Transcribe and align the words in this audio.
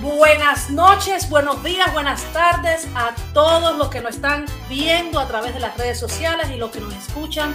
Buenas 0.00 0.70
noches, 0.70 1.28
buenos 1.28 1.62
días, 1.62 1.92
buenas 1.92 2.22
tardes 2.32 2.88
a 2.94 3.14
todos 3.34 3.76
los 3.76 3.88
que 3.88 4.00
nos 4.00 4.14
están 4.14 4.46
viendo 4.66 5.20
a 5.20 5.28
través 5.28 5.52
de 5.52 5.60
las 5.60 5.76
redes 5.76 6.00
sociales 6.00 6.48
y 6.50 6.56
los 6.56 6.70
que 6.70 6.80
nos 6.80 6.94
escuchan 6.94 7.54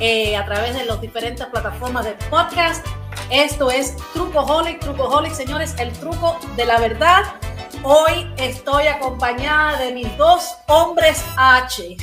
eh, 0.00 0.36
a 0.36 0.44
través 0.44 0.74
de 0.74 0.84
las 0.84 1.00
diferentes 1.00 1.46
plataformas 1.46 2.04
de 2.04 2.14
podcast. 2.28 2.84
Esto 3.30 3.70
es 3.70 3.94
Trucoholic, 4.12 4.80
Trucoholic, 4.80 5.32
señores, 5.32 5.76
el 5.78 5.92
truco 5.92 6.40
de 6.56 6.66
la 6.66 6.80
verdad. 6.80 7.22
Hoy 7.84 8.32
estoy 8.36 8.88
acompañada 8.88 9.78
de 9.78 9.92
mis 9.92 10.16
dos 10.16 10.56
hombres 10.66 11.24
H, 11.36 11.96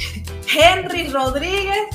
Henry 0.56 1.10
Rodríguez 1.10 1.90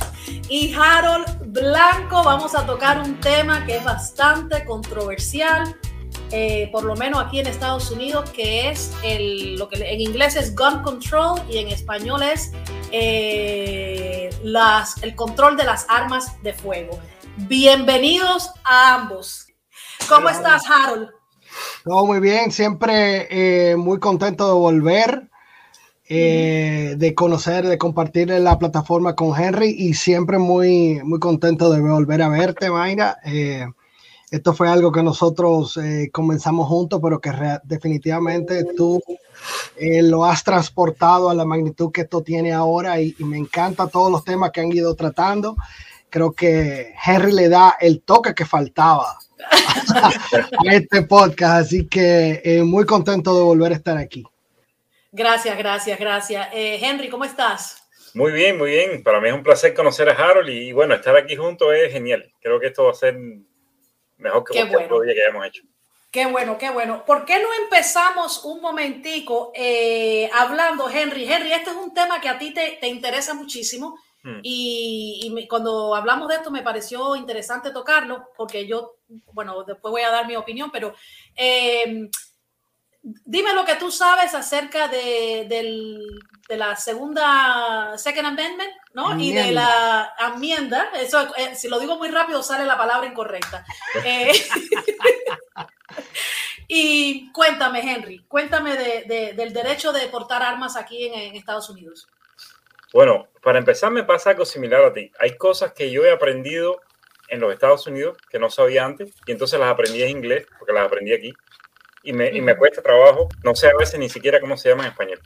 y 0.51 0.75
Harold 0.75 1.39
Blanco. 1.55 2.23
Vamos 2.23 2.55
a 2.55 2.67
tocar 2.67 2.99
un 2.99 3.19
tema 3.19 3.65
que 3.65 3.77
es 3.79 3.85
bastante 3.85 4.63
controversial 4.67 5.75
eh, 6.31 6.69
por 6.71 6.85
lo 6.85 6.95
menos 6.95 7.25
aquí 7.25 7.41
en 7.41 7.47
Estados 7.47 7.91
Unidos, 7.91 8.29
que 8.31 8.69
es 8.69 8.93
el, 9.03 9.57
lo 9.57 9.69
que 9.69 9.77
en 9.77 10.01
inglés 10.01 10.37
es 10.37 10.55
gun 10.55 10.83
control 10.83 11.41
y 11.51 11.59
en 11.59 11.69
español 11.69 12.23
es 12.23 12.53
eh, 12.93 14.29
las, 14.43 15.03
el 15.03 15.15
control 15.15 15.57
de 15.57 15.65
las 15.65 15.87
armas 15.89 16.43
de 16.43 16.53
fuego. 16.53 16.99
Bienvenidos 17.37 18.51
a 18.65 18.97
ambos. 18.97 19.47
¿Cómo 20.07 20.29
estás, 20.29 20.63
Harold? 20.69 21.09
Todo 21.85 22.05
muy 22.05 22.21
bien, 22.21 22.53
siempre 22.53 23.27
eh, 23.31 23.77
muy 23.77 23.99
contento 23.99 24.47
de 24.49 24.53
volver, 24.53 25.29
de 26.09 27.13
conocer, 27.15 27.67
de 27.67 27.79
compartir 27.79 28.29
la 28.29 28.59
plataforma 28.59 29.15
con 29.15 29.39
Henry 29.39 29.75
y 29.79 29.95
siempre 29.95 30.39
muy, 30.39 31.01
muy 31.05 31.21
contento 31.21 31.71
de 31.71 31.81
volver 31.81 32.21
a 32.23 32.29
verte, 32.29 32.71
Mayra. 32.71 33.19
Esto 34.31 34.53
fue 34.53 34.69
algo 34.69 34.93
que 34.93 35.03
nosotros 35.03 35.79
eh, 35.79 36.11
comenzamos 36.13 36.69
juntos, 36.69 37.01
pero 37.03 37.19
que 37.19 37.33
definitivamente 37.65 38.65
tú 38.77 39.03
eh, 39.77 40.03
lo 40.03 40.25
has 40.25 40.45
transportado 40.45 41.31
a 41.31 41.35
la 41.35 41.47
magnitud 41.47 41.91
que 41.91 42.03
esto 42.03 42.23
tiene 42.23 42.53
ahora 42.53 43.01
y, 43.01 43.15
me 43.21 43.39
encanta 43.39 43.89
todos 43.89 44.13
los 44.13 44.25
temas 44.25 44.51
que 44.51 44.61
han 44.61 44.71
ido 44.71 44.95
tratando. 44.95 45.57
Creo 46.11 46.33
que 46.33 46.95
Henry 47.05 47.33
le 47.33 47.49
da 47.49 47.77
el 47.81 48.03
toque 48.03 48.35
que 48.35 48.45
faltaba 48.45 49.19
a 49.99 50.75
este 50.75 51.03
podcast, 51.03 51.67
así 51.67 51.87
que 51.87 52.43
eh, 52.45 52.63
muy 52.63 52.85
contento 52.85 53.35
de 53.35 53.43
volver 53.43 53.73
a 53.73 53.77
estar 53.77 53.97
aquí. 53.97 54.25
Gracias, 55.11 55.57
gracias, 55.57 55.99
gracias. 55.99 56.49
Henry, 56.53 57.09
¿cómo 57.09 57.25
estás? 57.25 57.83
Muy 58.13 58.33
bien, 58.33 58.59
muy 58.59 58.71
bien. 58.71 59.03
Para 59.03 59.21
mí 59.21 59.29
es 59.29 59.35
un 59.35 59.43
placer 59.43 59.73
conocer 59.73 60.09
a 60.11 60.13
Harold 60.13 60.51
y 60.51 60.73
bueno, 60.73 60.95
estar 60.95 61.17
aquí 61.17 61.35
juntos 61.35 61.69
es 61.75 61.93
genial. 61.93 62.31
Creo 62.43 62.61
que 62.61 62.67
esto 62.67 62.85
va 62.85 62.91
a 62.91 62.95
ser 62.95 63.17
Mejor 64.19 64.45
que 64.45 64.55
qué 64.55 64.65
bueno. 64.65 65.01
día 65.01 65.15
que 65.15 65.23
hayamos 65.23 65.47
hecho. 65.47 65.63
Qué 66.11 66.27
bueno, 66.27 66.57
qué 66.57 66.71
bueno. 66.71 67.05
¿Por 67.05 67.25
qué 67.25 67.39
no 67.39 67.49
empezamos 67.63 68.45
un 68.45 68.61
momentico 68.61 69.53
eh, 69.55 70.31
hablando, 70.33 70.89
Henry? 70.89 71.31
Henry, 71.31 71.53
este 71.53 71.71
es 71.71 71.77
un 71.77 71.93
tema 71.93 72.21
que 72.21 72.29
a 72.29 72.39
ti 72.39 72.53
te, 72.55 72.79
te 72.81 72.89
interesa 72.89 73.35
muchísimo 73.35 73.99
hmm. 74.23 74.41
y, 74.43 75.47
cuando 75.49 75.95
hablamos 75.95 76.29
de 76.29 76.37
esto 76.37 76.51
me 76.51 76.63
pareció 76.63 77.15
interesante 77.15 77.71
tocarlo 77.71 78.31
porque 78.37 78.67
yo, 78.67 78.97
bueno, 79.33 79.65
después 79.65 79.93
voy 79.93 80.03
a 80.03 80.11
dar 80.11 80.27
mi 80.27 80.35
opinión, 80.35 80.71
pero 80.73 80.95
eh, 81.37 82.09
dime 83.03 83.53
lo 83.55 83.65
que 83.65 83.77
tú 83.77 83.91
sabes 83.91 84.35
acerca 84.35 84.89
de, 84.89 85.47
de 86.49 86.57
la 86.57 86.77
segunda 86.77 87.93
Second 87.99 88.27
Amendment, 88.27 88.73
¿no? 88.95 89.21
Y 89.21 89.35
de 89.35 89.53
la 89.53 90.15
enmienda. 90.35 90.91
Eso, 90.95 91.29
eh, 91.37 91.55
si 91.55 91.69
lo 91.69 91.79
digo 91.79 91.99
muy 91.99 92.09
rápido, 92.09 92.43
sale 92.43 92.65
la 92.65 92.79
palabra 92.79 93.07
incorrecta. 93.07 93.65
Eh, 94.05 94.33
y 96.69 97.33
cuéntame, 97.33 97.81
Henry, 97.81 98.25
cuéntame 98.29 98.77
del 98.77 99.53
derecho 99.53 99.93
de 99.93 100.07
portar 100.09 100.43
armas 100.43 100.77
aquí 100.77 101.07
en, 101.07 101.35
Estados 101.35 101.69
Unidos. 101.69 102.07
Bueno, 102.93 103.29
para 103.43 103.59
empezar, 103.59 103.91
me 103.91 104.05
pasa 104.05 104.31
algo 104.31 104.45
similar 104.45 104.83
a 104.83 104.93
ti. 104.93 105.11
Hay 105.19 105.37
cosas 105.37 105.73
que 105.73 105.91
yo 105.91 106.05
he 106.05 106.11
aprendido 106.11 106.81
en 107.29 107.41
los 107.41 107.53
Estados 107.53 107.87
Unidos 107.87 108.17
que 108.31 108.39
no 108.39 108.51
sabía 108.51 108.85
antes 108.85 109.13
y 109.27 109.33
entonces 109.33 109.59
las 109.59 109.71
aprendí 109.71 110.03
en 110.03 110.11
inglés 110.11 110.47
porque 110.59 110.73
las 110.73 110.87
aprendí 110.87 111.13
aquí 111.13 111.35
y 112.03 112.13
me, 112.13 112.31
y 112.31 112.41
me 112.41 112.57
cuesta 112.57 112.81
trabajo, 112.81 113.29
no 113.43 113.55
sé 113.55 113.69
a 113.69 113.77
veces 113.79 113.99
ni 113.99 114.09
siquiera 114.09 114.41
cómo 114.41 114.57
se 114.57 114.71
llama 114.71 114.85
en 114.85 114.91
español, 114.91 115.21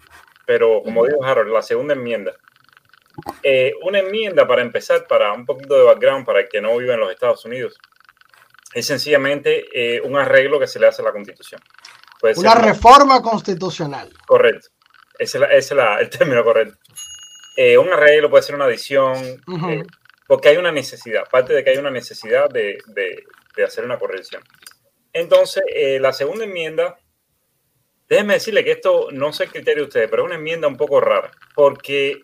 pero 0.47 0.83
como 0.83 1.07
dijo 1.07 1.25
Harold, 1.25 1.53
la 1.53 1.63
segunda 1.63 1.95
enmienda. 1.95 2.33
Eh, 3.43 3.75
una 3.83 4.01
enmienda, 4.01 4.47
para 4.47 4.63
empezar, 4.63 5.07
para 5.07 5.33
un 5.33 5.45
poquito 5.45 5.75
de 5.75 5.83
background 5.85 6.25
para 6.25 6.41
el 6.41 6.49
que 6.49 6.61
no 6.61 6.77
vive 6.77 6.95
en 6.95 7.01
los 7.01 7.11
Estados 7.11 7.45
Unidos, 7.45 7.79
es 8.75 8.87
sencillamente 8.87 9.67
eh, 9.73 10.01
un 10.01 10.17
arreglo 10.17 10.59
que 10.59 10.67
se 10.67 10.81
le 10.81 10.87
hace 10.87 11.03
a 11.03 11.05
la 11.05 11.13
Constitución. 11.13 11.61
una 12.37 12.55
reforma 12.55 13.21
constitucional. 13.21 14.11
Correcto, 14.27 14.69
ese 15.19 15.39
es, 15.51 15.71
el 15.71 16.11
término 16.11 16.43
correcto. 16.43 16.79
Eh, 17.57 17.77
un 17.77 17.93
arreglo 17.93 18.31
puede 18.31 18.43
ser 18.43 18.55
una 18.55 18.65
adición, 18.65 19.43
porque 20.27 20.49
hay 20.49 20.57
una 20.57 20.73
necesidad, 20.73 21.29
parte 21.29 21.53
de 21.53 21.63
que 21.63 21.71
hay 21.71 21.77
una 21.77 21.91
necesidad 21.91 22.49
de, 22.49 22.79
de, 22.87 23.25
de 23.55 23.65
hacer 23.65 23.85
una 23.85 23.99
corrección. 23.99 24.43
Entonces, 25.13 25.63
eh, 25.75 25.99
la 26.01 26.13
segunda 26.13 26.45
enmienda, 26.45 26.99
déjenme 28.13 28.35
decirle 28.35 28.63
que 28.63 28.73
esto 28.73 29.09
no 29.11 29.33
sé 29.33 29.45
el 29.45 29.51
criterio 29.51 29.85
de 29.85 29.89
ustedes, 29.89 30.11
pero 30.11 30.23
es 30.23 30.27
una 30.27 30.35
enmienda 30.35 30.69
un 30.69 30.77
poco 30.77 31.01
rara, 31.01 31.31
porque 31.55 32.21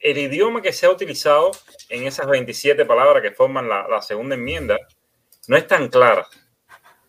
el 0.00 0.18
idioma 0.18 0.62
que 0.62 0.72
se 0.72 0.86
ha 0.86 0.90
utilizado 0.90 1.52
en 1.88 2.08
esas 2.08 2.26
27 2.26 2.84
palabras 2.84 3.22
que 3.22 3.30
forman 3.30 3.68
la, 3.68 4.02
segunda 4.02 4.34
enmienda 4.34 4.76
no 5.46 5.56
es 5.56 5.64
tan 5.68 5.88
clara. 5.90 6.26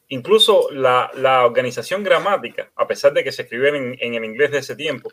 Incluso 0.09 0.69
la, 0.71 1.09
organización 1.43 2.03
gramática, 2.03 2.69
a 2.75 2.85
pesar 2.85 3.13
de 3.13 3.23
que 3.23 3.31
se 3.31 3.41
escribe 3.41 3.69
en, 3.69 4.13
el 4.13 4.25
inglés 4.25 4.51
de 4.51 4.59
ese 4.59 4.75
tiempo, 4.75 5.11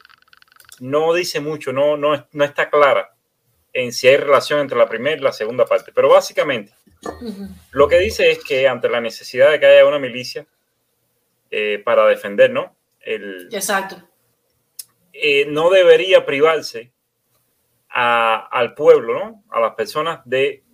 no 0.81 1.15
dice 1.15 1.41
mucho, 1.41 1.73
no, 1.73 1.97
no, 1.97 2.27
no 2.33 2.44
está 2.44 2.69
clara 2.69 3.15
en 3.73 3.94
si 3.94 4.09
hay 4.09 4.19
relación 4.19 4.61
entre 4.61 4.77
la 4.77 4.91
primera 4.91 5.17
y 5.17 5.21
la 5.21 5.33
segunda 5.33 5.65
parte. 5.65 5.91
Pero 5.94 6.11
básicamente, 6.11 6.75
lo 7.71 7.89
que 7.89 7.99
dice 7.99 8.31
es 8.31 8.44
que 8.44 8.69
ante 8.69 8.91
la 8.91 9.00
necesidad 9.00 9.50
de 9.50 9.59
que 9.59 9.67
haya 9.67 9.87
una 9.87 9.99
milicia 9.99 10.47
eh, 11.57 11.79
para 11.79 12.05
defender, 12.07 12.51
¿no? 12.51 12.75
El, 12.99 13.49
Exacto. 13.53 14.03
Eh, 15.13 15.47
no 15.47 15.71
debería 15.71 16.27
privarse 16.27 16.93
al 17.89 18.75
pueblo, 18.75 19.15
¿no? 19.15 19.45
A 19.51 19.61
las 19.61 19.77
personas 19.77 20.19
de 20.25 20.65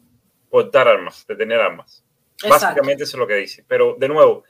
portar 0.49 0.89
armas, 0.89 1.27
de 1.27 1.37
tener 1.37 1.61
armas. 1.61 2.03
Básicamente 2.49 3.05
eso 3.05 3.19
es 3.19 3.19
lo 3.19 3.27
que 3.27 3.35
dice. 3.35 3.63
Pero 3.69 3.95
de 3.99 4.09
nuevo, 4.09 4.45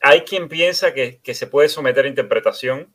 hay 0.00 0.22
quien 0.22 0.48
piensa 0.48 0.92
que, 0.92 1.20
se 1.22 1.46
puede 1.46 1.68
someter 1.68 2.06
a 2.06 2.08
interpretación, 2.08 2.92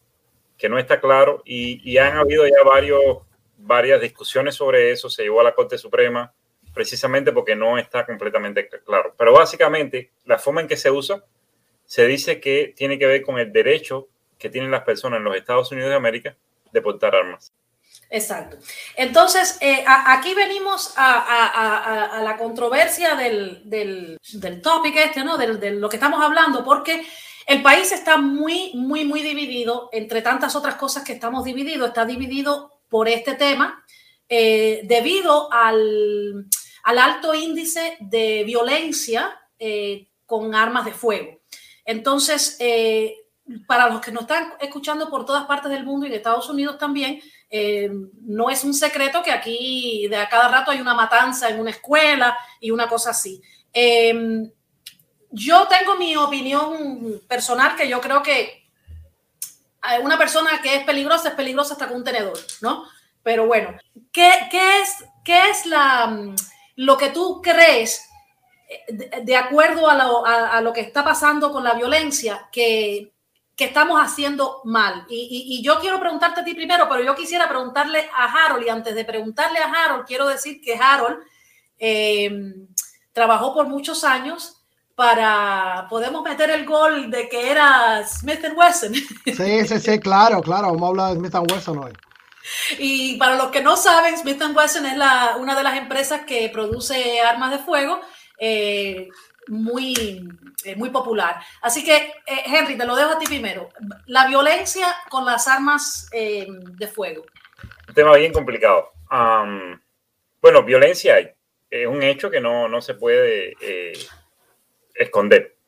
que 0.57 0.67
no 0.67 0.77
está 0.77 0.99
claro, 0.99 1.41
y, 1.45 1.79
y 1.89 1.97
han 1.97 2.17
habido 2.17 2.45
ya 2.45 2.61
varios, 2.65 3.19
varias 3.55 4.01
discusiones 4.01 4.55
sobre 4.55 4.91
eso, 4.91 5.09
se 5.09 5.23
llevó 5.23 5.39
a 5.39 5.45
la 5.45 5.55
Corte 5.55 5.77
Suprema, 5.77 6.33
precisamente 6.73 7.31
porque 7.31 7.55
no 7.55 7.77
está 7.77 8.05
completamente 8.05 8.67
claro. 8.67 9.15
Pero 9.17 9.31
básicamente, 9.31 10.11
la 10.25 10.37
forma 10.37 10.59
en 10.59 10.67
que 10.67 10.75
se 10.75 10.91
usa, 10.91 11.23
se 11.89 12.05
dice 12.05 12.39
que 12.39 12.71
tiene 12.77 12.99
que 12.99 13.07
ver 13.07 13.23
con 13.23 13.39
el 13.39 13.51
derecho 13.51 14.09
que 14.37 14.47
tienen 14.47 14.69
las 14.69 14.83
personas 14.83 15.17
en 15.17 15.23
los 15.23 15.35
Estados 15.35 15.71
Unidos 15.71 15.89
de 15.89 15.95
América 15.95 16.37
de 16.71 16.81
portar 16.83 17.15
armas. 17.15 17.51
Exacto. 18.11 18.57
Entonces, 18.95 19.57
eh, 19.59 19.83
aquí 19.87 20.35
venimos 20.35 20.93
a, 20.97 22.21
la 22.23 22.37
controversia 22.37 23.15
del, 23.15 23.67
del, 23.67 24.19
del 24.33 24.61
topic 24.61 24.97
este, 24.97 25.23
¿no? 25.23 25.35
De, 25.35 25.71
lo 25.71 25.89
que 25.89 25.95
estamos 25.95 26.21
hablando, 26.23 26.63
porque 26.63 27.03
el 27.47 27.63
país 27.63 27.91
está 27.91 28.17
muy, 28.17 28.71
muy, 28.75 29.03
muy 29.03 29.23
dividido, 29.23 29.89
entre 29.91 30.21
tantas 30.21 30.55
otras 30.55 30.75
cosas 30.75 31.03
que 31.03 31.13
estamos 31.13 31.43
divididos, 31.43 31.87
está 31.87 32.05
dividido 32.05 32.71
por 32.87 33.07
este 33.07 33.33
tema, 33.33 33.83
eh, 34.29 34.81
debido 34.83 35.51
al, 35.51 36.45
al 36.83 36.99
alto 36.99 37.33
índice 37.33 37.97
de 37.99 38.43
violencia 38.43 39.41
eh, 39.57 40.07
con 40.27 40.53
armas 40.53 40.85
de 40.85 40.93
fuego. 40.93 41.38
Entonces, 41.89 42.55
eh, 42.59 43.15
para 43.65 43.89
los 43.89 43.99
que 43.99 44.11
nos 44.11 44.21
están 44.21 44.53
escuchando 44.59 45.09
por 45.09 45.25
todas 45.25 45.47
partes 45.47 45.71
del 45.71 45.85
mundo 45.85 46.05
y 46.05 46.09
de 46.11 46.17
Estados 46.17 46.47
Unidos 46.47 46.77
también, 46.77 47.19
eh, 47.49 47.89
no 48.21 48.51
es 48.51 48.63
un 48.63 48.75
secreto 48.75 49.23
que 49.23 49.31
aquí 49.31 50.07
de 50.07 50.17
a 50.17 50.29
cada 50.29 50.49
rato 50.49 50.69
hay 50.69 50.81
una 50.81 50.93
matanza 50.93 51.49
en 51.49 51.59
una 51.59 51.71
escuela 51.71 52.37
y 52.59 52.69
una 52.69 52.87
cosa 52.87 53.09
así. 53.09 53.41
yo 55.31 55.67
tengo 55.67 55.95
mi 55.95 56.15
opinión 56.15 57.21
personal 57.27 57.75
que 57.75 57.89
yo 57.89 57.99
creo 58.01 58.21
que 58.21 58.67
una 60.03 60.17
persona 60.17 60.61
que 60.61 60.75
es 60.75 60.83
peligrosa 60.83 61.29
es 61.29 61.35
peligrosa 61.35 61.73
hasta 61.73 61.87
con 61.87 61.97
un 61.97 62.03
tenedor, 62.03 62.37
¿no? 62.61 62.85
Pero 63.23 63.47
bueno, 63.47 63.75
¿qué, 64.11 64.29
es, 64.51 65.03
qué 65.23 65.49
es 65.49 65.65
la 65.65 66.35
lo 66.75 66.97
que 66.97 67.09
tú 67.09 67.41
crees, 67.41 68.01
eh, 68.01 68.08
de, 69.23 69.35
acuerdo 69.35 69.89
a 69.89 70.61
lo, 70.61 70.73
que 70.73 70.81
está 70.81 71.03
pasando 71.03 71.51
con 71.51 71.63
la 71.63 71.73
violencia, 71.73 72.47
que, 72.51 73.11
estamos 73.57 73.99
haciendo 74.01 74.61
mal. 74.63 75.05
Y, 75.09 75.61
yo 75.61 75.79
quiero 75.79 75.99
preguntarte 75.99 76.41
a 76.41 76.43
ti 76.45 76.53
primero, 76.53 76.87
pero 76.87 77.03
yo 77.03 77.15
quisiera 77.15 77.49
preguntarle 77.49 78.09
a 78.15 78.25
Harold, 78.25 78.65
y 78.65 78.69
antes 78.69 78.95
de 78.95 79.03
preguntarle 79.03 79.59
a 79.59 79.71
Harold, 79.71 80.05
quiero 80.05 80.27
decir 80.27 80.61
que 80.61 80.75
Harold 80.75 81.17
eh, 81.77 82.31
trabajó 83.11 83.53
por 83.53 83.67
muchos 83.67 84.03
años 84.03 84.55
para 84.95 85.87
podemos 85.89 86.23
meter 86.23 86.49
el 86.51 86.65
gol 86.65 87.09
de 87.09 87.29
que 87.29 87.51
era 87.51 88.05
Smith 88.05 88.45
Wesson. 88.55 88.93
Sí, 88.93 89.65
sí, 89.65 89.79
sí, 89.79 89.99
claro, 89.99 90.41
claro, 90.41 90.67
vamos 90.67 90.83
a 90.83 90.87
hablar 90.87 91.13
de 91.13 91.19
Smith 91.19 91.51
Wesson 91.51 91.77
hoy. 91.79 91.93
Y 92.79 93.15
para 93.17 93.35
los 93.35 93.49
que 93.51 93.61
no 93.61 93.77
saben, 93.77 94.17
Smith 94.17 94.41
Wesson 94.55 94.85
es 94.85 94.97
la, 94.97 95.35
una 95.37 95.55
de 95.55 95.63
las 95.63 95.77
empresas 95.77 96.21
que 96.25 96.49
produce 96.49 97.21
armas 97.21 97.51
de 97.51 97.59
fuego 97.59 98.01
eh, 98.39 99.09
muy, 99.47 100.27
eh, 100.63 100.75
muy 100.75 100.89
popular. 100.89 101.39
Así 101.61 101.83
que, 101.83 101.95
eh, 101.95 102.43
Henry, 102.45 102.77
te 102.77 102.85
lo 102.85 102.95
dejo 102.95 103.11
a 103.11 103.19
ti 103.19 103.25
primero. 103.25 103.69
La 104.07 104.27
violencia 104.27 104.95
con 105.09 105.25
las 105.25 105.47
armas 105.47 106.09
de 106.11 106.87
fuego. 106.87 107.25
Un 107.87 107.93
tema 107.93 108.15
bien 108.15 108.33
complicado. 108.33 108.91
bueno, 110.41 110.63
violencia. 110.63 111.35
Es 111.69 111.87
un 111.87 112.01
hecho 112.01 112.31
que 112.31 112.41
no, 112.41 112.67
no 112.67 112.81
se 112.81 112.95
puede 112.95 113.55
esconder. 114.95 115.59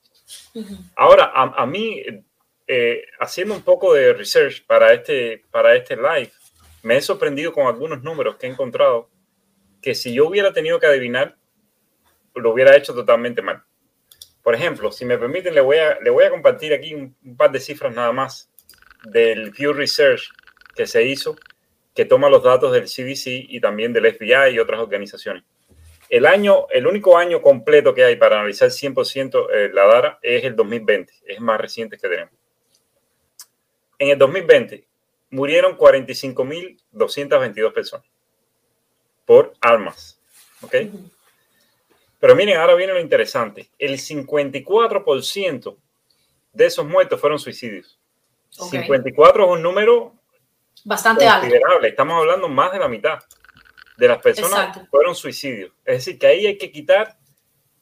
Ahora, 0.95 1.31
a, 1.33 1.65
mí, 1.65 2.03
eh, 2.67 3.05
haciendo 3.19 3.53
un 3.53 3.63
poco 3.63 3.93
de 3.93 4.13
research 4.13 4.65
para 4.65 4.93
este, 4.93 5.43
para 5.51 5.75
este 5.75 5.95
live, 5.95 6.31
me 6.83 6.97
he 6.97 7.01
sorprendido 7.01 7.51
con 7.51 7.67
algunos 7.67 8.01
números 8.01 8.35
que 8.37 8.47
he 8.47 8.49
encontrado 8.49 9.09
que 9.81 9.95
si 9.95 10.13
yo 10.13 10.27
hubiera 10.27 10.53
tenido 10.53 10.79
que 10.79 10.85
adivinar, 10.85 11.37
lo 12.35 12.51
hubiera 12.51 12.75
hecho 12.75 12.93
totalmente 12.93 13.41
mal. 13.41 13.63
Por 14.43 14.55
ejemplo, 14.55 14.91
si 14.91 15.05
me 15.05 15.17
permiten, 15.17 15.53
le 15.53 15.61
voy 15.61 15.77
a, 15.77 16.29
compartir 16.29 16.73
aquí 16.73 16.93
un, 16.93 17.15
un 17.23 17.37
par 17.37 17.51
de 17.51 17.59
cifras 17.59 17.93
nada 17.93 18.11
más 18.11 18.49
del 19.03 19.51
Pew 19.51 19.73
Research 19.73 20.31
que 20.75 20.87
se 20.87 21.03
hizo, 21.03 21.35
que 21.93 22.05
toma 22.05 22.29
los 22.29 22.43
datos 22.43 22.71
del 22.71 22.85
CDC 22.85 23.49
y 23.49 23.59
también 23.59 23.93
del 23.93 24.11
FBI 24.13 24.53
y 24.53 24.59
otras 24.59 24.79
organizaciones. 24.79 25.43
El 26.09 26.25
año, 26.25 26.67
el 26.69 26.87
único 26.87 27.17
año 27.17 27.41
completo 27.41 27.93
que 27.93 28.03
hay 28.03 28.17
para 28.17 28.37
analizar 28.37 28.69
100% 28.69 29.47
eh, 29.53 29.69
la 29.73 29.85
DARA 29.85 30.19
es 30.21 30.43
el 30.43 30.55
2020, 30.57 31.13
es 31.25 31.39
más 31.39 31.59
reciente 31.59 31.97
que 31.97 32.09
tenemos. 32.09 32.33
En 33.97 34.09
el 34.09 34.17
2020 34.17 34.83
murieron 35.29 35.77
45.222 35.77 37.73
personas 37.73 38.05
por 39.25 39.53
armas. 39.61 40.19
¿Ok? 40.61 40.75
Pero 42.21 42.35
miren, 42.35 42.57
ahora 42.57 42.75
viene 42.75 42.93
lo 42.93 42.99
interesante. 42.99 43.71
El 43.79 43.93
54% 43.97 45.77
de 46.53 46.65
esos 46.65 46.85
muertos 46.85 47.19
fueron 47.19 47.39
suicidios. 47.39 47.99
54 48.49 49.43
es 49.43 49.49
un 49.49 49.63
número 49.63 50.13
bastante 50.85 51.25
considerable. 51.25 51.87
Estamos 51.87 52.19
hablando 52.19 52.47
más 52.47 52.71
de 52.71 52.79
la 52.79 52.87
mitad 52.87 53.19
de 53.97 54.07
las 54.07 54.21
personas 54.21 54.79
fueron 54.91 55.15
suicidios. 55.15 55.71
Es 55.83 55.97
decir, 55.97 56.19
que 56.19 56.27
ahí 56.27 56.45
hay 56.45 56.57
que 56.59 56.71
quitar 56.71 57.17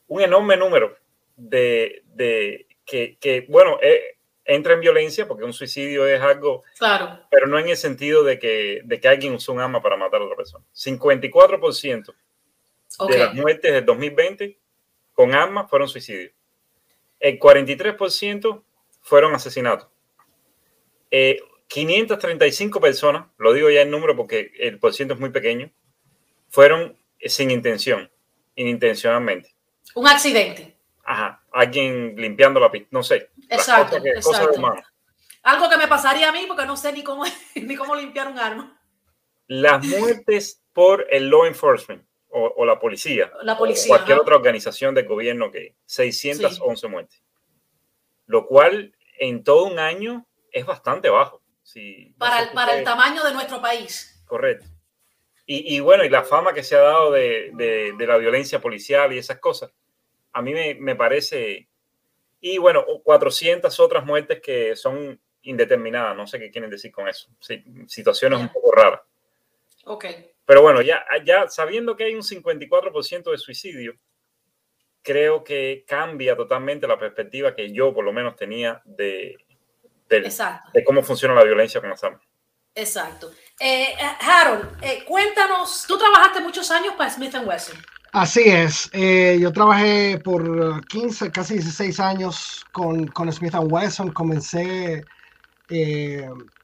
un 0.07 0.21
enorme 0.21 0.55
número 0.55 0.95
de, 1.35 2.03
de 2.05 2.65
que, 2.85 3.17
que, 3.19 3.45
bueno, 3.49 3.77
eh, 3.81 4.19
entra 4.45 4.73
en 4.73 4.79
violencia 4.79 5.27
porque 5.27 5.43
un 5.43 5.53
suicidio 5.53 6.07
es 6.07 6.21
algo, 6.21 6.63
claro. 6.77 7.25
pero 7.29 7.45
no 7.45 7.59
en 7.59 7.67
el 7.67 7.77
sentido 7.77 8.23
de 8.23 8.39
que, 8.39 8.81
de 8.85 8.99
que 9.01 9.07
alguien 9.09 9.33
usó 9.33 9.51
un 9.51 9.59
arma 9.59 9.81
para 9.81 9.97
matar 9.97 10.21
a 10.21 10.25
otra 10.25 10.37
persona. 10.37 10.63
54% 10.73 12.13
de 13.07 13.17
las 13.17 13.33
muertes 13.33 13.71
del 13.71 13.85
2020 13.85 14.59
con 15.13 15.33
armas 15.33 15.69
fueron 15.69 15.87
suicidios. 15.87 16.31
El 17.19 17.39
43% 17.39 18.63
fueron 19.01 19.35
asesinatos. 19.35 19.87
535 21.67 22.77
eh, 22.77 22.81
personas, 22.81 23.25
lo 23.37 23.53
digo 23.53 23.69
ya 23.69 23.81
el 23.81 23.91
número 23.91 24.15
porque 24.15 24.51
el 24.59 24.79
porciento 24.79 25.15
es 25.15 25.19
muy 25.19 25.29
pequeño, 25.29 25.71
fueron 26.49 26.97
sin 27.19 27.51
intención, 27.51 28.09
inintencionalmente. 28.55 29.53
Un 29.95 30.07
accidente. 30.07 30.77
Ajá, 31.03 31.43
alguien 31.51 32.15
limpiando 32.15 32.59
la 32.59 32.71
pista, 32.71 32.87
no 32.91 33.03
sé. 33.03 33.31
Exacto, 33.49 33.97
Algo 35.43 35.69
que 35.69 35.77
me 35.77 35.87
pasaría 35.87 36.29
a 36.29 36.31
mí 36.31 36.45
porque 36.47 36.65
no 36.65 36.77
sé 36.77 36.93
ni 36.93 37.03
cómo, 37.03 37.23
ni 37.55 37.75
cómo 37.75 37.95
limpiar 37.95 38.27
un 38.27 38.39
arma. 38.39 38.79
Las 39.47 39.83
muertes 39.83 40.63
por 40.71 41.07
el 41.09 41.29
law 41.29 41.45
enforcement 41.45 42.08
o, 42.31 42.65
la 42.65 42.79
policía. 42.79 43.31
La 43.43 43.57
policía. 43.57 43.85
O 43.85 43.97
cualquier 43.97 44.19
otra 44.19 44.35
organización 44.35 44.93
de 44.95 45.03
gobierno 45.03 45.51
que 45.51 45.75
611 45.85 46.87
muertes. 46.87 47.23
Lo 48.27 48.45
cual 48.45 48.95
en 49.17 49.43
todo 49.43 49.65
un 49.65 49.79
año 49.79 50.27
es 50.51 50.65
bastante 50.65 51.09
bajo. 51.09 51.41
para, 52.17 52.43
el, 52.43 52.49
para 52.53 52.77
el 52.77 52.83
tamaño 52.83 53.23
de 53.23 53.33
nuestro 53.33 53.61
país. 53.61 54.23
Correcto. 54.25 54.67
Y, 55.51 55.79
bueno, 55.79 56.03
y 56.03 56.09
la 56.09 56.23
fama 56.23 56.53
que 56.53 56.61
se 56.61 56.75
ha 56.75 56.81
dado 56.81 57.11
de, 57.11 57.49
de, 57.55 58.05
la 58.05 58.17
violencia 58.17 58.61
policial 58.61 59.11
y 59.11 59.17
esas 59.17 59.39
cosas, 59.39 59.71
a 60.31 60.43
mí 60.43 60.53
me, 60.53 60.75
me, 60.75 60.95
parece... 60.95 61.67
Y 62.39 62.59
bueno, 62.59 62.85
400 63.03 63.79
otras 63.79 64.05
muertes 64.05 64.41
que 64.41 64.75
son 64.75 65.19
indeterminadas, 65.41 66.15
no 66.15 66.27
sé 66.27 66.37
qué 66.37 66.51
quieren 66.51 66.69
decir 66.69 66.91
con 66.91 67.07
eso. 67.07 67.29
Sí, 67.39 67.63
situaciones 67.87 68.39
un 68.39 68.49
poco 68.49 68.71
raras. 68.73 69.01
Ok. 69.85 70.05
Pero 70.49 70.63
bueno, 70.63 70.81
ya, 70.81 71.05
ya 71.23 71.47
sabiendo 71.47 71.95
que 71.95 72.05
hay 72.05 72.15
un 72.15 72.23
54% 72.23 73.29
de 73.29 73.37
suicidio, 73.37 73.93
creo 75.03 75.43
que 75.43 75.85
cambia 75.87 76.35
totalmente 76.35 76.87
la 76.87 76.97
perspectiva 76.97 77.53
que 77.53 77.71
yo 77.71 77.93
por 77.93 78.03
lo 78.03 78.11
menos 78.11 78.35
tenía 78.35 78.81
de, 78.83 79.37
de, 80.07 80.21
de 80.73 80.83
cómo 80.83 81.03
funciona 81.03 81.35
la 81.35 81.43
violencia 81.43 81.79
con 81.79 81.91
las 81.91 82.03
armas. 82.03 82.23
Exacto. 82.73 83.29
Eh, 83.59 83.95
Harold, 84.21 84.75
eh, 84.81 85.03
cuéntanos, 85.05 85.85
tú 85.87 85.99
trabajaste 85.99 86.41
muchos 86.41 86.71
años 86.71 86.95
para 86.97 87.11
Smith 87.11 87.35
Wesson. 87.45 87.77
Así 88.11 88.41
es, 88.45 88.89
eh, 88.91 89.37
yo 89.39 89.53
trabajé 89.53 90.17
por 90.17 90.83
15, 90.87 91.31
casi 91.31 91.53
16 91.59 91.99
años 91.99 92.65
con, 92.71 93.05
con 93.05 93.31
Smith 93.31 93.53
Wesson. 93.53 94.11
Comencé 94.13 95.05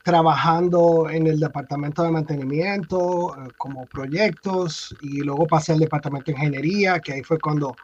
trabajando 0.04 1.10
en 1.10 1.28
el 1.28 1.40
departamento 1.40 2.04
de 2.04 2.12
mantenimiento 2.12 3.36
como 3.58 3.86
proyectos 3.86 4.96
y 5.02 5.22
luego 5.22 5.48
pasé 5.48 5.74
al 5.74 5.80
departamento 5.80 6.32
de 6.32 6.38
ingeniería, 6.38 7.00
que 7.00 7.14
ahí 7.14 7.24
fue 7.24 7.40
cuando 7.40 7.76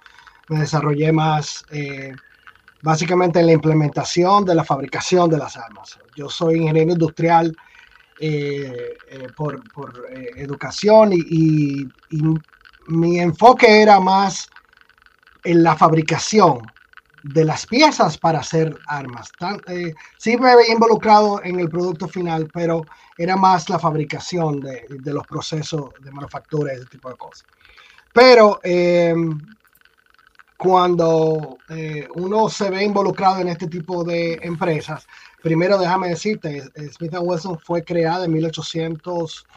me 0.50 0.60
desarrollé 0.60 1.12
más 1.12 1.66
básicamente 2.82 3.40
en 3.40 3.48
la 3.48 3.52
implementación 3.54 4.46
de 4.46 4.56
la 4.56 4.64
fabricación 4.64 5.30
de 5.30 5.38
las 5.38 5.58
armas. 5.58 6.00
Yo 6.16 6.30
soy 6.30 6.58
ingeniero 6.58 6.94
industrial 6.94 7.56
eh, 8.20 8.98
eh, 9.10 9.28
por, 9.36 9.64
eh, 10.12 10.32
educación 10.38 11.12
y, 11.14 11.88
mi 12.88 13.20
enfoque 13.20 13.82
era 13.82 14.00
más 14.00 14.50
en 15.44 15.64
la 15.64 15.76
fabricación 15.76 16.60
de 17.24 17.46
las 17.46 17.66
piezas 17.68 18.18
para 18.18 18.40
hacer 18.40 18.76
armas. 18.88 19.32
sí 20.18 20.38
me 20.38 20.52
había 20.52 20.72
involucrado 20.72 21.44
en 21.44 21.60
el 21.60 21.70
producto 21.70 22.08
final, 22.08 22.50
pero 22.54 22.88
era 23.18 23.36
más 23.36 23.70
la 23.70 23.80
fabricación 23.80 24.60
de, 24.60 24.86
los 25.06 25.26
procesos 25.28 25.92
de 26.00 26.12
manufactura 26.12 26.74
y 26.74 26.78
ese 26.78 26.88
tipo 26.88 27.10
de 27.10 27.18
cosas. 27.18 27.46
Pero 28.14 28.60
cuando 30.58 31.58
uno 32.16 32.50
se 32.50 32.70
ve 32.70 32.84
involucrado 32.84 33.40
en 33.40 33.50
este 33.50 33.68
tipo 33.68 34.04
de 34.04 34.40
empresas, 34.42 35.06
Primero, 35.42 35.80
déjame 35.80 36.10
decirte, 36.10 36.72
Smith 36.92 37.16
Wesson 37.20 37.60
fue 37.60 37.84
creada 37.84 38.26
en 38.26 38.34
1800, 38.34 39.48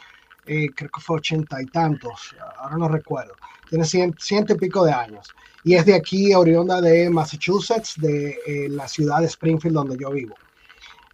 eh, 0.45 0.69
creo 0.75 0.89
que 0.89 1.01
fue 1.01 1.17
ochenta 1.17 1.61
y 1.61 1.67
tantos, 1.67 2.35
ahora 2.57 2.77
no 2.77 2.87
recuerdo. 2.87 3.35
Tiene 3.69 3.85
ciento, 3.85 4.53
y 4.53 4.57
pico 4.57 4.85
de 4.85 4.91
años. 4.91 5.33
Y 5.63 5.75
es 5.75 5.85
de 5.85 5.95
aquí, 5.95 6.33
oriunda 6.33 6.81
de 6.81 7.09
Massachusetts, 7.09 7.95
de 7.97 8.37
eh, 8.45 8.69
la 8.69 8.87
ciudad 8.87 9.19
de 9.19 9.25
Springfield, 9.25 9.75
donde 9.75 9.97
yo 9.97 10.11
vivo. 10.11 10.35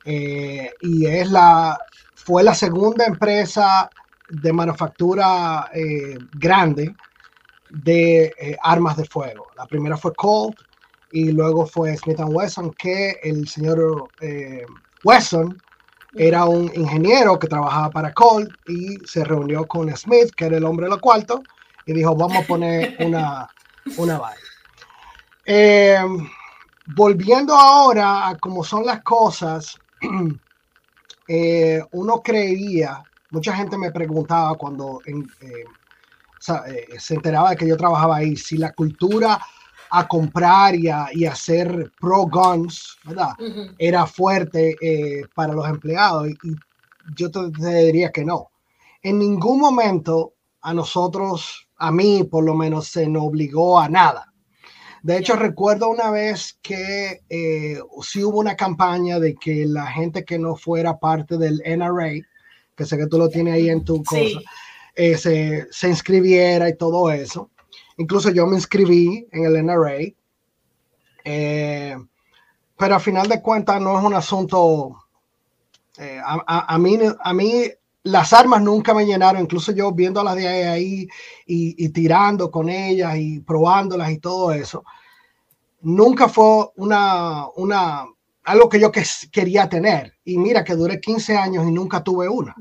Eh, 0.03 0.71
y 0.81 1.05
es 1.05 1.29
la, 1.29 1.77
fue 2.15 2.43
la 2.43 2.53
segunda 2.53 3.05
empresa 3.05 3.89
de 4.29 4.53
manufactura 4.53 5.69
grande 6.33 6.95
de 7.69 8.57
armas 8.63 8.95
de 8.95 9.05
fuego. 9.05 9.47
La 9.57 9.65
primera 9.65 9.97
fue 9.97 10.13
Colt, 10.15 10.57
y 11.11 11.31
luego 11.31 11.65
fue 11.65 11.95
Smith 11.97 12.19
Wesson, 12.19 12.71
que 12.73 13.19
el 13.23 13.47
señor 13.47 14.09
eh, 14.21 14.65
Wesson 15.03 15.61
era 16.13 16.45
un 16.45 16.71
ingeniero 16.75 17.37
que 17.39 17.47
trabajaba 17.47 17.89
para 17.89 18.13
Colt 18.13 18.49
y 18.67 18.97
se 19.05 19.23
reunió 19.23 19.65
con 19.65 19.95
Smith, 19.95 20.31
que 20.35 20.45
era 20.45 20.57
el 20.57 20.65
hombre 20.65 20.85
de 20.85 20.91
los 20.91 20.99
cuartos, 20.99 21.41
y 21.85 21.93
dijo, 21.93 22.15
vamos 22.15 22.43
a 22.43 22.47
poner 22.47 22.95
una, 22.99 23.49
una 23.97 24.21
eh, 25.45 25.99
volviendo 26.95 27.55
ahora 27.55 28.29
a 28.29 28.37
cómo 28.37 28.63
son 28.63 28.85
las 28.85 29.01
cosas, 29.03 29.77
eh, 31.27 31.81
uno 31.91 32.21
creía, 32.21 33.03
mucha 33.31 33.55
gente 33.55 33.77
me 33.77 33.91
preguntaba 33.91 34.55
cuando 34.55 34.99
se 36.39 37.13
enteraba 37.13 37.51
de 37.51 37.55
que 37.57 37.67
yo 37.67 37.77
trabajaba 37.77 38.17
ahí, 38.17 38.35
si 38.35 38.57
la 38.57 38.71
cultura 38.73 39.39
a 39.91 40.07
comprar 40.07 40.73
y 40.75 40.87
a, 40.87 41.07
y 41.11 41.25
hacer 41.25 41.91
pro 41.99 42.25
guns, 42.25 42.97
¿verdad? 43.03 43.33
Era 43.77 44.05
fuerte 44.05 44.77
eh, 44.81 45.25
para 45.35 45.53
los 45.53 45.67
empleados 45.67 46.29
y, 46.29 46.55
yo 47.15 47.29
te, 47.29 47.49
diría 47.49 48.11
que 48.11 48.23
no. 48.23 48.51
En 49.01 49.19
ningún 49.19 49.59
momento 49.59 50.33
a 50.61 50.73
nosotros, 50.73 51.67
a 51.81 51.91
mí 51.91 52.23
por 52.23 52.43
lo 52.43 52.53
menos, 52.53 52.87
se 52.87 53.07
nos 53.07 53.23
obligó 53.23 53.79
a 53.79 53.89
nada. 53.89 54.31
De 55.01 55.17
hecho, 55.17 55.35
recuerdo 55.35 55.89
una 55.89 56.11
vez 56.11 56.59
que 56.61 57.21
eh, 57.27 57.79
sí 58.03 58.23
hubo 58.23 58.39
una 58.39 58.55
campaña 58.55 59.19
de 59.19 59.33
que 59.33 59.65
la 59.65 59.87
gente 59.87 60.23
que 60.23 60.37
no 60.37 60.55
fuera 60.55 60.99
parte 60.99 61.39
del 61.39 61.59
NRA, 61.65 62.21
que 62.75 62.85
sé 62.85 62.97
que 62.97 63.07
tú 63.07 63.17
lo 63.17 63.29
tienes 63.29 63.55
ahí 63.55 63.69
en 63.69 63.83
tu 63.83 64.03
cosa, 64.03 64.39
eh, 64.93 65.17
se, 65.17 65.67
se, 65.71 65.89
inscribiera 65.89 66.69
y 66.69 66.77
todo 66.77 67.09
eso. 67.09 67.49
Incluso 67.97 68.29
yo 68.29 68.45
me 68.45 68.57
inscribí 68.57 69.27
en 69.31 69.45
el 69.45 69.65
NRA. 69.65 69.97
Eh, 71.23 71.95
pero 72.77 72.95
a 72.95 72.99
final 72.99 73.27
de 73.27 73.41
cuentas 73.41 73.81
no 73.81 73.97
es 73.97 74.05
un 74.05 74.13
asunto... 74.13 74.97
Eh, 75.97 76.19
a, 76.23 76.73
a, 76.73 76.77
mí, 76.77 76.97
a 77.19 77.33
mí 77.33 77.65
las 78.03 78.33
armas 78.33 78.61
nunca 78.61 78.93
me 78.93 79.05
llenaron, 79.05 79.43
incluso 79.43 79.71
yo 79.71 79.91
viéndolas 79.91 80.35
de 80.35 80.47
ahí 80.47 81.07
y, 81.45 81.89
tirando 81.89 82.49
con 82.49 82.69
ellas 82.69 83.15
y 83.17 83.39
probándolas 83.41 84.11
y 84.11 84.17
todo 84.17 84.51
eso, 84.51 84.83
nunca 85.81 86.27
fue 86.27 86.69
una, 86.77 87.47
una, 87.55 88.05
algo 88.43 88.69
que 88.69 88.79
yo 88.79 88.91
que, 88.91 89.03
quería 89.31 89.69
tener. 89.69 90.13
Y 90.25 90.37
mira 90.37 90.63
que 90.63 90.75
duré 90.75 90.99
15 90.99 91.37
años 91.37 91.67
y 91.67 91.71
nunca 91.71 92.03
tuve 92.03 92.27
una. 92.27 92.55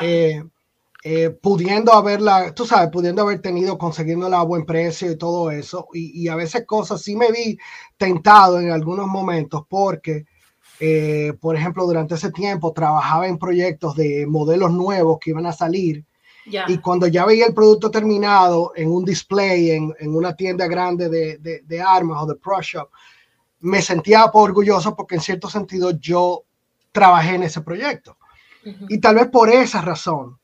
Eh, 0.00 0.42
eh, 1.06 1.30
pudiendo 1.30 1.92
haberla, 1.92 2.54
tú 2.54 2.64
sabes, 2.64 2.90
pudiendo 2.90 3.22
haber 3.22 3.40
tenido, 3.40 3.76
consiguiéndola 3.76 4.40
a 4.40 4.44
buen 4.44 4.64
precio 4.64 5.10
y 5.12 5.18
todo 5.18 5.50
eso. 5.50 5.86
Y, 5.92 6.22
y 6.22 6.28
a 6.28 6.34
veces 6.34 6.64
cosas 6.66 7.02
sí 7.02 7.14
me 7.14 7.30
vi 7.30 7.56
tentado 7.96 8.58
en 8.58 8.70
algunos 8.70 9.06
momentos 9.06 9.62
porque 9.68 10.24
eh, 10.86 11.32
por 11.40 11.56
ejemplo, 11.56 11.86
durante 11.86 12.14
ese 12.14 12.30
tiempo 12.30 12.74
trabajaba 12.74 13.26
en 13.26 13.38
proyectos 13.38 13.96
de 13.96 14.26
modelos 14.26 14.70
nuevos 14.70 15.18
que 15.18 15.30
iban 15.30 15.46
a 15.46 15.52
salir. 15.52 16.04
Y 16.68 16.76
cuando 16.76 17.06
ya 17.06 17.24
veía 17.24 17.46
el 17.46 17.54
producto 17.54 17.90
terminado 17.90 18.72
en 18.76 18.90
un 18.90 19.02
display, 19.02 19.70
en, 19.70 19.94
en 19.98 20.14
una 20.14 20.36
tienda 20.36 20.66
grande 20.66 21.08
de, 21.08 21.38
de, 21.38 21.62
de, 21.64 21.80
armas 21.80 22.22
o 22.22 22.26
de 22.26 22.34
pro 22.34 22.60
shop, 22.60 22.90
me 23.60 23.80
sentía 23.80 24.26
orgulloso 24.26 24.94
porque 24.94 25.14
en 25.14 25.22
cierto 25.22 25.48
sentido 25.48 25.92
yo 25.92 26.44
trabajé 26.92 27.36
en 27.36 27.44
ese 27.44 27.62
proyecto. 27.62 28.18
Y 28.90 28.98
tal 28.98 29.14
vez 29.14 29.28
por 29.28 29.48
esa 29.48 29.80
razón 29.80 30.38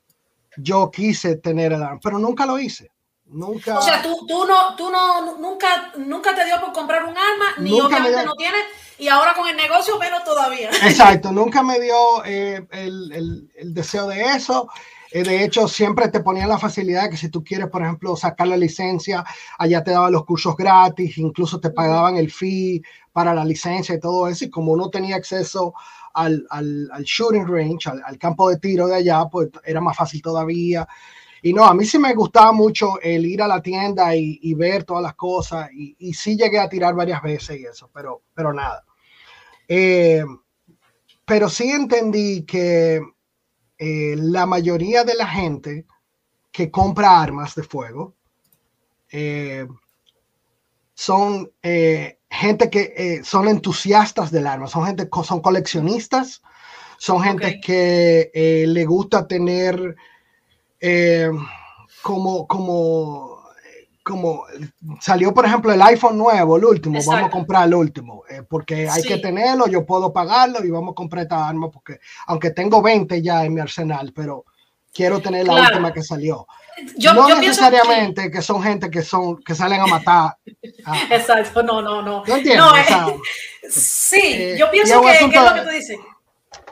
yo 0.56 0.90
quise 0.90 1.36
tener 1.36 1.74
el 1.74 1.82
arma, 1.82 2.00
pero 2.02 2.18
nunca 2.18 2.46
lo 2.46 2.58
hice. 2.58 2.90
Nunca. 3.32 3.78
O 3.78 3.82
sea, 3.82 4.02
tú, 4.02 4.26
tú, 4.26 4.44
no, 4.44 4.74
tú 4.76 4.90
no, 4.90 5.36
nunca, 5.38 5.92
nunca 5.96 6.34
te 6.34 6.44
dio 6.44 6.60
por 6.60 6.72
comprar 6.72 7.04
un 7.04 7.16
arma, 7.16 7.54
ni 7.58 7.80
obviamente 7.80 8.24
no 8.24 8.34
tienes 8.34 8.62
y 9.00 9.08
ahora 9.08 9.34
con 9.34 9.48
el 9.48 9.56
negocio 9.56 9.98
menos 9.98 10.22
todavía. 10.24 10.70
Exacto, 10.82 11.32
nunca 11.32 11.62
me 11.62 11.80
dio 11.80 12.24
eh, 12.24 12.66
el, 12.70 13.12
el, 13.12 13.50
el, 13.56 13.74
deseo 13.74 14.08
de 14.08 14.20
eso. 14.34 14.68
Eh, 15.10 15.22
de 15.22 15.42
hecho, 15.42 15.66
siempre 15.66 16.08
te 16.08 16.20
ponían 16.20 16.48
la 16.48 16.58
facilidad 16.58 17.08
que 17.08 17.16
si 17.16 17.30
tú 17.30 17.42
quieres, 17.42 17.68
por 17.68 17.82
ejemplo, 17.82 18.14
sacar 18.14 18.46
la 18.46 18.56
licencia, 18.56 19.24
allá 19.58 19.82
te 19.82 19.90
daban 19.90 20.12
los 20.12 20.24
cursos 20.24 20.54
gratis, 20.56 21.18
incluso 21.18 21.58
te 21.58 21.70
pagaban 21.70 22.16
el 22.16 22.30
fee 22.30 22.82
para 23.12 23.34
la 23.34 23.44
licencia 23.44 23.94
y 23.94 24.00
todo 24.00 24.28
eso. 24.28 24.44
Y 24.44 24.50
como 24.50 24.72
uno 24.72 24.90
tenía 24.90 25.16
acceso 25.16 25.74
al, 26.12 26.46
al, 26.50 26.90
al 26.92 27.02
shooting 27.04 27.46
range, 27.46 27.88
al, 27.88 28.02
al, 28.04 28.18
campo 28.18 28.50
de 28.50 28.58
tiro 28.58 28.86
de 28.86 28.96
allá, 28.96 29.24
pues 29.30 29.48
era 29.64 29.80
más 29.80 29.96
fácil 29.96 30.20
todavía. 30.20 30.86
Y 31.42 31.52
no, 31.52 31.64
a 31.64 31.74
mí 31.74 31.84
sí 31.84 31.98
me 31.98 32.14
gustaba 32.14 32.52
mucho 32.52 33.00
el 33.00 33.24
ir 33.26 33.42
a 33.42 33.48
la 33.48 33.62
tienda 33.62 34.14
y, 34.14 34.38
y 34.42 34.54
ver 34.54 34.84
todas 34.84 35.02
las 35.02 35.14
cosas. 35.14 35.70
Y, 35.72 35.96
y, 35.98 36.12
sí 36.12 36.36
llegué 36.36 36.58
a 36.58 36.68
tirar 36.68 36.94
varias 36.94 37.22
veces 37.22 37.58
y 37.58 37.64
eso, 37.64 37.90
pero, 37.92 38.22
pero 38.34 38.52
nada. 38.52 38.84
Eh, 39.72 40.24
pero 41.24 41.48
sí 41.48 41.70
entendí 41.70 42.42
que 42.42 43.00
eh, 43.78 44.16
la 44.18 44.44
mayoría 44.44 45.04
de 45.04 45.14
la 45.14 45.28
gente 45.28 45.86
que 46.50 46.72
compra 46.72 47.20
armas 47.20 47.54
de 47.54 47.62
fuego 47.62 48.16
eh, 49.12 49.68
son 50.92 51.52
gente 51.62 52.68
que 52.68 53.20
son 53.22 53.46
entusiastas 53.46 54.32
del 54.32 54.48
arma, 54.48 54.66
son 54.66 54.86
gente, 54.86 55.08
son 55.22 55.40
coleccionistas, 55.40 56.42
son 56.98 57.22
gente 57.22 57.46
okay. 57.46 57.60
que 57.60 58.64
le 58.66 58.84
gusta 58.84 59.28
tener 59.28 59.96
como, 62.02 62.46
como 62.46 63.40
como 64.02 64.44
salió, 65.00 65.32
por 65.32 65.46
ejemplo, 65.46 65.72
el 65.72 65.80
iPhone 65.82 66.18
nuevo, 66.18 66.56
el 66.56 66.64
último, 66.64 66.96
Exacto. 66.96 67.12
vamos 67.12 67.28
a 67.28 67.30
comprar 67.30 67.68
el 67.68 67.74
último, 67.74 68.24
eh, 68.28 68.42
porque 68.48 68.88
hay 68.88 69.02
sí. 69.02 69.08
que 69.08 69.18
tenerlo, 69.18 69.68
yo 69.68 69.84
puedo 69.84 70.12
pagarlo 70.12 70.64
y 70.64 70.70
vamos 70.70 70.92
a 70.92 70.94
comprar 70.94 71.22
esta 71.24 71.46
arma, 71.46 71.70
porque 71.70 72.00
aunque 72.26 72.50
tengo 72.50 72.82
20 72.82 73.22
ya 73.22 73.44
en 73.44 73.54
mi 73.54 73.60
arsenal, 73.60 74.12
pero 74.14 74.44
quiero 74.92 75.20
tener 75.20 75.46
la 75.46 75.54
claro. 75.54 75.68
última 75.68 75.92
que 75.92 76.02
salió. 76.02 76.46
Yo, 76.96 77.12
no 77.12 77.28
yo 77.28 77.36
necesariamente 77.36 78.22
que... 78.22 78.30
que... 78.30 78.42
son 78.42 78.62
gente 78.62 78.90
que 78.90 79.02
son 79.02 79.42
que 79.42 79.54
salen 79.54 79.80
a 79.80 79.86
matar. 79.86 80.36
A... 80.84 81.02
Exacto, 81.10 81.62
no, 81.62 81.82
no, 81.82 82.02
no. 82.02 82.24
¿No 82.26 82.36
entiendes? 82.36 82.56
No, 82.56 82.76
eh, 82.76 82.80
o 82.80 82.84
sea, 82.84 83.06
sí, 83.68 84.20
eh, 84.22 84.56
yo 84.58 84.70
pienso 84.70 85.00
que, 85.02 85.10
asunto, 85.10 85.32
que, 85.32 85.38
es 85.38 85.50
lo 85.50 85.54
que 85.54 85.60
tú 85.62 85.68
dices. 85.68 85.98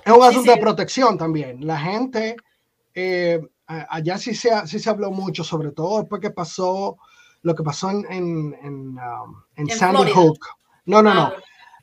Es 0.04 0.12
un 0.12 0.22
asunto 0.22 0.50
sí, 0.50 0.56
de 0.56 0.62
protección 0.62 1.18
también. 1.18 1.66
La 1.66 1.78
gente, 1.78 2.36
eh, 2.94 3.40
allá 3.68 4.18
sí 4.18 4.34
se, 4.34 4.50
sí 4.66 4.78
se 4.78 4.90
habló 4.90 5.10
mucho, 5.10 5.44
sobre 5.44 5.72
todo 5.72 6.00
después 6.00 6.20
que 6.20 6.30
pasó 6.30 6.96
lo 7.42 7.54
que 7.54 7.62
pasó 7.62 7.90
en, 7.90 8.04
en, 8.10 8.56
en, 8.62 8.98
um, 8.98 9.42
en 9.56 9.68
Sandy 9.68 9.96
Florida. 9.96 10.16
Hook. 10.16 10.38
No, 10.86 11.02
no, 11.02 11.14
no. 11.14 11.32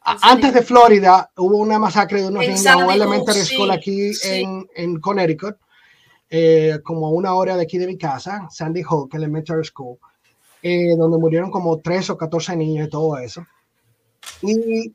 Ah, 0.01 0.17
Antes 0.21 0.53
de 0.53 0.61
Florida 0.61 1.31
hubo 1.37 1.57
una 1.57 1.79
masacre 1.79 2.21
de 2.21 2.27
unos 2.27 2.41
niños 2.41 2.65
en 2.65 2.89
elementary 2.89 3.39
Hook, 3.39 3.47
school 3.47 3.69
sí, 3.69 3.75
aquí 3.75 4.13
sí. 4.13 4.29
En, 4.41 4.67
en 4.75 4.99
Connecticut, 4.99 5.57
eh, 6.29 6.79
como 6.83 7.07
a 7.07 7.11
una 7.11 7.33
hora 7.33 7.55
de 7.55 7.63
aquí 7.63 7.77
de 7.77 7.87
mi 7.87 7.97
casa, 7.97 8.47
Sandy 8.51 8.83
Hook 8.83 9.15
Elementary 9.15 9.63
School, 9.63 9.97
eh, 10.61 10.95
donde 10.97 11.17
murieron 11.17 11.51
como 11.51 11.79
3 11.79 12.09
o 12.11 12.17
14 12.17 12.55
niños 12.55 12.87
y 12.87 12.89
todo 12.89 13.17
eso. 13.17 13.45
Y 14.41 14.93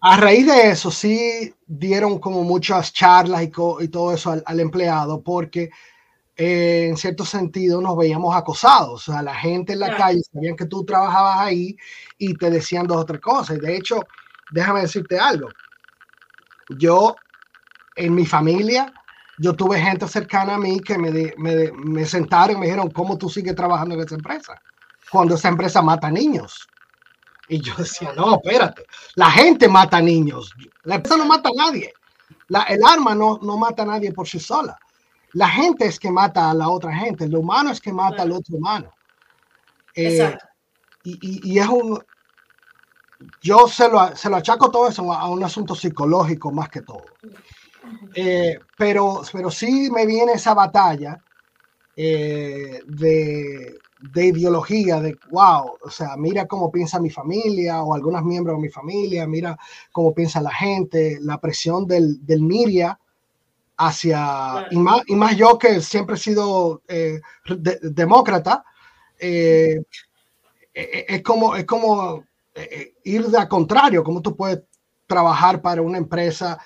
a 0.00 0.16
raíz 0.16 0.46
de 0.46 0.70
eso 0.70 0.90
sí 0.90 1.52
dieron 1.66 2.18
como 2.18 2.44
muchas 2.44 2.92
charlas 2.92 3.42
y, 3.42 3.46
y 3.80 3.88
todo 3.88 4.12
eso 4.14 4.30
al, 4.30 4.42
al 4.46 4.60
empleado, 4.60 5.22
porque 5.22 5.70
eh, 6.36 6.88
en 6.90 6.96
cierto 6.96 7.24
sentido 7.24 7.80
nos 7.80 7.96
veíamos 7.96 8.34
acosados. 8.36 9.08
O 9.08 9.12
sea, 9.12 9.22
la 9.22 9.34
gente 9.34 9.72
en 9.72 9.80
la 9.80 9.86
claro. 9.88 10.02
calle 10.04 10.20
sabían 10.32 10.56
que 10.56 10.66
tú 10.66 10.84
trabajabas 10.84 11.40
ahí 11.40 11.76
y 12.18 12.34
te 12.34 12.50
decían 12.50 12.86
dos 12.86 12.98
o 12.98 13.06
tres 13.06 13.20
cosas. 13.20 13.58
De 13.58 13.76
hecho, 13.76 14.00
déjame 14.52 14.82
decirte 14.82 15.18
algo. 15.18 15.48
Yo, 16.78 17.16
en 17.96 18.14
mi 18.14 18.26
familia, 18.26 18.92
yo 19.38 19.54
tuve 19.54 19.80
gente 19.80 20.06
cercana 20.08 20.54
a 20.54 20.58
mí 20.58 20.80
que 20.80 20.98
me, 20.98 21.32
me, 21.36 21.72
me 21.72 22.04
sentaron 22.04 22.56
y 22.56 22.60
me 22.60 22.66
dijeron, 22.66 22.90
¿cómo 22.90 23.16
tú 23.16 23.28
sigues 23.28 23.54
trabajando 23.54 23.94
en 23.94 24.02
esa 24.02 24.14
empresa? 24.16 24.60
Cuando 25.10 25.36
esa 25.36 25.48
empresa 25.48 25.82
mata 25.82 26.10
niños. 26.10 26.68
Y 27.48 27.60
yo 27.60 27.74
decía, 27.76 28.12
no, 28.16 28.36
espérate, 28.36 28.84
la 29.14 29.30
gente 29.30 29.68
mata 29.68 30.00
niños. 30.00 30.52
La 30.84 30.96
empresa 30.96 31.16
no 31.16 31.26
mata 31.26 31.48
a 31.48 31.52
nadie. 31.56 31.92
La, 32.48 32.62
el 32.64 32.80
arma 32.84 33.14
no, 33.14 33.38
no 33.42 33.56
mata 33.56 33.82
a 33.82 33.86
nadie 33.86 34.12
por 34.12 34.26
sí 34.26 34.40
sola 34.40 34.78
la 35.36 35.48
gente 35.50 35.84
es 35.84 35.98
que 35.98 36.10
mata 36.10 36.50
a 36.50 36.54
la 36.54 36.70
otra 36.70 36.94
gente, 36.94 37.24
el 37.24 37.36
humano 37.36 37.70
es 37.70 37.78
que 37.78 37.92
mata 37.92 38.22
al 38.22 38.32
otro 38.32 38.56
humano. 38.56 38.90
Eh, 39.94 40.34
y, 41.04 41.12
y, 41.12 41.52
y, 41.52 41.58
es 41.58 41.68
un, 41.68 42.02
yo 43.42 43.68
se 43.68 43.86
lo, 43.86 44.16
se 44.16 44.30
lo 44.30 44.36
achaco 44.36 44.70
todo 44.70 44.88
eso 44.88 45.12
a, 45.12 45.28
un 45.28 45.44
asunto 45.44 45.74
psicológico 45.74 46.50
más 46.52 46.70
que 46.70 46.80
todo. 46.80 47.04
Eh, 48.14 48.58
pero, 48.78 49.20
pero 49.30 49.50
sí 49.50 49.90
me 49.90 50.06
viene 50.06 50.32
esa 50.32 50.54
batalla 50.54 51.18
eh, 51.94 52.80
de, 52.86 53.78
de, 54.00 54.26
ideología, 54.26 55.00
de 55.00 55.16
wow, 55.30 55.76
o 55.82 55.90
sea, 55.90 56.16
mira 56.16 56.46
cómo 56.46 56.70
piensa 56.70 57.00
mi 57.00 57.10
familia 57.10 57.82
o 57.82 57.94
algunos 57.94 58.22
miembros 58.22 58.56
de 58.56 58.62
mi 58.62 58.68
familia, 58.68 59.26
mira 59.26 59.56
cómo 59.92 60.14
piensa 60.14 60.40
la 60.40 60.52
gente, 60.52 61.18
la 61.20 61.40
presión 61.40 61.86
del, 61.86 62.24
del 62.24 62.42
media 62.42 62.98
hacia, 63.78 64.16
claro. 64.16 64.68
y, 64.70 64.78
más, 64.78 65.02
y, 65.06 65.14
más, 65.14 65.36
yo 65.36 65.58
que 65.58 65.80
siempre 65.80 66.16
he 66.16 66.18
sido 66.18 66.82
eh, 66.88 67.20
de, 67.48 67.78
demócrata, 67.82 68.64
eh, 69.18 69.82
eh, 70.74 71.06
es 71.08 71.22
como, 71.22 71.56
es 71.56 71.64
como 71.64 72.24
eh, 72.54 72.94
ir 73.04 73.26
de 73.26 73.48
contrario, 73.48 74.04
como 74.04 74.20
tú 74.20 74.36
puedes 74.36 74.62
trabajar 75.06 75.62
para 75.62 75.82
una 75.82 75.98
empresa 75.98 76.58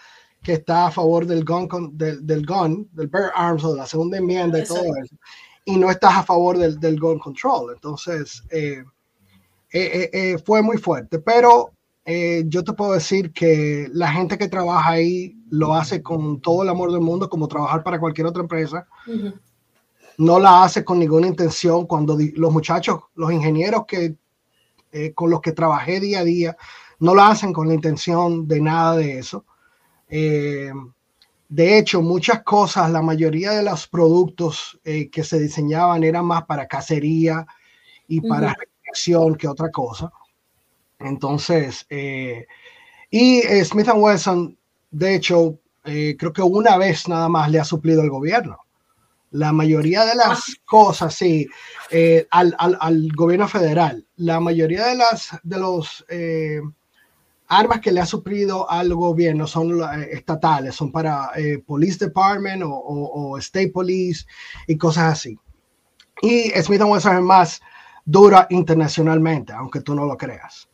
que 0.43 0.55
está 0.55 0.87
a 0.87 0.91
favor 0.91 1.27
del 1.27 1.45
gun, 1.45 1.69
del, 1.93 2.27
del 2.27 2.47
gun, 2.47 2.89
del 2.93 3.09
bear 3.09 3.31
arms 3.35 3.65
o 3.65 3.73
de 3.73 3.79
la 3.79 3.87
segunda 3.87 4.19
enmienda 4.19 4.59
y 4.59 4.65
todo 4.65 4.81
eso, 4.81 5.17
y 5.65 5.77
no 5.77 5.91
estás 5.91 6.15
a 6.17 6.23
favor 6.23 6.59
del, 6.59 6.79
del 6.81 6.99
gun 6.99 7.19
control. 7.19 7.73
Entonces, 7.75 8.43
eh, 8.51 8.83
eh, 9.73 10.37
fue 10.45 10.63
muy 10.63 10.79
fuerte, 10.79 11.19
pero 11.19 11.73
eh, 12.05 12.45
yo 12.47 12.65
te 12.65 12.73
puedo 12.73 12.93
decir 12.93 13.33
que 13.33 13.89
la 13.93 14.11
gente 14.11 14.39
que 14.39 14.49
trabaja 14.49 14.91
ahí 14.91 15.37
lo 15.51 15.75
hace 15.75 16.03
con 16.03 16.41
todo 16.41 16.63
el 16.63 16.69
amor 16.69 16.91
del 16.91 17.01
mundo, 17.01 17.29
como 17.29 17.47
trabajar 17.47 17.83
para 17.83 18.01
cualquier 18.01 18.27
otra 18.27 18.43
empresa. 18.43 18.89
Uh 19.07 19.11
-huh. 19.11 19.41
No 20.19 20.39
la 20.39 20.65
hace 20.65 20.85
con 20.85 20.99
ninguna 20.99 21.29
intención. 21.29 21.87
Cuando 21.87 22.19
los 22.35 22.53
muchachos, 22.53 23.01
los 23.15 23.33
ingenieros 23.33 23.85
que 23.87 24.17
eh, 24.93 25.13
con 25.15 25.31
los 25.31 25.41
que 25.41 25.53
trabajé 25.53 26.01
día 26.01 26.21
a 26.21 26.25
día, 26.25 26.57
no 26.99 27.15
la 27.15 27.29
hacen 27.29 27.53
con 27.53 27.69
la 27.69 27.75
intención 27.75 28.49
de 28.49 28.61
nada 28.61 28.97
de 28.97 29.19
eso. 29.19 29.45
Eh, 30.09 30.73
de 31.51 31.79
hecho, 31.79 32.01
muchas 32.01 32.45
cosas, 32.45 32.93
la 32.93 33.03
mayoría 33.03 33.51
de 33.51 33.65
los 33.65 33.89
productos 33.89 34.79
eh, 34.85 35.11
que 35.11 35.25
se 35.25 35.41
diseñaban 35.41 36.05
eran 36.05 36.25
más 36.25 36.45
para 36.45 36.69
cacería 36.69 37.45
y 38.07 38.21
para 38.21 38.49
uh 38.49 38.51
-huh 38.51 38.67
ficción 38.85 39.37
que 39.37 39.47
otra 39.49 39.71
cosa. 39.71 40.13
Entonces, 40.99 41.87
eh, 41.91 42.47
y 43.11 43.43
Smith 43.65 43.89
Wesson, 43.95 44.57
de 44.91 45.15
hecho, 45.15 45.59
creo 45.83 46.33
que 46.33 46.43
una 46.43 46.77
vez 46.77 47.09
nada 47.09 47.29
más 47.29 47.51
le 47.51 47.61
ha 47.61 47.65
suplido 47.65 48.03
el 48.03 48.11
gobierno. 48.11 48.59
La 49.31 49.53
mayoría 49.53 50.05
de 50.05 50.17
las 50.17 50.39
ah. 50.39 50.53
cosas, 50.65 51.15
sí, 51.15 51.49
al, 52.31 52.55
al, 52.59 52.77
al, 52.81 53.09
gobierno 53.15 53.49
federal, 53.49 54.05
la 54.17 54.41
mayoría 54.41 54.87
de 54.87 54.97
las 54.97 55.31
de 55.45 55.59
los 55.59 56.05
armas 57.51 57.81
que 57.81 57.91
le 57.91 58.01
ha 58.01 58.07
suplido 58.07 58.71
al 58.71 58.95
gobierno 58.95 59.47
son 59.47 59.83
eh, 59.83 60.09
estatales, 60.13 60.75
son 60.77 60.93
para 60.93 61.33
eh, 61.37 61.59
Police 61.59 62.07
Department 62.07 62.63
o, 62.65 63.37
State 63.39 63.71
Police 63.71 64.25
y 64.67 64.79
cosas 64.79 65.13
así. 65.13 65.37
Y 66.23 66.51
Smith 66.63 66.83
Wesson 66.83 67.17
es 67.17 67.23
más 67.23 67.61
dura 68.05 68.47
internacionalmente, 68.51 69.53
aunque 69.53 69.81
tú 69.81 69.95
no 69.95 70.07
lo 70.07 70.17
creas. 70.17 70.69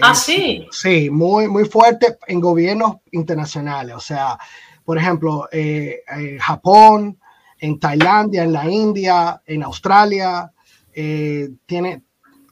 Ah, 0.00 0.14
sí. 0.14 0.66
Sí, 0.70 1.10
muy, 1.10 1.48
muy 1.48 1.64
fuerte 1.64 2.16
en 2.28 2.40
gobiernos 2.40 2.98
internacionales. 3.10 3.96
O 3.96 4.00
sea, 4.00 4.38
por 4.84 4.98
ejemplo, 4.98 5.48
eh, 5.50 6.02
en 6.06 6.38
Japón, 6.38 7.18
en 7.58 7.80
Tailandia, 7.80 8.44
en 8.44 8.52
la 8.52 8.70
India, 8.70 9.42
en 9.44 9.64
Australia, 9.64 10.52
tiene, 10.92 12.02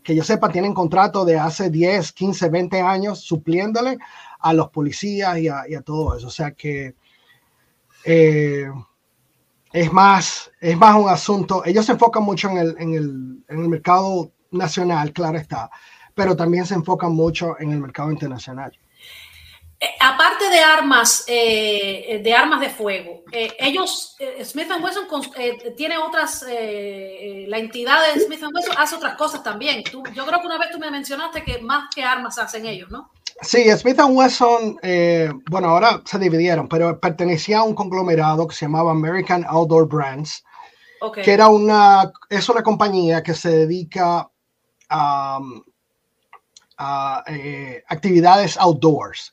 que 0.08 0.14
yo 0.14 0.24
sepa, 0.24 0.48
tienen 0.48 0.72
contrato 0.72 1.22
de 1.26 1.38
hace 1.38 1.68
10, 1.68 2.12
15, 2.12 2.48
20 2.48 2.80
años 2.80 3.20
supliéndole 3.20 3.98
a 4.38 4.54
los 4.54 4.70
policías 4.70 5.38
y 5.38 5.48
a, 5.48 5.82
todo 5.82 6.16
eso. 6.16 6.28
O 6.28 6.30
sea 6.30 6.52
que 6.52 6.94
eh, 8.06 8.72
es, 9.70 9.92
más, 9.92 10.50
es 10.62 10.78
más 10.78 10.96
un 10.96 11.10
asunto, 11.10 11.62
ellos 11.66 11.84
se 11.84 11.92
enfocan 11.92 12.22
mucho 12.22 12.48
en 12.48 12.56
el, 12.56 12.76
en, 12.78 12.94
el, 12.94 13.44
en 13.48 13.60
el 13.60 13.68
mercado 13.68 14.32
nacional, 14.50 15.12
claro 15.12 15.36
está, 15.36 15.68
pero 16.14 16.34
también 16.34 16.64
se 16.64 16.72
enfocan 16.72 17.12
mucho 17.12 17.60
en 17.60 17.72
el 17.72 17.78
mercado 17.78 18.10
internacional. 18.10 18.72
Eh, 19.80 19.86
aparte 20.00 20.50
de 20.50 20.58
armas, 20.58 21.24
eh, 21.28 22.20
de 22.22 22.34
armas 22.34 22.60
de 22.60 22.68
fuego, 22.68 23.22
eh, 23.30 23.52
ellos, 23.60 24.16
Smith 24.42 24.68
Wesson 24.82 25.06
tiene 25.76 25.96
otras, 25.98 26.42
la 26.42 27.58
entidad 27.58 28.12
de 28.12 28.20
Smith 28.20 28.42
Wesson 28.52 28.74
hace 28.76 28.96
otras 28.96 29.14
cosas 29.16 29.44
también. 29.44 29.84
yo 30.14 30.26
creo 30.26 30.40
que 30.40 30.46
una 30.46 30.58
vez 30.58 30.70
tú 30.72 30.80
me 30.80 30.90
mencionaste 30.90 31.44
que 31.44 31.60
más 31.60 31.84
que 31.94 32.02
armas 32.02 32.38
hacen 32.38 32.66
ellos, 32.66 32.90
¿no? 32.90 33.12
Sí, 33.40 33.70
Smith 33.76 34.00
Wesson, 34.00 34.80
bueno, 35.48 35.68
ahora 35.68 36.02
se 36.04 36.18
dividieron, 36.18 36.68
pero 36.68 36.98
pertenecía 36.98 37.58
a 37.58 37.62
un 37.62 37.76
conglomerado 37.76 38.48
que 38.48 38.56
se 38.56 38.64
llamaba 38.64 38.90
American 38.90 39.44
Outdoor 39.48 39.86
Brands, 39.86 40.42
que 41.22 41.32
era 41.32 41.46
una, 41.46 42.10
es 42.28 42.48
una 42.48 42.64
compañía 42.64 43.22
que 43.22 43.32
se 43.32 43.50
dedica 43.50 44.28
a, 44.88 45.38
a 46.78 47.24
actividades 47.88 48.56
outdoors 48.56 49.32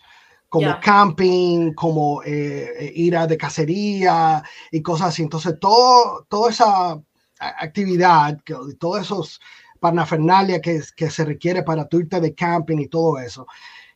como 0.56 0.80
camping, 0.80 1.74
como 1.74 2.24
eh, 2.24 2.70
eh, 2.80 2.92
ir 2.96 3.18
a 3.18 3.28
de 3.28 3.38
cacería 3.38 4.42
y 4.72 4.82
cosas 4.82 5.10
así. 5.10 5.22
Entonces, 5.22 5.56
todo, 5.60 6.26
toda 6.30 6.50
esa 6.50 7.02
actividad, 7.40 8.40
todos 8.80 9.02
esos 9.02 9.42
parnafernalia 9.82 10.62
que, 10.62 10.82
que 10.96 11.10
se 11.10 11.26
requiere 11.26 11.64
para 11.64 11.86
tu 11.90 12.00
irte 12.00 12.22
de 12.22 12.34
camping 12.34 12.78
y 12.78 12.88
todo 12.88 13.20
eso, 13.20 13.46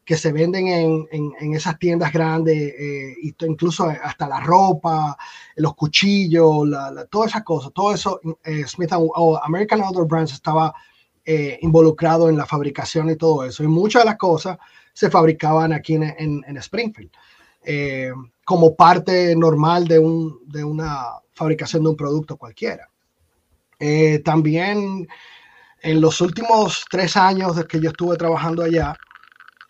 que 0.04 0.18
se 0.18 0.34
venden 0.34 0.68
en, 0.68 1.08
en, 1.40 1.54
esas 1.54 1.80
tiendas 1.80 2.12
grandes, 2.12 2.58
eh, 2.58 3.16
incluso 3.48 3.86
hasta 3.86 4.28
la 4.28 4.42
ropa, 4.42 5.18
los 5.56 5.76
cuchillos, 5.76 6.68
todas 7.10 7.32
esas 7.32 7.44
cosas, 7.44 7.72
todo 7.74 7.94
eso, 7.94 8.20
Smith 8.68 8.92
American 9.44 9.82
Outdoor 9.82 10.08
Brands 10.08 10.34
estaba 10.34 10.74
involucrado 11.62 12.28
en 12.28 12.36
la 12.36 12.46
fabricación 12.46 13.10
y 13.10 13.16
todo 13.16 13.46
eso. 13.46 13.64
Y 13.64 13.68
muchas 13.68 14.02
de 14.02 14.08
las 14.08 14.18
cosas 14.18 14.58
se 15.00 15.10
fabricaban 15.10 15.72
aquí 15.72 15.94
en, 15.96 16.58
Springfield, 16.58 17.10
eh, 17.64 18.12
como 18.44 18.76
parte 18.76 19.34
normal 19.34 19.88
de, 19.88 19.98
un, 19.98 20.42
de, 20.46 20.62
una 20.62 21.12
fabricación 21.32 21.84
de 21.84 21.90
un 21.92 21.96
producto 21.96 22.36
cualquiera. 22.36 22.90
Eh, 23.80 24.20
también 24.26 25.08
en 25.82 26.02
los 26.02 26.20
últimos 26.20 26.84
tres 26.90 27.16
años 27.16 27.56
de 27.56 27.64
que 27.66 27.80
yo 27.80 27.92
estuve 27.92 28.18
trabajando 28.18 28.62
allá, 28.62 28.94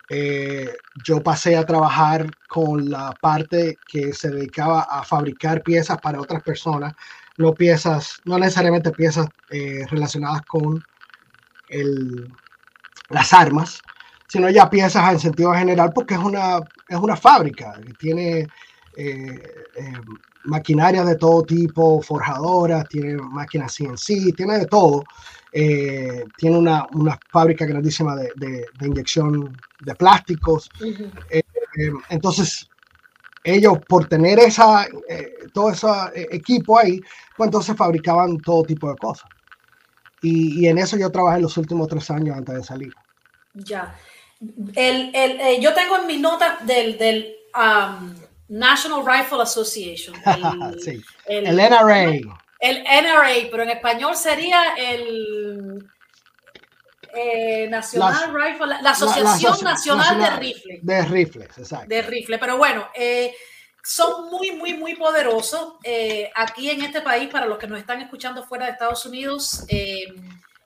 eh, 0.08 0.68
yo 1.04 1.22
pasé 1.22 1.56
a 1.56 1.64
trabajar 1.64 2.28
con 2.48 2.90
la 2.90 3.14
parte 3.20 3.78
que 3.86 4.12
se 4.12 4.30
dedicaba 4.30 4.80
a 4.82 5.04
fabricar 5.04 5.62
piezas 5.62 6.00
para 6.00 6.20
otras 6.20 6.42
personas, 6.42 6.92
no 7.36 7.54
piezas, 7.54 8.20
no 8.24 8.36
necesariamente 8.36 8.90
piezas 8.90 9.28
relacionadas 9.48 10.42
con 10.42 10.82
el, 11.68 12.28
las 13.10 13.32
armas, 13.32 13.80
sino 14.30 14.48
ya 14.48 14.70
piezas 14.70 15.12
en 15.12 15.18
sentido 15.18 15.52
general, 15.52 15.92
porque 15.92 16.14
es 16.14 16.20
una, 16.20 16.60
es 16.88 16.96
una 16.96 17.16
fábrica 17.16 17.74
que 17.84 17.92
tiene 17.94 18.46
eh, 18.96 19.42
eh, 19.76 19.92
maquinaria 20.44 21.04
de 21.04 21.16
todo 21.16 21.42
tipo, 21.42 22.00
forjadoras, 22.00 22.88
tiene 22.88 23.16
máquinas 23.16 23.76
CNC, 23.76 24.36
tiene 24.36 24.58
de 24.58 24.66
todo. 24.66 25.02
Eh, 25.52 26.24
tiene 26.36 26.58
una, 26.58 26.86
una, 26.92 27.18
fábrica 27.28 27.66
grandísima 27.66 28.14
de, 28.14 28.30
de, 28.36 28.86
inyección 28.86 29.56
de 29.80 29.94
plásticos. 29.96 30.70
entonces, 32.08 32.70
ellos 33.42 33.78
por 33.88 34.06
tener 34.06 34.38
esa, 34.38 34.86
todo 35.52 35.70
ese 35.70 35.88
equipo 36.30 36.78
ahí, 36.78 37.00
pues 37.36 37.48
entonces 37.48 37.76
fabricaban 37.76 38.38
todo 38.38 38.62
tipo 38.62 38.88
de 38.88 38.96
cosas. 38.96 39.28
Y, 40.22 40.60
y, 40.60 40.68
en 40.68 40.78
eso 40.78 40.96
yo 40.96 41.10
trabajé 41.10 41.40
los 41.40 41.56
últimos 41.56 41.88
tres 41.88 42.08
años 42.12 42.36
antes 42.36 42.54
de 42.54 42.62
salir. 42.62 42.94
Ya. 43.54 43.96
El, 44.40 45.14
el, 45.14 45.40
eh, 45.40 45.60
yo 45.60 45.74
tengo 45.74 45.98
en 45.98 46.06
mi 46.06 46.16
nota 46.16 46.58
del, 46.62 46.96
del 46.96 47.36
um, 47.54 48.14
National 48.48 49.04
Rifle 49.04 49.42
Association. 49.42 50.16
El, 51.26 51.46
el, 51.46 51.56
NRA. 51.56 52.04
El 52.58 52.82
NRA, 52.82 53.48
pero 53.50 53.62
en 53.62 53.70
español 53.70 54.16
sería 54.16 54.74
el 54.76 55.88
eh, 57.14 57.68
National 57.70 58.34
Rifle, 58.34 58.66
la 58.82 58.90
Asociación 58.90 59.62
Nacional, 59.62 60.18
de 60.18 60.30
Rifles. 60.30 60.78
De 60.82 61.02
Rifles, 61.02 61.58
exacto. 61.58 61.86
De 61.86 62.02
Rifles, 62.02 62.40
pero 62.40 62.58
bueno, 62.58 62.88
eh, 62.94 63.32
son 63.82 64.28
muy, 64.30 64.50
muy, 64.52 64.74
muy 64.74 64.96
poderosos. 64.96 65.74
aquí 66.34 66.70
en 66.70 66.82
este 66.82 67.00
país, 67.02 67.28
para 67.30 67.46
los 67.46 67.58
que 67.58 67.68
nos 67.68 67.78
están 67.78 68.00
escuchando 68.02 68.42
fuera 68.44 68.66
de 68.66 68.72
Estados 68.72 69.06
Unidos, 69.06 69.64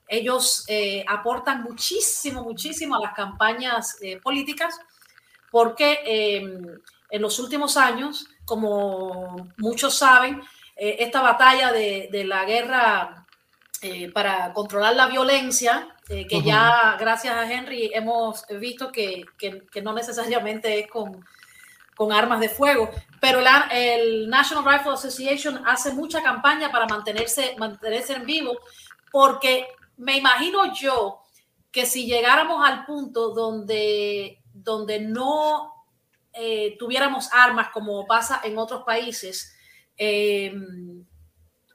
ellos 0.07 0.65
eh, 0.67 1.03
aportan 1.07 1.63
muchísimo, 1.63 2.43
muchísimo 2.43 2.95
a 2.95 2.99
las 2.99 3.13
campañas 3.13 3.97
eh, 4.01 4.19
políticas 4.21 4.79
porque 5.51 5.99
em, 6.05 6.79
en 7.09 7.21
los 7.21 7.39
últimos 7.39 7.77
años, 7.77 8.27
como 8.43 9.49
muchos 9.57 9.97
saben, 9.97 10.41
eh, 10.75 10.97
esta 10.99 11.21
batalla 11.21 11.71
de, 11.71 12.23
la 12.25 12.45
guerra 12.45 13.21
para 14.13 14.51
controlar 14.51 14.95
la 14.95 15.05
violencia, 15.05 15.95
que 16.07 16.41
ya 16.41 16.97
gracias 16.99 17.35
a 17.35 17.51
Henry 17.51 17.91
hemos 17.93 18.43
visto 18.59 18.91
que, 18.91 19.25
no 19.83 19.93
necesariamente 19.93 20.79
es 20.79 20.87
con, 20.89 21.23
con, 21.95 22.11
armas 22.11 22.39
de 22.39 22.49
fuego, 22.49 22.89
pero 23.21 23.41
la, 23.41 23.67
el 23.71 24.27
National 24.27 24.65
Rifle 24.65 24.93
Association 24.93 25.61
hace 25.67 25.93
mucha 25.93 26.23
campaña 26.23 26.71
para 26.71 26.87
mantenerse, 26.87 27.55
mantenerse 27.59 28.13
en 28.13 28.25
vivo, 28.25 28.57
porque 29.11 29.67
me 29.97 30.17
imagino 30.17 30.73
yo 30.73 31.21
que 31.71 31.85
si 31.85 32.05
llegáramos 32.05 32.65
al 32.65 32.85
punto 32.85 33.31
donde, 33.33 34.41
donde 34.53 34.99
no 34.99 35.73
eh, 36.33 36.75
tuviéramos 36.79 37.29
armas 37.33 37.69
como 37.69 38.05
pasa 38.05 38.41
en 38.43 38.57
otros 38.57 38.83
países, 38.83 39.55
eh, 39.97 40.53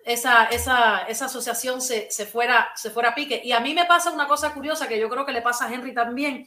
esa, 0.04 0.46
esa, 0.46 1.00
esa, 1.02 1.26
asociación 1.26 1.80
se, 1.80 2.10
se, 2.10 2.26
fuera, 2.26 2.70
se 2.74 2.90
fuera 2.90 3.10
a 3.10 3.14
pique. 3.14 3.40
Y 3.44 3.52
a 3.52 3.60
mí 3.60 3.74
me 3.74 3.84
pasa 3.84 4.10
una 4.10 4.26
cosa 4.26 4.54
curiosa 4.54 4.88
que 4.88 4.98
yo 4.98 5.08
creo 5.08 5.26
que 5.26 5.32
le 5.32 5.42
pasa 5.42 5.66
a 5.66 5.72
Henry 5.72 5.94
también, 5.94 6.46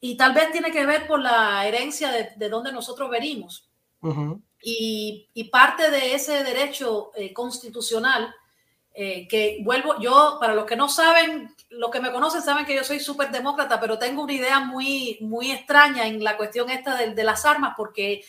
y 0.00 0.16
tal 0.16 0.34
vez 0.34 0.50
tiene 0.50 0.72
que 0.72 0.84
ver 0.84 1.06
por 1.06 1.20
la 1.20 1.66
herencia 1.66 2.10
de, 2.10 2.30
de 2.36 2.48
donde 2.48 2.72
nosotros 2.72 3.08
venimos. 3.08 3.68
y, 4.60 5.28
y, 5.32 5.44
parte 5.44 5.90
de 5.92 6.14
ese 6.14 6.42
derecho 6.42 7.12
eh, 7.14 7.32
constitucional 7.32 8.34
eh, 8.94 9.26
que 9.28 9.58
vuelvo, 9.62 9.98
yo, 10.00 10.36
para 10.40 10.54
los 10.54 10.66
que 10.66 10.76
no 10.76 10.88
saben, 10.88 11.54
los 11.70 11.90
que 11.90 12.00
me 12.00 12.12
conocen 12.12 12.42
saben 12.42 12.66
que 12.66 12.74
yo 12.74 12.84
soy 12.84 13.00
súper 13.00 13.30
demócrata, 13.30 13.80
pero 13.80 13.98
tengo 13.98 14.22
una 14.22 14.32
idea 14.32 14.60
muy, 14.60 15.18
muy 15.20 15.50
extraña 15.50 16.06
en 16.06 16.22
la 16.22 16.36
cuestión 16.36 16.70
esta 16.70 16.96
de, 16.96 17.14
de, 17.14 17.24
las 17.24 17.44
armas, 17.46 17.74
porque 17.76 18.24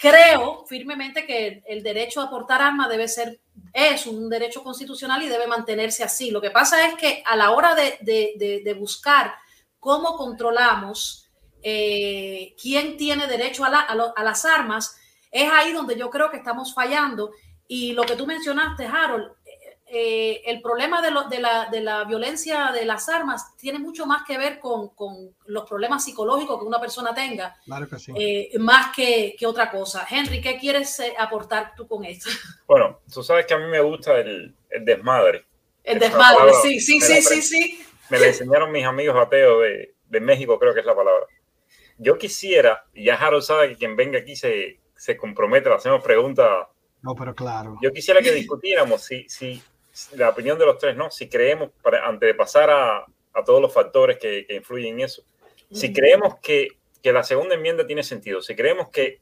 creo 0.00 0.64
firmemente 0.66 1.26
que 1.26 1.62
el 1.66 1.82
derecho 1.82 2.20
a 2.20 2.30
portar 2.30 2.62
armas 2.62 2.88
debe 2.88 3.08
ser, 3.08 3.40
es 3.72 4.06
un 4.06 4.30
derecho 4.30 4.62
constitucional 4.62 5.22
y 5.22 5.28
debe 5.28 5.46
mantenerse 5.46 6.02
así. 6.02 6.30
Lo 6.30 6.40
que 6.40 6.50
pasa 6.50 6.86
es 6.86 6.94
que 6.94 7.22
a 7.26 7.36
la 7.36 7.50
hora 7.50 7.74
de, 7.74 7.98
de, 8.00 8.62
de 8.64 8.74
buscar 8.74 9.34
cómo 9.78 10.16
controlamos 10.16 11.28
eh, 11.62 12.54
quién 12.60 12.96
tiene 12.96 13.26
derecho 13.26 13.64
a, 13.64 13.70
la, 13.70 13.80
a, 13.80 13.92
a 13.92 14.24
las 14.24 14.44
armas, 14.44 14.96
es 15.30 15.50
ahí 15.50 15.72
donde 15.72 15.96
yo 15.96 16.10
creo 16.10 16.30
que 16.30 16.38
estamos 16.38 16.74
fallando. 16.74 17.32
Y 17.66 17.92
lo 17.92 18.04
que 18.04 18.16
tú 18.16 18.26
mencionaste, 18.26 18.86
Harold, 18.86 19.32
eh, 19.90 20.42
el 20.44 20.60
problema 20.60 21.00
de, 21.00 21.08
de, 21.30 21.40
la, 21.40 21.68
de, 21.70 21.80
la, 21.80 22.04
violencia 22.04 22.72
de 22.72 22.84
las 22.84 23.08
armas 23.08 23.56
tiene 23.56 23.78
mucho 23.78 24.04
más 24.06 24.22
que 24.26 24.36
ver 24.36 24.58
con, 24.58 24.88
con 24.90 25.34
los 25.46 25.66
problemas 25.66 26.04
psicológicos 26.04 26.58
que 26.58 26.66
una 26.66 26.80
persona 26.80 27.14
tenga, 27.14 27.56
eh, 28.14 28.50
más 28.58 28.94
que, 28.94 29.34
que, 29.38 29.46
otra 29.46 29.70
cosa. 29.70 30.06
Henry, 30.10 30.42
¿qué 30.42 30.58
quieres 30.58 31.00
eh, 31.00 31.14
aportar 31.18 31.74
tú 31.74 31.86
con 31.86 32.04
esto? 32.04 32.28
Bueno, 32.66 33.00
tú 33.10 33.22
sabes 33.22 33.46
que 33.46 33.54
a 33.54 33.58
mí 33.58 33.64
me 33.64 33.80
gusta 33.80 34.18
el, 34.18 34.54
el 34.68 34.84
desmadre. 34.84 35.46
El 35.82 35.98
desmadre, 35.98 36.52
sí, 36.62 36.80
sí, 36.80 37.00
sí, 37.00 37.22
sí, 37.22 37.40
sí. 37.40 37.86
Me 38.10 38.18
lo 38.18 38.26
enseñaron 38.26 38.70
mis 38.70 38.84
amigos 38.84 39.16
ateos 39.16 39.62
de, 39.62 39.94
de, 40.06 40.20
México, 40.20 40.58
creo 40.58 40.74
que 40.74 40.80
es 40.80 40.86
la 40.86 40.94
palabra. 40.94 41.24
Yo 41.96 42.18
quisiera, 42.18 42.84
y 42.92 43.04
ya 43.04 43.14
Harold 43.14 43.42
sabe 43.42 43.70
que 43.70 43.76
quien 43.76 43.96
venga 43.96 44.18
aquí 44.18 44.36
se, 44.36 44.80
se 44.94 45.16
compromete, 45.16 45.70
le 45.70 45.76
hacemos 45.76 46.02
preguntas. 46.02 46.66
No, 47.00 47.14
pero 47.14 47.34
claro. 47.34 47.78
Yo 47.80 47.90
quisiera 47.90 48.20
que 48.20 48.32
discutiéramos 48.32 49.02
si, 49.02 49.26
si 49.30 49.62
la 50.16 50.30
opinión 50.30 50.58
de 50.58 50.66
los 50.66 50.78
tres, 50.78 50.96
¿no? 50.96 51.10
Si 51.10 51.28
creemos, 51.28 51.70
para, 51.82 52.06
antes 52.06 52.26
de 52.26 52.34
pasar 52.34 52.70
a, 52.70 52.98
a 52.98 53.44
todos 53.44 53.60
los 53.60 53.72
factores 53.72 54.18
que, 54.18 54.44
que, 54.46 54.56
influyen 54.56 54.94
en 54.94 55.00
eso, 55.06 55.22
si 55.70 55.92
creemos 55.92 56.36
que, 56.40 56.68
que, 57.02 57.12
la 57.12 57.22
segunda 57.22 57.54
enmienda 57.54 57.86
tiene 57.86 58.02
sentido, 58.02 58.40
si 58.40 58.54
creemos 58.54 58.88
que, 58.88 59.20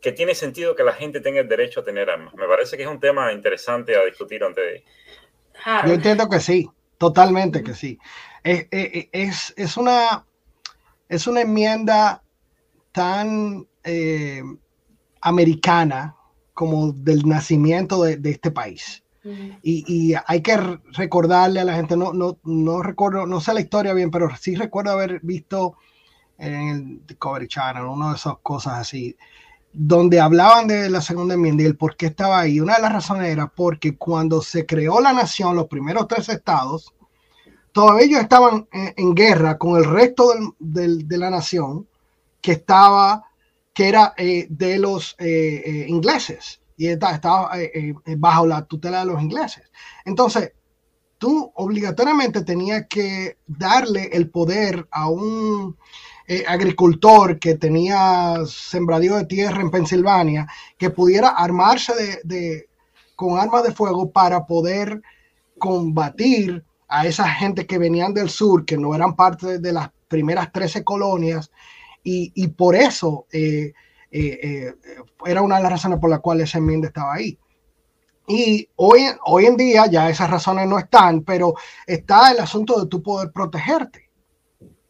que 0.00 0.12
tiene 0.12 0.34
sentido 0.34 0.74
que 0.74 0.82
la 0.82 0.92
gente 0.92 1.20
tenga 1.20 1.40
el 1.40 1.48
derecho 1.48 1.80
a 1.80 1.84
tener 1.84 2.10
armas, 2.10 2.34
me 2.34 2.46
parece 2.46 2.76
que 2.76 2.82
es 2.82 2.88
un 2.88 3.00
tema 3.00 3.32
interesante 3.32 3.96
a 3.96 4.04
discutir 4.04 4.42
antes 4.42 4.64
de... 4.64 4.84
Yo 5.86 5.94
entiendo 5.94 6.28
que 6.28 6.40
sí, 6.40 6.68
totalmente 6.98 7.62
que 7.62 7.74
sí. 7.74 7.98
Es, 8.44 8.66
es, 8.70 9.54
es 9.56 9.76
una, 9.76 10.24
es 11.08 11.26
una 11.26 11.40
enmienda 11.40 12.22
tan 12.92 13.66
eh, 13.84 14.42
americana 15.20 16.16
como 16.54 16.92
del 16.92 17.26
nacimiento 17.26 18.02
de, 18.02 18.16
de 18.16 18.30
este 18.30 18.50
país. 18.50 19.02
Y, 19.62 19.84
y, 19.86 20.14
hay 20.26 20.42
que 20.42 20.56
recordarle 20.92 21.60
a 21.60 21.64
la 21.64 21.74
gente, 21.74 21.96
no, 21.96 22.12
no, 22.12 22.38
no 22.44 22.82
recuerdo, 22.82 23.26
no 23.26 23.40
sé 23.40 23.52
la 23.52 23.60
historia 23.60 23.92
bien, 23.92 24.10
pero 24.10 24.28
sí 24.36 24.54
recuerdo 24.54 24.92
haber 24.92 25.20
visto 25.22 25.76
en 26.38 26.68
el 26.68 27.06
Discovery 27.06 27.48
Channel, 27.48 27.84
una 27.84 28.10
de 28.10 28.16
esas 28.16 28.38
cosas 28.42 28.74
así, 28.74 29.16
donde 29.72 30.20
hablaban 30.20 30.68
de 30.68 30.88
la 30.88 31.00
segunda 31.00 31.34
enmienda 31.34 31.62
y 31.62 31.66
el 31.66 31.76
por 31.76 31.96
qué 31.96 32.06
estaba 32.06 32.40
ahí. 32.40 32.60
Una 32.60 32.76
de 32.76 32.82
las 32.82 32.92
razones 32.92 33.28
era 33.28 33.48
porque 33.48 33.96
cuando 33.96 34.40
se 34.40 34.64
creó 34.64 35.00
la 35.00 35.12
nación, 35.12 35.56
los 35.56 35.66
primeros 35.66 36.06
tres 36.06 36.28
estados, 36.28 36.94
todavía 37.72 38.06
ellos 38.06 38.20
estaban 38.20 38.68
en, 38.72 38.94
en 38.96 39.14
guerra 39.14 39.58
con 39.58 39.76
el 39.76 39.84
resto 39.84 40.32
del, 40.32 40.48
del, 40.58 41.08
de 41.08 41.18
la 41.18 41.30
nación 41.30 41.86
que 42.40 42.52
estaba, 42.52 43.24
que 43.74 43.88
era 43.88 44.14
eh, 44.16 44.46
de 44.48 44.78
los 44.78 45.16
eh, 45.18 45.62
eh, 45.64 45.86
ingleses 45.88 46.60
y 46.78 46.86
estaba 46.86 47.50
eh, 47.60 47.92
eh, 48.06 48.16
bajo 48.16 48.46
la 48.46 48.64
tutela 48.64 49.00
de 49.00 49.06
los 49.06 49.20
ingleses. 49.20 49.70
Entonces, 50.04 50.52
tú 51.18 51.52
obligatoriamente 51.56 52.44
tenías 52.44 52.86
que 52.88 53.36
darle 53.46 54.08
el 54.12 54.30
poder 54.30 54.86
a 54.92 55.10
un 55.10 55.76
eh, 56.28 56.44
agricultor 56.46 57.38
que 57.40 57.56
tenía 57.56 58.36
sembradío 58.46 59.16
de 59.16 59.26
tierra 59.26 59.60
en 59.60 59.72
Pensilvania, 59.72 60.46
que 60.78 60.90
pudiera 60.90 61.30
armarse 61.30 61.94
de, 61.94 62.20
de, 62.22 62.68
con 63.16 63.38
armas 63.38 63.64
de 63.64 63.72
fuego 63.72 64.10
para 64.12 64.46
poder 64.46 65.02
combatir 65.58 66.64
a 66.86 67.06
esa 67.06 67.28
gente 67.28 67.66
que 67.66 67.78
venían 67.78 68.14
del 68.14 68.30
sur, 68.30 68.64
que 68.64 68.78
no 68.78 68.94
eran 68.94 69.16
parte 69.16 69.58
de 69.58 69.72
las 69.72 69.90
primeras 70.06 70.52
13 70.52 70.84
colonias, 70.84 71.50
y, 72.04 72.30
y 72.34 72.48
por 72.48 72.76
eso 72.76 73.26
eh, 73.32 73.72
eh, 74.10 74.38
eh, 74.42 74.74
era 75.26 75.42
una 75.42 75.56
de 75.56 75.62
las 75.62 75.72
razones 75.72 75.98
por 75.98 76.10
las 76.10 76.20
cuales 76.20 76.48
esa 76.48 76.58
enmienda 76.58 76.88
estaba 76.88 77.14
ahí. 77.14 77.38
Y 78.26 78.68
hoy, 78.76 79.06
hoy 79.24 79.46
en 79.46 79.56
día 79.56 79.86
ya 79.86 80.10
esas 80.10 80.30
razones 80.30 80.68
no 80.68 80.78
están, 80.78 81.22
pero 81.22 81.54
está 81.86 82.30
el 82.30 82.40
asunto 82.40 82.78
de 82.78 82.86
tú 82.86 83.02
poder 83.02 83.32
protegerte. 83.32 84.10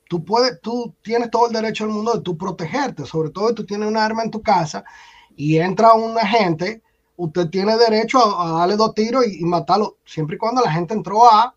Tú, 0.09 0.25
puedes, 0.25 0.61
tú 0.61 0.95
tienes 1.03 1.31
todo 1.31 1.47
el 1.47 1.53
derecho 1.53 1.85
del 1.85 1.95
mundo 1.95 2.15
de 2.15 2.23
tú 2.23 2.37
protegerte, 2.37 3.05
sobre 3.07 3.31
todo 3.31 3.49
si 3.49 3.55
tú 3.55 3.67
tienes 3.67 3.89
un 3.89 3.97
arma 3.97 4.23
en 4.25 4.31
tu 4.31 4.43
casa 4.43 4.83
y 5.37 5.59
entra 5.59 5.93
un 5.93 6.19
agente, 6.19 6.83
usted 7.17 7.49
tiene 7.51 7.77
derecho 7.77 8.19
a, 8.19 8.49
a 8.49 8.59
darle 8.61 8.77
dos 8.77 8.95
tiros 8.95 9.25
y, 9.27 9.45
matarlo, 9.45 9.99
siempre 10.05 10.37
y 10.37 10.39
cuando 10.39 10.63
la 10.63 10.73
gente 10.73 10.95
entró 10.95 11.31
a, 11.31 11.55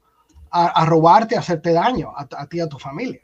a, 0.52 0.86
robarte, 0.86 1.36
a 1.36 1.40
hacerte 1.40 1.72
daño 1.72 2.12
a, 2.16 2.28
a 2.38 2.46
ti 2.46 2.58
y 2.58 2.60
a 2.60 2.70
tu 2.70 2.78
familia. 2.78 3.22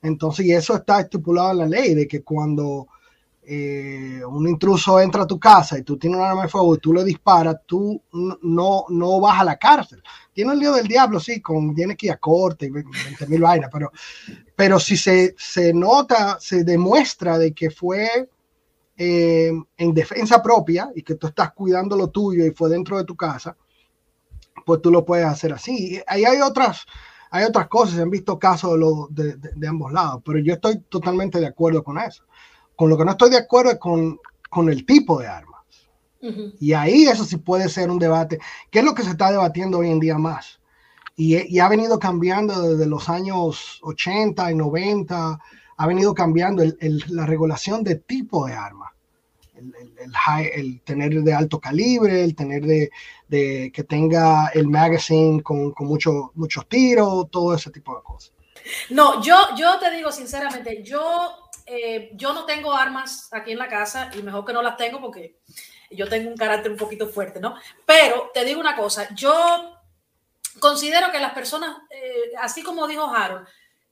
Entonces, 0.00 0.46
y 0.46 0.52
eso 0.52 0.76
está 0.76 1.00
estipulado 1.00 1.50
en 1.50 1.58
la 1.58 1.66
ley, 1.66 1.94
de 1.94 2.06
que 2.06 2.22
cuando 2.22 2.86
eh, 3.50 4.22
un 4.26 4.46
intruso 4.46 5.00
entra 5.00 5.22
a 5.22 5.26
tu 5.26 5.40
casa 5.40 5.78
y 5.78 5.82
tú 5.82 5.96
tienes 5.96 6.18
un 6.18 6.24
arma 6.26 6.42
de 6.42 6.48
fuego 6.48 6.74
y 6.74 6.78
tú 6.80 6.92
le 6.92 7.02
disparas, 7.02 7.56
tú 7.64 7.98
no, 8.42 8.84
no 8.90 9.20
vas 9.20 9.40
a 9.40 9.44
la 9.44 9.56
cárcel. 9.56 10.02
Tiene 10.34 10.52
el 10.52 10.58
lío 10.58 10.74
del 10.74 10.86
diablo, 10.86 11.18
sí, 11.18 11.40
con, 11.40 11.74
tiene 11.74 11.96
que 11.96 12.08
ir 12.08 12.12
a 12.12 12.18
corte 12.18 12.66
y 12.66 12.70
20 12.70 13.26
mil 13.26 13.40
vainas, 13.40 13.70
pero, 13.72 13.90
pero 14.54 14.78
si 14.78 14.98
se, 14.98 15.34
se, 15.38 15.72
nota, 15.72 16.36
se 16.38 16.62
demuestra 16.62 17.38
de 17.38 17.54
que 17.54 17.70
fue 17.70 18.28
eh, 18.98 19.52
en 19.78 19.94
defensa 19.94 20.42
propia 20.42 20.90
y 20.94 21.02
que 21.02 21.14
tú 21.14 21.28
estás 21.28 21.52
cuidando 21.54 21.96
lo 21.96 22.08
tuyo 22.08 22.44
y 22.44 22.50
fue 22.50 22.68
dentro 22.68 22.98
de 22.98 23.04
tu 23.04 23.16
casa, 23.16 23.56
pues 24.66 24.82
tú 24.82 24.90
lo 24.90 25.06
puedes 25.06 25.24
hacer 25.24 25.54
así. 25.54 25.98
Ahí 26.06 26.26
hay 26.26 26.42
otras, 26.42 26.84
hay 27.30 27.44
otras 27.44 27.66
cosas, 27.68 27.94
se 27.94 28.02
han 28.02 28.10
visto 28.10 28.38
casos 28.38 28.78
de 29.08 29.66
ambos 29.66 29.90
lados, 29.90 30.20
pero 30.22 30.38
yo 30.38 30.52
estoy 30.52 30.80
totalmente 30.90 31.40
de 31.40 31.46
acuerdo 31.46 31.82
con 31.82 31.96
eso. 31.96 32.27
Con 32.78 32.88
lo 32.88 32.96
que 32.96 33.04
no 33.04 33.10
estoy 33.10 33.30
de 33.30 33.38
acuerdo 33.38 33.72
es 33.72 33.78
con, 33.78 34.20
con 34.48 34.70
el 34.70 34.86
tipo 34.86 35.18
de 35.18 35.26
armas. 35.26 35.64
Uh 36.22 36.28
-huh. 36.28 36.54
Y 36.60 36.74
ahí 36.74 37.08
eso 37.08 37.24
sí 37.24 37.36
puede 37.36 37.68
ser 37.68 37.90
un 37.90 37.98
debate, 37.98 38.38
que 38.70 38.78
es 38.78 38.84
lo 38.84 38.94
que 38.94 39.02
se 39.02 39.10
está 39.10 39.32
debatiendo 39.32 39.78
hoy 39.78 39.90
en 39.90 39.98
día 39.98 40.16
más. 40.16 40.60
Y, 41.16 41.36
y, 41.52 41.58
ha 41.58 41.68
venido 41.68 41.98
cambiando 41.98 42.62
desde 42.62 42.86
los 42.86 43.08
años 43.08 43.80
80 43.82 44.52
y 44.52 44.54
90, 44.54 45.40
ha 45.76 45.86
venido 45.88 46.14
cambiando 46.14 46.62
el, 46.62 46.78
el, 46.80 47.02
la 47.08 47.26
regulación 47.26 47.82
de 47.82 47.96
tipo 47.96 48.46
de 48.46 48.52
arma. 48.52 48.94
El, 49.56 49.74
el, 49.98 50.12
high, 50.12 50.48
el, 50.54 50.80
tener 50.82 51.20
de 51.20 51.34
alto 51.34 51.58
calibre, 51.58 52.22
el 52.22 52.36
tener 52.36 52.64
de, 52.64 52.90
de 53.26 53.72
que 53.74 53.82
tenga 53.82 54.50
el 54.54 54.68
magazine 54.68 55.42
con, 55.42 55.72
con 55.72 55.88
mucho, 55.88 56.30
muchos 56.36 56.68
tiros, 56.68 57.28
todo 57.28 57.56
ese 57.56 57.72
tipo 57.72 57.96
de 57.96 58.04
cosas. 58.04 58.32
No, 58.90 59.20
yo, 59.20 59.34
yo 59.56 59.80
te 59.80 59.90
digo 59.90 60.12
sinceramente, 60.12 60.84
yo 60.84 61.47
eh, 61.68 62.10
yo 62.14 62.32
no 62.32 62.44
tengo 62.44 62.72
armas 62.72 63.28
aquí 63.32 63.52
en 63.52 63.58
la 63.58 63.68
casa 63.68 64.10
y 64.14 64.22
mejor 64.22 64.44
que 64.44 64.52
no 64.52 64.62
las 64.62 64.76
tengo 64.76 65.00
porque 65.00 65.36
yo 65.90 66.08
tengo 66.08 66.30
un 66.30 66.36
carácter 66.36 66.72
un 66.72 66.78
poquito 66.78 67.08
fuerte, 67.08 67.40
¿no? 67.40 67.56
Pero 67.84 68.30
te 68.32 68.44
digo 68.44 68.60
una 68.60 68.76
cosa, 68.76 69.08
yo 69.14 69.78
considero 70.60 71.10
que 71.10 71.18
las 71.18 71.32
personas, 71.32 71.76
eh, 71.90 72.32
así 72.40 72.62
como 72.62 72.86
dijo 72.86 73.06
Harold, 73.06 73.46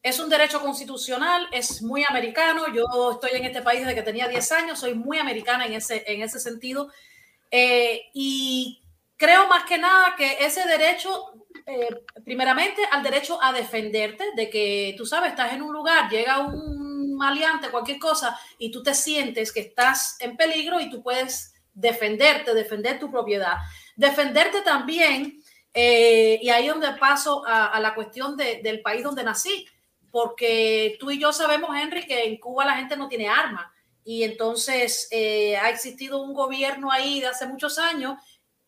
es 0.06 0.20
un 0.20 0.28
derecho 0.28 0.60
constitucional, 0.60 1.48
es 1.50 1.82
muy 1.82 2.04
americano. 2.08 2.72
Yo 2.72 2.84
estoy 3.10 3.30
en 3.32 3.44
este 3.44 3.62
país 3.62 3.80
desde 3.80 3.96
que 3.96 4.02
tenía 4.04 4.28
10 4.28 4.52
años, 4.52 4.78
soy 4.78 4.94
muy 4.94 5.18
americana 5.18 5.66
en 5.66 5.72
ese, 5.72 6.04
en 6.06 6.22
ese 6.22 6.38
sentido. 6.38 6.92
Eh, 7.50 8.02
y 8.14 8.80
creo 9.16 9.48
más 9.48 9.64
que 9.64 9.78
nada 9.78 10.14
que 10.16 10.44
ese 10.44 10.64
derecho, 10.68 11.32
eh, 11.66 11.88
primeramente, 12.24 12.82
al 12.92 13.02
derecho 13.02 13.42
a 13.42 13.52
defenderte, 13.52 14.24
de 14.36 14.48
que 14.48 14.94
tú 14.96 15.04
sabes, 15.04 15.30
estás 15.30 15.52
en 15.52 15.62
un 15.62 15.72
lugar, 15.72 16.08
llega 16.08 16.38
un 16.38 16.85
maleante, 17.16 17.70
cualquier 17.70 17.98
cosa, 17.98 18.38
y 18.58 18.70
tú 18.70 18.82
te 18.82 18.94
sientes 18.94 19.52
que 19.52 19.60
estás 19.60 20.16
en 20.20 20.36
peligro 20.36 20.80
y 20.80 20.90
tú 20.90 21.02
puedes 21.02 21.54
defenderte, 21.72 22.54
defender 22.54 22.98
tu 22.98 23.10
propiedad. 23.10 23.56
Defenderte 23.94 24.62
también, 24.62 25.42
eh, 25.72 26.38
y 26.40 26.48
ahí 26.48 26.66
es 26.66 26.72
donde 26.72 26.92
paso 26.98 27.44
a, 27.46 27.78
la 27.80 27.94
cuestión 27.94 28.36
de, 28.36 28.60
del 28.62 28.80
país 28.80 29.02
donde 29.02 29.24
nací, 29.24 29.66
porque 30.10 30.96
tú 30.98 31.10
y 31.10 31.18
yo 31.20 31.32
sabemos, 31.32 31.70
Henry, 31.76 32.06
que 32.06 32.24
en 32.24 32.38
Cuba 32.38 32.64
la 32.64 32.76
gente 32.76 32.96
no 32.96 33.08
tiene 33.08 33.28
armas. 33.28 33.66
Y 34.02 34.22
entonces 34.22 35.08
eh, 35.10 35.56
ha 35.56 35.68
existido 35.68 36.22
un 36.22 36.32
gobierno 36.32 36.90
ahí 36.90 37.20
de 37.20 37.26
hace 37.26 37.46
muchos 37.46 37.78
años 37.78 38.16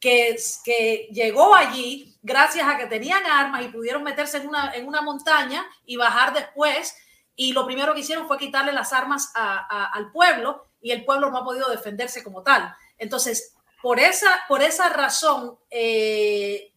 que, 0.01 0.37
que, 0.65 1.09
llegó 1.13 1.55
allí 1.55 2.17
gracias 2.23 2.69
a 2.69 2.77
que 2.77 2.87
tenían 2.87 3.25
armas 3.25 3.63
y 3.65 3.69
pudieron 3.69 4.03
meterse 4.03 4.39
en 4.39 4.49
una, 4.49 4.73
en 4.75 4.87
una 4.87 5.01
montaña 5.01 5.65
y 5.87 5.97
bajar 5.97 6.35
después 6.35 6.95
y 7.41 7.53
lo 7.53 7.65
primero 7.65 7.95
que 7.95 8.01
hicieron 8.01 8.27
fue 8.27 8.37
quitarle 8.37 8.73
las 8.73 8.93
armas 8.93 9.31
al 9.33 10.11
pueblo 10.11 10.67
y 10.83 10.91
el 10.91 11.05
pueblo 11.05 11.31
no 11.31 11.39
ha 11.39 11.45
podido 11.45 11.71
defenderse 11.71 12.25
como 12.25 12.43
tal. 12.43 12.75
Entonces, 12.99 13.55
por 13.81 14.01
esa, 14.01 14.41
por 14.49 14.61
esa 14.61 14.89
razón, 14.89 15.57
eh, 15.71 16.73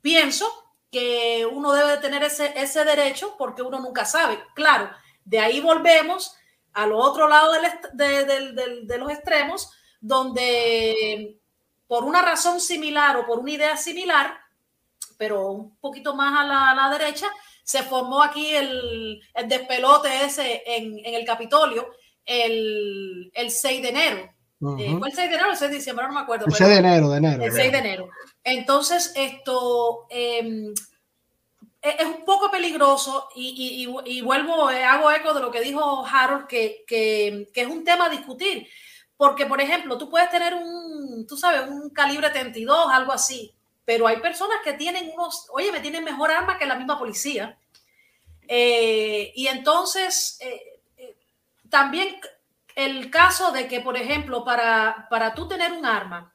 pienso 0.00 0.46
que 0.92 1.44
uno 1.44 1.72
debe 1.72 1.96
tener 1.96 2.22
ese, 2.22 2.52
ese 2.54 2.84
derecho 2.84 3.34
porque 3.36 3.62
uno 3.62 3.80
nunca 3.80 4.04
sabe. 4.04 4.40
Claro, 4.54 4.92
de 5.24 5.40
ahí 5.40 5.58
volvemos 5.58 6.36
al 6.72 6.92
otro 6.92 7.26
lado 7.26 7.52
del, 7.94 8.54
de, 8.54 8.98
los 8.98 9.10
extremos, 9.10 9.72
donde 10.00 11.40
por 11.88 12.04
una 12.04 12.22
razón 12.22 12.60
similar 12.60 13.16
o 13.16 13.26
por 13.26 13.40
una 13.40 13.50
idea 13.50 13.76
similar, 13.76 14.38
pero 15.18 15.50
un 15.50 15.76
poquito 15.78 16.14
más 16.14 16.32
a 16.38 16.74
la 16.74 16.96
derecha, 16.96 17.26
se 17.62 17.82
formó 17.82 18.22
aquí 18.22 18.54
el, 18.54 19.20
el 19.34 19.48
despelote 19.48 20.24
ese 20.24 20.62
en, 20.66 20.98
en, 21.04 21.14
el 21.14 21.24
Capitolio 21.24 21.90
el, 22.24 23.30
el 23.34 23.50
6 23.50 23.82
de 23.82 23.88
enero. 23.88 24.34
Eh, 24.78 24.94
¿Fue 24.96 25.08
el 25.08 25.14
6 25.14 25.16
de 25.16 25.34
enero 25.34 25.48
o 25.48 25.52
el 25.52 25.56
6 25.56 25.70
de 25.70 25.76
diciembre? 25.76 26.06
No 26.06 26.14
me 26.14 26.20
acuerdo. 26.20 26.46
El 26.46 26.52
6 26.52 26.70
de 26.70 26.76
enero, 26.76 27.10
de 27.10 27.18
enero. 27.18 27.42
El 27.42 27.52
6 27.52 27.72
de 27.72 27.78
enero. 27.78 28.08
Entonces, 28.44 29.12
esto 29.16 30.06
em, 30.08 30.72
e, 31.82 31.96
es 31.98 32.06
un 32.06 32.24
poco 32.24 32.50
peligroso 32.50 33.28
y, 33.34 33.88
y, 34.06 34.20
vuelvo, 34.20 34.70
eh, 34.70 34.84
hago 34.84 35.10
eco 35.10 35.34
de 35.34 35.40
lo 35.40 35.50
que 35.50 35.60
dijo 35.60 36.06
Harold, 36.06 36.46
que, 36.46 36.84
que, 36.86 37.48
que, 37.52 37.62
es 37.62 37.66
un 37.66 37.84
tema 37.84 38.06
a 38.06 38.10
discutir. 38.10 38.68
Porque, 39.16 39.46
por 39.46 39.60
ejemplo, 39.60 39.98
tú 39.98 40.08
puedes 40.08 40.30
tener 40.30 40.54
un, 40.54 41.26
tú 41.26 41.36
sabes, 41.36 41.68
un 41.68 41.90
calibre 41.90 42.30
32, 42.30 42.86
algo 42.90 43.12
así, 43.12 43.52
pero 43.84 44.06
hay 44.06 44.18
personas 44.18 44.58
que 44.64 44.74
tienen 44.74 45.10
unos, 45.14 45.48
oye, 45.50 45.72
me 45.72 45.80
tienen 45.80 46.04
mejor 46.04 46.30
arma 46.30 46.58
que 46.58 46.66
la 46.66 46.76
misma 46.76 46.98
policía. 46.98 47.58
Eh, 48.48 49.32
y 49.34 49.46
entonces, 49.46 50.38
también 51.68 52.20
el 52.74 53.10
caso 53.10 53.52
de 53.52 53.68
que, 53.68 53.80
por 53.80 53.96
ejemplo, 53.96 54.44
para, 54.44 55.06
para 55.10 55.34
tú 55.34 55.48
tener 55.48 55.72
un 55.72 55.84
arma, 55.84 56.34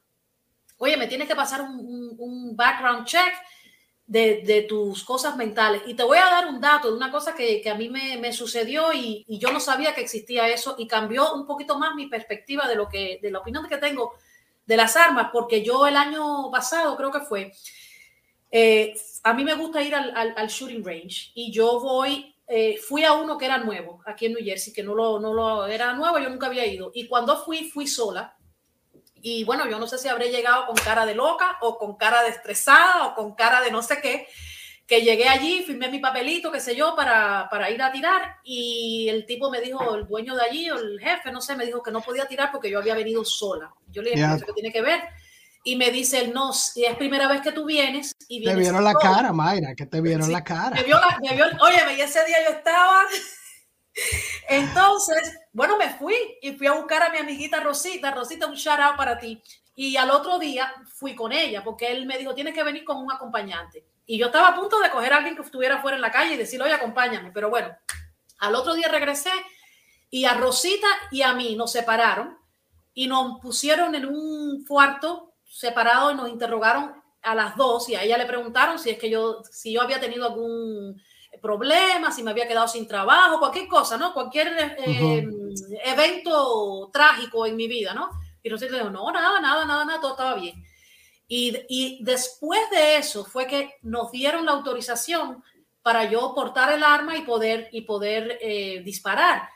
oye, 0.78 0.98
me 0.98 1.08
tienes 1.08 1.28
que 1.28 1.36
pasar 1.36 1.62
un, 1.62 2.56
background 2.56 3.06
check 3.06 3.34
de, 4.06 4.66
tus 4.68 5.04
cosas 5.04 5.36
mentales. 5.36 5.82
Y 5.86 5.96
te 5.96 6.04
voy 6.04 6.18
a 6.18 6.26
dar 6.26 6.48
un 6.48 6.62
dato 6.62 6.90
de 6.90 6.98
una 6.98 7.12
cosa 7.12 7.36
que, 7.36 7.62
a 7.70 7.76
mí 7.76 7.90
me, 7.90 8.34
sucedió 8.34 8.94
y, 8.94 9.26
yo 9.28 9.52
no 9.52 9.60
sabía 9.60 9.94
que 9.94 10.02
existía 10.02 10.48
eso 10.48 10.76
y 10.78 10.88
cambió 10.88 11.34
un 11.34 11.46
poquito 11.46 11.78
más 11.78 11.96
mi 11.96 12.08
perspectiva 12.08 12.68
de 12.68 12.76
lo 12.76 12.88
que, 12.88 13.20
de 13.22 13.32
la 13.32 13.40
opinión 13.40 13.68
que 13.68 13.78
tengo 13.78 14.14
de 14.67 14.77
las 14.77 14.95
armas, 14.95 15.30
porque 15.34 15.63
yo 15.63 15.88
el 15.88 15.95
año 15.95 16.51
pasado 16.51 16.95
creo 16.95 17.12
que 17.12 17.21
fue, 17.21 17.53
eh, 18.51 18.93
a 19.23 19.34
mí 19.34 19.43
me 19.43 19.56
gusta 19.56 19.82
ir 19.82 19.95
al, 19.95 20.47
shooting 20.47 20.84
range 20.84 21.32
y 21.34 21.51
yo 21.51 21.80
voy 21.80 22.34
eh, 22.49 22.77
fui 22.77 23.03
a 23.03 23.12
uno 23.13 23.38
que 23.38 23.45
era 23.45 23.58
nuevo, 23.58 24.01
aquí 24.06 24.25
en 24.25 24.34
New 24.34 24.43
Jersey, 24.43 24.71
que 24.71 24.84
no 24.84 24.93
lo, 24.93 25.19
no 25.19 25.34
lo 25.34 25.65
era 25.65 25.93
nuevo, 25.93 26.17
yo 26.17 26.30
nunca 26.30 26.47
había 26.47 26.65
ido. 26.65 26.91
Y 26.93 27.08
cuando 27.08 27.43
fui, 27.43 27.69
fui 27.69 27.88
sola. 27.88 28.38
Y 29.21 29.43
bueno, 29.43 29.69
yo 29.69 29.80
no 29.80 29.88
sé 29.88 29.97
si 29.97 30.08
habré 30.08 30.30
llegado 30.30 30.65
con 30.65 30.75
cara 30.77 31.06
de 31.06 31.13
loca 31.13 31.58
o 31.62 31.77
con 31.77 31.97
cara 31.97 32.23
de 32.23 32.30
estresada 32.30 33.08
o 33.08 33.15
con 33.15 33.36
cara 33.36 33.62
de 33.62 33.71
no 33.71 33.82
sé 33.82 33.99
qué, 34.01 34.27
que 34.88 35.02
llegué 35.02 35.28
allí, 35.28 35.63
firmé 35.63 35.89
mi 35.89 36.00
papelito, 36.00 36.52
qué 36.52 36.62
sé 36.62 36.76
yo, 36.76 36.95
para, 36.95 37.47
para 37.52 37.69
ir 37.69 37.82
a 37.82 37.91
tirar. 37.91 38.38
Y 38.43 39.08
el 39.10 39.26
tipo 39.26 39.52
me 39.52 39.60
dijo, 39.60 39.95
el 39.95 40.08
dueño 40.08 40.34
de 40.34 40.43
allí, 40.43 40.67
el 40.67 41.00
jefe, 41.00 41.32
no 41.32 41.41
sé, 41.41 41.56
me 41.56 41.65
dijo 41.65 41.84
que 41.84 41.91
no 41.91 42.02
podía 42.02 42.26
tirar 42.26 42.52
porque 42.52 42.69
yo 42.69 42.80
había 42.80 42.95
venido 42.95 43.26
sola. 43.26 43.73
Yo 43.91 44.02
le 44.02 44.12
dije, 44.12 44.26
¿qué 44.45 44.54
tiene 44.54 44.71
que 44.71 44.82
ver? 44.82 45.02
y 45.67 45.76
me 45.76 45.91
dice 45.91 46.21
él, 46.21 46.34
no, 46.34 46.54
si 46.54 46.86
es 46.86 46.95
primera 46.95 47.28
vez 47.28 47.41
que 47.41 47.52
tú 47.52 47.65
vienes 47.65 48.15
y 48.30 48.41
Te 48.41 48.56
vieron 48.56 48.86
la 48.86 48.93
cara, 48.93 49.34
Mayra, 49.34 49.76
que 49.76 49.86
te 49.86 50.00
vieron 50.00 50.32
la 50.32 50.41
cara. 50.41 50.73
Me 50.73 50.84
vio 50.84 50.97
me 51.21 51.36
vio, 51.36 51.45
oye, 51.62 52.02
ese 52.02 52.23
día 52.23 52.38
yo 52.45 52.56
estaba... 52.56 53.02
Entonces, 54.47 55.38
bueno, 55.52 55.76
me 55.76 55.89
fui 55.89 56.15
y 56.41 56.54
fui 56.54 56.67
a 56.67 56.71
buscar 56.71 57.04
a 57.04 57.10
mi 57.10 57.17
amiguita 57.17 57.60
Rosita. 57.60 58.12
Rosita, 58.12 58.47
un 58.47 58.54
shout 58.54 58.80
out 58.80 58.95
para 58.95 59.17
ti. 59.17 59.43
Y 59.76 59.97
al 59.97 60.10
otro 60.10 60.39
día 60.39 60.73
fui 60.86 61.13
con 61.15 61.34
ella 61.34 61.62
porque 61.65 61.91
él 61.91 62.06
me 62.06 62.17
dijo, 62.17 62.34
tienes 62.34 62.54
que 62.54 62.63
venir 62.63 62.86
con 62.86 62.97
un 62.97 63.12
acompañante. 63.12 63.84
Y 64.08 64.17
yo 64.17 64.28
estaba 64.28 64.48
a 64.48 64.56
punto 64.56 64.80
de 64.80 64.89
coger 64.89 65.13
a 65.13 65.17
alguien 65.17 65.36
que 65.36 65.41
estuviera 65.41 65.82
fuera 65.82 65.98
en 65.98 66.02
la 66.02 66.12
calle 66.12 66.34
y 66.34 66.38
decirle, 66.38 66.65
oye, 66.65 66.74
acompáñame. 66.74 67.32
Pero 67.32 67.50
bueno, 67.50 67.76
al 68.39 68.56
otro 68.56 68.74
día 68.74 68.88
regresé 68.88 69.32
y 70.10 70.24
a 70.24 70.34
Rosita 70.34 70.88
y 71.12 71.22
a 71.22 71.34
mí 71.34 71.56
nos 71.56 71.74
separaron 71.74 72.38
y 72.93 73.08
nos 73.08 73.39
pusieron 73.41 73.93
en 73.93 74.06
un 74.06 74.65
cuarto 74.65 75.34
separado 75.43 76.12
y 76.12 76.15
nos 76.15 76.30
interrogaron 76.30 76.93
a 77.22 77.36
las 77.36 77.58
dos 77.58 77.89
y 77.89 77.96
a 77.96 78.04
ella 78.04 78.17
le 78.17 78.26
preguntaron 78.26 78.80
si 78.80 78.89
es 78.91 78.98
que 78.98 79.10
yo, 79.10 79.41
si 79.52 79.74
yo 79.74 79.82
había 79.82 80.00
tenido 80.00 80.26
algún 80.26 81.02
problema, 81.41 82.12
si 82.12 82.24
me 82.24 82.32
había 82.32 82.48
quedado 82.48 82.67
sin 82.67 82.88
trabajo, 82.88 83.39
cualquier 83.39 83.67
cosa, 83.67 83.98
¿no? 83.98 84.13
Cualquier 84.13 84.76
eh, 84.78 85.28
evento 85.84 86.89
trágico 86.93 87.46
en 87.46 87.56
mi 87.56 87.67
vida, 87.67 87.93
¿no? 87.93 88.10
Y 88.41 88.50
Rosita 88.50 88.76
dijo, 88.76 88.89
no, 88.89 89.12
nada, 89.12 89.41
nada, 89.41 89.65
nada, 89.65 89.86
nada, 89.86 90.02
todo 90.02 90.12
estaba 90.12 90.36
bien. 90.36 90.63
Y, 91.28 91.58
y, 91.68 92.04
después 92.04 92.62
de 92.72 92.98
eso 92.98 93.26
fue 93.26 93.48
que 93.48 93.76
nos 93.82 94.12
dieron 94.12 94.46
la 94.46 94.54
autorización 94.54 95.44
para 95.82 96.10
yo 96.10 96.34
portar 96.34 96.72
el 96.72 96.84
arma 96.84 97.18
y 97.18 97.22
poder, 97.22 97.70
y 97.72 97.82
poder 97.82 98.38
eh, 98.42 98.82
disparar. 98.84 99.50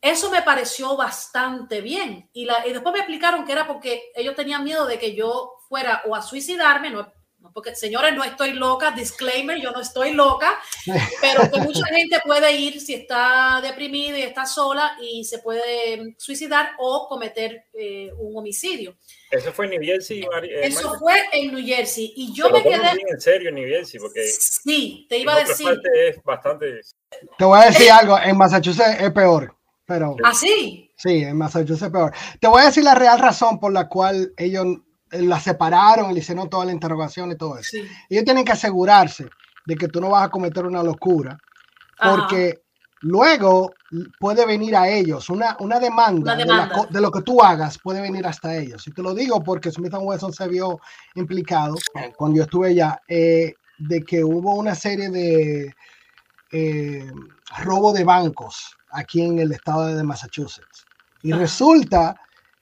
Eso 0.00 0.30
me 0.30 0.42
pareció 0.42 0.96
bastante 0.96 1.80
bien. 1.80 2.28
Y, 2.32 2.44
la, 2.44 2.66
y 2.66 2.72
después 2.72 2.92
me 2.92 2.98
explicaron 3.00 3.44
que 3.44 3.52
era 3.52 3.66
porque 3.66 4.12
ellos 4.14 4.34
tenían 4.34 4.64
miedo 4.64 4.86
de 4.86 4.98
que 4.98 5.14
yo 5.14 5.54
fuera 5.68 6.02
o 6.06 6.14
a 6.14 6.22
suicidarme, 6.22 6.90
no, 6.90 7.10
porque 7.54 7.74
señores, 7.76 8.12
no 8.14 8.24
estoy 8.24 8.52
loca, 8.52 8.90
disclaimer, 8.90 9.58
yo 9.60 9.70
no 9.70 9.80
estoy 9.80 10.12
loca, 10.12 10.58
pero 11.20 11.48
que 11.50 11.60
mucha 11.60 11.86
gente 11.86 12.20
puede 12.24 12.52
ir 12.52 12.80
si 12.80 12.94
está 12.94 13.60
deprimida 13.62 14.18
y 14.18 14.22
está 14.22 14.44
sola 14.44 14.96
y 15.00 15.24
se 15.24 15.38
puede 15.38 16.16
suicidar 16.18 16.70
o 16.78 17.06
cometer 17.08 17.66
eh, 17.72 18.10
un 18.18 18.36
homicidio. 18.36 18.96
Eso 19.30 19.52
fue 19.52 19.66
en 19.66 19.70
New 19.70 19.82
Jersey. 19.82 20.22
Eh, 20.22 20.60
Eso 20.64 20.98
fue 20.98 21.14
en 21.32 21.54
New 21.54 21.64
Jersey 21.64 22.12
y 22.16 22.34
yo 22.34 22.50
me 22.50 22.62
quedé. 22.62 22.90
en 23.08 23.20
serio 23.20 23.50
en 23.50 23.54
New 23.54 23.68
Jersey 23.68 24.00
porque. 24.00 24.26
Sí, 24.26 25.06
te 25.08 25.18
iba 25.18 25.34
a 25.34 25.44
decir. 25.44 25.80
Es 25.94 26.22
bastante. 26.24 26.80
Te 27.38 27.44
voy 27.44 27.60
a 27.60 27.66
decir 27.66 27.90
algo, 27.90 28.18
en 28.18 28.36
Massachusetts 28.36 29.00
es 29.00 29.12
peor. 29.12 29.56
Pero, 29.86 30.16
¿Ah, 30.24 30.32
sí? 30.32 30.90
Sí, 30.96 31.22
en 31.22 31.36
Massachusetts 31.36 31.92
peor. 31.92 32.12
Te 32.40 32.48
voy 32.48 32.62
a 32.62 32.66
decir 32.66 32.82
la 32.82 32.94
real 32.94 33.18
razón 33.18 33.60
por 33.60 33.72
la 33.72 33.88
cual 33.88 34.32
ellos 34.38 34.66
la 35.20 35.40
separaron 35.40 36.10
y 36.10 36.14
le 36.14 36.20
hicieron 36.20 36.48
toda 36.48 36.64
la 36.64 36.72
interrogación 36.72 37.30
y 37.32 37.36
todo 37.36 37.58
eso. 37.58 37.78
Ellos 38.08 38.24
tienen 38.24 38.44
que 38.44 38.52
asegurarse 38.52 39.28
de 39.66 39.76
que 39.76 39.88
tú 39.88 40.00
no 40.00 40.10
vas 40.10 40.24
a 40.24 40.30
cometer 40.30 40.66
una 40.66 40.82
locura, 40.82 41.38
porque 41.98 42.62
luego 43.00 43.74
puede 44.18 44.46
venir 44.46 44.76
a 44.76 44.88
ellos 44.88 45.30
una, 45.30 45.56
una 45.60 45.78
demanda, 45.78 46.36
De, 46.36 47.00
lo 47.00 47.10
que 47.10 47.22
tú 47.22 47.42
hagas, 47.42 47.78
puede 47.78 48.00
venir 48.00 48.26
hasta 48.26 48.56
ellos. 48.56 48.86
Y 48.86 48.92
te 48.92 49.02
lo 49.02 49.14
digo 49.14 49.42
porque 49.42 49.70
Smith 49.70 49.94
Wesson 49.94 50.32
se 50.32 50.48
vio 50.48 50.80
implicado 51.14 51.76
cuando 52.16 52.38
yo 52.38 52.42
estuve 52.44 52.68
allá, 52.68 53.00
eh, 53.08 53.54
de 53.78 54.02
que 54.02 54.22
hubo 54.24 54.54
una 54.54 54.74
serie 54.74 55.10
de 55.10 55.74
eh, 56.52 57.10
robo 57.62 57.92
de 57.92 58.04
bancos 58.04 58.76
aquí 58.90 59.22
en 59.22 59.38
el 59.38 59.52
estado 59.52 59.86
de 59.86 60.02
Massachusetts. 60.02 60.86
Y 61.22 61.32
resulta 61.32 62.14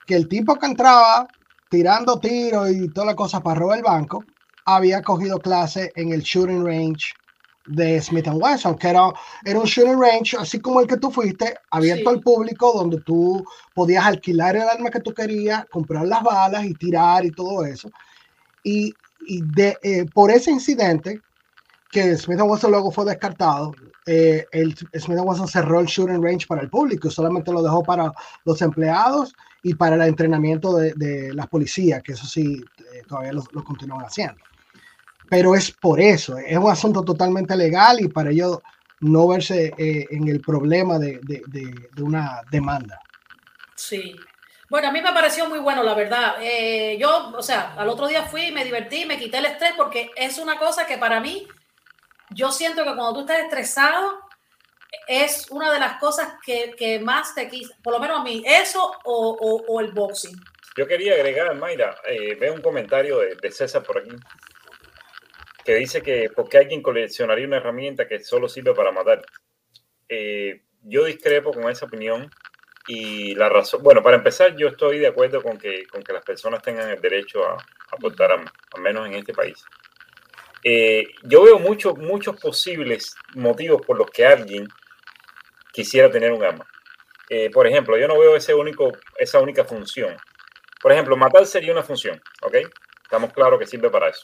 que 0.05 0.15
el 0.15 0.27
tipo 0.27 0.55
que 0.55 0.65
entraba 0.65 1.27
tirando 1.73 2.19
tiros 2.19 2.69
y 2.69 2.87
toda 2.89 3.07
la 3.07 3.15
cosa 3.15 3.41
para 3.41 3.59
robar 3.59 3.79
el 3.79 3.83
banco, 3.83 4.23
había 4.63 5.01
cogido 5.01 5.39
clase 5.39 5.91
en 5.95 6.13
el 6.13 6.21
shooting 6.21 6.63
range 6.63 7.13
de 7.65 7.99
Smith 7.99 8.27
Wesson, 8.31 8.77
que 8.77 8.89
era, 8.89 9.11
era 9.43 9.59
un 9.59 9.65
shooting 9.65 9.99
range, 9.99 10.37
así 10.37 10.59
como 10.59 10.81
el 10.81 10.87
que 10.87 10.97
tú 10.97 11.09
fuiste, 11.09 11.55
abierto 11.71 12.11
al 12.11 12.21
público, 12.21 12.73
donde 12.75 13.01
tú 13.01 13.43
podías 13.73 14.05
alquilar 14.05 14.55
el 14.55 14.69
arma 14.69 14.91
que 14.91 14.99
tú 14.99 15.15
querías, 15.15 15.65
comprar 15.71 16.05
las 16.05 16.21
balas 16.21 16.63
y 16.63 16.75
tirar 16.75 17.25
y 17.25 17.31
todo 17.31 17.65
eso. 17.65 17.89
Y, 18.63 18.93
y 19.25 19.41
de, 19.55 19.75
eh, 19.81 20.05
por 20.13 20.29
ese 20.29 20.51
incidente, 20.51 21.21
que 21.89 22.15
Smith 22.17 22.39
Wesson 22.39 22.69
luego 22.69 22.91
fue 22.91 23.05
descartado, 23.05 23.73
eh, 24.05 24.45
el 24.51 24.75
Smith 24.99 25.19
Wesson 25.23 25.47
cerró 25.47 25.79
el 25.79 25.87
shooting 25.87 26.21
range 26.21 26.45
para 26.45 26.61
el 26.61 26.69
público, 26.69 27.09
solamente 27.09 27.51
lo 27.51 27.63
dejó 27.63 27.81
para 27.81 28.13
los 28.45 28.61
empleados 28.61 29.33
y 29.63 29.73
para 29.75 29.95
el 29.95 30.01
entrenamiento 30.01 30.75
de, 30.77 30.93
de 30.93 31.33
las 31.33 31.47
policías, 31.47 32.03
que 32.03 32.11
eso 32.11 32.27
sí, 32.27 32.63
eh, 32.93 33.03
todavía 33.07 33.31
lo, 33.31 33.43
lo, 33.51 33.63
continúan 33.63 34.05
haciendo. 34.05 34.43
Pero 35.29 35.55
es 35.55 35.71
por 35.71 36.01
eso, 36.01 36.37
es 36.37 36.57
un 36.57 36.69
asunto 36.69 37.03
totalmente 37.03 37.55
legal 37.55 38.01
y 38.01 38.09
para 38.09 38.29
ello 38.29 38.61
no 38.99 39.27
verse 39.27 39.73
eh, 39.77 40.05
en 40.11 40.27
el 40.27 40.41
problema 40.41 40.99
de, 40.99 41.19
de, 41.23 41.41
de, 41.47 42.03
una 42.03 42.41
demanda. 42.51 42.99
Sí, 43.75 44.15
bueno, 44.69 44.89
a 44.89 44.91
mí 44.91 45.01
me 45.01 45.13
pareció 45.13 45.47
muy 45.47 45.59
bueno, 45.59 45.83
la 45.83 45.93
verdad. 45.93 46.35
Eh, 46.41 46.97
yo, 46.99 47.31
o 47.35 47.43
sea, 47.43 47.73
al 47.77 47.89
otro 47.89 48.07
día 48.07 48.23
fui, 48.23 48.51
me 48.51 48.63
divertí, 48.65 49.05
me 49.05 49.17
quité 49.17 49.37
el 49.37 49.45
estrés 49.45 49.73
porque 49.77 50.11
es 50.15 50.37
una 50.37 50.57
cosa 50.57 50.85
que 50.85 50.97
para 50.97 51.19
mí 51.19 51.47
yo 52.29 52.51
siento 52.51 52.83
que 52.83 52.95
cuando 52.95 53.13
tú 53.13 53.19
estás 53.21 53.39
estresado, 53.39 54.19
es 55.07 55.49
una 55.51 55.71
de 55.71 55.79
las 55.79 55.99
cosas 55.99 56.35
que, 56.45 56.73
que 56.77 56.99
más 56.99 57.35
te 57.35 57.47
quita, 57.49 57.75
por 57.83 57.93
lo 57.93 57.99
menos 57.99 58.19
a 58.19 58.23
mí, 58.23 58.43
eso 58.45 58.91
o, 59.03 59.63
o, 59.67 59.79
el 59.79 59.91
boxing. 59.91 60.35
Yo 60.75 60.87
quería 60.87 61.13
agregar, 61.13 61.55
Mayra, 61.55 61.95
eh, 62.07 62.35
veo 62.35 62.53
un 62.53 62.61
comentario 62.61 63.19
de, 63.19 63.35
de, 63.35 63.51
César 63.51 63.83
por 63.83 63.99
aquí, 63.99 64.11
que 65.63 65.75
dice 65.75 66.01
que 66.01 66.29
porque 66.35 66.57
alguien 66.57 66.81
coleccionaría 66.81 67.45
una 67.45 67.57
herramienta 67.57 68.07
que 68.07 68.23
solo 68.23 68.49
sirve 68.49 68.73
para 68.73 68.91
matar. 68.91 69.21
Eh, 70.09 70.63
yo 70.81 71.05
discrepo 71.05 71.51
con 71.51 71.69
esa 71.69 71.85
opinión 71.85 72.29
y 72.87 73.35
la 73.35 73.49
razón, 73.49 73.81
bueno, 73.83 74.03
para 74.03 74.17
empezar, 74.17 74.55
yo 74.57 74.67
estoy 74.67 74.99
de 74.99 75.07
acuerdo 75.07 75.41
con 75.41 75.57
que, 75.57 75.85
con 75.87 76.03
que 76.03 76.11
las 76.11 76.23
personas 76.23 76.61
tengan 76.61 76.89
el 76.89 76.99
derecho 76.99 77.45
a, 77.45 77.53
a 77.53 77.97
portar 77.97 78.31
al 78.31 78.81
menos 78.81 79.07
en 79.07 79.13
este 79.13 79.33
país. 79.33 79.63
Eh, 80.63 81.09
yo 81.23 81.43
veo 81.43 81.59
muchos, 81.59 81.97
muchos 81.97 82.39
posibles 82.39 83.15
motivos 83.35 83.81
por 83.85 83.97
los 83.97 84.09
que 84.09 84.25
alguien 84.25 84.67
quisiera 85.73 86.09
tener 86.09 86.31
un 86.31 86.43
arma. 86.43 86.65
Eh, 87.29 87.49
por 87.49 87.67
ejemplo, 87.67 87.97
yo 87.97 88.07
no 88.07 88.17
veo 88.17 88.35
ese 88.35 88.53
único, 88.53 88.93
esa 89.17 89.39
única 89.39 89.65
función. 89.65 90.15
Por 90.81 90.91
ejemplo, 90.91 91.17
matar 91.17 91.45
sería 91.45 91.73
una 91.73 91.83
función, 91.83 92.21
¿ok? 92.43 92.55
Estamos 93.03 93.33
claros 93.33 93.59
que 93.59 93.65
sirve 93.65 93.89
para 93.89 94.09
eso. 94.09 94.23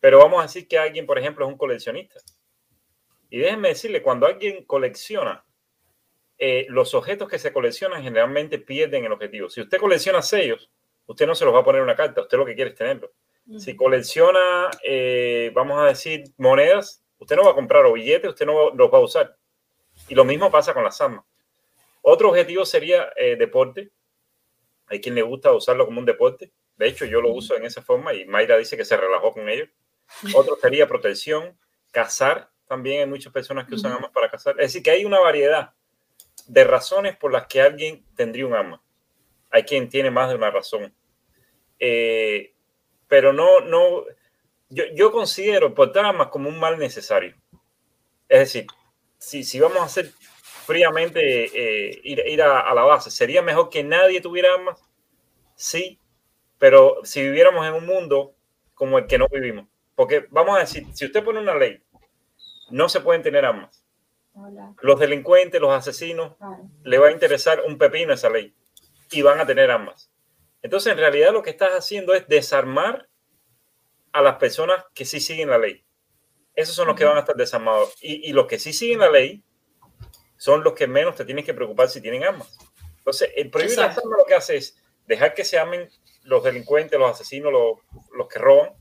Pero 0.00 0.18
vamos 0.18 0.40
a 0.40 0.42
decir 0.42 0.66
que 0.66 0.78
alguien, 0.78 1.06
por 1.06 1.18
ejemplo, 1.18 1.46
es 1.46 1.52
un 1.52 1.58
coleccionista. 1.58 2.20
Y 3.28 3.38
déjenme 3.38 3.68
decirle, 3.68 4.02
cuando 4.02 4.26
alguien 4.26 4.64
colecciona, 4.64 5.44
eh, 6.38 6.66
los 6.70 6.94
objetos 6.94 7.28
que 7.28 7.38
se 7.38 7.52
coleccionan 7.52 8.02
generalmente 8.02 8.58
pierden 8.58 9.04
el 9.04 9.12
objetivo. 9.12 9.50
Si 9.50 9.60
usted 9.60 9.78
colecciona 9.78 10.22
sellos, 10.22 10.70
usted 11.06 11.26
no 11.26 11.34
se 11.34 11.44
los 11.44 11.54
va 11.54 11.60
a 11.60 11.64
poner 11.64 11.80
en 11.80 11.84
una 11.84 11.96
carta, 11.96 12.22
usted 12.22 12.38
lo 12.38 12.46
que 12.46 12.54
quiere 12.54 12.70
es 12.70 12.76
tenerlo. 12.76 13.12
Si 13.58 13.74
colecciona, 13.74 14.70
eh, 14.84 15.50
vamos 15.52 15.82
a 15.82 15.86
decir, 15.86 16.22
monedas, 16.38 17.04
usted 17.18 17.34
no 17.34 17.44
va 17.44 17.50
a 17.50 17.54
comprar 17.54 17.84
o 17.84 17.94
billetes, 17.94 18.30
usted 18.30 18.46
no 18.46 18.70
los 18.70 18.92
va 18.92 18.98
a 18.98 19.00
usar. 19.00 19.36
Y 20.10 20.16
lo 20.16 20.24
mismo 20.24 20.50
pasa 20.50 20.74
con 20.74 20.82
las 20.82 21.00
armas. 21.00 21.24
Otro 22.02 22.30
objetivo 22.30 22.64
sería 22.64 23.12
eh, 23.16 23.36
deporte. 23.36 23.92
Hay 24.88 25.00
quien 25.00 25.14
le 25.14 25.22
gusta 25.22 25.52
usarlo 25.52 25.86
como 25.86 26.00
un 26.00 26.04
deporte. 26.04 26.50
De 26.76 26.88
hecho, 26.88 27.04
yo 27.04 27.20
lo 27.20 27.32
uso 27.32 27.56
en 27.56 27.64
esa 27.64 27.80
forma 27.80 28.12
y 28.12 28.26
Mayra 28.26 28.58
dice 28.58 28.76
que 28.76 28.84
se 28.84 28.96
relajó 28.96 29.32
con 29.32 29.48
ello. 29.48 29.68
Otro 30.34 30.56
sería 30.56 30.88
protección, 30.88 31.56
cazar. 31.92 32.50
También 32.66 33.02
hay 33.02 33.06
muchas 33.06 33.32
personas 33.32 33.68
que 33.68 33.76
usan 33.76 33.92
armas 33.92 34.10
para 34.10 34.28
cazar. 34.28 34.56
Es 34.58 34.72
decir, 34.72 34.82
que 34.82 34.90
hay 34.90 35.04
una 35.04 35.20
variedad 35.20 35.74
de 36.48 36.64
razones 36.64 37.16
por 37.16 37.30
las 37.32 37.46
que 37.46 37.62
alguien 37.62 38.04
tendría 38.16 38.46
un 38.46 38.54
arma. 38.54 38.82
Hay 39.48 39.62
quien 39.62 39.88
tiene 39.88 40.10
más 40.10 40.28
de 40.28 40.34
una 40.34 40.50
razón. 40.50 40.92
Eh, 41.78 42.52
pero 43.06 43.32
no, 43.32 43.60
no, 43.60 44.06
yo, 44.70 44.84
yo, 44.92 45.12
considero 45.12 45.72
portar 45.72 46.04
armas 46.04 46.28
como 46.28 46.48
un 46.48 46.58
mal 46.58 46.80
necesario. 46.80 47.36
Es 48.28 48.40
decir, 48.40 48.66
si, 49.20 49.44
si 49.44 49.60
vamos 49.60 49.78
a 49.78 49.84
hacer 49.84 50.10
fríamente 50.66 51.20
eh, 51.44 52.00
ir, 52.02 52.20
ir 52.26 52.42
a, 52.42 52.60
a, 52.60 52.74
la 52.74 52.82
base, 52.82 53.12
¿sería 53.12 53.42
mejor 53.42 53.70
que 53.70 53.84
nadie 53.84 54.20
tuviera 54.20 54.52
armas? 54.52 54.82
Sí, 55.54 56.00
pero 56.58 56.96
si 57.04 57.22
viviéramos 57.22 57.64
en 57.64 57.74
un 57.74 57.86
mundo 57.86 58.34
como 58.74 58.98
el 58.98 59.06
que 59.06 59.18
no 59.18 59.28
vivimos, 59.28 59.68
porque 59.94 60.26
vamos 60.30 60.56
a 60.56 60.60
decir, 60.60 60.86
si 60.92 61.04
usted 61.04 61.22
pone 61.22 61.38
una 61.38 61.54
ley, 61.54 61.80
no 62.70 62.88
se 62.88 63.00
pueden 63.00 63.22
tener 63.22 63.44
armas 63.44 63.80
los 64.80 64.98
delincuentes, 64.98 65.60
los 65.60 65.72
asesinos, 65.72 66.36
le 66.84 66.98
va 66.98 67.08
a 67.08 67.12
interesar 67.12 67.62
un 67.66 67.78
pepino 67.78 68.12
esa 68.12 68.30
ley 68.30 68.54
y 69.10 69.22
van 69.22 69.40
a 69.40 69.46
tener 69.46 69.70
armas. 69.70 70.10
Entonces, 70.62 70.92
en 70.92 70.98
realidad 70.98 71.32
lo 71.32 71.42
que 71.42 71.50
estás 71.50 71.72
haciendo 71.72 72.14
es 72.14 72.26
desarmar 72.28 73.08
a 74.12 74.22
las 74.22 74.36
personas 74.36 74.84
que 74.94 75.04
sí 75.04 75.20
siguen 75.20 75.50
la 75.50 75.58
ley. 75.58 75.84
Esos 76.54 76.74
son 76.74 76.88
los 76.88 76.96
que 76.96 77.04
van 77.04 77.16
a 77.16 77.20
estar 77.20 77.36
desarmados. 77.36 77.94
Y, 78.00 78.28
y 78.28 78.32
los 78.32 78.46
que 78.46 78.58
sí 78.58 78.72
siguen 78.72 79.00
la 79.00 79.10
ley 79.10 79.42
son 80.36 80.64
los 80.64 80.74
que 80.74 80.86
menos 80.86 81.16
te 81.16 81.24
tienes 81.24 81.44
que 81.44 81.54
preocupar 81.54 81.88
si 81.88 82.00
tienen 82.00 82.24
armas. 82.24 82.58
Entonces, 82.98 83.30
el 83.36 83.50
prohibir 83.50 83.76
las 83.78 83.98
armas 83.98 84.18
lo 84.18 84.24
que 84.24 84.34
hace 84.34 84.56
es 84.56 84.76
dejar 85.06 85.34
que 85.34 85.44
se 85.44 85.58
amen 85.58 85.88
los 86.22 86.42
delincuentes, 86.44 86.98
los 86.98 87.10
asesinos, 87.10 87.52
los, 87.52 87.78
los 88.16 88.28
que 88.28 88.38
roban 88.38 88.72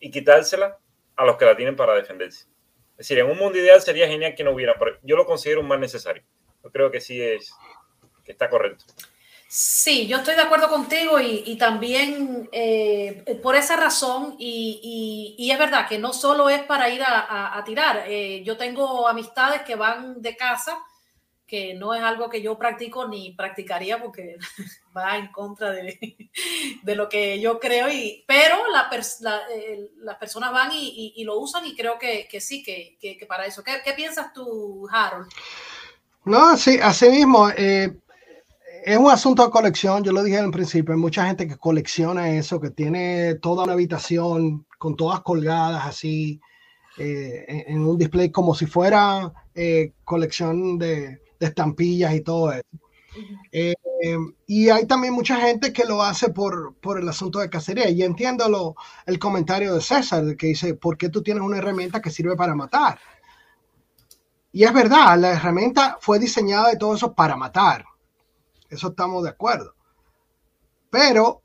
y 0.00 0.10
quitársela 0.10 0.78
a 1.16 1.24
los 1.24 1.36
que 1.36 1.44
la 1.44 1.56
tienen 1.56 1.76
para 1.76 1.94
defenderse. 1.94 2.46
Es 2.92 3.08
decir, 3.08 3.18
en 3.18 3.30
un 3.30 3.38
mundo 3.38 3.58
ideal 3.58 3.80
sería 3.80 4.06
genial 4.06 4.34
que 4.34 4.44
no 4.44 4.52
hubiera, 4.52 4.74
pero 4.78 4.98
yo 5.02 5.16
lo 5.16 5.26
considero 5.26 5.60
un 5.60 5.68
mal 5.68 5.80
necesario. 5.80 6.22
Yo 6.62 6.70
creo 6.70 6.90
que 6.90 7.00
sí 7.00 7.20
es, 7.20 7.52
que 8.24 8.32
está 8.32 8.48
correcto. 8.48 8.84
Sí, 9.56 10.08
yo 10.08 10.16
estoy 10.16 10.34
de 10.34 10.40
acuerdo 10.40 10.68
contigo 10.68 11.20
y, 11.20 11.54
también 11.56 12.48
eh, 12.50 13.38
por 13.40 13.54
esa 13.54 13.76
razón, 13.76 14.34
y, 14.36 15.36
y, 15.38 15.48
es 15.48 15.56
verdad 15.56 15.86
que 15.88 15.96
no 15.96 16.12
solo 16.12 16.50
es 16.50 16.60
para 16.64 16.88
ir 16.88 17.00
a, 17.06 17.62
tirar, 17.64 18.02
eh, 18.08 18.42
yo 18.44 18.56
tengo 18.56 19.06
amistades 19.06 19.62
que 19.62 19.76
van 19.76 20.20
de 20.20 20.36
casa 20.36 20.76
que 21.46 21.72
no 21.74 21.94
es 21.94 22.02
algo 22.02 22.28
que 22.28 22.42
yo 22.42 22.58
practico 22.58 23.06
ni 23.06 23.30
practicaría 23.30 24.02
porque 24.02 24.38
va 24.96 25.18
en 25.18 25.28
contra 25.28 25.70
de, 25.70 26.00
de 26.82 26.94
lo 26.96 27.08
que 27.08 27.38
yo 27.38 27.60
creo, 27.60 27.88
y, 27.88 28.24
pero 28.26 28.56
la, 28.72 28.90
la, 29.20 29.40
eh, 29.54 29.88
las 29.98 30.16
personas 30.16 30.50
van 30.50 30.70
y, 30.72 31.22
lo 31.22 31.38
usan 31.38 31.64
y 31.64 31.76
creo 31.76 31.96
que, 31.96 32.26
que 32.28 32.40
sí, 32.40 32.60
que, 32.60 32.98
que, 33.00 33.24
para 33.26 33.46
eso. 33.46 33.62
¿Qué, 33.62 33.82
¿Qué, 33.84 33.92
piensas 33.92 34.32
tú, 34.32 34.88
Harold? 34.90 35.28
No, 36.24 36.56
sí, 36.56 36.80
así 36.82 37.08
mismo. 37.08 37.50
Es 38.86 38.98
un 38.98 39.10
asunto 39.10 39.42
de 39.42 39.50
colección, 39.50 40.04
yo 40.04 40.12
lo 40.12 40.22
dije 40.22 40.36
en 40.38 40.50
principio, 40.50 40.94
hay 40.94 41.00
mucha 41.00 41.26
gente 41.26 41.48
que 41.48 41.56
colecciona 41.56 42.28
eso, 42.28 42.60
que 42.60 42.68
tiene 42.70 43.34
toda 43.36 43.64
una 43.64 43.72
habitación 43.72 44.66
con 44.78 44.94
todas 44.94 45.22
colgadas 45.22 45.86
así, 45.86 46.38
eh, 46.98 47.46
en, 47.48 47.76
en, 47.76 47.86
un 47.86 47.96
display 47.96 48.30
como 48.30 48.54
si 48.54 48.66
fuera 48.66 49.32
eh, 49.54 49.94
colección 50.04 50.76
de, 50.78 51.18
de 51.40 51.46
estampillas 51.46 52.14
y 52.14 52.20
todo 52.20 52.52
eso. 52.52 52.62
Eh, 53.52 53.74
y 54.46 54.68
hay 54.68 54.86
también 54.86 55.14
mucha 55.14 55.36
gente 55.36 55.72
que 55.72 55.84
lo 55.86 56.02
hace 56.02 56.28
por, 56.30 56.74
por 56.76 56.98
el 57.00 57.08
asunto 57.08 57.38
de 57.38 57.48
cacería. 57.48 57.88
Y 57.88 58.02
entiendo 58.02 58.48
lo, 58.50 58.74
el 59.06 59.18
comentario 59.18 59.74
de 59.74 59.80
César, 59.80 60.36
que 60.36 60.48
dice, 60.48 60.74
¿por 60.74 60.98
qué 60.98 61.08
tú 61.08 61.22
tienes 61.22 61.42
una 61.42 61.56
herramienta 61.58 62.02
que 62.02 62.10
sirve 62.10 62.36
para 62.36 62.54
matar? 62.54 62.98
Y 64.52 64.64
es 64.64 64.72
verdad, 64.72 65.18
la 65.18 65.32
herramienta 65.32 65.98
fue 66.00 66.18
diseñada 66.18 66.72
y 66.72 66.78
todo 66.78 66.94
eso 66.94 67.14
para 67.14 67.36
matar. 67.36 67.84
Eso 68.74 68.88
estamos 68.88 69.22
de 69.22 69.30
acuerdo. 69.30 69.74
Pero 70.90 71.42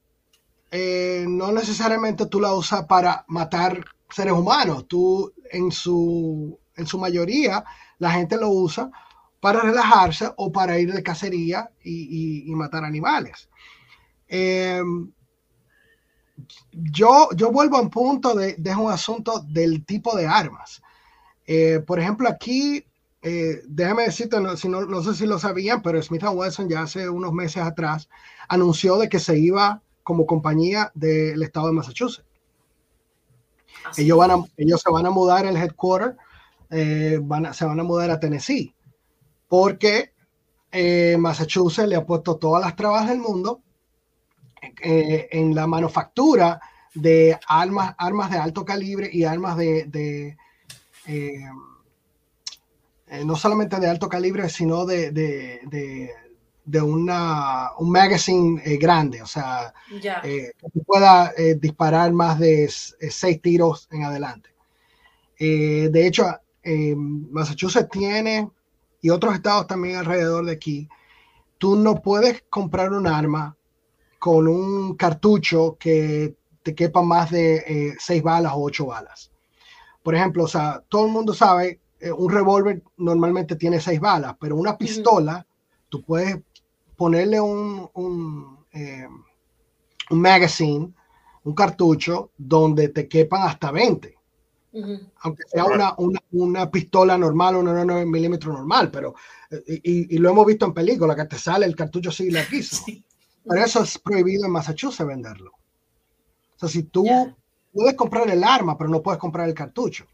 eh, 0.72 1.26
no 1.28 1.52
necesariamente 1.52 2.26
tú 2.28 2.40
la 2.40 2.54
usas 2.54 2.86
para 2.86 3.26
matar 3.28 3.84
seres 4.10 4.34
humanos. 4.34 4.88
Tú, 4.88 5.34
en 5.52 5.72
su, 5.72 6.60
en 6.76 6.86
su 6.86 6.98
mayoría, 6.98 7.64
la 8.00 8.12
gente 8.12 8.38
lo 8.38 8.50
usa 8.50 8.92
para 9.40 9.62
relajarse 9.62 10.32
o 10.36 10.52
para 10.52 10.78
ir 10.80 10.94
de 10.94 11.04
cacería 11.04 11.72
y, 11.84 12.52
y, 12.52 12.56
matar 12.56 12.84
animales. 12.84 13.50
Eh, 14.28 14.82
yo, 16.72 17.30
yo 17.36 17.52
vuelvo 17.52 17.78
a 17.78 17.82
un 17.82 17.90
punto 17.90 18.36
de, 18.36 18.56
de, 18.56 18.76
un 18.76 18.92
asunto 18.92 19.40
del 19.48 19.86
tipo 19.86 20.16
de 20.16 20.28
armas. 20.28 20.82
Eh, 21.46 21.80
por 21.86 22.00
ejemplo, 22.00 22.28
aquí, 22.30 22.86
eh, 23.22 23.62
déjame 23.68 24.04
decirte, 24.04 24.40
no, 24.40 24.56
si 24.56 24.70
no, 24.70 24.86
no, 24.86 25.02
sé 25.04 25.14
si 25.14 25.26
lo 25.26 25.40
sabían, 25.40 25.82
pero 25.82 26.02
Smith 26.02 26.24
Wesson 26.24 26.70
ya 26.70 26.84
hace 26.84 27.10
unos 27.10 27.34
meses 27.34 27.62
atrás 27.64 28.08
anunció 28.48 28.98
de 28.98 29.10
que 29.10 29.20
se 29.20 29.38
iba 29.38 29.82
como 30.04 30.26
compañía 30.26 30.92
del 30.96 31.42
estado 31.44 31.68
de 31.68 31.74
Massachusetts. 31.74 32.26
Ellos, 33.98 34.18
van 34.18 34.32
a, 34.32 34.44
ellos 34.58 34.82
se 34.82 34.92
van 34.92 35.06
a 35.06 35.10
mudar 35.10 35.46
el 35.46 35.58
headquarter, 35.58 36.16
eh, 36.70 37.20
van 37.22 37.48
a, 37.48 37.54
se 37.54 37.66
van 37.66 37.80
a 37.80 37.84
mudar 37.84 38.10
a 38.10 38.20
Tennessee 38.20 38.74
porque 39.48 40.14
eh, 40.72 41.18
Massachusetts 41.18 41.90
le 41.90 41.96
ha 41.96 42.06
puesto 42.06 42.38
todas 42.38 42.64
las 42.64 42.76
trabas 42.76 43.10
del 43.10 43.20
mundo 43.20 43.62
en 44.82 45.56
la 45.56 45.68
manufactura 45.68 46.62
de 46.94 47.38
armas, 47.48 47.96
armas 47.98 48.30
de 48.30 48.38
alto 48.38 48.66
calibre 48.66 49.10
y 49.12 49.24
armas 49.24 49.58
de, 49.58 49.86
de 49.86 50.38
eh, 53.10 53.22
eh 53.22 53.26
no 53.26 53.36
solamente 53.36 53.80
de 53.80 53.90
alto 53.90 54.08
calibre, 54.08 54.50
sino 54.50 54.86
de, 54.86 55.12
de, 55.12 56.12
de 56.66 56.82
una, 56.82 57.72
un 57.78 57.92
magazine 57.92 58.62
eh, 58.64 58.78
grande, 58.78 59.22
o 59.22 59.28
sea, 59.28 59.74
que 60.02 60.54
pueda 60.86 61.34
disparar 61.58 62.12
más 62.12 62.40
de 62.40 62.70
seis 62.70 63.42
tiros 63.42 63.88
en 63.92 64.04
adelante. 64.04 64.50
de 65.38 66.08
hecho, 66.08 66.26
Massachusetts 66.96 67.90
tiene 67.90 68.50
y 69.02 69.10
otros 69.10 69.34
estados 69.34 69.68
también 69.68 69.98
alrededor 69.98 70.46
de 70.46 70.52
aquí, 70.54 70.90
tú 71.58 71.76
no 71.76 72.02
puedes 72.02 72.44
comprar 72.50 72.92
un 72.92 73.08
arma 73.08 73.56
con 74.18 74.48
un 74.48 74.96
cartucho 74.96 75.78
que 75.80 76.36
te 76.64 76.76
quepa 76.76 77.02
más 77.02 77.32
de 77.32 77.56
eh, 77.58 77.96
seis 78.00 78.22
balas 78.22 78.54
o 78.54 78.62
ocho 78.62 78.88
balas. 78.88 79.32
Por 80.04 80.16
ejemplo, 80.16 80.44
o 80.44 80.48
sea, 80.48 80.84
todo 80.90 81.06
el 81.06 81.12
mundo 81.12 81.34
sabe, 81.34 81.80
eh, 82.00 82.12
un 82.12 82.32
revólver 82.32 82.84
normalmente 82.98 83.56
tiene 83.56 83.80
seis 83.80 84.00
balas, 84.00 84.36
pero 84.40 84.56
una 84.56 84.78
pistola, 84.78 85.46
tú 85.90 86.02
puedes 86.04 86.38
ponerle 86.96 87.40
un, 87.40 87.90
un, 87.94 88.66
eh, 88.72 89.08
un 90.10 90.22
magazine, 90.22 90.94
un 91.44 91.54
cartucho, 91.54 92.32
donde 92.38 92.90
te 92.90 93.08
quepan 93.08 93.44
hasta 93.48 93.72
20. 93.72 94.16
Uh 94.72 94.82
-huh. 94.82 95.12
aunque 95.22 95.44
sea 95.48 95.66
una, 95.66 95.96
una, 95.98 96.20
una, 96.32 96.70
pistola 96.70 97.18
normal, 97.18 97.56
una 97.56 97.84
9 97.84 98.06
milímetros 98.06 98.54
normal, 98.54 98.92
pero 98.92 99.16
y, 99.66 100.16
y, 100.16 100.18
lo 100.20 100.30
hemos 100.30 100.46
visto 100.46 100.68
en 100.68 100.76
películas 100.76 101.16
que 101.16 101.26
te 101.26 101.40
sale 101.40 101.66
el 101.66 101.76
cartucho 101.76 102.10
así 102.10 102.30
larguísimo. 102.30 102.86
Sí. 102.86 103.04
Pero 103.50 103.66
eso 103.66 103.82
es 103.82 103.98
prohibido 103.98 104.46
en 104.46 104.52
Massachusetts 104.52 105.08
venderlo. 105.08 105.52
O 106.56 106.60
sea, 106.60 106.70
si 106.70 106.84
tú 106.84 107.04
yeah. 107.04 107.36
puedes 107.74 107.96
comprar 107.96 108.30
el 108.30 108.44
arma, 108.44 108.78
pero 108.78 108.92
no 108.92 109.02
puedes 109.02 109.20
comprar 109.20 109.48
el 109.48 109.56
cartucho. 109.56 110.06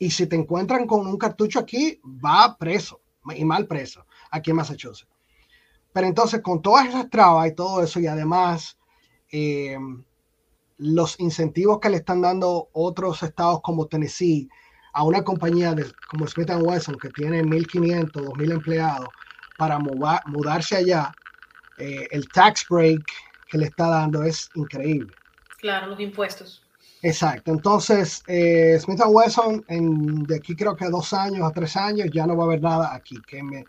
Y 0.00 0.10
si 0.10 0.26
te 0.26 0.34
encuentran 0.34 0.88
con 0.88 1.06
un 1.06 1.16
cartucho 1.16 1.60
aquí, 1.60 2.00
va 2.04 2.56
preso, 2.58 3.00
y 3.36 3.44
mal 3.44 3.68
preso, 3.68 4.04
aquí 4.32 4.50
en 4.50 4.56
Massachusetts. 4.56 5.06
Pero 5.92 6.06
entonces, 6.08 6.40
con 6.40 6.60
todas 6.62 6.88
esas 6.88 7.08
trabas 7.08 7.48
y 7.48 7.54
todo 7.54 7.84
eso, 7.84 8.00
y 8.00 8.08
además, 8.08 8.76
eh, 9.30 9.76
los 10.78 11.20
incentivos 11.20 11.78
que 11.78 11.90
le 11.90 11.98
están 11.98 12.22
dando 12.22 12.70
otros 12.72 13.22
estados 13.22 13.60
como 13.62 13.86
Tennessee 13.86 14.48
a 14.94 15.04
una 15.04 15.22
compañía 15.22 15.76
como 16.08 16.26
Smith 16.26 16.50
Wesson 16.50 16.96
que 16.96 17.10
tiene 17.10 17.42
1.500, 17.42 18.10
2.000 18.10 18.52
empleados 18.52 19.08
para 19.58 19.78
muda, 19.78 20.22
mudarse 20.26 20.76
allá, 20.76 21.12
eh, 21.76 22.08
el 22.10 22.26
tax 22.28 22.66
break 22.68 23.04
que 23.48 23.58
le 23.58 23.66
está 23.66 23.88
dando 23.88 24.22
es 24.22 24.48
increíble. 24.54 25.12
Claro, 25.58 25.88
los 25.88 26.00
impuestos. 26.00 26.62
Exacto. 27.02 27.52
Entonces, 27.52 28.22
eh, 28.26 28.78
Smith 28.80 29.00
Wesson, 29.06 29.64
en, 29.68 30.24
de 30.24 30.36
aquí 30.36 30.54
creo 30.54 30.76
que 30.76 30.84
a 30.84 30.90
dos 30.90 31.12
años 31.12 31.48
a 31.48 31.52
tres 31.52 31.76
años, 31.76 32.08
ya 32.12 32.26
no 32.26 32.36
va 32.36 32.44
a 32.44 32.46
haber 32.46 32.62
nada 32.62 32.94
aquí. 32.94 33.18
Que 33.26 33.42
me, 33.42 33.64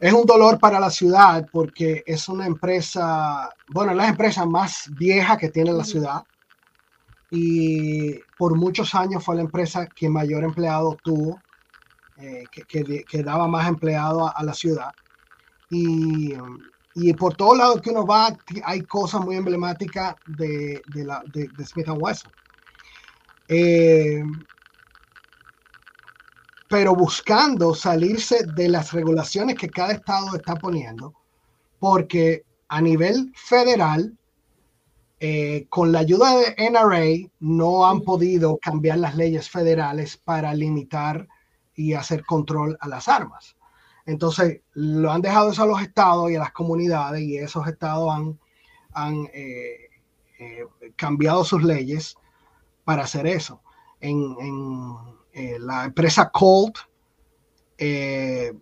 es 0.00 0.12
un 0.12 0.24
dolor 0.26 0.58
para 0.58 0.80
la 0.80 0.90
ciudad 0.90 1.46
porque 1.52 2.02
es 2.06 2.28
una 2.28 2.46
empresa, 2.46 3.50
bueno, 3.68 3.92
es 3.92 3.96
la 3.96 4.08
empresa 4.08 4.44
más 4.46 4.90
vieja 4.92 5.36
que 5.36 5.50
tiene 5.50 5.72
la 5.72 5.84
ciudad 5.84 6.22
y 7.30 8.18
por 8.38 8.56
muchos 8.56 8.94
años 8.94 9.24
fue 9.24 9.36
la 9.36 9.42
empresa 9.42 9.86
que 9.86 10.08
mayor 10.08 10.44
empleado 10.44 10.96
tuvo, 11.02 11.40
eh, 12.18 12.44
que, 12.50 13.22
daba 13.22 13.48
más 13.48 13.68
empleado 13.68 14.32
a, 14.34 14.42
la 14.42 14.54
ciudad. 14.54 14.92
Y, 15.70 16.34
y, 16.98 17.12
por 17.12 17.36
todos 17.36 17.58
lados 17.58 17.82
que 17.82 17.90
uno 17.90 18.06
va, 18.06 18.34
hay 18.64 18.80
cosas 18.82 19.20
muy 19.20 19.36
emblemáticas 19.36 20.16
de, 20.26 20.80
de, 20.94 21.04
la, 21.04 21.22
Smith 21.62 21.88
Wesson. 21.88 22.32
Eh, 23.48 24.24
pero 26.68 26.96
buscando 26.96 27.74
salirse 27.74 28.44
de 28.54 28.70
las 28.70 28.92
regulaciones 28.92 29.56
que 29.56 29.68
cada 29.68 29.92
estado 29.92 30.34
está 30.34 30.56
poniendo, 30.56 31.12
porque 31.78 32.44
a 32.68 32.80
nivel 32.80 33.30
federal, 33.36 34.16
eh, 35.20 35.66
con 35.68 35.92
la 35.92 35.98
ayuda 35.98 36.34
de 36.38 36.70
NRA, 36.70 37.30
no 37.40 37.86
han 37.86 38.00
podido 38.00 38.56
cambiar 38.56 38.98
las 38.98 39.16
leyes 39.16 39.50
federales 39.50 40.16
para 40.16 40.54
limitar 40.54 41.28
y 41.74 41.92
hacer 41.92 42.24
control 42.24 42.78
a 42.80 42.88
las 42.88 43.06
armas. 43.06 43.55
Entonces, 44.06 44.60
lo 44.72 45.10
han 45.10 45.20
dejado 45.20 45.50
eso 45.50 45.62
a 45.62 45.66
los 45.66 45.82
estados 45.82 46.30
y 46.30 46.36
a 46.36 46.40
las 46.40 46.52
comunidades 46.52 47.22
y 47.22 47.36
esos 47.36 47.66
estados 47.66 48.14
han, 48.14 48.38
han 48.92 49.28
eh, 49.34 49.90
eh, 50.38 50.64
cambiado 50.96 51.44
sus 51.44 51.62
leyes 51.62 52.16
para 52.84 53.02
hacer 53.02 53.26
eso. 53.26 53.60
En, 54.00 54.36
en 55.32 55.66
la 55.66 55.84
empresa 55.84 56.30
Colt 56.30 56.78
eh, 57.78 58.54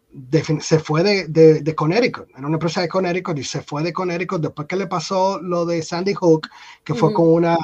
se 0.60 0.78
fue 0.80 1.02
de, 1.04 1.62
de, 1.62 1.74
Connecticut, 1.74 2.28
era 2.30 2.46
una 2.46 2.56
empresa 2.56 2.80
de 2.80 2.88
Connecticut 2.88 3.38
y 3.38 3.44
se 3.44 3.62
fue 3.62 3.84
de 3.84 3.92
Connecticut 3.92 4.42
después 4.42 4.66
que 4.66 4.74
le 4.74 4.88
pasó 4.88 5.40
lo 5.40 5.64
de 5.64 5.82
Sandy 5.82 6.14
Hook, 6.14 6.48
que 6.82 6.94
fue 6.94 7.14
con 7.14 7.28
una 7.28 7.56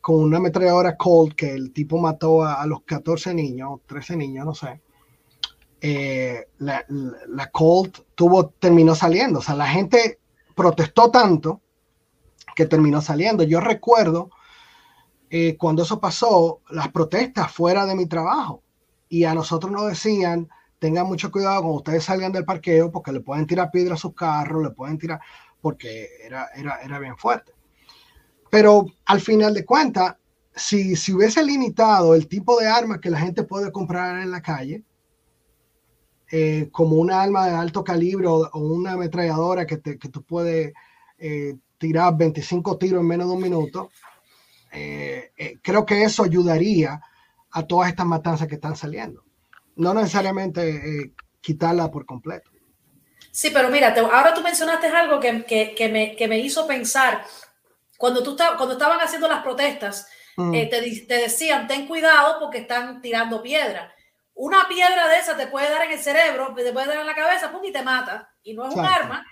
con 0.00 0.16
una 0.16 0.36
ametralladora 0.38 0.96
Colt 0.96 1.34
que 1.34 1.52
el 1.52 1.72
tipo 1.72 1.98
mató 1.98 2.44
a, 2.44 2.66
los 2.66 2.82
14 2.82 3.34
niños, 3.34 3.80
13 3.86 4.16
niños, 4.16 4.46
no 4.46 4.54
sé. 4.54 4.80
Eh, 5.80 6.48
la, 6.58 6.84
la, 6.88 7.50
Colt 7.50 8.00
tuvo, 8.16 8.48
terminó 8.48 8.96
saliendo, 8.96 9.38
o 9.38 9.42
sea, 9.42 9.54
la 9.54 9.68
gente 9.68 10.18
protestó 10.56 11.10
tanto 11.10 11.60
que 12.56 12.66
terminó 12.66 13.00
saliendo. 13.00 13.44
Yo 13.44 13.60
recuerdo 13.60 14.30
eh, 15.30 15.56
cuando 15.56 15.82
eso 15.82 16.00
pasó, 16.00 16.62
las 16.70 16.88
protestas 16.88 17.52
fuera 17.52 17.86
de 17.86 17.94
mi 17.94 18.06
trabajo 18.06 18.62
y 19.08 19.24
a 19.24 19.34
nosotros 19.34 19.70
nos 19.70 19.86
decían, 19.86 20.48
tengan 20.78 21.06
mucho 21.06 21.30
cuidado 21.30 21.60
cuando 21.60 21.78
ustedes 21.78 22.04
salgan 22.04 22.32
del 22.32 22.44
parqueo 22.44 22.90
porque 22.90 23.12
le 23.12 23.20
pueden 23.20 23.46
tirar 23.46 23.70
piedra 23.70 23.94
a 23.94 23.98
sus 23.98 24.14
carros, 24.14 24.62
le 24.62 24.70
pueden 24.70 24.98
tirar, 24.98 25.20
porque 25.60 26.08
era, 26.24 26.48
era, 26.56 26.80
era 26.82 26.98
bien 26.98 27.16
fuerte. 27.16 27.52
Pero 28.50 28.86
al 29.04 29.20
final 29.20 29.52
de 29.54 29.64
cuentas, 29.64 30.16
si, 30.54 30.96
si 30.96 31.12
hubiese 31.12 31.44
limitado 31.44 32.14
el 32.14 32.26
tipo 32.26 32.58
de 32.58 32.66
armas 32.66 32.98
que 32.98 33.10
la 33.10 33.20
gente 33.20 33.42
puede 33.42 33.70
comprar 33.70 34.20
en 34.20 34.30
la 34.30 34.40
calle, 34.40 34.82
eh, 36.30 36.68
como 36.70 36.96
una 36.96 37.22
arma 37.22 37.46
de 37.46 37.54
alto 37.54 37.82
calibre 37.82 38.26
o, 38.26 38.50
una 38.54 38.92
ametralladora 38.92 39.66
que, 39.66 39.78
te, 39.78 39.98
que 39.98 40.08
tú 40.08 40.22
puedes 40.22 40.72
eh, 41.18 41.56
tirar 41.78 42.16
25 42.16 42.78
tiros 42.78 43.00
en 43.00 43.06
menos 43.06 43.28
de 43.28 43.34
un 43.34 43.42
minuto, 43.42 43.90
eh, 44.72 45.32
creo 45.62 45.86
que 45.86 46.04
eso 46.04 46.24
ayudaría 46.24 47.00
a 47.50 47.66
todas 47.66 47.88
estas 47.88 48.06
matanzas 48.06 48.46
que 48.46 48.56
están 48.56 48.76
saliendo 48.76 49.24
no 49.78 49.94
necesariamente 49.94 50.68
eh, 50.68 51.12
quitarla 51.40 51.90
por 51.90 52.04
completo. 52.04 52.50
Sí, 53.30 53.50
pero 53.52 53.70
mira, 53.70 53.94
ahora 54.12 54.34
tú 54.34 54.42
mencionaste 54.42 54.88
algo 54.88 55.20
que, 55.20 55.44
que, 55.44 55.88
me, 55.88 56.16
que, 56.16 56.28
me, 56.28 56.38
hizo 56.38 56.66
pensar. 56.66 57.24
Cuando, 57.96 58.22
tú 58.22 58.36
cuando 58.36 58.72
estaban 58.72 58.98
haciendo 59.00 59.28
las 59.28 59.42
protestas, 59.42 60.08
mm. 60.36 60.54
eh, 60.54 60.66
te, 60.66 61.06
te, 61.06 61.14
decían, 61.22 61.68
ten 61.68 61.86
cuidado 61.86 62.38
porque 62.40 62.58
están 62.58 63.00
tirando 63.00 63.40
piedra. 63.40 63.94
Una 64.38 64.68
piedra 64.68 65.08
de 65.08 65.18
esa 65.18 65.36
te 65.36 65.48
puede 65.48 65.68
dar 65.68 65.82
en 65.82 65.90
el 65.90 65.98
cerebro, 65.98 66.54
te 66.54 66.72
puede 66.72 66.86
dar 66.86 66.98
en 66.98 67.06
la 67.06 67.14
cabeza, 67.14 67.50
pum, 67.50 67.64
y 67.64 67.72
te 67.72 67.82
mata. 67.82 68.32
Y 68.44 68.54
no 68.54 68.68
es 68.68 68.74
un 68.74 68.84
arma, 68.84 69.26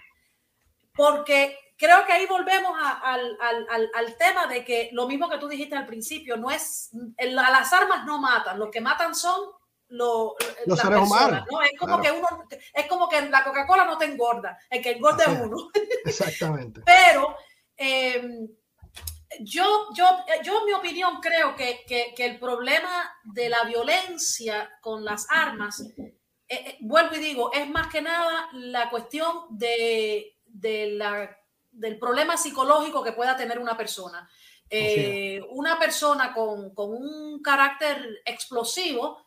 porque 0.97 1.57
creo 1.77 2.05
que 2.05 2.13
ahí 2.13 2.27
volvemos 2.27 2.77
al, 3.05 3.39
al, 3.41 3.91
al, 3.95 4.17
tema 4.17 4.49
de 4.49 4.65
que 4.65 4.89
lo 4.93 5.07
mismo 5.07 5.29
que 5.29 5.39
tú 5.39 5.47
dijiste 5.47 5.77
al 5.77 5.87
principio, 5.87 6.37
no 6.37 6.51
es, 6.51 6.91
las 7.19 7.73
armas 7.73 8.05
no 8.05 8.19
matan, 8.19 8.59
lo 8.59 8.69
que 8.69 8.81
matan 8.81 9.15
son 9.15 9.41
lo, 9.89 10.35
los 10.67 10.77
seres 10.77 10.99
humanos. 10.99 11.45
¿no? 11.53 11.63
Es 11.63 11.79
como 11.79 12.01
que 12.01 12.11
uno, 12.11 12.27
es 12.75 12.87
como 12.87 13.09
que 13.09 13.29
la 13.29 13.45
Coca-Cola 13.45 13.85
no 13.85 13.97
te 13.99 14.07
engorda, 14.07 14.59
el 14.69 14.83
que 14.83 14.91
engorda 14.91 15.23
es 15.23 15.41
uno. 15.41 15.71
Exactamente. 16.05 16.83
Pero 16.85 17.37
em, 17.77 18.49
yo, 19.41 19.89
yo, 19.95 20.05
yo, 20.43 20.61
en 20.61 20.67
mi 20.67 20.73
opinión, 20.73 21.21
creo 21.21 21.55
que, 21.57 21.85
que, 21.87 22.15
que, 22.17 22.25
el 22.25 22.39
problema 22.39 23.11
de 23.25 23.49
la 23.49 23.65
violencia 23.65 24.71
con 24.81 25.05
las 25.05 25.27
armas, 25.31 25.81
eh, 25.99 26.15
eh, 26.49 26.77
vuelvo 26.81 27.17
y 27.17 27.19
digo, 27.19 27.53
es 27.53 27.69
más 27.69 27.89
que 27.89 28.03
nada 28.03 28.49
la 28.53 28.89
cuestión 28.91 29.47
de, 29.51 30.37
de 30.47 30.93
la, 30.93 31.37
del 31.73 31.99
problema 31.99 32.37
psicológico 32.37 33.03
que 33.03 33.13
pueda 33.13 33.37
tener 33.37 33.59
una 33.59 33.77
persona. 33.77 34.29
Eh, 34.69 35.41
una 35.51 35.79
persona 35.79 36.33
con, 36.33 36.75
con, 36.75 36.91
un 36.91 37.41
carácter 37.41 38.21
explosivo 38.25 39.25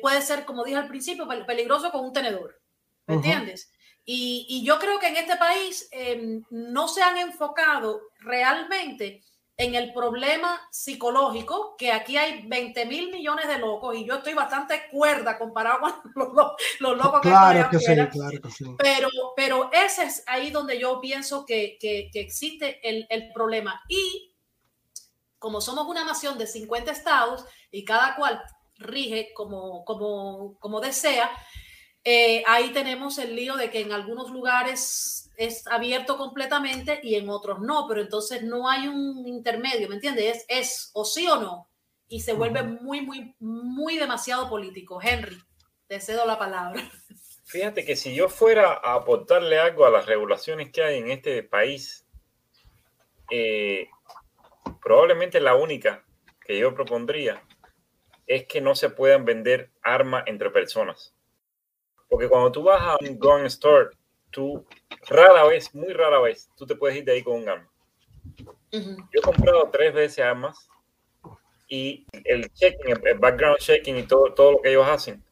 puede 0.00 0.22
ser, 0.22 0.44
como 0.44 0.64
dije 0.64 0.78
al 0.78 0.88
principio, 0.88 1.28
peligroso 1.46 1.90
con 1.92 2.04
un 2.04 2.12
tenedor. 2.12 2.60
¿Me 3.06 3.14
entiendes? 3.16 3.72
Y, 4.04 4.64
yo 4.64 4.78
creo 4.78 4.98
que 4.98 5.08
en 5.08 5.16
este 5.16 5.36
país 5.36 5.88
em, 5.92 6.42
no 6.50 6.88
se 6.88 7.02
han 7.02 7.16
enfocado 7.18 8.00
realmente 8.20 9.22
en 9.60 9.74
el 9.74 9.92
problema 9.92 10.58
psicológico, 10.70 11.76
que 11.76 11.92
aquí 11.92 12.16
hay 12.16 12.46
20 12.46 12.86
mil 12.86 13.12
millones 13.12 13.46
de 13.46 13.58
locos 13.58 13.94
y 13.94 14.06
yo 14.06 14.14
estoy 14.14 14.32
bastante 14.32 14.88
cuerda 14.90 15.38
comparado 15.38 15.80
con 16.14 16.34
los, 16.80 16.96
locos 16.96 17.20
claro 17.20 17.68
que, 17.68 17.78
sí, 17.78 17.94
claro 18.10 18.40
que 18.42 18.50
sí. 18.50 18.64
Pero, 18.78 19.08
pero 19.36 19.70
ese 19.70 20.04
es 20.04 20.24
ahí 20.26 20.50
donde 20.50 20.78
yo 20.78 20.98
pienso 20.98 21.44
que, 21.44 21.76
que, 21.78 22.08
que 22.10 22.20
existe 22.20 22.80
el, 22.88 23.06
el, 23.10 23.32
problema. 23.34 23.82
Y 23.86 24.34
como 25.38 25.60
somos 25.60 25.86
una 25.86 26.06
nación 26.06 26.38
de 26.38 26.46
50 26.46 26.90
estados 26.90 27.44
y 27.70 27.84
cada 27.84 28.16
cual 28.16 28.42
rige 28.76 29.34
como, 29.34 29.84
como, 29.84 30.58
como 30.58 30.80
desea, 30.80 31.30
eh, 32.04 32.42
ahí 32.46 32.72
tenemos 32.72 33.18
el 33.18 33.36
lío 33.36 33.56
de 33.56 33.70
que 33.70 33.80
en 33.80 33.92
algunos 33.92 34.30
lugares 34.30 35.30
es 35.36 35.66
abierto 35.66 36.16
completamente 36.16 37.00
y 37.02 37.14
en 37.14 37.28
otros 37.28 37.60
no, 37.60 37.86
pero 37.88 38.00
entonces 38.00 38.42
no 38.42 38.68
hay 38.68 38.88
un 38.88 39.26
intermedio, 39.26 39.88
¿me 39.88 39.96
entiendes? 39.96 40.36
Es, 40.36 40.44
es 40.48 40.90
o 40.94 41.04
sí 41.04 41.26
o 41.28 41.36
no, 41.36 41.68
y 42.08 42.20
se 42.20 42.32
vuelve 42.32 42.62
muy, 42.62 43.02
muy, 43.02 43.34
muy 43.38 43.96
demasiado 43.96 44.48
político. 44.48 45.00
Henry, 45.02 45.38
te 45.86 46.00
cedo 46.00 46.26
la 46.26 46.38
palabra. 46.38 46.82
Fíjate 47.44 47.84
que 47.84 47.96
si 47.96 48.14
yo 48.14 48.28
fuera 48.28 48.72
a 48.72 48.94
aportarle 48.94 49.58
algo 49.58 49.84
a 49.84 49.90
las 49.90 50.06
regulaciones 50.06 50.70
que 50.70 50.82
hay 50.82 50.98
en 50.98 51.10
este 51.10 51.42
país, 51.42 52.06
eh, 53.30 53.88
probablemente 54.82 55.40
la 55.40 55.54
única 55.54 56.04
que 56.44 56.58
yo 56.58 56.74
propondría 56.74 57.42
es 58.26 58.46
que 58.46 58.60
no 58.60 58.74
se 58.74 58.90
puedan 58.90 59.24
vender 59.24 59.70
armas 59.82 60.24
entre 60.26 60.50
personas. 60.50 61.14
Porque 62.10 62.28
cuando 62.28 62.52
tú 62.52 62.64
vas 62.64 62.82
a 62.82 62.96
un 63.00 63.18
gun 63.18 63.46
store, 63.46 63.90
tú 64.30 64.66
rara 65.08 65.44
vez, 65.44 65.74
muy 65.74 65.94
rara 65.94 66.20
vez, 66.20 66.50
tú 66.56 66.66
te 66.66 66.74
puedes 66.74 66.98
ir 66.98 67.04
de 67.04 67.12
ahí 67.12 67.22
con 67.22 67.36
un 67.36 67.48
arma. 67.48 67.68
Yo 68.70 68.80
he 69.14 69.22
comprado 69.22 69.70
tres 69.72 69.94
veces 69.94 70.22
armas 70.22 70.68
y 71.68 72.06
el 72.24 72.52
checking, 72.52 72.94
el 73.06 73.18
background 73.18 73.58
checking 73.58 73.96
y 73.96 74.02
todo, 74.02 74.34
todo 74.34 74.52
lo 74.52 74.60
que 74.60 74.70
ellos 74.70 74.86
hacen 74.86 75.24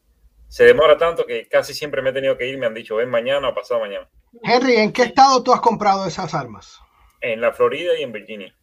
se 0.49 0.63
demora 0.63 0.97
tanto 0.97 1.25
que 1.25 1.47
casi 1.47 1.73
siempre 1.73 2.01
me 2.01 2.09
he 2.09 2.13
tenido 2.13 2.35
que 2.37 2.47
ir. 2.47 2.57
Me 2.57 2.65
han 2.65 2.73
dicho, 2.73 2.95
ven 2.95 3.09
mañana 3.09 3.47
o 3.47 3.53
pasado 3.53 3.79
mañana. 3.79 4.09
Henry, 4.43 4.75
¿en 4.75 4.91
qué 4.91 5.03
estado 5.03 5.41
tú 5.43 5.53
has 5.53 5.61
comprado 5.61 6.05
esas 6.05 6.33
armas? 6.33 6.79
En 7.21 7.39
la 7.39 7.53
Florida 7.53 7.93
y 7.97 8.03
en 8.03 8.11
Virginia. 8.11 8.53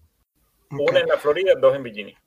Una 0.71 1.01
en 1.01 1.07
la 1.07 1.17
Florida, 1.17 1.53
dos 1.61 1.75
en 1.77 1.85
Virginia. 1.85 2.21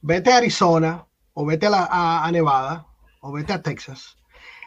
Vete 0.00 0.32
a 0.32 0.38
Arizona, 0.38 1.06
o 1.34 1.44
vete 1.44 1.68
a, 1.70 2.28
Nevada, 2.32 2.86
o 3.20 3.32
vete 3.32 3.52
a 3.52 3.62
Texas. 3.62 4.16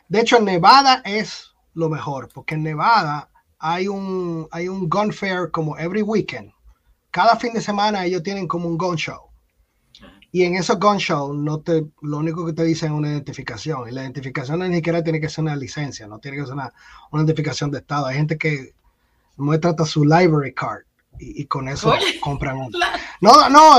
De 0.07 0.21
hecho, 0.21 0.37
en 0.37 0.45
Nevada 0.45 1.01
es 1.05 1.51
lo 1.73 1.89
mejor, 1.89 2.29
porque 2.33 2.55
en 2.55 2.63
Nevada 2.63 3.29
hay 3.59 3.87
un, 3.87 4.47
hay 4.51 4.67
un 4.67 4.89
gun 4.89 5.11
fair 5.11 5.49
como 5.51 5.77
every 5.77 6.01
weekend. 6.01 6.51
Cada 7.11 7.35
fin 7.37 7.53
de 7.53 7.61
semana 7.61 8.05
ellos 8.05 8.23
tienen 8.23 8.47
como 8.47 8.67
un 8.67 8.77
gun 8.77 8.95
show. 8.95 9.29
Y 10.31 10.43
en 10.43 10.55
esos 10.55 10.77
gun 10.79 10.97
show 10.97 11.33
no 11.33 11.61
te, 11.61 11.85
lo 12.01 12.17
único 12.17 12.45
que 12.45 12.51
te 12.51 12.63
dicen 12.65 12.91
es 12.91 12.97
una 12.97 13.09
identificación. 13.09 13.87
Y 13.87 13.91
la 13.93 14.01
identificación 14.01 14.59
ni 14.59 14.75
siquiera 14.75 15.01
tiene 15.01 15.21
que 15.21 15.29
ser 15.29 15.43
una 15.43 15.55
licencia, 15.55 16.07
no 16.07 16.19
tiene 16.19 16.37
que 16.37 16.43
ser 16.43 16.53
una, 16.53 16.73
identificación 17.13 17.71
de 17.71 17.79
estado. 17.79 18.07
Hay 18.07 18.17
gente 18.17 18.37
que 18.37 18.73
muestra 19.37 19.73
su 19.85 20.03
library 20.03 20.53
card 20.53 20.83
y, 21.17 21.45
con 21.45 21.69
eso 21.69 21.93
compran 22.21 22.57
uno. 22.57 22.77
No, 23.21 23.49
no, 23.49 23.77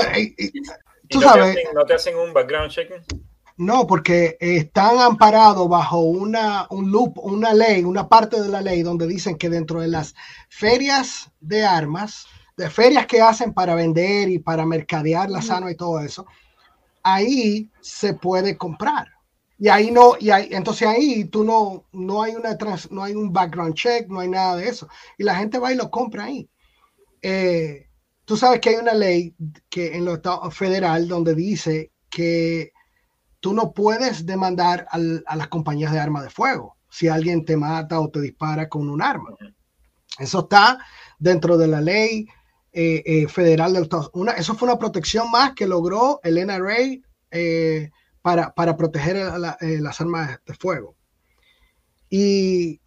¿Tú 1.09 1.21
no 1.21 1.29
sabes. 1.29 1.55
Te 1.55 1.61
hacen, 1.61 1.75
¿No 1.75 1.85
te 1.85 1.95
hacen 1.95 2.17
un 2.17 2.33
background 2.33 2.71
checking? 2.71 3.05
No, 3.59 3.87
porque 3.87 4.37
están 4.39 4.99
amparados 4.99 5.67
bajo 5.69 6.01
una, 6.01 6.67
un 6.69 6.91
loop, 6.91 7.19
una 7.19 7.55
ley, 7.55 7.85
una 7.85 8.07
parte 8.07 8.41
de 8.41 8.51
la 8.51 8.61
ley 8.61 8.83
donde 8.83 9.07
dicen 9.07 9.37
que 9.39 9.49
dentro 9.49 9.81
de 9.81 9.89
las 9.89 10.15
ferias 10.51 11.31
de 11.41 11.65
armas, 11.65 12.27
de 12.59 12.69
ferias 12.69 13.07
que 13.07 13.23
hacen 13.23 13.55
para 13.55 13.75
vender 13.75 14.29
y 14.29 14.39
para 14.39 14.67
mercadear 14.67 15.31
la 15.31 15.41
sano 15.41 15.71
y 15.71 15.75
todo 15.75 16.01
eso, 16.01 16.27
ahí 17.03 17.71
se 17.81 18.13
puede 18.13 18.59
comprar. 18.59 19.09
Y 19.59 19.69
ahí 19.69 19.91
no, 19.91 20.17
y 20.21 20.29
ahí, 20.31 20.49
entonces 20.51 20.87
ahí 20.87 21.25
tú 21.25 21.43
no, 21.43 21.87
no 21.93 22.23
hay 22.23 22.35
una 22.35 22.59
trans, 22.59 22.91
no 22.91 23.03
hay 23.03 23.15
un 23.15 23.33
background 23.33 23.75
check, 23.75 24.07
no 24.09 24.21
hay 24.21 24.29
nada 24.29 24.57
de 24.57 24.69
eso. 24.69 24.87
Y 25.17 25.25
la 25.25 25.35
gente 25.35 25.59
va 25.59 25.73
y 25.73 25.77
lo 25.77 25.91
compra 25.91 26.25
ahí. 26.25 26.47
Eh, 27.23 27.89
tú 28.27 28.37
sabes 28.37 28.61
que 28.61 28.71
hay 28.71 28.77
una 28.77 28.93
ley 28.93 29.35
que 29.71 29.97
en 29.97 30.05
lo 30.05 30.21
federal 30.51 31.09
donde 31.09 31.35
dice 31.35 31.93
que 32.11 32.73
tú 33.41 33.55
no 33.55 33.73
puedes 33.73 34.27
demandar 34.27 34.87
a 34.91 35.37
las 35.37 35.49
compañías 35.49 35.93
de 35.93 36.01
armas 36.01 36.25
de 36.25 36.31
fuego 36.31 36.77
si 36.89 37.09
alguien 37.09 37.45
te 37.45 37.57
mata 37.57 38.01
o 38.01 38.09
te 38.09 38.21
dispara 38.21 38.69
con 38.69 38.89
un 38.89 39.03
arma. 39.03 39.37
Eso 40.19 40.41
está 40.41 40.79
dentro 41.19 41.59
de 41.59 41.69
la 41.69 41.81
ley 41.81 42.27
eh, 42.73 43.03
eh, 43.05 43.29
federal 43.29 43.73
del 43.73 43.85
Estados 43.85 44.11
Unidos. 44.13 44.39
Eso 44.39 44.55
fue 44.55 44.69
una 44.69 44.79
protección 44.79 45.31
más 45.31 45.53
que 45.55 45.67
logró 45.67 46.21
el 46.23 46.37
NRA 46.47 46.77
eh, 47.31 47.91
para, 48.23 48.77
proteger 48.77 49.17
las 49.17 50.01
armas 50.01 50.41
de 50.47 50.55
fuego. 50.55 50.97
Y 52.09 52.81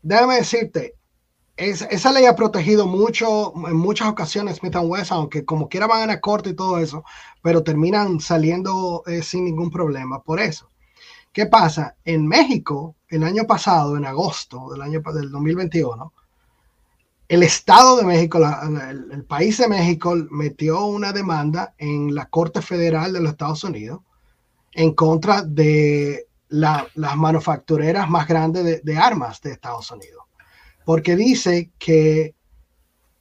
déjame 0.00 0.36
decirte, 0.36 0.94
esa 1.56 2.12
ley 2.12 2.24
ha 2.24 2.34
protegido 2.34 2.86
mucho, 2.86 3.52
en 3.68 3.76
muchas 3.76 4.08
ocasiones 4.08 4.56
Smith 4.56 4.76
Wesson, 4.76 5.18
aunque 5.18 5.44
como 5.44 5.68
quiera 5.68 5.86
van 5.86 6.10
a 6.10 6.20
corte 6.20 6.50
y 6.50 6.54
todo 6.54 6.78
eso, 6.78 7.04
pero 7.42 7.62
terminan 7.62 8.20
saliendo 8.20 9.02
eh, 9.06 9.22
sin 9.22 9.44
ningún 9.44 9.70
problema 9.70 10.22
por 10.22 10.40
eso. 10.40 10.70
¿Qué 11.32 11.46
pasa? 11.46 11.96
En 12.04 12.26
México, 12.26 12.96
el 13.08 13.22
año 13.24 13.46
pasado, 13.46 13.96
en 13.96 14.04
agosto 14.04 14.70
del 14.70 14.82
año 14.82 15.00
del 15.00 15.30
2021, 15.30 16.12
el 17.28 17.42
Estado 17.42 17.96
de 17.96 18.04
México, 18.04 18.38
el, 18.38 19.24
país 19.24 19.56
de 19.56 19.68
México 19.68 20.14
metió 20.30 20.84
una 20.84 21.12
demanda 21.12 21.74
en 21.78 22.14
la 22.14 22.26
Corte 22.26 22.60
Federal 22.60 23.12
de 23.12 23.20
los 23.20 23.32
Estados 23.32 23.64
Unidos 23.64 24.00
en 24.72 24.94
contra 24.94 25.42
de 25.42 26.26
las 26.48 27.16
manufactureras 27.16 28.10
más 28.10 28.28
grandes 28.28 28.84
de 28.84 28.98
armas 28.98 29.40
de 29.40 29.52
Estados 29.52 29.90
Unidos 29.90 30.22
porque 30.84 31.16
dice 31.16 31.70
que 31.78 32.34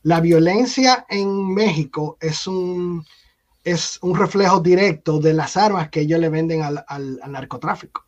la 0.03 0.19
violencia 0.19 1.05
en 1.09 1.53
México 1.53 2.17
es 2.19 2.47
un, 2.47 3.05
es 3.63 3.99
un 4.01 4.15
reflejo 4.15 4.59
directo 4.59 5.19
de 5.19 5.33
las 5.33 5.57
armas 5.57 5.89
que 5.89 6.01
ellos 6.01 6.19
le 6.19 6.29
venden 6.29 6.63
al, 6.63 7.19
narcotráfico. 7.27 8.05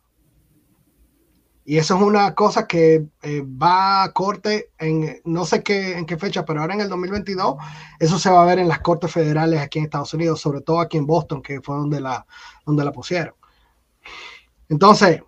Y 1.66 1.78
eso 1.78 1.96
es 1.96 2.02
una 2.02 2.34
cosa 2.34 2.66
que 2.66 3.06
eh, 3.22 3.42
va 3.42 4.02
a 4.02 4.12
corte 4.12 4.70
en 4.78 5.22
no 5.24 5.46
sé 5.46 5.62
qué, 5.62 5.96
en 5.96 6.04
qué 6.04 6.18
fecha, 6.18 6.44
pero 6.44 6.60
ahora 6.60 6.74
en 6.74 6.82
el 6.82 6.90
2022 6.90 7.56
eso 8.00 8.18
se 8.18 8.28
va 8.28 8.42
a 8.42 8.46
ver 8.46 8.58
en 8.58 8.68
las 8.68 8.80
cortes 8.80 9.10
federales 9.10 9.60
aquí 9.60 9.78
en 9.78 9.86
Estados 9.86 10.12
Unidos, 10.12 10.40
sobre 10.40 10.60
todo 10.60 10.80
aquí 10.80 10.98
en 10.98 11.06
Boston, 11.06 11.40
que 11.40 11.62
fue 11.62 11.76
donde 11.76 12.02
la, 12.02 12.26
donde 12.66 12.84
la 12.84 12.92
pusieron. 12.92 13.34
Entonces, 14.68 15.22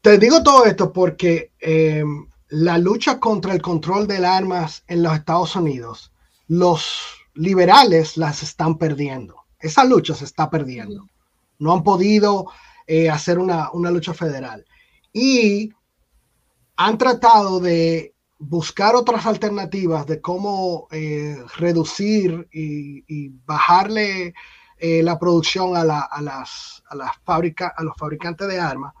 te 0.00 0.18
digo 0.18 0.42
todo 0.44 0.64
esto 0.64 0.92
porque 0.92 1.52
eh, 1.58 2.04
la 2.48 2.78
lucha 2.78 3.18
contra 3.18 3.52
el 3.52 3.62
control 3.62 4.06
de 4.06 4.24
armas 4.24 4.84
en 4.86 5.02
los 5.02 5.14
Estados 5.14 5.56
Unidos, 5.56 6.12
los 6.46 6.86
liberales 7.34 8.16
las 8.16 8.42
están 8.42 8.78
perdiendo. 8.78 9.44
Esa 9.58 9.84
lucha 9.84 10.14
se 10.14 10.24
está 10.24 10.50
perdiendo. 10.50 11.08
No 11.58 11.72
han 11.72 11.82
podido 11.82 12.46
eh, 12.86 13.08
hacer 13.08 13.38
una, 13.38 13.70
lucha 13.72 14.12
federal. 14.12 14.64
Y 15.12 15.72
han 16.76 16.98
tratado 16.98 17.60
de 17.60 18.14
buscar 18.38 18.94
otras 18.94 19.24
alternativas 19.26 20.06
de 20.06 20.20
cómo 20.20 20.88
eh, 20.90 21.38
reducir 21.56 22.46
y, 22.52 23.30
bajarle 23.46 24.34
eh, 24.78 25.02
la 25.02 25.18
producción 25.18 25.76
a, 25.76 25.84
las, 25.84 26.04
a, 26.10 26.20
las 26.20 26.82
a 26.88 27.82
los 27.82 27.96
fabricantes 27.96 28.48
de 28.48 28.60
armas 28.60 28.92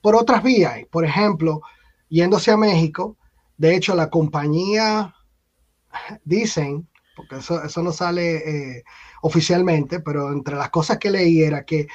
por 0.00 0.16
otras 0.16 0.42
vías. 0.42 0.80
Por 0.90 1.04
ejemplo, 1.04 1.60
yéndose 2.08 2.50
a 2.50 2.56
México. 2.56 3.16
De 3.56 3.74
hecho, 3.74 3.94
la 3.94 4.10
compañía, 4.10 5.14
dicen, 6.24 6.88
porque 7.16 7.36
eso, 7.36 7.62
eso 7.62 7.82
no 7.82 7.92
sale 7.92 8.76
eh, 8.78 8.84
oficialmente, 9.22 10.00
pero 10.00 10.32
entre 10.32 10.56
las 10.56 10.70
cosas 10.70 10.98
que 10.98 11.10
leí 11.10 11.42
era 11.42 11.64
que 11.64 11.88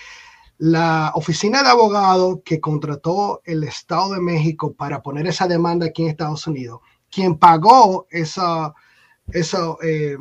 la 0.57 1.11
oficina 1.15 1.63
de 1.63 1.69
abogados 1.69 2.39
que 2.45 2.59
contrató 2.59 3.41
el 3.45 3.63
Estado 3.63 4.13
de 4.13 4.21
México 4.21 4.73
para 4.73 5.01
poner 5.01 5.27
esa 5.27 5.47
demanda 5.47 5.87
aquí 5.87 6.03
en 6.03 6.09
Estados 6.09 6.45
Unidos, 6.47 6.81
quien 7.09 7.37
pagó 7.37 8.07
esa, 8.09 8.73
eso, 9.27 9.77
eh, 9.81 10.17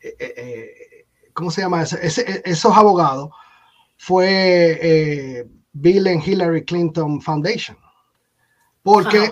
eh, 0.00 1.06
¿cómo 1.32 1.50
se 1.50 1.62
llama? 1.62 1.82
esos 1.82 2.76
abogados 2.76 3.30
fue 3.96 5.46
Bill 5.72 6.08
and 6.08 6.26
Hillary 6.26 6.64
Clinton 6.64 7.20
Foundation 7.20 7.76
porque 8.90 9.30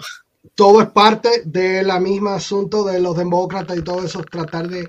todo 0.55 0.81
es 0.83 0.89
parte 0.91 1.43
de 1.45 1.83
la 1.83 1.99
misma 1.99 2.37
asunto 2.37 2.85
de 2.85 3.01
los 3.01 3.17
demócratas 3.17 3.77
y 3.77 3.83
todo 3.83 4.05
eso, 4.05 4.23
tratar 4.23 4.69
de, 4.69 4.89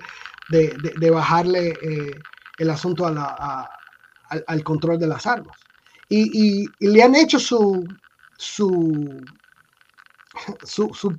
bajarle 1.10 1.70
eh, 1.82 2.12
el 2.60 2.70
asunto 2.70 3.08
al, 3.08 4.64
control 4.64 5.00
de 5.00 5.08
las 5.08 5.26
armas. 5.26 5.58
Y, 6.08 6.68
le 6.80 7.02
han 7.04 7.16
hecho 7.16 7.40
su, 7.40 7.84
su, 8.38 9.24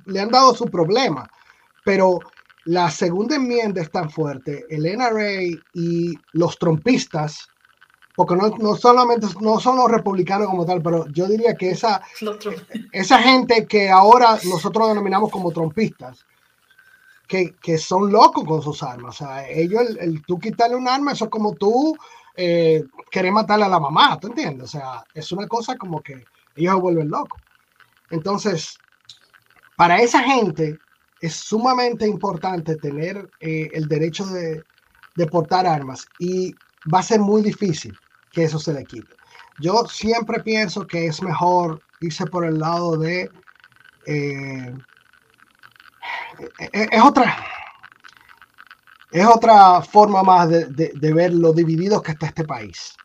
le 0.05 0.19
han 0.21 0.29
dado 0.29 0.55
su 0.55 0.65
problema, 0.65 1.29
pero 1.83 2.19
la 2.65 2.89
segunda 2.89 3.35
enmienda 3.35 3.81
es 3.81 3.91
tan 3.91 4.09
fuerte, 4.09 4.65
el 4.69 4.83
NRA 4.83 5.41
y 5.73 6.13
los 6.31 6.57
trompistas 6.57 7.50
porque 8.25 8.35
no, 8.35 8.75
solamente 8.75 9.25
no 9.39 9.59
son 9.59 9.77
los 9.77 9.89
republicanos 9.89 10.47
como 10.47 10.63
tal, 10.63 10.79
pero 10.79 11.07
yo 11.07 11.27
diría 11.27 11.55
que 11.55 11.71
esa, 11.71 12.01
esa 12.91 13.17
gente 13.17 13.65
que 13.65 13.89
ahora 13.89 14.37
nosotros 14.43 14.89
denominamos 14.89 15.31
como 15.31 15.51
trompistas, 15.51 16.23
que, 17.27 17.77
son 17.79 18.11
locos 18.11 18.43
con 18.43 18.61
sus 18.61 18.83
armas. 18.83 19.15
O 19.15 19.25
sea, 19.25 19.49
ellos, 19.49 19.81
el, 19.99 20.21
tú 20.25 20.37
quitarle 20.37 20.75
un 20.75 20.87
arma, 20.87 21.13
eso 21.13 21.25
es 21.25 21.31
como 21.31 21.55
tú 21.55 21.97
eh, 22.35 22.83
querer 23.09 23.31
matarle 23.31 23.65
a 23.65 23.69
la 23.69 23.79
mamá, 23.79 24.19
¿tú 24.19 24.27
entiendes? 24.27 24.65
O 24.65 24.79
sea, 24.79 25.03
es 25.15 25.31
una 25.31 25.47
cosa 25.47 25.75
como 25.75 26.01
que 26.01 26.23
ellos 26.55 26.75
se 26.75 26.79
vuelven 26.79 27.09
locos. 27.09 27.41
Entonces, 28.11 28.77
para 29.77 29.99
esa 29.99 30.21
gente 30.21 30.77
es 31.21 31.33
sumamente 31.33 32.05
importante 32.05 32.75
tener 32.75 33.31
eh, 33.39 33.69
el 33.73 33.87
derecho 33.87 34.27
de, 34.27 34.61
de 35.15 35.25
portar 35.25 35.65
armas 35.65 36.05
y 36.19 36.53
va 36.93 36.99
a 36.99 37.03
ser 37.03 37.19
muy 37.19 37.41
difícil 37.41 37.97
que 38.31 38.43
eso 38.43 38.59
se 38.59 38.73
le 38.73 38.85
quite. 38.85 39.13
Yo 39.59 39.85
siempre 39.87 40.41
pienso 40.41 40.87
que 40.87 41.07
es 41.07 41.21
mejor 41.21 41.81
irse 41.99 42.25
por 42.25 42.45
el 42.45 42.59
lado 42.59 42.97
de... 42.97 43.29
Eh, 44.05 44.75
e-, 46.59 46.69
e-, 46.73 46.89
es 46.91 47.03
otra... 47.03 47.45
Es 49.11 49.27
otra 49.27 49.81
forma 49.81 50.23
más 50.23 50.49
de, 50.49 51.13
ver 51.13 51.33
lo 51.33 51.51
divididos 51.51 52.01
que 52.01 52.13
está 52.13 52.27
este 52.27 52.45
país. 52.45 52.95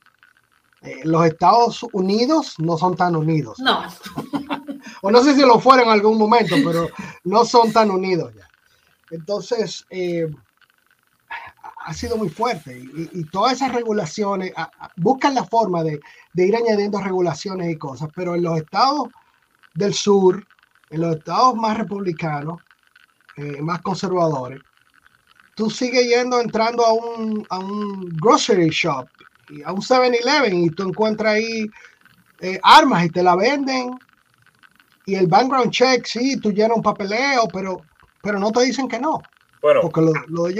Eh, 0.82 1.00
los 1.02 1.26
Estados 1.26 1.84
Unidos 1.92 2.54
no 2.58 2.78
son 2.78 2.94
tan 2.94 3.16
unidos. 3.16 3.58
No. 3.58 3.82
o 5.02 5.10
no 5.10 5.24
sé 5.24 5.34
si 5.34 5.40
lo 5.40 5.58
fueron 5.58 5.86
en 5.86 5.94
algún 5.94 6.16
momento, 6.16 6.54
pero 6.64 6.88
no 7.24 7.44
son 7.44 7.72
tan 7.72 7.90
unidos 7.90 8.32
ya. 8.36 8.48
Entonces, 9.10 9.84
eh, 9.90 10.28
ha 11.86 11.94
sido 11.94 12.16
muy 12.16 12.28
fuerte 12.28 12.76
y, 12.78 13.24
todas 13.24 13.54
esas 13.54 13.72
regulaciones 13.72 14.52
buscan 14.96 15.34
la 15.34 15.44
forma 15.44 15.84
de, 15.84 16.00
ir 16.34 16.56
añadiendo 16.56 17.00
regulaciones 17.00 17.70
y 17.70 17.78
cosas, 17.78 18.08
pero 18.14 18.34
en 18.34 18.42
los 18.42 18.58
estados 18.58 19.08
del 19.74 19.94
sur, 19.94 20.44
en 20.90 21.00
los 21.00 21.16
estados 21.16 21.54
más 21.54 21.78
republicanos, 21.78 22.60
eh, 23.36 23.62
más 23.62 23.82
conservadores, 23.82 24.60
tú 25.54 25.70
sigues 25.70 26.08
yendo, 26.08 26.40
entrando 26.40 26.84
a 26.84 26.92
un, 26.92 27.46
a 27.50 27.58
un 27.58 28.08
grocery 28.20 28.70
shop, 28.70 29.06
y 29.50 29.62
a 29.62 29.72
un 29.72 29.80
7-Eleven 29.80 30.64
y 30.64 30.70
tú 30.70 30.88
encuentras 30.88 31.34
ahí 31.34 31.70
eh, 32.40 32.58
armas 32.64 33.04
y 33.04 33.10
te 33.10 33.22
la 33.22 33.36
venden 33.36 33.96
y 35.04 35.14
el 35.14 35.28
background 35.28 35.70
check, 35.70 36.04
sí, 36.04 36.36
tú 36.40 36.50
llenas 36.50 36.76
un 36.76 36.82
papeleo, 36.82 37.46
pero, 37.52 37.80
pero 38.22 38.40
no 38.40 38.50
te 38.50 38.62
dicen 38.64 38.88
que 38.88 38.98
no. 38.98 39.22
Bueno, 39.66 39.80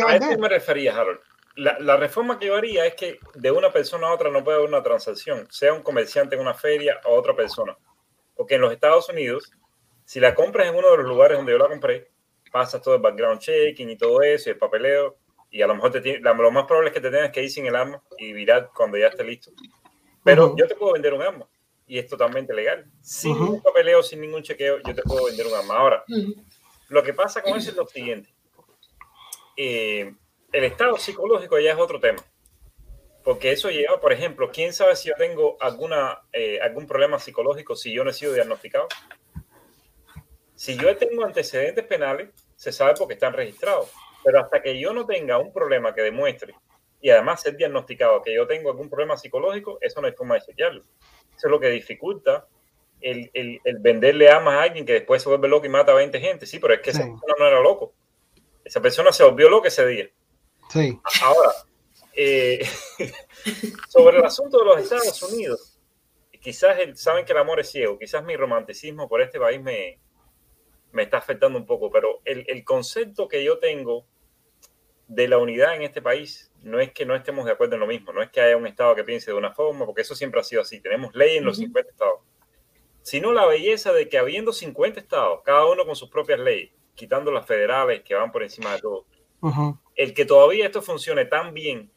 a 0.05 0.17
esto 0.17 0.37
me 0.37 0.49
refería, 0.49 0.99
Harold. 0.99 1.21
La, 1.55 1.97
reforma 1.97 2.41
que 2.41 2.47
yo 2.47 2.57
haría 2.57 2.85
es 2.87 2.97
que 2.97 3.21
de 3.35 3.53
una 3.53 3.73
persona 3.73 4.09
a 4.09 4.13
otra 4.13 4.31
no 4.31 4.43
puede 4.43 4.57
haber 4.59 4.69
una 4.69 4.83
transacción, 4.83 5.47
sea 5.49 5.73
un 5.73 5.83
comerciante 5.83 6.35
en 6.35 6.41
una 6.41 6.55
feria 6.55 7.01
o 7.05 7.15
otra 7.15 7.37
persona. 7.37 7.79
Porque 8.35 8.57
en 8.57 8.63
los 8.63 8.73
Estados 8.73 9.09
Unidos, 9.09 9.53
si 10.05 10.19
la 10.19 10.35
compras 10.35 10.67
en 10.67 10.75
uno 10.75 10.91
de 10.91 10.97
los 10.97 11.07
lugares 11.07 11.37
donde 11.37 11.53
yo 11.53 11.59
la 11.59 11.69
compré, 11.69 12.11
pasas 12.51 12.83
todo 12.83 12.97
el 12.97 13.01
background 13.01 13.39
checking 13.39 13.89
y 13.89 13.97
todo 13.97 14.23
eso, 14.23 14.51
y 14.51 14.55
el 14.55 14.59
papeleo, 14.59 15.19
y 15.53 15.63
a 15.63 15.69
lo 15.69 15.77
mejor 15.77 15.93
te 15.93 16.19
lo 16.19 16.51
más 16.51 16.65
probable 16.65 16.89
es 16.89 16.95
que 16.95 17.01
te 17.01 17.11
tengas 17.11 17.31
que 17.31 17.45
ir 17.45 17.51
sin 17.51 17.67
el 17.67 17.77
arma 17.77 18.03
y 18.19 18.33
virar 18.33 18.71
cuando 18.75 18.99
ya 18.99 19.07
esté 19.07 19.23
listo. 19.23 19.53
Pero 20.25 20.57
yo 20.57 20.67
te 20.67 20.75
puedo 20.75 20.95
vender 20.95 21.15
un 21.15 21.23
arma 21.23 21.47
y 21.87 21.97
es 22.01 22.09
totalmente 22.09 22.53
legal. 22.53 22.91
Sin 23.01 23.35
ningún 23.35 23.63
papeleo, 23.63 24.03
sin 24.03 24.21
ningún 24.21 24.43
chequeo, 24.43 24.79
yo 24.85 24.95
te 24.97 25.03
puedo 25.03 25.27
vender 25.27 25.47
un 25.47 25.55
arma. 25.55 25.77
Ahora, 25.77 26.05
lo 26.89 27.03
que 27.05 27.15
pasa 27.15 27.41
con 27.41 27.57
eso 27.57 27.71
es 27.71 27.77
lo 27.77 27.87
siguiente. 27.87 28.36
Eh, 29.57 30.15
el 30.53 30.65
estado 30.65 30.97
psicológico 30.97 31.59
ya 31.59 31.73
es 31.73 31.79
otro 31.79 32.01
tema. 32.01 32.23
Porque 33.25 33.51
eso 33.51 33.71
lleva, 33.71 34.01
por 34.01 34.13
ejemplo, 34.13 34.51
¿quién 34.53 34.73
sabe 34.73 34.95
si 34.95 35.09
yo 35.09 35.15
tengo 35.19 35.57
alguna, 35.61 36.23
eh, 36.33 36.61
algún 36.61 36.87
problema 36.87 37.19
psicológico 37.19 37.75
si 37.75 37.93
yo 37.93 38.05
no 38.05 38.11
he 38.11 38.13
sido 38.13 38.33
diagnosticado? 38.33 38.87
Si 40.55 40.77
yo 40.77 40.97
tengo 40.97 41.25
antecedentes 41.25 41.85
penales, 41.85 42.31
se 42.55 42.71
sabe 42.73 42.95
porque 42.97 43.15
están 43.15 43.33
registrados. 43.33 43.91
Pero 44.25 44.41
hasta 44.41 44.63
que 44.63 44.79
yo 44.79 44.93
no 44.93 45.07
tenga 45.07 45.39
un 45.39 45.53
problema 45.53 45.95
que 45.95 46.03
demuestre 46.03 46.55
y 47.01 47.11
además 47.11 47.43
ser 47.43 47.57
diagnosticado 47.57 48.23
que 48.23 48.35
yo 48.35 48.47
tengo 48.47 48.71
algún 48.71 48.89
problema 48.89 49.17
psicológico, 49.17 49.79
eso 49.81 50.01
no 50.01 50.07
hay 50.07 50.13
forma 50.15 50.37
de 50.37 50.43
chequearlo. 50.43 50.83
Eso 51.37 51.47
es 51.47 51.51
lo 51.51 51.61
que 51.61 51.69
dificulta 51.69 52.47
el, 53.01 53.31
el, 53.35 53.61
el 53.65 53.79
venderle 53.79 54.29
armas 54.29 54.55
a 54.55 54.63
alguien 54.63 54.87
que 54.87 54.95
después 54.95 55.23
se 55.23 55.29
vuelve 55.29 55.49
loco 55.49 55.67
y 55.67 55.69
mata 55.69 55.93
a 55.93 55.97
20 55.97 56.19
gente. 56.21 56.47
Sí, 56.47 56.59
pero 56.59 56.75
es 56.75 56.81
que 56.81 56.91
esa 56.91 57.01
persona 57.01 57.35
no 57.39 57.47
era 57.47 57.61
loco. 57.61 57.93
Esa 58.67 58.83
persona 58.83 59.13
se 59.13 59.23
volvió 59.23 59.49
loca 59.49 59.69
ese 59.69 59.87
día. 59.87 60.11
Sí. 60.71 60.99
Ahora, 61.23 61.53
eh, 62.13 62.67
sobre 63.89 64.19
el 64.19 64.25
asunto 64.25 64.59
de 64.59 64.65
los 64.65 64.79
Estados 64.81 65.23
Unidos, 65.23 65.79
quizás 66.41 66.77
saben 66.95 67.25
que 67.25 67.31
el 67.31 67.39
amor 67.39 67.61
es 67.61 67.71
ciego, 67.71 67.97
quizás 67.97 68.25
mi 68.25 68.37
romanticismo 68.37 69.09
por 69.09 69.23
este 69.23 69.39
país 69.39 69.63
me, 69.63 70.01
me 70.91 71.05
está 71.05 71.19
afectando 71.19 71.57
un 71.57 71.65
poco, 71.65 71.93
pero 71.93 72.21
el, 72.25 72.45
el 72.49 72.65
concepto 72.65 73.29
que 73.29 73.45
yo 73.45 73.61
tengo 73.61 74.05
de 75.07 75.29
la 75.29 75.39
unidad 75.39 75.77
en 75.77 75.83
este 75.83 76.03
país 76.03 76.51
no 76.63 76.81
es 76.81 76.91
que 76.91 77.07
no 77.07 77.15
estemos 77.15 77.45
de 77.45 77.53
acuerdo 77.53 77.75
en 77.75 77.81
lo 77.83 77.87
mismo, 77.87 78.13
no 78.13 78.21
es 78.21 78.31
que 78.31 78.41
haya 78.41 78.57
un 78.57 78.67
Estado 78.67 78.97
que 78.97 79.05
piense 79.05 79.31
de 79.31 79.37
una 79.37 79.55
forma, 79.55 79.87
porque 79.87 80.03
eso 80.03 80.17
siempre 80.17 80.41
ha 80.41 80.45
sido 80.45 80.63
así, 80.63 80.81
tenemos 80.81 81.15
ley 81.15 81.37
en 81.37 81.45
los 81.45 81.59
50 81.59 81.89
Estados, 81.89 82.21
sino 83.03 83.33
la 83.33 83.47
belleza 83.47 83.93
de 83.93 84.09
que 84.09 84.19
habiendo 84.19 84.53
50 84.53 84.99
Estados, 84.99 85.43
cada 85.45 85.67
uno 85.67 85.87
con 85.87 85.95
sus 85.95 86.11
propias 86.11 86.41
leyes, 86.41 86.73
quitando 86.97 87.31
las 87.31 87.47
federales 87.47 88.03
que 88.03 88.17
van 88.17 88.33
por 88.33 88.43
encima 88.43 88.75
de 88.75 88.81
todo, 88.81 89.07
el 89.95 90.13
que 90.13 90.25
todavía 90.25 90.67
esto 90.67 90.83
funcione 90.83 91.27
tan 91.27 91.55
bien 91.55 91.93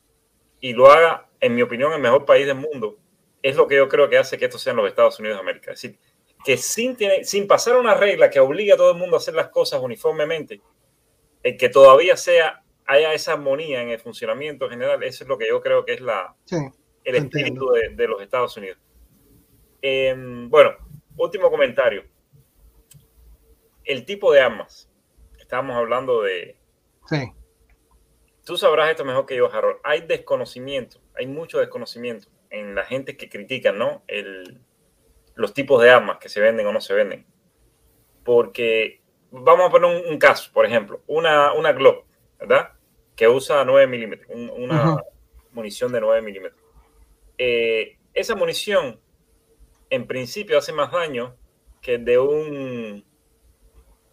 y 0.60 0.74
lo 0.74 0.92
haga, 0.92 1.28
en 1.40 1.56
mi 1.56 1.64
opinión, 1.64 1.92
el 1.94 2.02
mejor 2.02 2.26
país 2.26 2.46
del 2.46 2.58
mundo, 2.58 2.98
es 3.42 3.56
lo 3.56 3.68
que 3.68 3.78
yo 3.78 3.90
creo 3.90 4.08
que 4.10 4.18
hace 4.18 4.38
que 4.38 4.46
esto 4.46 4.60
sean 4.60 4.76
los 4.76 4.88
Estados 4.88 5.20
Unidos 5.20 5.38
de 5.38 5.42
América. 5.42 5.72
Es 5.72 5.82
decir, 5.82 6.00
que 6.46 6.58
sin, 6.58 6.96
sin 7.24 7.48
pasar 7.48 7.78
una 7.78 7.96
regla 7.96 8.30
que 8.30 8.40
obligue 8.40 8.74
a 8.74 8.78
todo 8.78 8.92
el 8.92 8.98
mundo 8.98 9.16
a 9.16 9.20
hacer 9.20 9.34
las 9.34 9.50
cosas 9.50 9.82
uniformemente, 9.82 10.62
el 11.42 11.58
que 11.58 11.70
todavía 11.70 12.16
sea 12.16 12.64
haya 12.90 13.14
esa 13.14 13.34
armonía 13.34 13.84
en 13.84 13.90
el 13.90 14.00
funcionamiento 14.00 14.68
general, 14.68 15.04
eso 15.04 15.24
es 15.24 15.28
lo 15.28 15.38
que 15.38 15.48
yo 15.48 15.62
creo 15.62 15.86
que 15.86 15.94
es 15.94 16.02
la, 16.02 16.36
el 17.04 17.16
espíritu 17.16 17.70
de, 17.70 18.08
los 18.08 18.20
Estados 18.20 18.58
Unidos. 18.58 18.80
Em, 19.80 20.50
bueno, 20.50 20.72
último 21.16 21.52
comentario. 21.52 22.04
El 23.84 24.06
tipo 24.06 24.34
de 24.34 24.42
armas. 24.42 24.89
Estábamos 25.50 25.78
hablando 25.78 26.22
de... 26.22 26.56
Sí. 27.08 27.34
Tú 28.46 28.56
sabrás 28.56 28.92
esto 28.92 29.04
mejor 29.04 29.26
que 29.26 29.36
yo, 29.36 29.52
Harold. 29.52 29.80
Hay 29.84 30.02
desconocimiento, 30.02 31.02
hay 31.16 31.26
mucho 31.26 31.58
desconocimiento 31.58 32.28
en 32.52 32.76
la 32.76 32.86
gente 32.86 33.18
que 33.18 33.30
critica, 33.30 33.72
¿no? 33.72 34.04
El, 34.06 34.62
los 35.34 35.56
tipos 35.56 35.82
de 35.82 35.90
armas 35.90 36.20
que 36.20 36.30
se 36.30 36.40
venden 36.40 36.68
o 36.68 36.72
no 36.72 36.82
se 36.82 36.94
venden. 36.94 37.26
Porque 38.24 39.02
vamos 39.32 39.70
a 39.70 39.72
poner 39.72 40.06
un, 40.08 40.20
caso, 40.20 40.52
por 40.54 40.68
ejemplo, 40.68 41.02
una, 41.08 41.54
una 41.54 41.74
Glock, 41.74 42.06
¿verdad? 42.40 42.74
que 43.16 43.28
usa 43.28 43.66
9 43.66 43.88
milímetros, 43.88 44.30
una 44.56 45.04
munición 45.52 45.92
de 45.92 46.00
9 46.00 46.22
milímetros. 46.22 46.62
Eh, 47.40 47.98
esa 48.14 48.36
munición, 48.36 49.00
en 49.90 50.06
principio, 50.06 50.60
hace 50.60 50.74
más 50.74 50.92
daño 50.92 51.36
que 51.82 51.98
de 51.98 52.20
un 52.20 53.04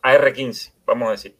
AR-15, 0.07 0.73
vamos 0.85 1.09
a 1.09 1.11
decir. 1.13 1.37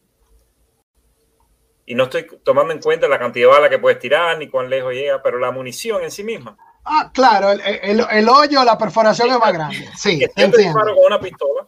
Y 1.85 1.95
no 1.95 2.05
estoy 2.05 2.27
tomando 2.43 2.73
en 2.73 2.81
cuenta 2.81 3.07
la 3.07 3.17
cantidad 3.17 3.47
de 3.47 3.53
bala 3.53 3.69
que 3.69 3.79
puedes 3.79 3.99
tirar 3.99 4.37
ni 4.37 4.49
cuán 4.49 4.69
lejos 4.69 4.93
llega, 4.93 5.23
pero 5.23 5.39
la 5.39 5.51
munición 5.51 6.03
en 6.03 6.11
sí 6.11 6.23
misma. 6.23 6.57
Ah, 6.83 7.11
claro, 7.13 7.51
el, 7.51 7.61
el, 8.09 8.29
hoyo, 8.29 8.63
la 8.63 8.77
perforación 8.77 9.29
es 9.29 9.39
más 9.39 9.53
grande. 9.53 9.77
Sí, 9.95 10.11
si 10.11 10.19
yo 10.19 10.51
te 10.51 10.57
disparo 10.57 10.95
con 10.95 11.05
una 11.05 11.19
pistola, 11.19 11.67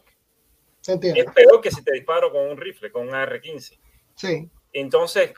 es 0.86 1.26
peor 1.34 1.60
que 1.60 1.70
si 1.70 1.82
te 1.82 1.92
disparo 1.92 2.32
con 2.32 2.50
un 2.50 2.56
rifle, 2.56 2.90
con 2.90 3.08
un 3.08 3.14
AR-15. 3.14 3.78
Sí. 4.14 4.50
Entonces, 4.72 5.32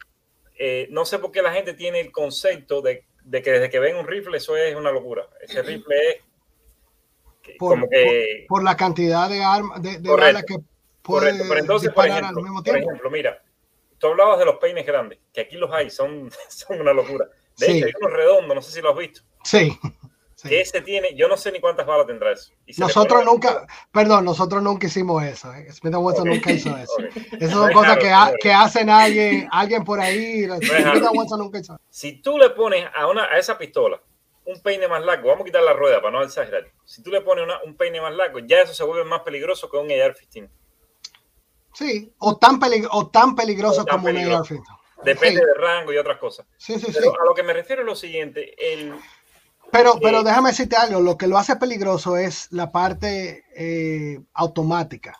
eh, 0.59 0.89
no 0.91 1.05
sé 1.05 1.19
por 1.19 1.33
qué 1.33 1.43
la 1.43 1.53
gente 1.53 1.75
tiene 1.75 2.01
el 2.01 2.13
concepto 2.13 2.81
de, 2.81 3.05
que 3.31 3.51
desde 3.51 3.71
que 3.71 3.79
ven 3.79 3.97
un 3.97 4.07
rifle 4.07 4.37
eso 4.37 4.57
es 4.57 4.75
una 4.75 4.91
locura. 4.91 5.29
Ese 5.41 5.63
rifle 5.63 5.97
es 6.11 7.57
por, 7.59 7.75
como 7.75 7.89
que... 7.89 8.47
Por, 8.49 8.63
la 8.63 8.77
cantidad 8.77 9.29
de 9.29 9.43
armas, 9.43 9.83
de, 9.83 9.99
balas 10.01 10.45
que 10.45 10.57
puede 11.03 11.31
entonces, 11.31 11.93
por 11.93 12.07
ejemplo, 12.07 12.43
Por 12.65 12.77
ejemplo, 12.77 13.11
mira, 13.11 13.43
tú 13.99 14.09
hablabas 14.09 14.39
de 14.39 14.45
los 14.45 14.57
peines 14.57 14.87
grandes, 14.87 15.19
que 15.33 15.43
aquí 15.43 15.57
los 15.57 15.73
hay, 15.73 15.91
son, 15.91 16.31
son 16.49 16.81
una 16.81 16.93
locura. 16.93 17.27
De 17.57 17.67
hecho, 17.67 17.87
hay 17.87 17.93
uno 18.01 18.09
redondo, 18.09 18.55
no 18.55 18.63
sé 18.63 18.73
si 18.73 18.81
lo 18.81 18.91
has 18.91 18.99
visto. 18.99 19.21
Sí. 19.45 19.79
Que 20.49 20.61
ese 20.61 20.81
tiene, 20.81 21.15
yo 21.15 21.29
no 21.29 21.37
sé 21.37 21.53
ni 21.53 21.61
cuántas 21.61 21.87
balas 21.87 22.07
tendrá 22.07 22.33
eso. 22.33 22.53
Nosotros 22.79 23.25
nunca, 23.25 23.65
perdón, 23.93 24.25
nosotros 24.25 24.61
nunca 24.61 24.89
hicimos 24.89 25.23
eso. 25.23 25.53
¿eh? 25.55 25.71
Smith 25.71 25.95
Wesson 25.95 26.29
nunca 26.29 26.51
hizo 26.51 26.77
eso. 26.77 26.97
Esas 27.39 27.53
son 27.53 27.73
cosas 27.73 27.99
que, 27.99 28.13
que, 28.41 28.53
hacen 28.53 28.91
alguien, 28.91 29.49
alguien 29.53 29.85
por 29.85 30.01
ahí. 30.01 30.45
Smith 30.61 31.07
Wesson 31.15 31.39
nunca 31.39 31.59
hizo 31.59 31.79
Si 31.91 32.21
tú 32.21 32.39
le 32.39 32.51
pones 32.51 32.85
a, 32.93 33.07
una, 33.07 33.25
a 33.25 33.39
esa 33.39 33.57
pistola 33.57 34.01
un 34.45 34.61
peine 34.61 34.89
más 34.89 35.05
largo, 35.05 35.29
vamos 35.29 35.43
a 35.43 35.45
quitar 35.45 35.63
la 35.63 35.73
rueda 35.73 36.01
para 36.01 36.19
no 36.19 36.25
exagerar. 36.25 36.67
Si 36.85 37.03
tú 37.03 37.11
le 37.11 37.21
pones 37.21 37.45
una, 37.45 37.63
un 37.63 37.77
peine 37.77 38.01
más 38.01 38.13
largo, 38.13 38.41
ya 38.41 38.63
eso 38.63 38.75
se 38.75 38.83
vuelve 38.85 39.05
más 39.05 39.21
peligroso 39.21 39.71
que 39.71 39.77
un 39.77 39.91
AR-15. 39.91 40.49
Sí, 41.75 42.13
o 42.19 42.37
tan, 42.37 42.61
o 42.91 43.09
tan 43.09 43.35
peligroso 43.35 43.87
como 43.87 44.09
un 44.09 44.17
AR-15. 44.17 44.63
Depende 45.05 45.41
del 45.41 45.57
rango 45.57 45.93
y 45.93 45.97
otras 45.97 46.19
cosas. 46.19 46.47
Sí, 46.57 46.79
sí, 46.79 46.87
Pero 46.93 47.21
a 47.21 47.25
lo 47.25 47.35
que 47.35 47.43
me 47.43 47.53
refiero 47.53 47.83
es 47.83 47.87
lo 47.87 47.97
siguiente, 47.97 48.55
el, 48.73 48.95
pero, 49.73 49.99
pero 50.03 50.23
déjame 50.23 50.51
decirte 50.51 50.77
algo, 50.77 51.01
lo 51.01 51.17
que 51.17 51.27
lo 51.27 51.39
hace 51.39 51.57
peligroso 51.57 52.19
es 52.19 52.47
la 52.51 52.71
parte 52.71 53.47
eh, 53.57 54.21
automática. 54.35 55.19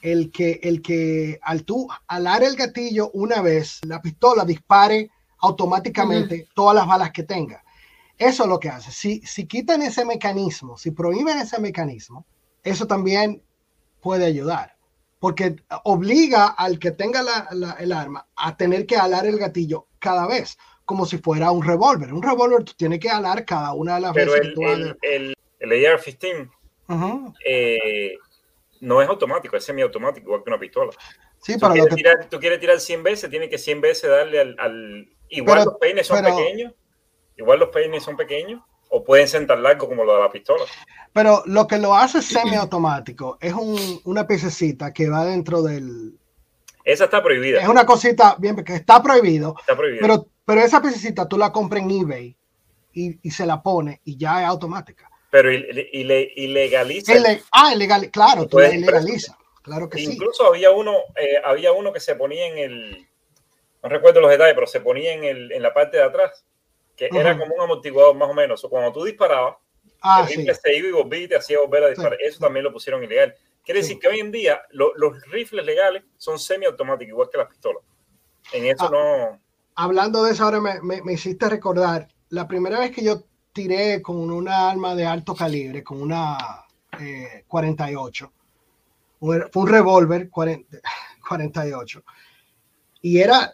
El 0.00 0.32
que, 0.32 0.58
el 0.62 0.80
que 0.80 1.38
al 1.42 1.64
tú 1.64 1.86
alar 2.06 2.42
el 2.42 2.56
gatillo 2.56 3.10
una 3.12 3.42
vez, 3.42 3.80
la 3.86 4.00
pistola 4.00 4.46
dispare 4.46 5.10
automáticamente 5.40 6.48
todas 6.54 6.74
las 6.74 6.86
balas 6.86 7.10
que 7.12 7.24
tenga. 7.24 7.62
Eso 8.16 8.44
es 8.44 8.48
lo 8.48 8.58
que 8.58 8.70
hace. 8.70 8.90
Si, 8.90 9.20
si 9.26 9.46
quitan 9.46 9.82
ese 9.82 10.06
mecanismo, 10.06 10.78
si 10.78 10.90
prohíben 10.90 11.36
ese 11.38 11.60
mecanismo, 11.60 12.24
eso 12.62 12.86
también 12.86 13.42
puede 14.00 14.24
ayudar. 14.24 14.73
Porque 15.24 15.56
obliga 15.84 16.48
al 16.48 16.78
que 16.78 16.90
tenga 16.90 17.24
el 17.80 17.92
arma 17.92 18.28
a 18.36 18.58
tener 18.58 18.84
que 18.84 18.96
alar 18.96 19.24
el 19.24 19.38
gatillo 19.38 19.86
cada 19.98 20.26
vez 20.26 20.58
como 20.84 21.06
si 21.06 21.16
fuera 21.16 21.50
un 21.50 21.66
revólver. 21.66 22.12
Un 22.12 22.22
revólver 22.22 22.62
tú 22.62 22.74
tienes 22.76 23.00
que 23.00 23.08
alar 23.08 23.46
cada 23.46 23.72
una 23.72 23.94
de 23.94 24.00
las 24.02 24.12
veces. 24.12 24.52
Pero 24.54 24.70
el, 24.74 24.98
el, 25.00 25.34
el, 25.60 25.86
AR-15 25.86 26.50
eh, 27.42 28.18
no 28.80 29.00
es 29.00 29.08
automático, 29.08 29.56
es 29.56 29.64
semiautomático, 29.64 30.26
igual 30.26 30.44
que 30.44 30.50
una 30.50 30.60
pistola. 30.60 30.92
Sí, 31.38 31.58
tú, 31.58 31.70
quieres 31.70 31.94
tirar, 31.94 32.28
tú 32.28 32.38
quieres 32.38 32.60
tirar 32.60 32.78
100 32.78 33.02
veces, 33.02 33.30
tiene 33.30 33.48
que 33.48 33.56
100 33.56 33.80
veces 33.80 34.10
darle 34.10 34.40
al... 34.58 35.08
Igual 35.30 35.64
los 35.64 35.78
peines 35.78 36.06
son 36.06 36.22
pequeños, 36.22 36.74
igual 37.38 37.60
los 37.60 37.70
peines 37.70 38.02
son 38.02 38.18
pequeños, 38.18 38.60
o 38.96 39.02
pueden 39.02 39.26
ser 39.26 39.46
tan 39.46 39.62
largos 39.62 39.88
como 39.88 40.04
lo 40.04 40.14
de 40.14 40.20
la 40.20 40.30
pistola. 40.30 40.62
Pero 41.12 41.42
lo 41.46 41.66
que 41.66 41.78
lo 41.78 41.94
hace 41.94 42.22
semiautomático 42.22 43.38
es 43.40 43.52
un, 43.52 44.00
una 44.04 44.26
piececita 44.26 44.92
que 44.92 45.08
va 45.08 45.24
dentro 45.24 45.62
del... 45.62 46.12
Esa 46.84 47.04
está 47.04 47.22
prohibida. 47.22 47.60
Es 47.60 47.68
una 47.68 47.86
cosita 47.86 48.36
bien 48.38 48.56
que 48.64 48.74
está 48.74 49.02
prohibido. 49.02 49.56
Está 49.58 49.76
prohibido. 49.76 50.02
Pero 50.02 50.26
pero 50.44 50.60
esa 50.60 50.80
piececita 50.80 51.28
tú 51.28 51.38
la 51.38 51.52
compras 51.52 51.82
en 51.82 51.90
eBay 51.90 52.36
y, 52.92 53.30
se 53.30 53.46
la 53.46 53.62
pone 53.62 54.00
y 54.04 54.16
ya 54.16 54.42
es 54.42 54.48
automática. 54.48 55.10
Pero 55.30 55.50
ilegaliza. 55.50 57.12
ah, 57.50 57.74
ilegal, 57.74 58.10
claro, 58.10 58.46
tú 58.46 58.58
la 58.58 58.72
ilegaliza. 58.72 59.36
Claro 59.62 59.88
que 59.88 59.98
Incluso 59.98 60.10
sí. 60.10 60.16
Incluso 60.16 60.46
había 60.46 60.70
uno, 60.70 60.92
eh, 61.16 61.40
había 61.42 61.72
uno 61.72 61.92
que 61.92 61.98
se 61.98 62.14
ponía 62.14 62.46
en 62.46 62.58
el, 62.58 63.08
no 63.82 63.88
recuerdo 63.88 64.20
los 64.20 64.30
detalles, 64.30 64.54
pero 64.54 64.66
se 64.66 64.80
ponía 64.80 65.14
en, 65.14 65.24
el, 65.24 65.50
en 65.50 65.62
la 65.62 65.72
parte 65.72 65.96
de 65.96 66.04
atrás, 66.04 66.44
que 66.96 67.08
era 67.12 67.36
como 67.36 67.54
un 67.54 67.60
amortiguador 67.60 68.14
más 68.16 68.30
o 68.30 68.34
menos. 68.34 68.64
O 68.64 68.68
cuando 68.68 68.92
tú 68.92 69.04
disparabas, 69.04 69.56
ah, 70.02 70.26
el 70.28 70.36
rifle 70.36 70.54
se 70.54 70.76
iba 70.76 70.88
y 70.88 70.92
volvía 70.92 71.20
y 71.20 71.28
te 71.28 71.36
hacía 71.36 71.60
volver 71.60 71.84
a 71.84 71.88
disparar. 71.88 72.18
Eso 72.20 72.38
también 72.38 72.64
lo 72.64 72.72
pusieron 72.72 73.02
ilegal. 73.02 73.34
Quiere 73.64 73.80
decir 73.80 73.98
que 73.98 74.08
hoy 74.08 74.20
en 74.20 74.30
día 74.30 74.62
los 74.70 75.22
rifles 75.30 75.64
legales 75.64 76.02
son 76.16 76.38
semiautomáticos, 76.38 77.10
igual 77.10 77.28
que 77.30 77.38
las 77.38 77.48
pistolas. 77.48 77.82
En 78.52 78.66
eso 78.66 78.86
ah. 78.86 78.90
no 78.90 79.44
hablando 79.76 80.22
de 80.24 80.32
eso 80.32 80.44
ahora 80.44 80.60
me, 80.60 81.02
me, 81.02 81.12
hiciste 81.12 81.48
recordar 81.48 82.08
la 82.28 82.46
primera 82.46 82.78
vez 82.78 82.92
que 82.92 83.04
yo 83.04 83.24
tiré 83.52 84.02
con 84.02 84.30
una 84.30 84.70
arma 84.70 84.94
de 84.94 85.06
alto 85.06 85.34
calibre, 85.34 85.82
con 85.82 86.00
una 86.00 86.64
48. 87.46 88.24
Eh, 88.24 88.30
fue 89.50 89.62
un 89.62 89.68
revólver 89.68 90.28
48. 90.30 92.04
Y 93.00 93.18
era, 93.18 93.52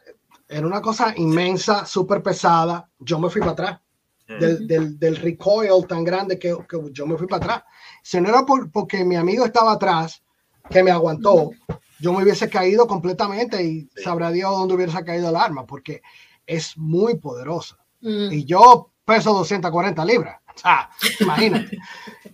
era 0.51 0.67
una 0.67 0.83
cosa 0.83 1.15
inmensa, 1.17 1.87
súper 1.87 2.23
pesada. 2.23 2.91
Yo 2.99 3.19
me 3.19 3.31
fui 3.31 3.41
para 3.41 3.53
atrás. 3.53 3.81
del, 4.27 4.99
del, 4.99 5.17
recoil 5.17 5.87
tan 5.89 6.05
grande 6.05 6.39
que, 6.39 6.57
que, 6.69 6.79
yo 6.93 7.07
me 7.07 7.17
fui 7.17 7.27
para 7.27 7.45
atrás. 7.45 7.65
Si 8.03 8.21
no 8.21 8.29
era 8.29 8.45
por, 8.45 8.71
porque 8.71 9.05
mi 9.05 9.17
amigo 9.17 9.45
estaba 9.45 9.73
atrás, 9.73 10.23
que 10.69 10.83
me 10.83 10.91
aguantó, 10.91 11.51
yo 11.99 12.13
me 12.13 12.23
hubiese 12.23 12.49
caído 12.49 12.87
completamente 12.87 13.63
y 13.63 13.89
sabrá 14.03 14.31
Dios 14.31 14.51
dónde 14.51 14.75
hubiese 14.75 15.05
caído 15.05 15.29
el 15.31 15.37
arma, 15.37 15.67
porque 15.67 16.03
es 16.47 16.77
muy 16.77 17.17
poderosa. 17.17 17.79
Y 18.01 18.45
yo 18.45 18.91
peso 19.05 19.33
240 19.33 20.05
libras. 20.05 20.37
O 20.51 20.59
sea, 20.61 20.91
imagínate. 21.21 21.79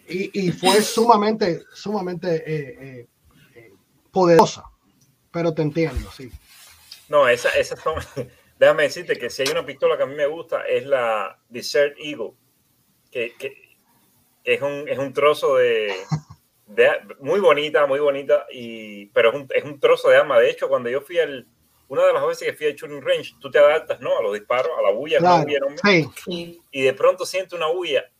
y, 0.09 0.47
y, 0.47 0.51
fue 0.51 0.81
sumamente, 0.81 1.63
sumamente 1.75 2.37
eh, 2.37 2.77
eh, 2.81 3.09
eh, 3.55 3.75
poderosa. 4.11 4.65
Pero 5.31 5.53
te 5.53 5.63
entiendo, 5.63 6.11
sí. 6.11 6.33
No, 7.09 7.29
esa, 7.29 7.51
esas 7.51 7.81
son. 7.81 7.95
Déjame 8.59 8.85
decirte 8.85 9.19
que 9.19 9.29
si 9.29 9.43
hay 9.43 9.49
una 9.49 9.67
pistola 9.67 9.97
que 9.97 10.05
a 10.05 10.07
mí 10.07 10.15
me 10.15 10.27
gusta 10.27 10.63
es 10.63 10.87
la 10.87 11.39
Desert 11.49 11.97
Eagle, 11.99 12.33
que, 13.11 13.35
que 13.39 13.77
es, 14.45 14.63
un, 14.63 14.89
es 14.89 14.99
un 14.99 15.13
trozo 15.13 15.57
de, 15.57 15.95
muy 17.21 17.41
bonita, 17.41 17.87
muy 17.87 18.01
bonita, 18.01 18.47
y, 18.51 19.07
pero 19.07 19.31
es 19.31 19.35
un, 19.37 19.49
es 19.55 19.65
un 19.65 19.79
trozo 19.79 20.09
de 20.09 20.17
arma. 20.17 20.39
De 20.39 20.51
hecho, 20.51 20.69
cuando 20.69 20.89
yo 20.89 21.03
fui 21.03 21.19
al, 21.19 21.47
una 21.89 22.05
de 22.07 22.13
las 22.13 22.27
veces 22.27 22.49
que 22.49 22.57
fui 22.57 22.67
a 22.67 22.71
shooting 22.71 23.03
range, 23.03 23.35
tú 23.41 23.51
te 23.51 23.59
adaptas, 23.59 24.01
¿no? 24.01 24.19
A 24.19 24.23
los 24.23 24.33
disparos, 24.33 24.73
a 24.79 24.83
la 24.83 24.91
bulla, 24.91 25.19
sí. 26.25 26.63
y 26.71 26.83
de 26.83 26.93
pronto 26.95 27.27
siento 27.27 27.57
una 27.57 27.69
bulla 27.69 28.11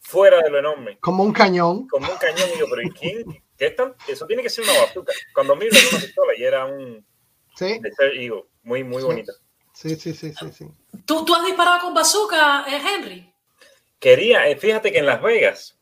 fuera 0.00 0.40
de 0.40 0.50
lo 0.50 0.58
enorme. 0.58 0.98
Como 1.00 1.24
un 1.24 1.32
cañón. 1.32 1.88
Como 1.88 2.10
un 2.10 2.18
cañón, 2.18 2.48
y 2.50 2.54
digo, 2.54 2.66
pero 2.70 2.82
¿y 2.82 2.90
quién? 2.90 3.42
¿Qué 3.56 3.66
es 3.66 3.76
tan? 3.76 3.94
Eso 4.06 4.26
tiene 4.26 4.42
que 4.42 4.50
ser 4.50 4.64
una 4.64 4.80
bazooka. 4.80 5.12
Cuando 5.34 5.56
miro 5.56 5.76
una 5.90 6.00
pistola 6.00 6.32
y 6.36 6.44
era 6.44 6.64
un... 6.64 7.04
Sí. 7.58 7.80
Digo, 8.16 8.46
muy, 8.62 8.84
muy 8.84 9.02
bonita. 9.02 9.32
Sí, 9.72 9.96
sí, 9.96 10.14
sí, 10.14 10.32
sí, 10.32 10.52
sí. 10.52 10.70
¿Tú, 11.04 11.24
¿Tú 11.24 11.34
has 11.34 11.44
disparado 11.44 11.80
con 11.80 11.94
bazooka, 11.94 12.64
eh, 12.68 12.80
Henry? 12.86 13.32
Quería, 13.98 14.46
eh, 14.48 14.56
fíjate 14.56 14.92
que 14.92 14.98
en 14.98 15.06
Las 15.06 15.20
Vegas, 15.20 15.76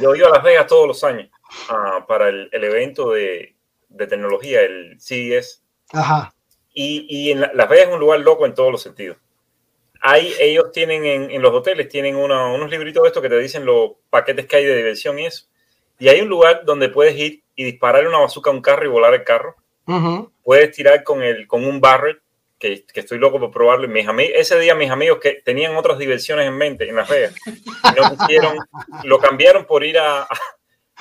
yo 0.00 0.14
iba 0.14 0.28
a 0.28 0.32
Las 0.32 0.42
Vegas 0.42 0.66
todos 0.66 0.86
los 0.86 1.04
años 1.04 1.28
uh, 1.68 2.06
para 2.06 2.30
el, 2.30 2.48
el 2.52 2.64
evento 2.64 3.10
de, 3.10 3.54
de, 3.90 4.06
tecnología, 4.06 4.62
el 4.62 4.98
CES. 4.98 5.62
Ajá. 5.92 6.34
Y, 6.72 7.04
y 7.08 7.32
en 7.32 7.40
Las 7.40 7.68
Vegas 7.68 7.88
es 7.88 7.94
un 7.94 8.00
lugar 8.00 8.20
loco 8.20 8.46
en 8.46 8.54
todos 8.54 8.72
los 8.72 8.82
sentidos. 8.82 9.18
Hay, 10.00 10.32
ellos 10.40 10.72
tienen 10.72 11.04
en, 11.04 11.30
en 11.30 11.42
los 11.42 11.52
hoteles, 11.52 11.90
tienen 11.90 12.16
una, 12.16 12.46
unos 12.46 12.70
libritos 12.70 13.02
de 13.02 13.08
estos 13.08 13.22
que 13.22 13.28
te 13.28 13.38
dicen 13.38 13.66
los 13.66 13.92
paquetes 14.08 14.46
que 14.46 14.56
hay 14.56 14.64
de 14.64 14.76
diversión 14.76 15.18
y 15.18 15.26
eso. 15.26 15.46
Y 15.98 16.08
hay 16.08 16.22
un 16.22 16.28
lugar 16.28 16.64
donde 16.64 16.88
puedes 16.88 17.14
ir 17.16 17.42
y 17.54 17.64
disparar 17.64 18.08
una 18.08 18.18
bazooka 18.18 18.50
a 18.50 18.54
un 18.54 18.62
carro 18.62 18.86
y 18.86 18.88
volar 18.88 19.12
el 19.12 19.24
carro. 19.24 19.54
Uh 19.86 19.92
-huh. 19.92 20.31
Puedes 20.42 20.74
tirar 20.74 21.04
con, 21.04 21.22
el, 21.22 21.46
con 21.46 21.64
un 21.64 21.80
barrel, 21.80 22.20
que, 22.58 22.84
que 22.84 23.00
estoy 23.00 23.18
loco 23.18 23.40
por 23.40 23.50
probarlo. 23.50 23.88
Mis 23.88 24.06
amigos, 24.06 24.34
ese 24.36 24.58
día 24.60 24.74
mis 24.74 24.90
amigos 24.90 25.18
que 25.20 25.42
tenían 25.44 25.74
otras 25.76 25.98
diversiones 25.98 26.46
en 26.46 26.56
mente 26.56 26.88
en 26.88 26.94
Las 26.94 27.08
Vegas, 27.08 27.34
no 27.46 28.16
quisieron, 28.16 28.56
lo 29.04 29.18
cambiaron 29.18 29.66
por 29.66 29.84
ir 29.84 29.98
a, 29.98 30.28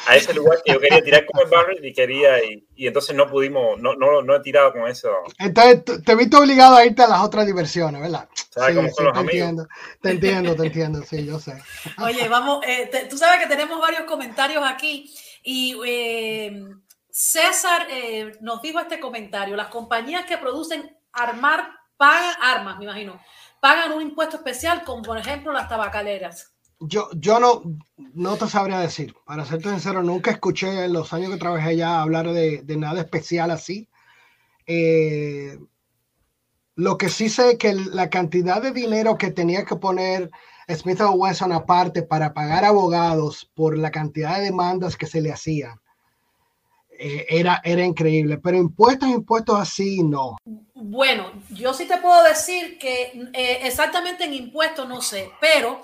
a 0.07 0.15
ese 0.15 0.33
lugar 0.33 0.59
que 0.65 0.73
yo 0.73 0.79
quería 0.79 1.03
tirar 1.03 1.25
con 1.25 1.41
el 1.41 1.49
barrel 1.49 1.85
y 1.85 1.93
quería, 1.93 2.43
y, 2.43 2.65
y 2.75 2.87
entonces 2.87 3.15
no 3.15 3.27
pudimos, 3.27 3.79
no, 3.79 3.95
no, 3.95 4.21
no, 4.21 4.35
he 4.35 4.39
tirado 4.41 4.73
con 4.73 4.87
eso. 4.87 5.09
Entonces 5.37 5.83
te 6.03 6.15
viste 6.15 6.35
obligado 6.37 6.75
a 6.75 6.85
irte 6.85 7.03
a 7.03 7.07
las 7.07 7.21
otras 7.21 7.45
diversiones, 7.45 8.01
¿verdad? 8.01 8.27
¿Sabes 8.49 8.69
sí, 8.69 8.75
cómo 8.75 8.87
son 8.89 8.95
sí, 8.97 9.03
los 9.03 9.13
te 9.13 9.19
amigos? 9.19 9.33
entiendo, 9.33 9.67
te 10.01 10.09
entiendo, 10.09 10.55
te 10.55 10.65
entiendo, 10.65 11.03
sí, 11.03 11.25
yo 11.25 11.39
sé. 11.39 11.53
Oye, 11.99 12.27
vamos, 12.27 12.63
eh, 12.65 12.87
te, 12.91 13.05
tú 13.05 13.17
sabes 13.17 13.39
que 13.39 13.47
tenemos 13.47 13.79
varios 13.79 14.03
comentarios 14.03 14.63
aquí 14.65 15.13
y 15.43 15.77
eh, 15.85 16.63
César 17.11 17.87
eh, 17.89 18.37
nos 18.39 18.61
dijo 18.61 18.79
este 18.79 18.99
comentario, 18.99 19.55
las 19.55 19.67
compañías 19.67 20.25
que 20.25 20.37
producen 20.37 20.97
armar, 21.11 21.67
pagan 21.97 22.35
armas, 22.41 22.77
me 22.77 22.85
imagino, 22.85 23.19
pagan 23.59 23.91
un 23.91 24.01
impuesto 24.01 24.37
especial, 24.37 24.83
como 24.83 25.03
por 25.03 25.17
ejemplo 25.17 25.51
las 25.51 25.67
tabacaleras. 25.67 26.53
Yo, 26.79 27.09
yo 27.13 27.39
no, 27.39 27.61
no 27.97 28.37
te 28.37 28.47
sabría 28.47 28.79
decir, 28.79 29.13
para 29.25 29.45
serte 29.45 29.69
sincero, 29.69 30.01
nunca 30.01 30.31
escuché 30.31 30.85
en 30.85 30.93
los 30.93 31.13
años 31.13 31.31
que 31.31 31.37
trabajé 31.37 31.75
ya 31.75 32.01
hablar 32.01 32.31
de, 32.31 32.63
nada 32.77 33.01
especial 33.01 33.51
así. 33.51 33.89
Eh, 34.65 35.59
lo 36.75 36.97
que 36.97 37.09
sí 37.09 37.29
sé 37.29 37.51
es 37.51 37.57
que 37.57 37.73
la 37.73 38.09
cantidad 38.09 38.61
de 38.61 38.71
dinero 38.71 39.17
que 39.17 39.31
tenía 39.31 39.65
que 39.65 39.75
poner 39.75 40.31
Smith 40.69 41.01
Wesson 41.01 41.51
aparte 41.51 42.01
para 42.03 42.33
pagar 42.33 42.63
abogados 42.63 43.51
por 43.53 43.77
la 43.77 43.91
cantidad 43.91 44.37
de 44.37 44.45
demandas 44.45 44.95
que 44.95 45.05
se 45.05 45.21
le 45.21 45.31
hacían 45.31 45.80
era, 47.29 47.61
era 47.63 47.83
increíble, 47.83 48.37
pero 48.37 48.57
impuestos, 48.57 49.09
impuestos 49.09 49.59
así, 49.59 50.03
no. 50.03 50.37
Bueno, 50.73 51.31
yo 51.49 51.73
sí 51.73 51.87
te 51.87 51.97
puedo 51.97 52.23
decir 52.23 52.77
que 52.77 53.29
eh, 53.33 53.59
exactamente 53.63 54.25
en 54.25 54.33
impuestos 54.33 54.87
no 54.87 55.01
sé, 55.01 55.31
pero 55.39 55.81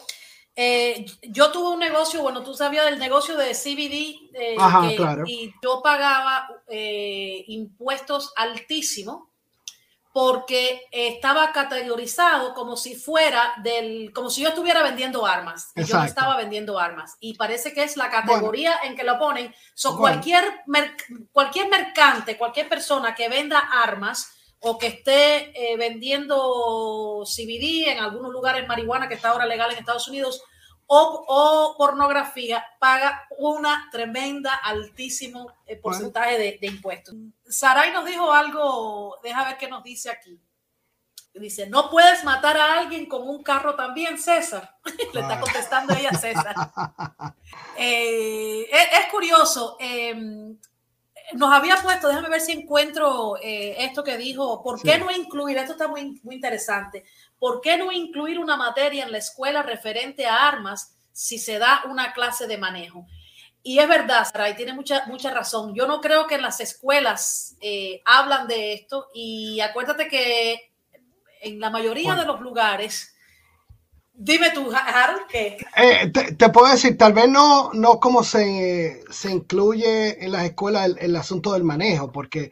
eh, 0.59 1.05
yo 1.21 1.51
tuve 1.51 1.73
un 1.73 1.79
negocio, 1.79 2.23
bueno, 2.23 2.41
tú 2.41 2.55
sabías 2.55 2.85
del 2.85 2.97
negocio 2.97 3.37
de 3.37 3.53
CBD 3.53 4.31
eh, 4.33 4.55
Ajá, 4.57 4.89
que, 4.89 4.95
claro. 4.95 5.23
y 5.27 5.53
yo 5.63 5.81
pagaba 5.83 6.47
eh, 6.67 7.43
impuestos 7.47 8.33
altísimos 8.35 9.27
porque 10.19 10.81
estaba 10.89 11.51
categorizado 11.51 12.55
como 12.55 12.75
si 12.75 12.95
fuera 12.95 13.53
del, 13.61 14.11
como 14.15 14.31
si 14.31 14.41
yo 14.41 14.49
estuviera 14.49 14.81
vendiendo 14.81 15.27
armas. 15.27 15.71
Y 15.75 15.83
yo 15.83 15.95
no 15.99 16.05
estaba 16.05 16.35
vendiendo 16.37 16.79
armas. 16.79 17.17
Y 17.19 17.35
parece 17.35 17.71
que 17.71 17.83
es 17.83 17.97
la 17.97 18.09
categoría 18.09 18.79
en 18.83 18.95
que 18.95 19.03
lo 19.03 19.19
ponen. 19.19 19.53
So, 19.75 19.89
Bueno. 19.91 20.01
cualquier, 20.15 20.43
mer- 20.65 20.95
cualquier 21.31 21.69
mercante, 21.69 22.35
cualquier 22.35 22.67
persona 22.67 23.13
que 23.13 23.29
venda 23.29 23.59
armas 23.59 24.33
o 24.59 24.79
que 24.79 24.87
esté 24.87 25.51
eh, 25.73 25.77
vendiendo 25.77 27.23
CBD 27.23 27.89
en 27.91 27.99
algunos 27.99 28.31
lugares 28.31 28.67
marihuana 28.67 29.07
que 29.07 29.13
está 29.13 29.29
ahora 29.29 29.45
legal 29.45 29.71
en 29.71 29.77
Estados 29.77 30.07
Unidos 30.07 30.41
o, 30.87 31.25
o 31.27 31.75
pornografía 31.77 32.65
paga 32.79 33.27
una 33.37 33.89
tremenda 33.91 34.53
altísimo 34.55 35.51
eh, 35.65 35.75
porcentaje 35.75 36.37
de, 36.37 36.57
de 36.59 36.67
impuestos. 36.67 37.13
Saray 37.47 37.91
nos 37.91 38.05
dijo 38.05 38.31
algo, 38.31 39.17
deja 39.21 39.43
ver 39.45 39.57
qué 39.57 39.67
nos 39.67 39.83
dice 39.83 40.09
aquí. 40.09 40.39
Dice, 41.33 41.67
no 41.67 41.91
puedes 41.91 42.23
matar 42.23 42.57
a 42.57 42.79
alguien 42.79 43.05
con 43.05 43.21
un 43.29 43.43
carro 43.43 43.75
también, 43.75 44.17
César. 44.17 44.75
Le 45.13 45.19
está 45.21 45.35
Ay. 45.35 45.39
contestando 45.39 45.93
ella 45.93 46.09
a 46.09 46.17
César. 46.17 46.55
Eh, 47.79 48.67
es, 48.71 48.99
es 49.03 49.11
curioso. 49.11 49.77
eh, 49.79 50.15
nos 51.33 51.51
había 51.53 51.75
puesto, 51.77 52.07
déjame 52.07 52.29
ver 52.29 52.41
si 52.41 52.53
encuentro 52.53 53.35
eh, 53.41 53.75
esto 53.79 54.03
que 54.03 54.17
dijo, 54.17 54.63
¿por 54.63 54.81
qué 54.81 54.93
Sí. 54.93 54.99
no 54.99 55.11
incluir, 55.11 55.57
esto 55.57 55.73
está 55.73 55.87
muy, 55.87 56.19
muy 56.23 56.35
interesante, 56.35 57.03
¿por 57.37 57.59
qué 57.61 57.77
no 57.77 57.91
incluir 57.91 58.39
una 58.39 58.55
materia 58.55 59.03
en 59.03 59.11
la 59.11 59.17
escuela 59.17 59.61
referente 59.63 60.25
a 60.25 60.47
armas 60.47 60.95
si 61.11 61.37
se 61.37 61.59
da 61.59 61.83
una 61.89 62.13
clase 62.13 62.47
de 62.47 62.57
manejo? 62.57 63.05
Y 63.63 63.79
es 63.79 63.87
verdad, 63.89 64.23
Saray, 64.23 64.55
tiene 64.55 64.71
mucha, 64.71 65.05
mucha 65.07 65.29
razón. 65.33 65.75
Yo 65.75 65.87
no 65.87 65.99
creo 65.99 66.25
que 66.27 66.35
en 66.35 66.41
las 66.41 66.61
escuelas 66.61 67.57
eh, 67.59 68.01
hablan 68.05 68.47
de 68.47 68.73
esto 68.73 69.09
y 69.13 69.59
acuérdate 69.59 70.07
que 70.07 70.71
en 71.41 71.59
la 71.59 71.69
mayoría 71.69 72.13
Bueno. 72.13 72.21
de 72.21 72.27
los 72.27 72.39
lugares, 72.39 73.13
dime 74.17 74.51
tú, 74.51 74.69
Harold, 74.71 75.27
que 75.29 75.57
Eh, 75.75 76.09
te, 76.11 76.49
puedo 76.49 76.67
decir, 76.71 76.97
tal 76.97 77.13
vez 77.13 77.29
no, 77.29 77.71
no 77.73 77.99
como 77.99 78.23
se, 78.23 79.03
se 79.09 79.31
incluye 79.31 80.23
en 80.23 80.31
las 80.31 80.45
escuelas 80.45 80.85
el, 80.87 80.97
el 80.99 81.15
asunto 81.15 81.53
del 81.53 81.63
manejo, 81.63 82.11
porque 82.11 82.51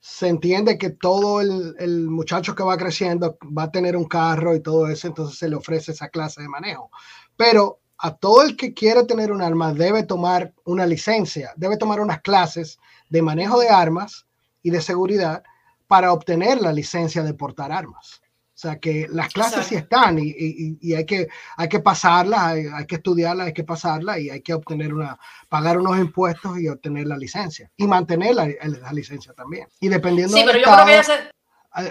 se 0.00 0.28
entiende 0.28 0.78
que 0.78 0.90
todo 0.90 1.40
el, 1.40 1.76
el 1.78 2.08
muchacho 2.10 2.54
que 2.54 2.64
va 2.64 2.76
creciendo 2.78 3.38
va 3.56 3.64
a 3.64 3.72
tener 3.72 3.96
un 3.96 4.06
carro 4.06 4.54
y 4.56 4.60
todo 4.62 4.88
eso, 4.88 5.08
entonces 5.08 5.38
se 5.38 5.48
le 5.48 5.56
ofrece 5.56 5.92
esa 5.92 6.08
clase 6.08 6.42
de 6.42 6.48
manejo. 6.48 6.90
Pero 7.36 7.80
a 7.98 8.16
todo 8.16 8.42
el 8.42 8.56
que 8.56 8.74
quiere 8.74 9.04
tener 9.04 9.32
un 9.32 9.42
arma 9.42 9.74
debe 9.74 10.04
tomar 10.04 10.54
una 10.64 10.86
licencia, 10.86 11.52
debe 11.56 11.76
tomar 11.78 12.00
unas 12.00 12.22
clases 12.22 12.78
de 13.10 13.22
manejo 13.22 13.60
de 13.60 13.68
armas 13.70 14.26
y 14.62 14.70
de 14.70 14.82
seguridad 14.82 15.44
para 15.88 16.12
obtener 16.12 16.60
la 16.62 16.72
licencia 16.72 17.22
de 17.22 17.34
portar 17.34 17.72
armas. 17.72 18.21
O 18.64 18.68
sea 18.68 18.78
que 18.78 19.08
las 19.10 19.26
clases 19.32 19.66
sí 19.66 19.74
están 19.74 20.20
y, 20.20 20.28
y- 20.28 20.78
y 20.80 20.94
hay, 20.94 21.04
que, 21.04 21.26
hay 21.56 21.68
que 21.68 21.80
pasarlas, 21.80 22.40
hay, 22.42 22.66
hay 22.72 22.86
que 22.86 22.94
estudiarlas, 22.94 23.48
hay 23.48 23.52
que 23.52 23.64
pasarlas 23.64 24.20
y 24.20 24.30
hay 24.30 24.40
que 24.40 24.54
obtener 24.54 24.94
una, 24.94 25.18
pagar 25.48 25.80
unos 25.80 25.98
impuestos 25.98 26.60
y 26.60 26.68
obtener 26.68 27.08
la 27.08 27.16
licencia 27.18 27.68
y 27.76 27.88
mantener 27.88 28.36
la, 28.36 28.46
la 28.62 28.92
licencia 28.92 29.32
también. 29.32 29.66
Y 29.80 29.88
dependiendo 29.88 30.36
sí, 30.36 30.44
del 30.44 30.52
pero 30.52 30.58
yo 30.64 30.72
creo 30.72 30.86
que 30.86 31.00
estado, 31.00 31.22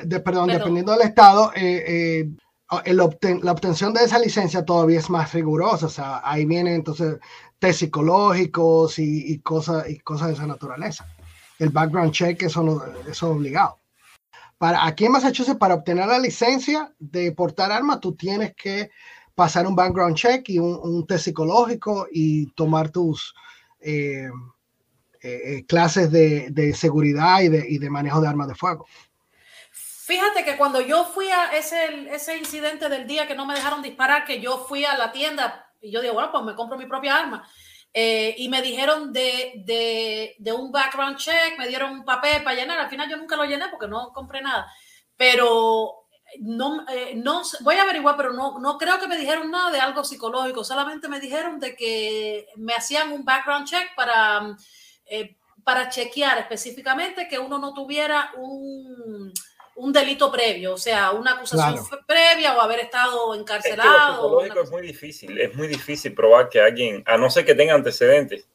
de- 0.05 0.19
perdón, 0.21 0.47
Perdón. 0.47 0.59
dependiendo 0.59 0.91
del 0.93 1.01
estado, 1.01 1.51
eh, 1.55 1.83
eh, 1.87 2.29
el 2.85 2.99
obten- 3.01 3.41
la 3.41 3.51
obtención 3.51 3.93
de 3.93 4.05
esa 4.05 4.17
licencia 4.17 4.63
todavía 4.63 4.99
es 4.99 5.09
más 5.09 5.33
rigurosa. 5.33 5.87
O 5.87 5.89
sea, 5.89 6.21
ahí 6.23 6.45
vienen 6.45 6.75
entonces 6.75 7.17
test 7.59 7.79
psicológicos 7.79 8.97
y, 8.97 9.33
y 9.33 9.39
cosas 9.39 9.89
y 9.89 9.99
cosas 9.99 10.29
de 10.29 10.33
esa 10.35 10.47
naturaleza. 10.47 11.05
El 11.59 11.67
background 11.71 12.13
check, 12.13 12.41
eso, 12.43 12.63
no, 12.63 12.81
eso 13.01 13.09
es 13.09 13.23
obligado. 13.23 13.80
Para, 14.61 14.85
aquí 14.85 15.05
en 15.05 15.13
Massachusetts, 15.13 15.57
para 15.57 15.73
obtener 15.73 16.05
la 16.05 16.19
licencia 16.19 16.93
de 16.99 17.31
portar 17.31 17.71
armas, 17.71 17.99
tú 17.99 18.13
tienes 18.13 18.53
que 18.53 18.91
pasar 19.33 19.65
un 19.65 19.75
background 19.75 20.15
check 20.15 20.47
y 20.49 20.59
un, 20.59 21.03
test 21.07 21.25
psicológico 21.25 22.05
y 22.11 22.45
tomar 22.51 22.91
tus 22.91 23.33
eh, 23.79 24.29
eh, 25.23 25.65
clases 25.67 26.11
de, 26.11 26.75
seguridad 26.75 27.41
y 27.41 27.49
de, 27.49 27.65
y 27.67 27.79
de 27.79 27.89
manejo 27.89 28.21
de 28.21 28.27
armas 28.27 28.49
de 28.49 28.53
fuego. 28.53 28.85
Fíjate 29.71 30.45
que 30.45 30.55
cuando 30.57 30.79
yo 30.79 31.05
fui 31.05 31.25
a 31.31 31.57
ese, 31.57 32.13
ese 32.13 32.37
incidente 32.37 32.87
del 32.87 33.07
día 33.07 33.27
que 33.27 33.33
no 33.33 33.47
me 33.47 33.55
dejaron 33.55 33.81
disparar, 33.81 34.25
que 34.25 34.41
yo 34.41 34.63
fui 34.69 34.85
a 34.85 34.95
la 34.95 35.11
tienda 35.11 35.73
y 35.81 35.91
yo 35.91 36.01
digo, 36.01 36.13
bueno, 36.13 36.31
pues 36.31 36.43
me 36.43 36.53
compro 36.53 36.77
mi 36.77 36.85
propia 36.85 37.17
arma. 37.17 37.49
Eh, 37.93 38.35
y 38.37 38.47
me 38.47 38.61
dijeron 38.61 39.11
de, 39.11 39.63
de, 39.65 40.35
de, 40.39 40.53
un 40.53 40.71
background 40.71 41.17
check, 41.17 41.57
me 41.57 41.67
dieron 41.67 41.91
un 41.91 42.05
papel 42.05 42.43
para 42.43 42.55
llenar. 42.55 42.79
Al 42.79 42.89
final 42.89 43.09
yo 43.09 43.17
nunca 43.17 43.35
lo 43.35 43.43
llené 43.43 43.67
porque 43.69 43.87
no 43.87 44.11
compré 44.13 44.41
nada. 44.41 44.71
Pero 45.17 46.01
no, 46.39 46.85
eh, 46.89 47.13
no 47.15 47.41
voy 47.61 47.75
a 47.75 47.83
averiguar, 47.83 48.15
pero 48.15 48.31
no, 48.31 48.59
no 48.59 48.77
creo 48.77 48.99
que 48.99 49.07
me 49.07 49.17
dijeron 49.17 49.51
nada 49.51 49.71
de 49.71 49.79
algo 49.79 50.03
psicológico. 50.03 50.63
Solamente 50.63 51.09
me 51.09 51.19
dijeron 51.19 51.59
de 51.59 51.75
que 51.75 52.47
me 52.55 52.73
hacían 52.73 53.11
un 53.11 53.25
background 53.25 53.67
check 53.67 53.93
para, 53.95 54.55
eh, 55.05 55.37
para 55.63 55.89
chequear 55.89 56.37
específicamente 56.39 57.27
que 57.27 57.39
uno 57.39 57.59
no 57.59 57.73
tuviera 57.73 58.31
un 58.37 59.33
un 59.75 59.93
delito 59.93 60.31
previo, 60.31 60.73
o 60.73 60.77
sea, 60.77 61.11
una 61.11 61.33
acusación 61.33 61.85
previa 62.05 62.55
o 62.55 62.61
haber 62.61 62.81
estado 62.81 63.33
encarcelado. 63.35 64.41
Es, 64.41 64.55
es 64.55 64.71
muy 64.71 64.81
difícil, 64.81 65.39
es 65.39 65.55
muy 65.55 65.67
difícil 65.67 66.13
probar 66.13 66.49
que 66.49 66.59
alguien, 66.59 67.03
a 67.05 67.17
no 67.17 67.29
ser 67.29 67.45
que 67.45 67.55
tenga 67.55 67.73
antecedentes, 67.73 68.45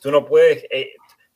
tú 0.00 0.10
no 0.10 0.24
puedes, 0.24 0.64
eh, 0.70 0.94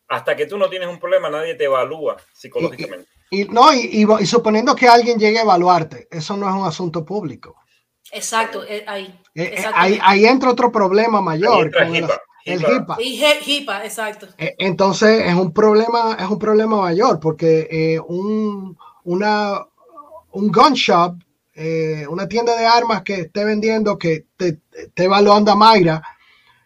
hasta 0.09 0.37
que 0.37 0.47
tú 0.47 0.59
no 0.59 0.69
tienes 0.69 0.89
un 0.89 0.99
problema, 0.99 1.31
nadie 1.31 1.55
te 1.55 1.65
evalúa 1.65 2.17
psicológicamente. 2.33 3.09
Y, 3.31 3.45
no, 3.45 3.73
y, 3.73 4.07
suponiendo 4.27 4.77
que 4.77 4.87
alguien 4.87 5.19
llegue 5.19 5.39
a 5.39 5.43
evaluarte, 5.43 6.07
eso 6.11 6.37
no 6.37 6.49
es 6.49 6.55
un 6.55 6.67
asunto 6.67 7.05
público. 7.05 7.57
Exacto, 8.11 8.63
eh, 8.69 8.85
ahí. 8.87 9.19
Eh, 9.35 9.65
ahí, 9.73 9.99
ahí, 10.03 10.27
entra 10.27 10.51
otro 10.51 10.71
problema 10.71 11.23
mayor. 11.23 11.73
Con 11.73 11.97
el, 12.45 12.61
HIPAA. 12.61 12.97
Y 13.01 13.23
HIPAA, 13.45 13.85
exacto. 13.85 14.29
Entonces 14.37 15.27
es 15.27 15.35
un 15.35 15.53
problema, 15.53 16.17
es 16.19 16.29
un 16.29 16.39
problema 16.39 16.77
mayor 16.81 17.21
porque 17.21 18.01
un, 18.07 18.77
una, 19.05 19.67
un 20.33 20.51
gun 20.51 20.73
shop, 20.75 21.17
eh, 21.55 22.07
una 22.09 22.29
tienda 22.29 22.57
de 22.57 22.65
armas 22.65 23.03
que 23.03 23.15
esté 23.23 23.45
vendiendo, 23.45 23.99
que 23.99 24.27
te, 24.37 24.59
esté 24.73 25.05
evaluando 25.05 25.53
a 25.53 25.57
Mayra, 25.57 26.03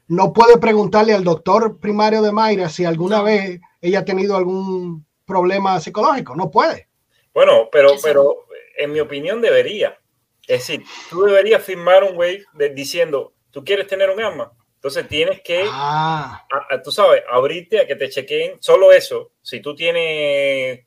no 0.08 0.32
puede 0.32 0.58
preguntarle 0.58 1.12
al 1.12 1.24
doctor 1.24 1.80
primario 1.80 2.22
de 2.22 2.32
Mayra 2.32 2.68
si 2.68 2.84
alguna 2.84 3.22
vez 3.22 3.60
ella 3.80 4.00
ha 4.00 4.04
tenido 4.04 4.36
algún 4.36 5.04
problema 5.24 5.80
psicológico. 5.80 6.36
No 6.36 6.50
puede. 6.50 6.88
Bueno, 7.34 7.68
pero, 7.72 7.94
pero 8.02 8.46
en 8.78 8.92
mi 8.92 9.00
opinión 9.00 9.40
debería. 9.40 9.98
Es 10.46 10.68
decir, 10.68 10.84
tú 11.10 11.24
deberías 11.24 11.62
firmar 11.62 12.04
un 12.04 12.16
wave 12.16 12.44
diciendo, 12.74 13.34
tú 13.50 13.64
quieres 13.64 13.88
tener 13.88 14.10
un 14.10 14.22
arma. 14.22 14.52
Entonces 14.86 15.08
tienes 15.08 15.40
que, 15.42 15.66
ah. 15.68 16.46
tú 16.82 16.92
sabes, 16.92 17.22
abrirte 17.28 17.80
a 17.80 17.86
que 17.86 17.96
te 17.96 18.08
chequeen 18.08 18.58
solo 18.60 18.92
eso. 18.92 19.32
Si 19.42 19.60
tú 19.60 19.74
tienes 19.74 20.80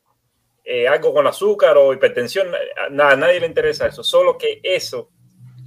eh, 0.64 0.88
algo 0.88 1.14
con 1.14 1.28
azúcar 1.28 1.78
o 1.78 1.93
hipertensión, 1.93 2.47
nada, 2.91 3.12
a 3.12 3.16
nadie 3.16 3.39
le 3.39 3.47
interesa 3.47 3.88
eso, 3.88 4.04
solo 4.04 4.38
que 4.38 4.62
eso 4.64 5.10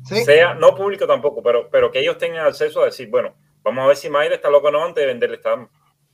sea, 0.04 0.54
no 0.54 0.74
público 0.74 1.06
tampoco, 1.06 1.42
pero, 1.42 1.68
pero 1.70 1.90
que 1.90 2.00
ellos 2.00 2.18
tengan 2.18 2.46
acceso 2.46 2.82
a 2.82 2.86
decir, 2.86 3.08
bueno, 3.08 3.34
vamos 3.62 3.84
a 3.84 3.88
ver 3.88 3.96
si 3.96 4.08
Mayra 4.08 4.34
está 4.34 4.50
loco 4.50 4.68
o 4.68 4.70
no 4.70 4.84
antes 4.84 5.02
de 5.02 5.06
venderle 5.06 5.36
esta 5.36 5.68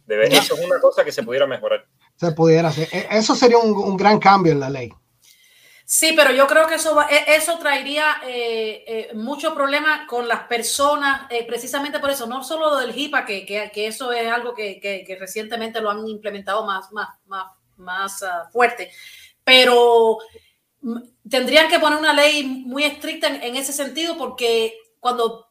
de 0.06 0.22
Eso 0.24 0.54
es 0.54 0.64
una 0.64 0.80
cosa 0.80 1.04
que 1.04 1.12
se 1.12 1.22
pudiera 1.22 1.46
mejorar. 1.46 1.86
Se 2.16 2.32
pudiera 2.32 2.68
hacer. 2.68 2.88
E, 2.90 3.06
eso 3.10 3.34
sería 3.34 3.58
un, 3.58 3.96
gran 3.96 4.18
cambio 4.18 4.52
en 4.52 4.60
la 4.60 4.70
ley. 4.70 4.90
Sí, 5.90 6.12
pero 6.14 6.32
yo 6.32 6.46
creo 6.46 6.66
que 6.66 6.74
eso, 6.74 7.00
e, 7.08 7.34
eso 7.34 7.58
traería 7.58 8.20
eh, 8.26 8.84
eh, 8.86 9.14
mucho 9.14 9.54
problema 9.54 10.06
con 10.06 10.28
las 10.28 10.40
personas, 10.40 11.22
precisamente 11.46 11.98
por 11.98 12.10
eso, 12.10 12.26
no 12.26 12.44
solo 12.44 12.76
del 12.76 12.94
HIPAA, 12.94 13.24
que, 13.24 13.46
que, 13.46 13.86
eso 13.86 14.12
es 14.12 14.30
algo 14.30 14.54
que, 14.54 14.78
que, 14.80 15.16
recientemente 15.18 15.80
lo 15.80 15.90
han 15.90 16.06
implementado 16.06 16.66
más, 16.66 16.92
más, 16.92 17.08
más 17.26 17.46
más 17.78 18.22
ah, 18.22 18.48
fuerte. 18.52 18.90
Pero 19.44 20.18
mm, 20.82 20.98
tendrían 21.28 21.68
que 21.68 21.78
poner 21.78 21.98
una 21.98 22.12
ley 22.12 22.44
muy 22.44 22.84
estricta 22.84 23.28
en, 23.28 23.56
ese 23.56 23.72
sentido 23.72 24.16
porque 24.16 24.74
cuando 25.00 25.48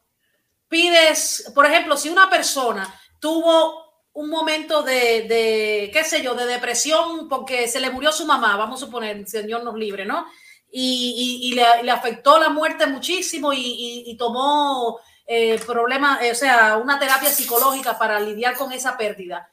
pides, 0.68 1.50
por 1.54 1.66
ejemplo, 1.66 1.96
si 1.96 2.08
una 2.08 2.30
persona 2.30 2.94
tuvo 3.18 3.87
un 4.18 4.30
momento 4.30 4.82
de, 4.82 5.90
qué 5.92 6.04
sé 6.04 6.22
yo, 6.22 6.34
de 6.34 6.44
depresión 6.44 7.28
porque 7.28 7.68
se 7.68 7.78
le 7.78 7.90
murió 7.90 8.10
su 8.10 8.26
mamá, 8.26 8.56
vamos 8.56 8.82
a 8.82 8.86
suponer, 8.86 9.28
Señor 9.28 9.62
nos 9.62 9.76
libre, 9.76 10.04
¿no? 10.04 10.26
Y, 10.72 11.54
le, 11.54 11.90
afectó 11.90 12.36
la 12.38 12.48
muerte 12.48 12.86
muchísimo 12.88 13.52
y, 13.54 14.16
tomó 14.18 14.98
eh, 15.24 15.60
problemas, 15.64 16.20
eh, 16.20 16.32
o 16.32 16.34
sea, 16.34 16.78
una 16.78 16.98
terapia 16.98 17.30
psicológica 17.30 17.96
para 17.96 18.18
lidiar 18.18 18.56
con 18.56 18.72
esa 18.72 18.96
pérdida 18.96 19.48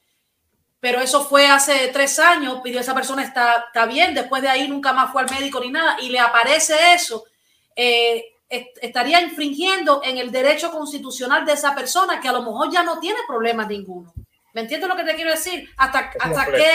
pero 0.79 1.01
eso 1.01 1.25
fue 1.25 1.47
hace 1.47 1.87
tres 1.87 2.19
años, 2.19 2.61
pidió 2.63 2.79
esa 2.79 2.93
persona 2.93 3.23
está, 3.23 3.65
está 3.67 3.87
bien, 3.87 4.13
después 4.13 4.43
de 4.43 4.49
ahí 4.49 4.67
nunca 4.67 4.93
más 4.93 5.11
fue 5.11 5.23
al 5.23 5.31
médico 5.31 5.59
ni 5.59 5.71
nada, 5.71 5.97
y 5.99 6.09
le 6.09 6.19
aparece 6.19 6.75
eso, 6.93 7.23
eh, 7.75 8.23
estaría 8.47 9.19
infringiendo 9.19 10.01
en 10.03 10.19
el 10.19 10.31
derecho 10.31 10.69
constitucional 10.69 11.43
de 11.43 11.53
esa 11.53 11.73
persona 11.73 12.19
que 12.19 12.27
a 12.27 12.33
lo 12.33 12.43
mejor 12.43 12.71
ya 12.71 12.83
no 12.83 12.99
tiene 12.99 13.17
problemas 13.27 13.67
ninguno. 13.67 14.13
¿Me 14.55 14.61
entiendes 14.61 14.89
lo 14.89 14.95
que 14.95 15.03
te 15.03 15.15
quiero 15.15 15.29
decir? 15.29 15.69
Hasta, 15.77 16.11
hasta 16.19 16.45
qué... 16.47 16.71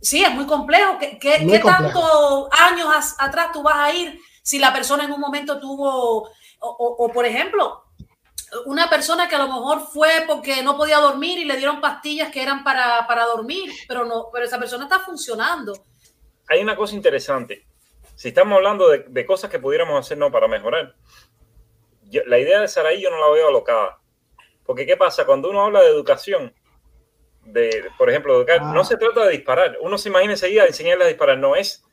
Sí, 0.00 0.24
es 0.24 0.30
muy 0.30 0.46
complejo. 0.46 0.96
¿Qué, 0.98 1.18
qué, 1.18 1.60
tantos 1.62 2.48
años 2.52 2.88
atrás 3.18 3.48
tú 3.52 3.62
vas 3.62 3.76
a 3.76 3.92
ir 3.92 4.18
si 4.42 4.58
la 4.58 4.72
persona 4.72 5.04
en 5.04 5.12
un 5.12 5.20
momento 5.20 5.60
tuvo, 5.60 6.30
o 6.60 7.10
por 7.12 7.26
ejemplo, 7.26 7.84
una 8.66 8.88
persona 8.88 9.28
que 9.28 9.34
a 9.34 9.38
lo 9.38 9.48
mejor 9.48 9.80
fue 9.92 10.24
porque 10.26 10.62
no 10.62 10.76
podía 10.76 10.98
dormir 10.98 11.38
y 11.38 11.44
le 11.44 11.56
dieron 11.56 11.80
pastillas 11.80 12.30
que 12.30 12.42
eran 12.42 12.64
para, 12.64 13.06
para 13.06 13.26
dormir, 13.26 13.70
pero 13.86 14.04
no, 14.04 14.28
pero 14.32 14.44
esa 14.44 14.58
persona 14.58 14.84
está 14.84 15.00
funcionando. 15.00 15.72
Hay 16.48 16.62
una 16.62 16.76
cosa 16.76 16.94
interesante. 16.94 17.66
Si 18.14 18.28
estamos 18.28 18.56
hablando 18.56 18.88
de, 18.88 19.04
de 19.08 19.26
cosas 19.26 19.50
que 19.50 19.58
pudiéramos 19.58 19.98
hacer 19.98 20.16
no 20.16 20.30
para 20.30 20.48
mejorar, 20.48 20.94
la 22.26 22.38
idea 22.38 22.60
de 22.60 22.68
Saraí 22.68 23.02
yo 23.02 23.10
no 23.10 23.18
la 23.18 23.30
veo 23.30 23.48
alocada. 23.48 23.98
Porque 24.64 24.86
¿qué 24.86 24.96
pasa? 24.96 25.26
Cuando 25.26 25.50
uno 25.50 25.64
habla 25.64 25.82
de 25.82 25.88
educación, 25.88 26.54
de, 27.52 27.84
por 27.96 28.10
ejemplo, 28.10 28.44
no 28.44 28.80
ah. 28.80 28.84
se 28.84 28.96
trata 28.96 29.24
de 29.24 29.32
disparar. 29.32 29.78
Uno 29.80 29.98
se 29.98 30.08
imagina 30.08 30.32
enseguida 30.32 30.66
enseñarle 30.66 31.04
a 31.04 31.08
disparar. 31.08 31.38
No, 31.38 31.56
es 31.56 31.84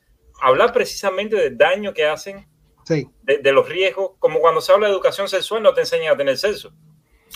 hablar 0.41 0.73
precisamente 0.73 1.35
del 1.35 1.57
daño 1.57 1.93
que 1.93 2.05
hacen 2.05 2.47
de, 2.87 3.51
los 3.51 3.67
riesgos, 3.67 4.11
como 4.19 4.39
cuando 4.39 4.61
se 4.61 4.71
habla 4.71 4.87
de 4.87 4.93
educación 4.93 5.27
sexual, 5.27 5.63
no 5.63 5.73
te 5.73 5.81
enseñan 5.81 6.13
a 6.13 6.17
tener 6.17 6.37
sexo. 6.37 6.71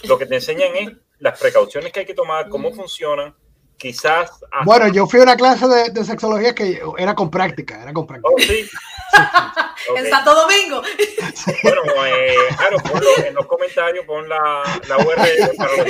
Lo 0.03 0.17
que 0.17 0.25
te 0.25 0.35
enseñan 0.35 0.75
es 0.75 0.91
las 1.17 1.39
precauciones 1.39 1.91
que 1.91 2.01
hay 2.01 2.05
que 2.05 2.13
tomar, 2.13 2.49
cómo 2.49 2.71
funcionan, 2.71 3.35
quizás... 3.79 4.29
Bueno, 4.65 4.87
yo 4.89 5.07
fui 5.07 5.19
a 5.19 5.23
una 5.23 5.35
clase 5.35 5.67
de, 5.67 6.03
sexología 6.05 6.53
que 6.53 6.79
era 6.97 7.15
con 7.15 7.31
práctica, 7.31 7.81
era 7.81 7.93
con 7.93 8.05
práctica. 8.05 8.29
Oh, 8.31 8.39
sí. 8.39 8.69
En 9.95 10.07
Santo 10.07 10.35
Domingo. 10.35 10.83
Bueno, 11.63 11.81
eh, 12.05 12.35
claro, 12.57 12.77
ponlo 12.79 13.09
en 13.25 13.33
los 13.33 13.47
comentarios, 13.47 14.05
pon 14.05 14.29
la, 14.29 14.61
la 14.87 14.97
URL 14.97 15.57
para 15.57 15.75
los, 15.77 15.85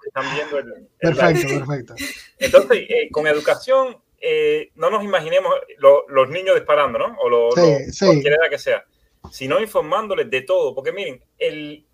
que 0.00 0.08
están 0.08 0.34
viendo 0.34 0.58
el... 0.58 0.88
perfecto, 1.00 1.66
perfecto. 1.66 1.94
Entonces, 2.38 2.86
eh, 2.88 3.08
con 3.10 3.26
educación, 3.26 3.96
eh, 4.20 4.70
no 4.76 4.90
nos 4.90 5.02
imaginemos 5.02 5.52
los 5.78 6.28
niños 6.28 6.54
disparando, 6.54 6.98
¿no? 6.98 7.16
O 7.22 7.28
lo, 7.28 7.48
cualquier 7.48 8.34
edad 8.34 8.50
que 8.50 8.58
sea 8.58 8.84
sino 9.30 9.60
informándoles 9.60 10.30
de 10.30 10.42
todo. 10.42 10.74
Porque 10.74 10.92
miren, 10.92 11.22
el, 11.38 11.84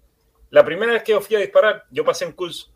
la 0.50 0.64
primera 0.64 0.92
vez 0.92 1.02
que 1.02 1.12
yo 1.12 1.20
fui 1.20 1.36
a 1.36 1.40
disparar, 1.40 1.84
yo 1.90 2.04
pasé 2.04 2.26
un 2.26 2.32
curso 2.32 2.72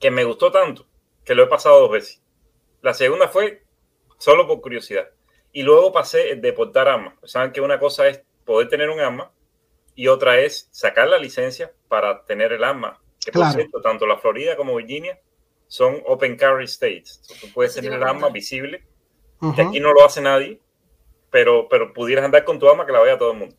que 0.00 0.10
me 0.10 0.24
gustó 0.24 0.50
tanto 0.50 0.86
que 1.26 1.34
lo 1.34 1.42
he 1.42 1.48
pasado 1.48 1.80
dos 1.80 1.90
veces. 1.90 2.22
La 2.80 2.94
segunda 2.94 3.28
fue 3.28 3.64
solo 4.16 4.46
por 4.46 4.60
curiosidad. 4.62 5.10
Y 5.52 5.62
luego 5.62 5.92
pasé 5.92 6.36
de 6.36 6.52
portar 6.52 6.88
armas. 6.88 7.14
Saben 7.24 7.52
que 7.52 7.60
una 7.60 7.78
cosa 7.78 8.06
es 8.06 8.22
poder 8.44 8.68
tener 8.68 8.88
un 8.88 9.00
arma 9.00 9.32
y 9.94 10.06
otra 10.06 10.38
es 10.38 10.68
sacar 10.70 11.08
la 11.08 11.18
licencia 11.18 11.72
para 11.88 12.24
tener 12.24 12.52
el 12.52 12.62
arma. 12.62 13.02
Que 13.24 13.32
por 13.32 13.46
cierto, 13.50 13.80
tanto 13.80 14.06
la 14.06 14.18
Florida 14.18 14.56
como 14.56 14.76
Virginia 14.76 15.18
son 15.66 16.00
open 16.06 16.36
carry 16.36 16.64
states. 16.66 17.20
tú 17.40 17.48
puedes 17.52 17.74
tener 17.74 17.92
el 17.92 18.02
arma 18.04 18.28
visible, 18.28 18.86
que 19.54 19.62
aquí 19.62 19.80
no 19.80 19.92
lo 19.92 20.04
hace 20.04 20.20
nadie, 20.20 20.60
pero, 21.30 21.68
pero 21.68 21.92
pudieras 21.92 22.24
andar 22.24 22.44
con 22.44 22.60
tu 22.60 22.68
arma 22.68 22.86
que 22.86 22.92
la 22.92 23.00
vea 23.00 23.18
todo 23.18 23.32
el 23.32 23.38
mundo. 23.38 23.56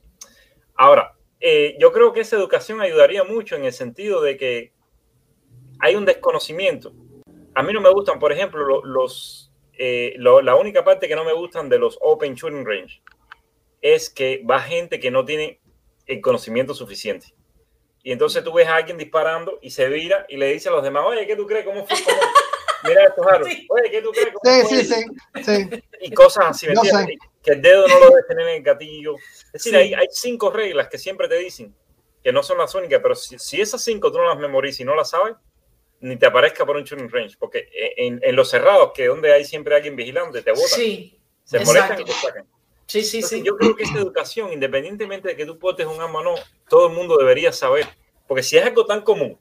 Ahora, 0.75 1.17
eh, 1.41 1.75
yo 1.79 1.91
creo 1.91 2.13
que 2.13 2.21
esa 2.21 2.37
educación 2.37 2.79
ayudaría 2.79 3.25
mucho 3.25 3.55
en 3.55 3.65
el 3.65 3.73
sentido 3.73 4.21
de 4.21 4.37
que 4.37 4.71
hay 5.79 5.95
un 5.95 6.05
desconocimiento. 6.05 6.93
A 7.57 7.63
mí 7.63 7.73
no 7.73 7.81
me 7.81 7.89
gustan, 7.89 8.19
por 8.19 8.31
ejemplo, 8.31 8.85
los, 8.85 9.51
eh, 9.73 10.13
la 10.19 10.55
única 10.55 10.83
parte 10.83 11.07
que 11.07 11.15
no 11.15 11.23
me 11.23 11.33
gustan 11.33 11.69
de 11.69 11.79
los 11.79 11.97
Open 12.01 12.35
Shooting 12.35 12.63
Range 12.63 13.01
es 13.81 14.11
que 14.11 14.43
va 14.47 14.59
gente 14.59 14.99
que 14.99 15.09
no 15.09 15.25
tiene 15.25 15.59
el 16.05 16.21
conocimiento 16.21 16.75
suficiente. 16.75 17.33
Y 18.03 18.11
entonces 18.11 18.43
tú 18.43 18.53
ves 18.53 18.67
a 18.67 18.75
alguien 18.75 18.99
disparando 18.99 19.57
y 19.59 19.71
se 19.71 19.89
vira 19.89 20.27
y 20.29 20.37
le 20.37 20.53
dice 20.53 20.69
a 20.69 20.71
los 20.71 20.83
demás, 20.83 21.03
oye, 21.07 21.25
¿qué 21.25 21.35
tú 21.35 21.47
crees? 21.47 21.65
¿Cómo 21.65 21.83
fue? 21.87 21.97
Mira 22.83 23.05
estos 23.05 23.25
aros. 23.25 23.47
Oye, 23.47 23.89
¿qué 23.89 24.03
tú 24.03 24.11
crees? 24.11 24.69
sí, 24.69 24.85
sí, 24.85 25.05
sí, 25.43 25.83
Y 26.01 26.11
cosas 26.11 26.45
así, 26.49 26.67
¿me 26.67 26.73
entiendes? 26.73 27.17
Que 27.41 27.53
el 27.53 27.61
dedo 27.63 27.87
no 27.87 27.99
lo 28.01 28.09
debe 28.11 28.21
tener 28.27 28.49
en 28.49 28.55
el 28.57 28.61
gatillo. 28.61 29.15
Es 29.15 29.51
decir, 29.53 29.75
hay, 29.75 29.95
hay, 29.95 30.07
cinco 30.11 30.51
reglas 30.51 30.89
que 30.89 30.99
siempre 30.99 31.27
te 31.27 31.37
dicen, 31.37 31.73
que 32.23 32.31
no 32.31 32.43
son 32.43 32.59
las 32.59 32.75
únicas, 32.75 32.99
pero 33.01 33.15
si, 33.15 33.39
si 33.39 33.59
esas 33.59 33.83
cinco 33.83 34.11
tú 34.11 34.19
no 34.19 34.27
las 34.27 34.37
memorizas 34.37 34.81
y 34.81 34.85
no 34.85 34.93
las 34.93 35.09
sabes, 35.09 35.33
ni 35.99 36.15
te 36.17 36.25
aparezca 36.25 36.65
por 36.65 36.75
un 36.75 36.83
shooting 36.83 37.09
range, 37.09 37.35
porque 37.39 37.69
en, 37.97 38.19
en 38.23 38.35
los 38.35 38.49
cerrados, 38.49 38.91
que 38.93 39.07
donde 39.07 39.33
hay 39.33 39.45
siempre 39.45 39.75
alguien 39.75 39.95
vigilando, 39.95 40.41
te 40.41 40.51
botan. 40.51 40.67
Sí, 40.67 41.19
Se 41.43 41.59
molestan 41.59 42.01
y 42.01 42.05
te 42.05 42.11
sacan. 42.11 42.47
Sí, 42.85 43.03
sí, 43.03 43.21
sí. 43.21 43.43
Yo 43.43 43.57
creo 43.57 43.75
que 43.75 43.83
esa 43.83 43.97
educación, 43.97 44.53
independientemente 44.53 45.29
de 45.29 45.35
que 45.35 45.45
tú 45.45 45.59
portes 45.59 45.85
un 45.85 45.99
arma 45.99 46.19
o 46.19 46.23
no, 46.23 46.35
todo 46.69 46.87
el 46.87 46.93
mundo 46.93 47.17
debería 47.17 47.51
saber. 47.51 47.85
Porque 48.27 48.43
si 48.43 48.57
es 48.57 48.65
algo 48.65 48.85
tan 48.85 49.01
común, 49.01 49.37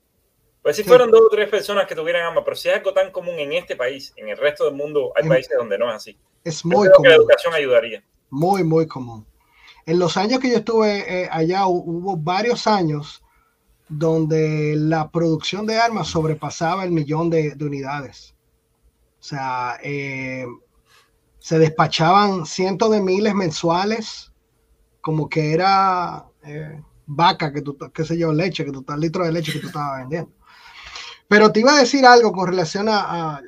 pues 0.63 0.77
si 0.77 0.83
fueran 0.83 1.13
dos 1.13 1.21
o 1.21 1.29
tres 1.29 1.49
personas 1.49 1.87
que 1.87 1.95
tuvieran 1.95 2.27
armas, 2.27 2.43
pero 2.45 2.57
si 2.57 2.69
es 2.69 2.75
algo 2.75 2.93
tan 2.93 3.13
común 3.13 3.39
en 3.39 3.53
este 3.53 3.77
país, 3.77 4.13
en 4.17 4.29
el 4.29 4.37
resto 4.37 4.65
del 4.65 4.75
mundo 4.75 5.13
hay 5.15 5.29
países 5.29 5.57
donde 5.57 5.79
no 5.79 5.89
es 5.89 5.95
así. 5.95 6.19
Es 6.43 6.65
muy 6.65 6.89
común. 6.91 7.09
la 7.09 7.15
educación 7.15 7.55
ayudaría. 7.55 8.03
Muy, 8.31 8.65
muy 8.65 8.89
común. 8.89 9.25
En 9.85 10.01
los 10.01 10.17
años 10.17 10.41
que 10.41 10.51
yo 10.51 10.57
estuve 10.57 11.23
eh, 11.23 11.29
allá 11.31 11.69
hubo 11.69 12.17
varios 12.17 12.67
años 12.67 13.23
donde 13.89 14.75
la 14.77 15.11
producción 15.11 15.67
de 15.67 15.79
armas 15.79 16.09
sobrepasaba 16.09 16.85
el 16.85 16.91
millón 16.91 17.31
de, 17.31 17.57
unidades. 17.61 18.35
O 19.21 19.23
sea, 19.23 19.79
eh, 19.83 20.47
se 21.39 21.59
despachaban 21.59 22.47
cientos 22.47 22.91
de 22.91 23.01
miles 23.01 23.35
mensuales, 23.35 24.33
como 25.01 25.29
que 25.29 25.53
era 25.53 26.27
eh, 26.45 26.83
vaca, 27.07 27.53
que 27.53 27.63
tú, 27.63 27.77
qué 27.95 28.05
sé 28.05 28.19
yo, 28.19 28.33
leche, 28.33 28.65
que 28.65 28.73
tú, 28.73 28.85
litros 28.99 29.27
de 29.27 29.33
leche 29.33 29.53
que 29.53 29.61
tú 29.61 29.69
estabas 29.69 30.01
vendiendo. 30.01 30.33
Pero 31.29 31.53
te 31.53 31.61
iba 31.61 31.75
a 31.75 31.81
decir 31.81 32.05
algo 32.05 32.33
con 32.33 32.49
relación 32.49 32.89
a, 32.89 33.41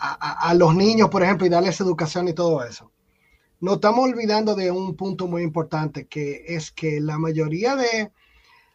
a, 0.00 0.54
los 0.54 0.74
niños, 0.74 1.10
por 1.10 1.22
ejemplo, 1.22 1.46
y 1.46 1.50
darles 1.50 1.80
educación 1.80 2.28
y 2.28 2.32
todo 2.32 2.64
eso. 2.64 2.90
No 3.60 3.74
estamos 3.74 4.08
olvidando 4.08 4.54
de 4.54 4.70
un 4.70 4.96
punto 4.96 5.26
muy 5.26 5.42
importante, 5.42 6.06
que 6.06 6.44
es 6.48 6.70
que 6.70 7.00
la 7.00 7.18
mayoría 7.18 7.76
de 7.76 8.10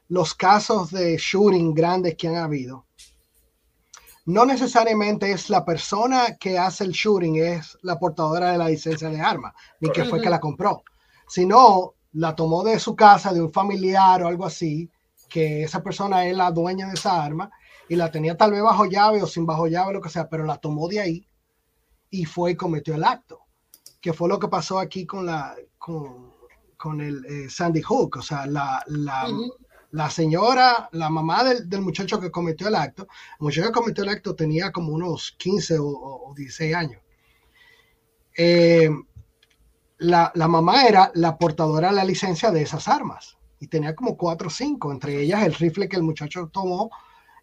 los 0.07 0.33
casos 0.33 0.91
de 0.91 1.17
shooting 1.17 1.73
grandes 1.73 2.15
que 2.15 2.27
han 2.27 2.35
habido, 2.35 2.85
no 4.25 4.45
necesariamente 4.45 5.31
es 5.31 5.49
la 5.49 5.63
persona 5.63 6.35
que 6.39 6.57
hace 6.57 6.83
el 6.83 6.91
shooting, 6.91 7.35
es 7.35 7.77
la 7.83 7.99
portadora 7.99 8.51
de 8.51 8.57
la 8.57 8.69
licencia 8.69 9.09
de 9.09 9.21
arma, 9.21 9.53
ni 9.79 9.91
que 9.91 10.03
fue 10.05 10.19
que 10.19 10.29
la 10.29 10.39
compró, 10.39 10.83
sino 11.27 11.93
la 12.13 12.35
tomó 12.35 12.63
de 12.63 12.79
su 12.79 12.95
casa, 12.95 13.33
de 13.33 13.41
un 13.41 13.51
familiar 13.51 14.23
o 14.23 14.27
algo 14.27 14.45
así, 14.45 14.89
que 15.29 15.63
esa 15.63 15.83
persona 15.83 16.25
es 16.25 16.35
la 16.35 16.49
dueña 16.49 16.87
de 16.87 16.95
esa 16.95 17.23
arma 17.23 17.51
y 17.87 17.95
la 17.95 18.09
tenía 18.09 18.35
tal 18.35 18.51
vez 18.51 18.63
bajo 18.63 18.85
llave 18.85 19.21
o 19.21 19.27
sin 19.27 19.45
bajo 19.45 19.67
llave, 19.67 19.93
lo 19.93 20.01
que 20.01 20.09
sea, 20.09 20.27
pero 20.27 20.43
la 20.43 20.57
tomó 20.57 20.87
de 20.87 21.01
ahí 21.01 21.27
y 22.09 22.25
fue 22.25 22.51
y 22.51 22.55
cometió 22.55 22.95
el 22.95 23.03
acto, 23.03 23.41
que 24.01 24.13
fue 24.13 24.29
lo 24.29 24.39
que 24.39 24.47
pasó 24.47 24.79
aquí 24.79 25.05
con 25.05 25.25
la 25.25 25.55
con, 25.77 26.33
con 26.77 27.01
el 27.01 27.25
eh, 27.25 27.49
Sandy 27.49 27.81
Hook, 27.81 28.17
o 28.17 28.21
sea, 28.21 28.47
la, 28.47 28.83
la, 28.87 29.27
la 29.95 30.09
señora, 30.09 30.89
la 30.91 31.09
mamá 31.09 31.45
del, 31.45 31.81
muchacho 31.81 32.19
que 32.19 32.29
cometió 32.29 32.67
el 32.67 32.75
acto, 32.75 33.03
el 33.03 33.39
muchacho 33.39 33.67
que 33.67 33.73
cometió 33.73 34.03
el 34.03 34.09
acto 34.09 34.35
tenía 34.35 34.73
como 34.73 34.91
unos 34.91 35.33
15 35.37 35.77
o, 35.79 36.33
16 36.35 36.75
años. 36.75 37.01
Eh, 38.37 38.89
la, 39.99 40.31
mamá 40.35 40.85
era 40.85 41.11
la 41.13 41.37
portadora 41.37 41.87
de 41.87 41.95
la 41.95 42.03
licencia 42.03 42.51
de 42.51 42.61
esas 42.61 42.89
armas 42.89 43.37
y 43.61 43.67
tenía 43.67 43.95
como 43.95 44.17
4 44.17 44.47
o 44.47 44.51
5, 44.51 44.91
entre 44.91 45.21
ellas 45.21 45.43
el 45.43 45.53
rifle 45.53 45.87
que 45.87 45.95
el 45.95 46.03
muchacho 46.03 46.49
tomó 46.51 46.91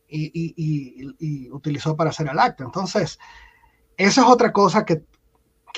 y, 0.06 1.48
utilizó 1.50 1.96
para 1.96 2.10
hacer 2.10 2.28
el 2.28 2.38
acto. 2.38 2.64
Entonces, 2.64 3.18
eso 3.96 4.20
es 4.20 4.26
otra 4.26 4.52
cosa 4.52 4.84
que, 4.84 5.06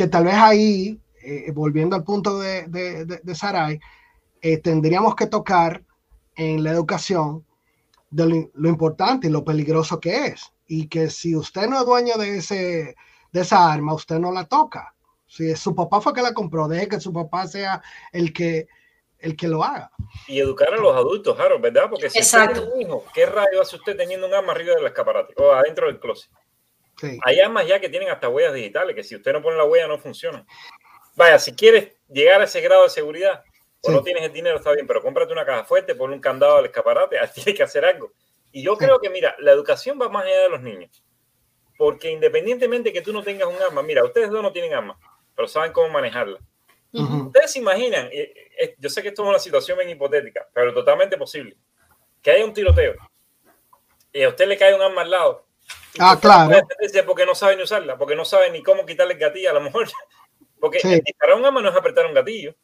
tal 0.09 0.25
vez 0.25 0.35
ahí, 0.35 1.01
eh, 1.23 1.53
volviendo 1.53 1.95
al 1.95 2.03
punto 2.03 2.41
de, 2.41 2.67
de, 2.67 3.35
Sarai, 3.37 3.79
eh, 4.43 4.59
tendríamos 4.59 5.15
que 5.15 5.27
tocar 5.27 5.85
en 6.37 6.63
la 6.63 6.71
educación 6.71 7.45
de 8.11 8.51
lo, 8.55 8.69
importante 8.69 9.27
y 9.27 9.31
lo 9.31 9.45
peligroso 9.45 10.01
que 10.01 10.27
es. 10.27 10.53
Y 10.67 10.89
que 10.89 11.11
si 11.11 11.35
usted 11.37 11.67
no 11.67 11.81
es 11.81 11.87
dueño 11.87 12.17
de, 12.17 12.39
ese, 12.39 12.97
de 13.33 13.41
esa 13.41 13.73
arma, 13.73 13.95
usted 13.95 14.19
no 14.19 14.33
la 14.33 14.45
toca. 14.45 14.95
Si 15.27 15.55
su 15.57 15.75
papá 15.75 16.01
fue 16.01 16.15
que 16.15 16.23
la 16.23 16.33
compró, 16.33 16.69
deje 16.69 16.89
que 16.89 17.01
su 17.01 17.13
papá 17.13 17.47
sea 17.47 17.83
el 18.13 18.33
que, 18.33 18.69
el 19.19 19.37
que 19.37 19.49
lo 19.49 19.65
haga. 19.65 19.91
Y 20.29 20.39
educar 20.39 20.73
a 20.73 20.77
los 20.77 20.95
adultos, 20.95 21.39
Harold, 21.39 21.63
¿verdad? 21.63 21.91
Porque 21.91 22.09
si 22.09 22.19
Exacto. 22.19 22.61
Usted 22.63 22.75
un 22.75 22.81
hijo, 22.83 23.05
¿qué 23.13 23.27
rayo 23.27 23.61
hace 23.61 23.77
usted 23.77 23.97
teniendo 23.97 24.27
un 24.27 24.35
arma 24.35 24.53
arriba 24.53 24.75
del 24.77 24.87
escaparate 24.87 25.35
o 25.37 25.53
adentro 25.53 25.89
del 25.89 25.99
closet? 25.99 26.31
Sí. 27.01 27.19
Hay 27.25 27.41
armas 27.41 27.67
ya 27.67 27.81
que 27.81 27.89
tienen 27.89 28.11
hasta 28.11 28.29
huellas 28.29 28.55
digitales, 28.55 28.95
que 28.95 29.03
si 29.03 29.17
usted 29.17 29.33
no 29.33 29.43
pone 29.43 29.57
la 29.57 29.65
huella 29.65 29.89
no 29.89 29.99
funciona. 29.99 30.47
Vaya, 31.17 31.39
si 31.39 31.55
quieres 31.55 31.93
llegar 32.09 32.41
a 32.41 32.45
ese 32.45 32.61
grado 32.61 32.85
de 32.85 32.91
seguridad, 32.91 33.43
o 33.85 33.93
no 33.93 34.03
tienes 34.03 34.23
el 34.23 34.33
dinero, 34.33 34.57
está 34.57 34.73
bien, 34.73 34.87
pero 34.87 35.03
cómprate 35.03 35.33
una 35.33 35.45
caja 35.45 35.65
fuerte, 35.65 35.95
pon 35.95 36.13
un 36.13 36.21
candado 36.21 36.57
al 36.57 36.67
escaparate, 36.67 37.17
tienes 37.35 37.55
que 37.55 37.63
hacer 37.63 37.85
algo. 37.85 38.13
Y 38.53 38.63
yo 38.63 38.77
creo 38.77 38.99
que, 39.01 39.11
mira, 39.11 39.35
la 39.39 39.53
educación 39.53 39.99
va 40.01 40.09
más 40.09 40.25
allá 40.25 40.43
de 40.43 40.49
los 40.49 40.61
niños. 40.61 41.03
Porque 41.77 42.11
independientemente 42.11 42.93
que 42.93 43.03
tú 43.03 43.13
no 43.13 43.23
tengas 43.23 43.49
un 43.49 43.61
arma, 43.61 43.83
mira, 43.83 44.05
ustedes 44.05 44.31
dos 44.31 44.43
no 44.43 44.53
tienen 44.53 44.75
arma, 44.75 44.97
pero 45.35 45.49
saben 45.49 45.73
cómo 45.73 45.89
manejarla. 45.89 46.39
Ustedes 46.93 47.51
se 47.51 47.59
imaginan, 47.59 48.09
yo 48.79 48.89
sé 48.89 49.03
que 49.03 49.09
esto 49.09 49.25
es 49.25 49.29
una 49.29 49.41
situación 49.41 49.77
bien 49.77 49.91
hipotética, 49.91 50.49
pero 50.55 50.73
totalmente 50.73 51.17
posible, 51.17 51.57
que 52.23 52.31
haya 52.31 52.45
un 52.45 52.55
tiroteo 52.55 52.95
y 54.15 54.23
a 54.23 54.29
usted 54.29 54.47
le 54.47 54.57
cae 54.57 54.75
un 54.75 54.81
arma 54.81 55.03
al 55.03 55.11
lado. 55.11 55.47
Ah, 55.99 56.17
claro. 56.21 56.57
Porque 57.05 57.27
no 57.27 57.35
sabe 57.35 57.57
ni 57.57 57.65
usarla, 57.65 57.99
porque 57.99 58.15
no 58.15 58.25
sabe 58.25 58.49
ni 58.51 58.63
cómo 58.63 58.87
quitarle 58.87 59.15
el 59.15 59.19
gatillo, 59.19 59.51
a 59.51 59.55
lo 59.55 59.61
mejor. 59.61 59.89
Porque 60.61 60.79
disparar 61.05 61.37
un 61.37 61.45
arma 61.45 61.61
no 61.61 61.69
es 61.69 61.77
apretar 61.77 62.07
un 62.07 62.15
gatillo. 62.15 62.55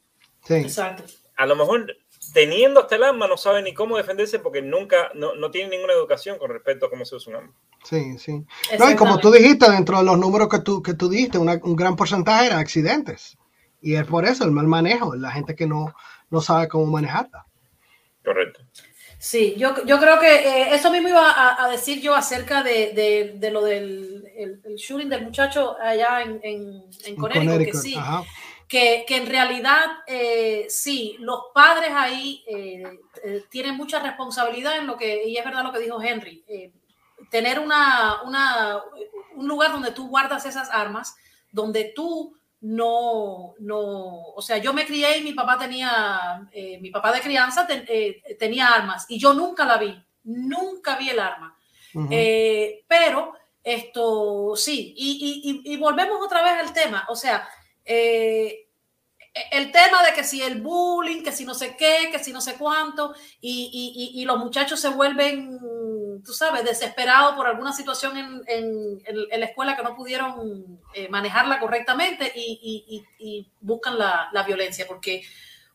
Exacto. 0.49 1.05
A 1.36 1.47
lo 1.47 1.57
mejor 1.57 1.97
teniendo 2.32 2.80
hasta 2.80 2.97
el 2.97 3.03
arma 3.03 3.26
no 3.26 3.36
sabe 3.36 3.62
ni 3.62 3.74
cómo 3.74 3.97
defenderse 3.97 4.38
porque 4.38 4.62
nunca, 4.62 5.11
no, 5.14 5.34
no 5.34 5.51
tiene 5.51 5.70
ninguna 5.70 5.95
educación 5.95 6.38
con 6.38 6.51
respecto 6.51 6.86
a 6.86 6.91
cómo 6.91 7.05
se 7.05 7.16
usa 7.16 7.30
un 7.30 7.36
arma. 7.36 7.55
Sí, 7.84 8.18
sí. 8.18 8.45
No, 8.78 8.91
y 8.91 8.97
como 8.97 9.18
tú 9.18 9.30
dijiste, 9.32 9.70
dentro 9.70 9.99
de 9.99 10.05
los 10.05 10.18
números 10.18 10.49
que 10.49 10.61
tú, 10.61 10.82
que 10.82 10.95
tú 10.95 11.09
dijiste, 11.09 11.38
un 11.38 11.76
gran 11.76 11.97
porcentaje 11.97 12.47
eran 12.47 12.59
accidentes. 12.59 13.38
Y 13.80 13.95
es 13.95 14.07
por 14.07 14.26
eso 14.26 14.45
el 14.45 14.51
mal 14.51 14.66
manejo, 14.66 15.14
la 15.14 15.30
gente 15.30 15.55
que 15.55 15.66
no, 15.66 15.95
no 16.28 16.41
sabe 16.41 16.68
cómo 16.68 16.86
manejarla. 16.86 17.47
Correcto. 18.22 18.61
Sí, 19.18 19.55
yo, 19.59 19.84
yo 19.84 19.99
creo 19.99 20.18
que 20.18 20.34
eh, 20.34 20.74
eso 20.74 20.91
mismo 20.91 21.09
iba 21.09 21.62
a, 21.62 21.68
decir 21.70 22.01
yo 22.01 22.14
acerca 22.14 22.62
de, 22.62 22.93
de, 22.95 23.34
de 23.36 23.51
lo 23.51 23.62
del 23.62 24.24
el, 24.34 24.76
shooting 24.76 25.11
del 25.11 25.24
muchacho 25.24 25.76
allá 25.78 26.22
en, 26.22 26.41
en, 26.43 26.84
en 27.05 27.16
Connecticut, 27.16 27.64
que 27.66 27.74
sí. 27.74 27.97
Que, 28.70 29.04
que, 29.04 29.16
en 29.16 29.26
realidad 29.26 29.84
eh, 30.06 30.66
sí, 30.68 31.16
los 31.18 31.46
padres 31.52 31.90
ahí 31.92 32.44
eh, 32.46 33.00
tienen 33.50 33.76
mucha 33.76 33.98
responsabilidad 33.98 34.78
en 34.78 34.86
lo 34.86 34.96
que, 34.96 35.26
y 35.26 35.36
es 35.36 35.44
verdad 35.44 35.64
lo 35.64 35.72
que 35.72 35.80
dijo 35.80 36.00
Henry, 36.00 36.44
tener 37.32 37.58
una, 37.58 38.22
una, 38.22 38.80
un 39.34 39.48
lugar 39.48 39.72
donde 39.72 39.90
tú 39.90 40.08
guardas 40.08 40.46
esas 40.46 40.70
armas, 40.70 41.16
donde 41.50 41.92
tú 41.96 42.36
no, 42.60 43.54
no, 43.58 43.78
o 44.34 44.42
sea, 44.42 44.58
yo 44.58 44.72
me 44.74 44.84
crié 44.84 45.18
y 45.18 45.22
mi 45.22 45.32
papá 45.32 45.58
tenía, 45.58 46.46
eh, 46.52 46.78
mi 46.80 46.90
papá 46.90 47.12
de 47.12 47.20
crianza 47.20 47.66
eh, 47.70 48.22
tenía 48.38 48.68
armas 48.68 49.06
y 49.08 49.18
yo 49.18 49.32
nunca 49.32 49.64
la 49.64 49.78
vi, 49.78 49.98
nunca 50.24 50.96
vi 50.96 51.10
el 51.10 51.18
arma. 51.18 51.56
Eh, 52.10 52.84
pero 52.86 53.32
esto 53.64 54.54
sí, 54.54 54.94
y, 54.96 55.62
y, 55.64 55.76
volvemos 55.76 56.18
otra 56.24 56.40
vez 56.42 56.52
al 56.52 56.72
tema, 56.72 57.04
o 57.08 57.16
sea, 57.16 57.48
el 57.91 59.72
tema 59.72 60.03
de 60.05 60.12
que 60.14 60.24
si 60.24 60.43
el 60.43 60.61
bullying, 60.61 61.22
que 61.22 61.32
si 61.32 61.45
no 61.45 61.55
sé 61.55 61.76
qué, 61.76 62.09
que 62.11 62.18
si 62.18 62.32
no 62.32 62.41
sé 62.41 62.55
cuánto, 62.55 63.14
y, 63.41 64.12
y 64.14 64.24
los 64.24 64.38
muchachos 64.38 64.80
se 64.80 64.88
vuelven, 64.88 65.59
tú 66.24 66.32
sabes, 66.32 66.64
desesperados 66.64 67.34
por 67.34 67.47
alguna 67.47 67.72
situación 67.72 68.16
en, 68.16 69.03
en, 69.07 69.41
la 69.41 69.47
escuela 69.47 69.76
que 69.76 69.82
no 69.82 69.97
pudieron 69.97 70.80
eh, 70.95 71.09
manejarla 71.09 71.61
correctamente 71.61 72.32
y, 72.34 73.05
y 73.18 73.47
buscan 73.61 73.99
la, 73.99 74.28
la, 74.32 74.43
violencia, 74.43 74.86
porque, 74.86 75.22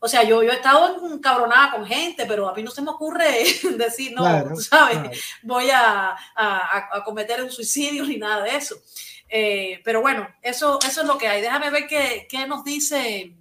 o 0.00 0.08
sea, 0.08 0.22
yo, 0.22 0.42
yo 0.42 0.50
he 0.50 0.56
estado 0.56 1.06
encabronada 1.12 1.72
con 1.72 1.86
gente, 1.86 2.26
pero 2.26 2.48
a 2.48 2.54
mí 2.54 2.62
no 2.62 2.70
se 2.70 2.82
me 2.82 2.90
ocurre 2.90 3.44
decir, 3.76 4.12
no, 4.14 4.44
tú 4.54 4.60
sabes, 4.60 5.20
voy 5.42 5.70
a, 5.70 6.10
a, 6.34 6.96
a, 6.96 7.04
cometer 7.04 7.42
un 7.42 7.50
suicidio 7.50 8.04
ni 8.04 8.16
nada 8.16 8.44
de 8.44 8.56
eso. 8.56 8.76
Eh, 9.28 9.80
pero 9.84 10.00
bueno, 10.00 10.28
eso, 10.42 10.78
eso 10.86 11.00
es 11.00 11.06
lo 11.06 11.18
que 11.18 11.28
hay. 11.28 11.40
Déjame 11.40 11.70
ver 11.70 11.86
qué, 11.86 12.26
qué 12.28 12.46
nos 12.46 12.64
dice 12.64 13.34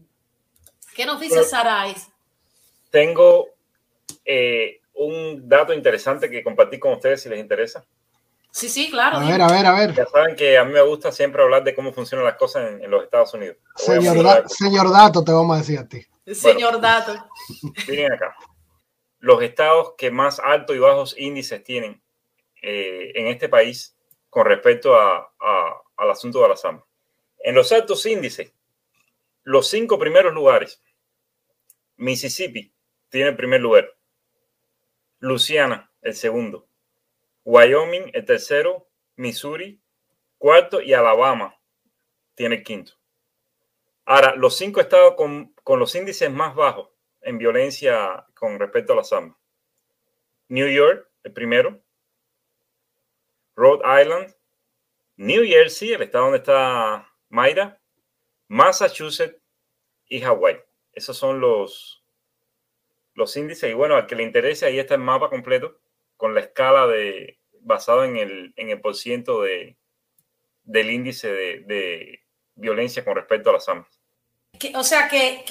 ¿Qué 0.96 1.06
nos 1.06 1.20
dice 1.20 1.44
Sarai? 1.44 1.94
Tengo 2.90 3.50
eh, 4.24 4.80
un 4.94 5.48
dato 5.48 5.74
interesante 5.74 6.30
que 6.30 6.42
compartir 6.42 6.80
con 6.80 6.94
ustedes 6.94 7.22
si 7.22 7.28
les 7.28 7.40
interesa. 7.40 7.86
Sí, 8.50 8.70
sí, 8.70 8.90
claro. 8.90 9.18
A 9.18 9.30
ver, 9.30 9.42
a 9.42 9.48
ver, 9.48 9.66
a 9.66 9.74
ver. 9.74 9.94
Ya 9.94 10.06
saben 10.06 10.38
que 10.38 10.58
a 10.58 10.64
mí 10.64 10.72
me 10.72 10.82
gusta 10.82 11.12
siempre 11.12 11.44
hablar 11.44 11.66
de 11.66 11.76
cómo 11.76 11.92
funcionan 11.92 12.26
las 12.26 12.38
cosas 12.38 12.82
en, 12.82 12.90
los 12.90 13.04
Estados 13.04 13.34
Unidos. 13.34 13.58
Señor, 13.76 14.90
Dato, 14.90 15.22
te 15.22 15.34
vamos 15.34 15.58
a 15.58 15.60
decir 15.60 15.80
a 15.80 15.86
ti. 15.86 16.02
Señor 16.34 16.80
Dato. 16.80 17.14
Miren 17.90 18.14
acá. 18.14 18.34
Los 19.20 19.44
estados 19.44 19.96
que 19.98 20.12
más 20.12 20.40
altos 20.40 20.78
y 20.78 20.80
bajos 20.80 21.16
índices 21.18 21.62
tienen 21.62 22.02
eh, 22.62 23.12
en 23.16 23.28
este 23.28 23.50
país 23.50 23.95
con 24.36 24.48
respecto 24.48 24.94
a, 24.94 25.34
al 25.96 26.12
asunto 26.12 26.42
de 26.42 26.50
las 26.50 26.66
armas. 26.66 26.84
En 27.40 27.56
los 27.56 27.72
altos 27.72 28.06
índices, 28.06 28.54
los 29.44 29.70
cinco 29.70 29.98
primeros 29.98 30.34
lugares 30.34 30.84
Mississippi 31.96 32.76
tiene 33.08 33.30
el 33.30 33.38
primer 33.38 33.62
lugar. 33.62 33.98
Luciana, 35.20 35.90
el 36.02 36.16
segundo. 36.16 36.68
Wyoming, 37.46 38.12
el 38.12 38.26
tercero. 38.26 38.90
Missouri, 39.16 39.82
cuarto. 40.38 40.82
Y 40.82 40.94
Alabama 40.94 41.58
tiene 42.34 42.56
el 42.56 42.64
quinto. 42.64 42.92
Ahora, 44.04 44.36
los 44.36 44.58
cinco 44.58 44.82
estados 44.82 45.16
con, 45.16 45.54
con 45.64 45.80
los 45.80 45.96
índices 45.96 46.30
más 46.30 46.54
bajos 46.56 46.90
en 47.22 47.38
violencia 47.38 48.28
con 48.34 48.60
respecto 48.60 48.92
a 48.92 48.98
las 48.98 49.14
armas. 49.14 49.38
New 50.50 50.68
York, 50.68 51.10
el 51.24 51.32
primero. 51.32 51.85
Rhode 53.56 53.82
Island. 54.02 54.36
New 55.18 55.46
Jersey, 55.46 55.94
el 55.94 56.02
estado 56.02 56.26
donde 56.26 56.40
está 56.40 57.12
Mayra. 57.30 57.82
Massachusetts 58.48 59.42
y 60.08 60.22
Hawái. 60.22 60.62
Esos 60.94 61.18
son 61.18 61.40
los, 61.40 62.04
los 63.14 63.36
índices. 63.38 63.72
Y 63.72 63.74
bueno, 63.74 63.96
al 63.96 64.08
que 64.08 64.16
le 64.16 64.24
interese, 64.24 64.66
ahí 64.66 64.80
está 64.80 64.96
el 64.96 65.02
mapa 65.02 65.30
completo 65.30 65.80
con 66.18 66.34
la 66.34 66.42
escala 66.42 66.88
de 66.88 67.40
basado 67.62 68.04
en 68.04 68.18
el, 68.18 68.54
en 68.58 68.70
el 68.70 68.80
porciento 68.80 69.42
de, 69.42 69.78
del 70.64 70.92
índice 70.92 71.32
de, 71.32 71.60
de 71.62 72.24
violencia 72.54 73.04
con 73.04 73.16
respecto 73.16 73.50
a 73.50 73.54
las 73.54 73.68
armas 73.68 73.95
o 74.76 74.84
sea, 74.84 75.08
que, 75.08 75.44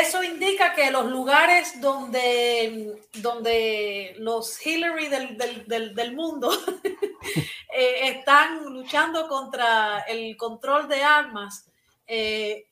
eso 0.00 0.22
indica 0.22 0.74
que 0.74 0.90
los 0.90 1.06
lugares 1.06 1.80
donde, 1.80 3.00
donde 3.14 4.14
los 4.18 4.64
Hillary 4.64 5.08
del, 5.08 6.14
mundo 6.14 6.50
eh, 7.74 8.08
están 8.08 8.64
luchando 8.64 9.28
contra 9.28 10.00
el 10.00 10.36
control 10.36 10.88
de 10.88 11.02
armas, 11.02 11.66
eh, 12.06 12.66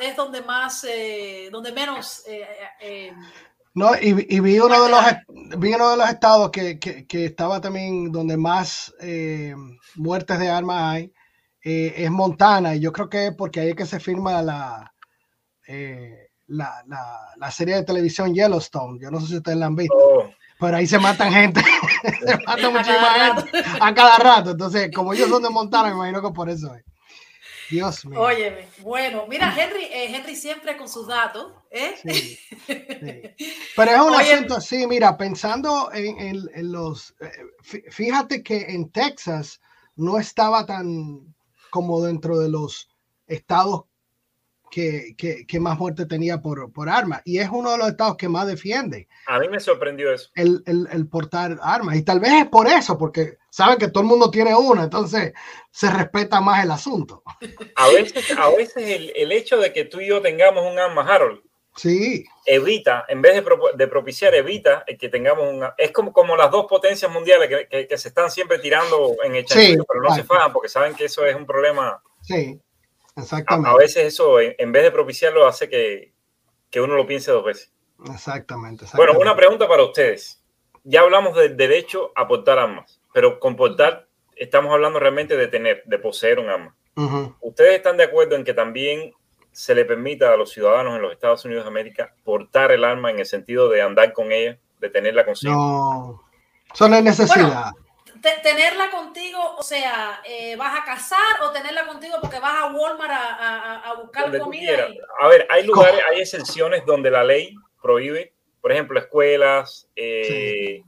es 0.00 0.16
donde 0.16 0.42
más, 0.42 0.84
eh, 0.84 1.48
donde 1.52 1.72
menos... 1.72 2.24
no, 3.74 3.90
y, 4.00 4.12
vi, 4.12 4.58
uno 4.58 4.82
de 4.82 4.88
los, 4.88 5.04
vi 5.58 5.74
uno 5.74 5.90
de 5.90 5.96
los 5.96 6.08
estados 6.08 6.50
que, 6.50 6.78
que 6.78 7.24
estaba 7.24 7.60
también 7.60 8.10
donde 8.10 8.36
más 8.36 8.94
muertes 9.96 10.38
de 10.38 10.48
armas 10.48 10.94
hay 10.94 11.12
eh, 11.62 11.94
es 11.96 12.10
Montana, 12.10 12.74
y 12.74 12.80
yo 12.80 12.92
creo 12.92 13.08
que 13.08 13.26
es 13.28 13.34
porque 13.34 13.60
ahí 13.60 13.70
es 13.70 13.76
que 13.76 13.86
se 13.86 14.00
firma 14.00 14.40
la, 14.42 14.92
eh, 15.66 16.30
la, 16.46 16.82
la, 17.36 17.50
serie 17.50 17.76
de 17.76 17.84
televisión 17.84 18.34
Yellowstone. 18.34 18.98
Yo 19.00 19.10
no 19.10 19.20
sé 19.20 19.26
si 19.26 19.36
ustedes 19.36 19.58
la 19.58 19.66
han 19.66 19.76
visto, 19.76 19.94
oh. 19.96 20.30
pero 20.58 20.78
ahí 20.78 20.86
se 20.86 20.98
matan 20.98 21.32
gente, 21.32 21.60
se 22.26 22.38
matan 22.46 22.72
muchísima 22.72 23.34
gente 23.34 23.62
a 23.80 23.94
cada 23.94 24.18
rato. 24.18 24.50
Entonces, 24.52 24.90
como 24.94 25.12
ellos 25.12 25.28
son 25.28 25.42
de 25.42 25.50
Montana, 25.50 25.90
me 25.90 25.96
imagino 25.96 26.22
que 26.22 26.34
por 26.34 26.48
eso 26.48 26.74
es. 26.74 26.84
Dios 27.70 28.04
mío. 28.04 28.20
Óyeme, 28.20 28.66
bueno, 28.78 29.26
mira, 29.28 29.54
Henry, 29.56 29.84
eh, 29.84 30.12
Henry 30.12 30.34
siempre 30.34 30.76
con 30.76 30.88
sus 30.88 31.06
datos, 31.06 31.52
¿eh? 31.70 31.94
Sí, 32.02 32.38
Pero 33.76 33.90
es 33.92 34.00
un 34.00 34.14
asunto 34.14 34.56
así, 34.56 34.88
mira, 34.88 35.16
pensando 35.16 35.88
en, 35.92 36.50
en 36.52 36.72
los, 36.72 37.14
fíjate 37.90 38.42
que 38.42 38.62
en 38.70 38.90
Texas 38.90 39.60
no 39.94 40.18
estaba 40.18 40.66
tan, 40.66 41.32
como 41.70 42.04
dentro 42.04 42.38
de 42.38 42.50
los 42.50 42.88
estados 43.26 43.84
que, 44.70 45.58
más 45.60 45.78
muerte 45.78 46.06
tenía 46.06 46.40
por, 46.40 46.72
por 46.72 46.88
armas. 46.88 47.22
Y 47.24 47.38
es 47.38 47.48
uno 47.50 47.72
de 47.72 47.78
los 47.78 47.88
estados 47.88 48.16
que 48.16 48.28
más 48.28 48.46
defiende. 48.46 49.08
A 49.26 49.38
mí 49.38 49.48
me 49.48 49.60
sorprendió 49.60 50.12
eso. 50.12 50.30
El, 50.34 51.08
portar 51.10 51.58
armas. 51.62 51.96
Y 51.96 52.02
tal 52.02 52.20
vez 52.20 52.32
es 52.32 52.46
por 52.46 52.66
eso, 52.66 52.96
porque 52.96 53.36
saben 53.50 53.78
que 53.78 53.88
todo 53.88 54.02
el 54.02 54.08
mundo 54.08 54.30
tiene 54.30 54.54
una, 54.54 54.84
entonces 54.84 55.32
se 55.70 55.90
respeta 55.90 56.40
más 56.40 56.64
el 56.64 56.70
asunto. 56.70 57.22
A 57.76 57.88
veces, 57.88 58.38
a 58.38 58.48
veces 58.50 59.10
el, 59.14 59.32
hecho 59.32 59.58
de 59.58 59.72
que 59.72 59.84
tú 59.84 60.00
y 60.00 60.08
yo 60.08 60.20
tengamos 60.22 60.70
un 60.70 60.78
arma, 60.78 61.02
Harold, 61.02 61.42
Sí. 61.76 62.24
Evita, 62.44 63.04
en 63.08 63.22
vez 63.22 63.34
de, 63.76 63.86
propiciar, 63.86 64.34
evita 64.34 64.84
que 64.98 65.08
tengamos 65.08 65.48
una. 65.52 65.74
Es 65.78 65.92
como, 65.92 66.12
como 66.12 66.36
las 66.36 66.50
dos 66.50 66.66
potencias 66.66 67.10
mundiales 67.10 67.68
que, 67.70 67.98
se 67.98 68.08
están 68.08 68.30
siempre 68.30 68.58
tirando 68.58 69.16
en 69.22 69.36
el 69.36 69.44
pero 69.46 70.02
no 70.02 70.14
se 70.14 70.24
fajan 70.24 70.52
porque 70.52 70.68
saben 70.68 70.94
que 70.94 71.04
eso 71.04 71.24
es 71.24 71.34
un 71.34 71.46
problema. 71.46 72.02
Sí, 72.22 72.60
exactamente. 73.16 73.70
A, 73.70 73.76
veces 73.76 74.04
eso, 74.04 74.40
en, 74.40 74.72
vez 74.72 74.82
de 74.82 74.90
propiciarlo, 74.90 75.46
hace 75.46 75.68
que, 75.68 76.12
uno 76.80 76.96
lo 76.96 77.06
piense 77.06 77.30
dos 77.30 77.44
veces. 77.44 77.72
Exactamente, 78.12 78.86
Bueno, 78.94 79.18
una 79.18 79.36
pregunta 79.36 79.68
para 79.68 79.84
ustedes. 79.84 80.42
Ya 80.84 81.02
hablamos 81.02 81.36
del 81.36 81.56
derecho 81.56 82.12
a 82.16 82.26
portar 82.26 82.58
armas, 82.58 83.00
pero 83.12 83.38
con 83.38 83.54
portar 83.54 84.08
estamos 84.34 84.72
hablando 84.72 84.98
realmente 84.98 85.36
de 85.36 85.48
tener, 85.48 85.82
de 85.84 85.98
poseer 85.98 86.38
un 86.38 86.48
arma. 86.48 86.76
¿Ustedes 87.40 87.76
están 87.76 87.96
de 87.96 88.04
acuerdo 88.04 88.36
en 88.36 88.44
que 88.44 88.52
también 88.52 89.14
se 89.52 89.74
le 89.74 89.84
permita 89.84 90.32
a 90.32 90.36
los 90.36 90.50
ciudadanos 90.50 90.96
en 90.96 91.02
los 91.02 91.12
Estados 91.12 91.44
Unidos 91.44 91.64
de 91.64 91.68
América 91.68 92.14
portar 92.24 92.72
el 92.72 92.84
arma 92.84 93.10
en 93.10 93.18
el 93.18 93.26
sentido 93.26 93.68
de 93.68 93.82
andar 93.82 94.12
con 94.12 94.32
ella, 94.32 94.58
de 94.78 94.90
tenerla 94.90 95.24
consigo. 95.24 95.52
No, 95.52 96.24
eso 96.72 96.88
no 96.88 96.96
es 96.96 97.02
necesidad. 97.02 97.72
tenerla 98.42 98.90
contigo, 98.90 99.56
o 99.56 99.62
sea, 99.62 100.20
eh, 100.24 100.56
vas 100.56 100.78
a 100.80 100.84
cazar 100.84 101.42
o 101.42 101.50
tenerla 101.50 101.86
contigo 101.86 102.16
porque 102.20 102.38
vas 102.38 102.54
a 102.62 102.72
Walmart 102.72 103.12
a, 103.12 103.94
buscar 104.00 104.36
comida. 104.38 104.88
A 105.20 105.28
ver, 105.28 105.46
hay 105.50 105.64
lugares, 105.64 106.00
hay 106.10 106.20
excepciones 106.20 106.84
donde 106.86 107.10
la 107.10 107.24
ley 107.24 107.54
prohíbe, 107.82 108.32
por 108.60 108.72
ejemplo, 108.72 108.98
escuelas, 108.98 109.88
eh, 109.96 110.82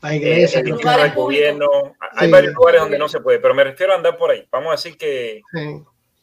la 0.00 0.14
iglesia, 0.14 0.60
el 0.60 1.14
gobierno. 1.14 1.68
Hay 2.12 2.30
varios 2.30 2.54
lugares 2.54 2.80
donde 2.80 2.98
no 2.98 3.08
se 3.08 3.20
puede, 3.20 3.38
pero 3.38 3.54
me 3.54 3.64
refiero 3.64 3.92
a 3.92 3.96
andar 3.96 4.16
por 4.16 4.30
ahí. 4.30 4.46
Vamos 4.50 4.68
a 4.68 4.72
decir 4.72 4.96
que 4.96 5.42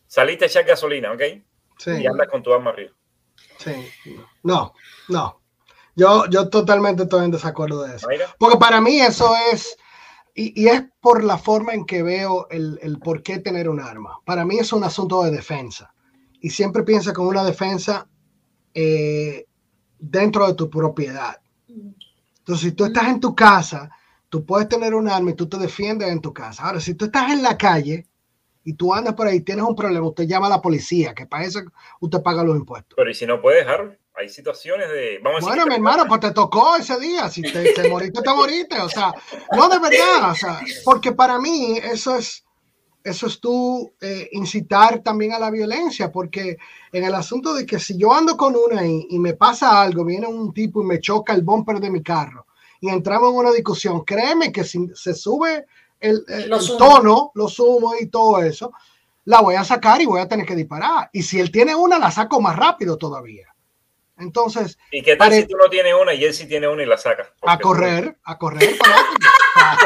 saliste 0.07 0.45
a 0.45 0.47
echar 0.47 0.65
gasolina, 0.65 1.11
¿ok? 1.11 1.21
Y 1.85 2.05
andas 2.05 2.27
con 2.29 2.43
tu 2.43 2.53
arma 2.53 2.71
arriba. 2.71 2.91
Sí. 3.57 3.73
No, 4.43 4.73
no. 5.09 5.41
Yo, 5.95 6.25
yo 6.29 6.49
totalmente 6.49 7.03
estoy 7.03 7.25
en 7.25 7.31
desacuerdo 7.31 7.83
de 7.83 7.95
eso. 7.95 8.07
Porque 8.37 8.57
para 8.57 8.81
mí 8.81 8.99
eso 8.99 9.33
es, 9.51 9.77
y, 10.33 10.67
es 10.67 10.83
por 10.99 11.23
la 11.23 11.37
forma 11.37 11.73
en 11.73 11.85
que 11.85 12.03
veo 12.03 12.47
el, 12.49 12.77
el, 12.81 12.99
por 12.99 13.23
qué 13.23 13.39
tener 13.39 13.69
un 13.69 13.79
arma. 13.79 14.19
Para 14.25 14.43
mí 14.43 14.57
es 14.59 14.73
un 14.73 14.83
asunto 14.83 15.23
de 15.23 15.31
defensa. 15.31 15.93
Y 16.41 16.49
siempre 16.49 16.83
piensa 16.83 17.13
con 17.13 17.27
una 17.27 17.43
defensa 17.43 18.07
eh, 18.73 19.47
dentro 19.97 20.45
de 20.47 20.53
tu 20.53 20.69
propiedad. 20.69 21.39
Entonces, 21.67 22.69
si 22.69 22.71
tú 22.73 22.85
estás 22.85 23.07
en 23.07 23.21
tu 23.21 23.33
casa, 23.33 23.89
tú 24.29 24.45
puedes 24.45 24.67
tener 24.67 24.93
un 24.93 25.09
arma 25.09 25.31
y 25.31 25.35
tú 25.35 25.47
te 25.47 25.57
defiendes 25.57 26.09
en 26.09 26.19
tu 26.19 26.33
casa. 26.33 26.65
Ahora, 26.65 26.81
si 26.81 26.93
tú 26.93 27.05
estás 27.05 27.31
en 27.31 27.41
la 27.41 27.57
calle, 27.57 28.05
y 28.65 28.73
tú 28.73 28.93
andas 28.93 29.13
por 29.13 29.27
ahí, 29.27 29.41
tienes 29.41 29.63
un 29.63 29.75
problema, 29.75 30.07
usted 30.07 30.25
llama 30.25 30.47
a 30.47 30.49
la 30.49 30.61
policía, 30.61 31.13
que 31.13 31.27
para 31.27 31.45
eso 31.45 31.61
usted 32.01 32.21
paga 32.21 32.43
los 32.43 32.57
impuestos. 32.57 32.95
Pero 32.97 33.09
¿y 33.09 33.13
si 33.13 33.25
no 33.25 33.39
puede 33.39 33.59
dejar? 33.59 33.97
Hay 34.15 34.27
situaciones 34.27 34.89
de... 34.89 35.19
Vamos 35.23 35.43
bueno, 35.43 35.67
mi 35.67 35.75
hermano, 35.75 36.05
pues 36.07 36.19
te 36.21 36.31
tocó 36.31 36.75
ese 36.75 36.99
día, 36.99 37.29
si 37.29 37.43
te, 37.43 37.73
te 37.73 37.87
moriste, 37.89 38.21
te 38.21 38.33
moriste, 38.33 38.79
o 38.79 38.89
sea, 38.89 39.13
no 39.55 39.69
de 39.69 39.79
verdad, 39.79 40.31
o 40.31 40.35
sea, 40.35 40.59
porque 40.83 41.11
para 41.11 41.37
mí 41.37 41.77
eso 41.77 42.15
es, 42.15 42.43
eso 43.03 43.27
es 43.27 43.39
tú 43.39 43.93
eh, 44.01 44.29
incitar 44.31 45.03
también 45.03 45.33
a 45.33 45.39
la 45.39 45.51
violencia, 45.51 46.11
porque 46.11 46.57
en 46.91 47.03
el 47.03 47.13
asunto 47.13 47.53
de 47.53 47.67
que 47.67 47.77
si 47.77 47.97
yo 47.97 48.13
ando 48.13 48.35
con 48.35 48.55
una 48.55 48.87
y, 48.87 49.05
y 49.11 49.19
me 49.19 49.33
pasa 49.33 49.79
algo, 49.79 50.03
viene 50.03 50.25
un 50.25 50.53
tipo 50.53 50.81
y 50.81 50.85
me 50.85 50.99
choca 50.99 51.33
el 51.33 51.43
bumper 51.43 51.79
de 51.79 51.91
mi 51.91 52.01
carro 52.01 52.47
y 52.81 52.89
entramos 52.89 53.31
en 53.31 53.37
una 53.37 53.51
discusión, 53.51 54.03
créeme 54.03 54.51
que 54.51 54.63
si 54.63 54.87
se 54.95 55.13
sube 55.13 55.67
el, 55.99 56.25
tono, 56.77 57.31
lo 57.33 57.47
sumo 57.47 57.93
y 57.99 58.07
todo 58.07 58.41
eso, 58.41 58.71
la 59.25 59.41
voy 59.41 59.55
a 59.55 59.63
sacar 59.63 60.01
y 60.01 60.05
voy 60.05 60.21
a 60.21 60.27
tener 60.27 60.45
que 60.45 60.55
disparar. 60.55 61.09
Y 61.13 61.23
si 61.23 61.39
él 61.39 61.51
tiene 61.51 61.75
una, 61.75 61.97
la 61.97 62.11
saco 62.11 62.39
más 62.41 62.55
rápido 62.55 62.97
todavía. 62.97 63.55
Entonces. 64.17 64.77
¿Y 64.91 65.01
qué 65.01 65.15
tal 65.15 65.33
si 65.33 65.47
tú 65.47 65.57
no 65.57 65.69
tienes 65.69 65.93
una 65.99 66.13
y 66.13 66.23
él 66.23 66.33
sí 66.33 66.47
tiene 66.47 66.67
una 66.67 66.83
y 66.83 66.85
la 66.85 66.97
saca? 66.97 67.33
A 67.41 67.57
correr, 67.59 68.17
a 68.23 68.37
correr, 68.37 68.77
a, 69.55 69.77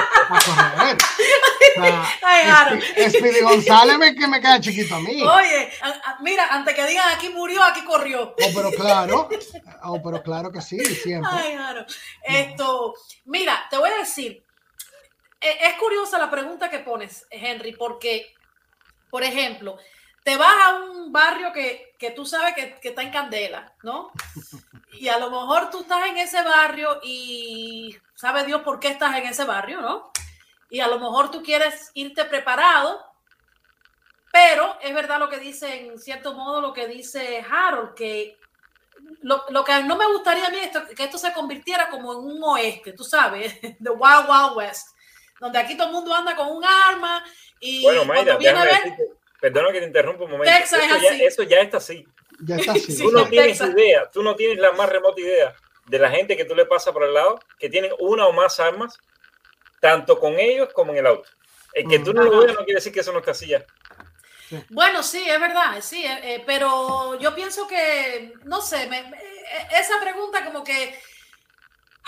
correr. 0.76 0.98
Speedy 3.10 3.42
González 3.42 3.98
me, 3.98 4.16
que 4.16 4.28
me 4.28 4.40
queda 4.40 4.60
chiquito 4.60 4.96
a 4.96 5.00
mí. 5.00 5.24
Oye, 5.24 5.72
mira, 6.22 6.48
antes 6.52 6.76
que 6.76 6.86
digan 6.86 7.10
aquí 7.16 7.30
murió, 7.30 7.64
aquí 7.64 7.84
corrió. 7.84 8.36
Oh, 8.36 8.52
pero 8.54 8.72
claro, 8.72 9.30
oh, 9.84 10.02
pero 10.04 10.22
claro 10.22 10.52
que 10.52 10.62
sí, 10.62 10.80
siempre. 10.80 11.32
Ay, 11.32 11.58
Esto, 12.24 12.94
mira, 13.26 13.66
te 13.70 13.78
voy 13.78 13.90
a 13.90 13.98
decir, 13.98 14.44
es 15.42 15.76
curiosa 15.76 16.18
la 16.18 16.30
pregunta 16.30 16.70
que 16.70 16.80
pones, 16.80 17.26
Henry, 17.30 17.74
porque, 17.74 18.34
por 19.10 19.24
ejemplo, 19.24 19.78
te 20.24 20.38
vas 20.38 20.56
a 20.62 20.76
un 20.76 21.12
barrio 21.12 21.52
que, 21.54 21.96
tú 22.16 22.26
sabes 22.26 22.54
que, 22.54 22.78
está 22.88 23.02
en 23.02 23.12
candela, 23.12 23.74
¿no? 23.84 24.12
Y 24.94 25.08
a 25.08 25.18
lo 25.18 25.30
mejor 25.30 25.70
tú 25.70 25.82
estás 25.82 26.08
en 26.08 26.18
ese 26.18 26.42
barrio 26.44 27.00
y 27.04 27.96
sabe 28.16 28.44
Dios 28.44 28.62
por 28.62 28.80
qué 28.80 28.90
estás 28.90 29.16
en 29.16 29.26
ese 29.26 29.46
barrio, 29.46 29.82
¿no? 29.82 30.12
Y 30.70 30.82
a 30.82 30.88
lo 30.88 31.00
mejor 31.00 31.32
tú 31.32 31.42
quieres 31.42 31.92
irte 31.94 32.26
preparado, 32.26 33.04
pero 34.32 34.78
es 34.82 34.94
verdad 34.94 35.20
lo 35.20 35.30
que 35.30 35.40
dice, 35.40 35.88
en 35.88 36.00
cierto 36.00 36.34
modo, 36.34 36.62
lo 36.62 36.74
que 36.74 36.88
dice 36.88 37.44
Harold, 37.50 37.96
que 37.96 38.38
lo, 39.22 39.64
que 39.64 39.84
no 39.84 39.96
me 39.96 40.06
gustaría 40.08 40.48
a 40.48 40.52
mí 40.52 40.58
es 40.58 40.78
que 40.96 41.06
esto 41.06 41.18
se 41.18 41.34
convirtiera 41.34 41.90
como 41.90 42.14
en 42.14 42.20
un 42.20 42.44
oeste, 42.44 42.94
tú 42.94 43.04
sabes, 43.04 43.60
de 43.80 43.90
Wild 43.90 44.30
Wild 44.30 44.58
West 44.58 44.90
donde 45.40 45.60
aquí 45.60 45.76
todo 45.76 45.88
el 45.88 45.94
mundo 45.94 46.14
anda 46.14 46.36
con 46.36 46.48
un 46.50 46.64
arma 46.64 47.24
y 47.60 47.84
bueno, 47.84 48.06
Mayra, 48.06 48.38
viene 48.38 48.58
a 48.58 48.64
ver, 48.64 48.82
perdona 49.40 49.72
que 49.72 49.80
te 49.80 49.88
interrumpa 49.88 50.24
un 50.24 50.32
momento. 50.32 50.54
Texas 50.56 50.82
eso, 50.84 50.96
es 50.96 51.02
ya, 51.02 51.26
eso 51.26 51.44
ya 51.44 51.58
está 51.60 51.78
así. 51.78 52.08
Ya 52.40 52.56
está 52.56 52.72
así. 52.74 52.98
tú 52.98 53.12
no 53.12 53.28
tienes 53.28 53.60
idea, 53.60 54.10
tú 54.10 54.24
no 54.24 54.36
tienes 54.36 54.60
la 54.60 54.72
más 54.72 54.90
remota 54.90 55.20
idea 55.20 55.56
de 55.88 56.00
la 56.00 56.10
gente 56.10 56.38
que 56.38 56.46
tú 56.46 56.56
le 56.56 56.66
pasas 56.66 56.94
por 56.94 57.04
el 57.04 57.14
lado 57.14 57.40
que 57.58 57.70
tienen 57.70 57.92
una 58.00 58.28
o 58.28 58.34
más 58.34 58.60
armas, 58.60 58.98
tanto 59.80 60.20
con 60.20 60.40
ellos 60.40 60.70
como 60.74 60.92
en 60.92 61.00
el 61.00 61.08
auto. 61.08 61.30
El 61.74 61.88
que 61.88 62.00
tú 62.00 62.14
no 62.14 62.24
lo 62.24 62.40
veas 62.40 62.54
no 62.54 62.66
quiere 62.66 62.76
decir 62.76 62.94
que 62.94 63.02
eso 63.02 63.12
no 63.12 63.20
está 63.20 63.32
así 63.32 63.48
ya. 63.48 63.66
Bueno, 64.70 65.04
sí, 65.04 65.24
es 65.30 65.40
verdad, 65.40 65.78
sí, 65.82 66.04
eh, 66.04 66.20
eh, 66.24 66.44
pero 66.46 67.20
yo 67.20 67.36
pienso 67.36 67.68
que, 67.68 68.34
no 68.46 68.62
sé, 68.62 68.90
esa 69.80 70.00
pregunta 70.02 70.44
como 70.44 70.64
que, 70.64 71.00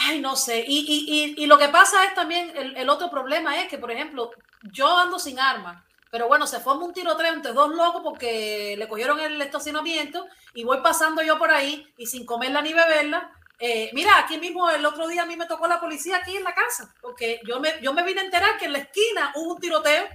ay, 0.03 0.19
no 0.19 0.35
sé, 0.35 0.63
y, 0.67 0.85
y, 0.87 1.43
y, 1.43 1.45
lo 1.45 1.57
que 1.57 1.69
pasa 1.69 2.05
es 2.05 2.13
también, 2.13 2.51
el, 2.55 2.75
el, 2.77 2.89
otro 2.89 3.09
problema 3.09 3.59
es 3.61 3.67
que, 3.67 3.77
por 3.77 3.91
ejemplo, 3.91 4.31
yo 4.71 4.97
ando 4.97 5.19
sin 5.19 5.39
arma, 5.39 5.85
pero 6.11 6.27
bueno, 6.27 6.45
se 6.45 6.59
forma 6.59 6.85
un 6.85 6.93
tiroteo 6.93 7.33
entre 7.33 7.53
dos 7.53 7.73
locos 7.73 8.01
porque 8.03 8.75
le 8.77 8.87
cogieron 8.87 9.19
el 9.19 9.41
estacionamiento 9.41 10.27
y 10.53 10.65
voy 10.65 10.79
pasando 10.81 11.21
yo 11.23 11.37
por 11.37 11.51
ahí 11.51 11.87
y 11.97 12.05
sin 12.05 12.25
comerla 12.25 12.61
ni 12.61 12.73
beberla. 12.73 13.31
Eh, 13.59 13.91
mira, 13.93 14.17
aquí 14.19 14.37
mismo 14.37 14.69
el 14.69 14.85
otro 14.85 15.07
día 15.07 15.23
a 15.23 15.25
mí 15.25 15.37
me 15.37 15.45
tocó 15.45 15.67
la 15.67 15.79
policía 15.79 16.17
aquí 16.17 16.35
en 16.35 16.43
la 16.43 16.53
casa, 16.53 16.93
porque 16.99 17.39
yo 17.47 17.59
me, 17.59 17.79
yo 17.81 17.93
me 17.93 18.03
vine 18.03 18.21
a 18.21 18.25
enterar 18.25 18.57
que 18.57 18.65
en 18.65 18.73
la 18.73 18.79
esquina 18.79 19.31
hubo 19.35 19.53
un 19.53 19.61
tiroteo 19.61 20.07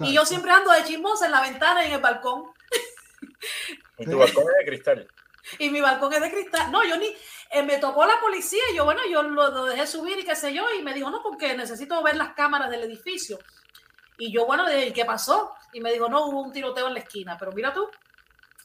y 0.00 0.12
yo 0.12 0.26
siempre 0.26 0.50
ando 0.50 0.72
de 0.72 0.84
chismosa 0.84 1.26
en 1.26 1.32
la 1.32 1.40
ventana 1.40 1.84
y 1.84 1.86
en 1.86 1.92
el 1.94 2.00
balcón. 2.00 2.44
Y 3.98 4.04
tu 4.04 4.18
balcón 4.18 4.44
es 4.44 4.58
de 4.58 4.64
cristal. 4.66 5.08
Y 5.58 5.70
mi 5.70 5.80
balcón 5.80 6.12
es 6.12 6.20
de 6.20 6.30
cristal. 6.30 6.70
No, 6.70 6.84
yo 6.84 6.96
ni. 6.96 7.06
Eh, 7.50 7.62
me 7.62 7.78
tocó 7.78 8.06
la 8.06 8.20
policía 8.20 8.62
y 8.72 8.76
yo, 8.76 8.84
bueno, 8.84 9.00
yo 9.10 9.22
lo, 9.22 9.64
dejé 9.64 9.86
subir 9.86 10.18
y 10.18 10.24
qué 10.24 10.36
sé 10.36 10.52
yo. 10.52 10.64
Y 10.78 10.82
me 10.82 10.94
dijo, 10.94 11.10
no, 11.10 11.22
porque 11.22 11.56
necesito 11.56 12.02
ver 12.02 12.16
las 12.16 12.34
cámaras 12.34 12.70
del 12.70 12.84
edificio. 12.84 13.38
Y 14.18 14.32
yo, 14.32 14.46
bueno, 14.46 14.64
¿qué 14.66 15.04
pasó? 15.04 15.52
Y 15.72 15.80
me 15.80 15.92
dijo, 15.92 16.08
no, 16.08 16.26
hubo 16.26 16.42
un 16.42 16.52
tiroteo 16.52 16.88
en 16.88 16.94
la 16.94 17.00
esquina. 17.00 17.36
Pero 17.38 17.52
mira 17.52 17.72
tú. 17.72 17.88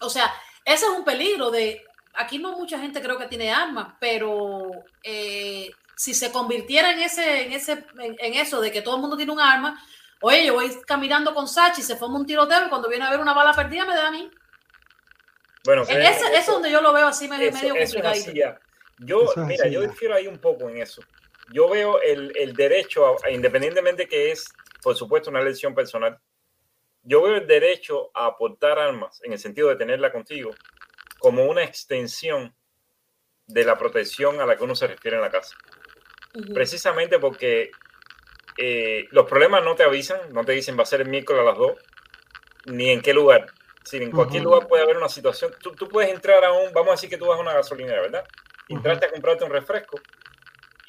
O 0.02 0.10
sea, 0.10 0.31
ese 0.64 0.85
es 0.85 0.91
un 0.91 1.03
peligro 1.03 1.52
de. 1.52 1.84
Aquí 2.15 2.38
no 2.39 2.53
mucha 2.53 2.80
gente 2.80 3.02
creo 3.02 3.18
que 3.18 3.27
tiene 3.27 3.52
armas, 3.52 3.93
pero 3.99 4.69
eh, 5.03 5.69
si 5.97 6.14
se 6.14 6.31
convirtiera 6.31 6.91
en 6.91 6.99
ese, 6.99 7.43
en 7.43 7.52
ese, 7.52 7.85
en 7.99 8.34
eso 8.35 8.61
de 8.61 8.72
que 8.72 8.81
todo 8.81 8.95
el 8.95 9.02
mundo 9.02 9.18
tiene 9.18 9.34
un 9.34 9.41
arma, 9.41 9.77
Oye, 10.22 10.45
yo 10.45 10.53
voy 10.53 10.72
caminando 10.88 11.34
con 11.34 11.47
Sachi, 11.47 11.81
se 11.81 11.97
forma 11.97 12.18
un 12.18 12.26
tiroteo 12.26 12.65
y 12.65 12.69
cuando 12.69 12.89
viene 12.89 13.06
a 13.06 13.11
ver 13.11 13.19
una 13.19 13.34
bala 13.34 13.53
perdida 13.53 13.85
me 13.85 13.93
da 13.95 14.07
a 14.07 14.11
mí. 14.11 14.30
Bueno, 15.65 15.83
e-, 15.87 16.07
eso, 16.07 16.25
es 16.33 16.45
donde 16.45 16.71
yo 16.71 16.81
lo 16.81 16.93
veo 16.93 17.07
así 17.07 17.27
medio, 17.27 17.51
medio 17.51 17.75
complicado. 17.75 18.15
yo, 18.99 19.33
mira, 19.37 19.67
yo 19.67 19.81
difiero 19.81 20.15
ahí 20.15 20.27
un 20.27 20.37
poco 20.37 20.69
en 20.69 20.77
eso. 20.77 21.01
Yo 21.51 21.69
veo 21.69 22.01
el, 22.01 22.31
el 22.35 22.53
derecho, 22.53 23.17
independientemente 23.29 24.07
que 24.07 24.31
es, 24.31 24.45
por 24.81 24.95
supuesto, 24.95 25.29
una 25.29 25.41
elección 25.41 25.75
personal, 25.75 26.19
yo 27.03 27.21
veo 27.21 27.35
el 27.35 27.45
derecho 27.45 28.09
a 28.15 28.25
aportar 28.25 28.79
armas, 28.79 29.21
en 29.23 29.33
el 29.33 29.39
sentido 29.39 29.69
de 29.69 29.75
tenerla 29.75 30.11
contigo, 30.11 30.51
como 31.19 31.45
una 31.45 31.63
extensión 31.63 32.55
de 33.47 33.63
la 33.63 33.77
protección 33.77 34.41
a 34.41 34.45
la 34.45 34.57
que 34.57 34.63
uno 34.63 34.75
se 34.75 34.87
refiere 34.87 35.17
en 35.17 35.21
la 35.21 35.29
casa. 35.29 35.55
Precisamente 36.53 37.19
porque 37.19 37.71
eh, 38.57 39.05
los 39.11 39.25
problemas 39.27 39.63
no 39.63 39.75
te 39.75 39.83
avisan, 39.83 40.19
no 40.33 40.43
te 40.43 40.53
dicen 40.53 40.77
va 40.77 40.83
a 40.83 40.87
ser 40.87 41.01
el 41.01 41.09
miércoles 41.09 41.41
a 41.41 41.45
las 41.45 41.57
2, 41.57 41.73
ni 42.65 42.89
en 42.89 43.01
qué 43.01 43.13
lugar. 43.13 43.47
Si 43.86 43.98
en 43.98 44.12
cualquier 44.12 44.44
lugar 44.44 44.68
puede 44.68 44.84
haber 44.84 44.98
una 44.98 45.10
situación, 45.10 45.53
tú, 45.62 45.72
tú, 45.72 45.88
puedes 45.88 46.12
entrar 46.12 46.44
a 46.44 46.52
un, 46.52 46.74
vamos 46.74 46.90
a 46.90 46.91
decir 46.94 47.10
que 47.10 47.18
tú 47.18 47.28
vas 47.28 47.38
a 47.38 47.41
una 47.41 47.53
gasolinera, 47.53 48.02
¿verdad? 48.02 48.26
Entraste 48.68 49.06
a 49.06 49.12
comprarte 49.12 49.44
un 49.44 49.52
refresco 49.52 49.99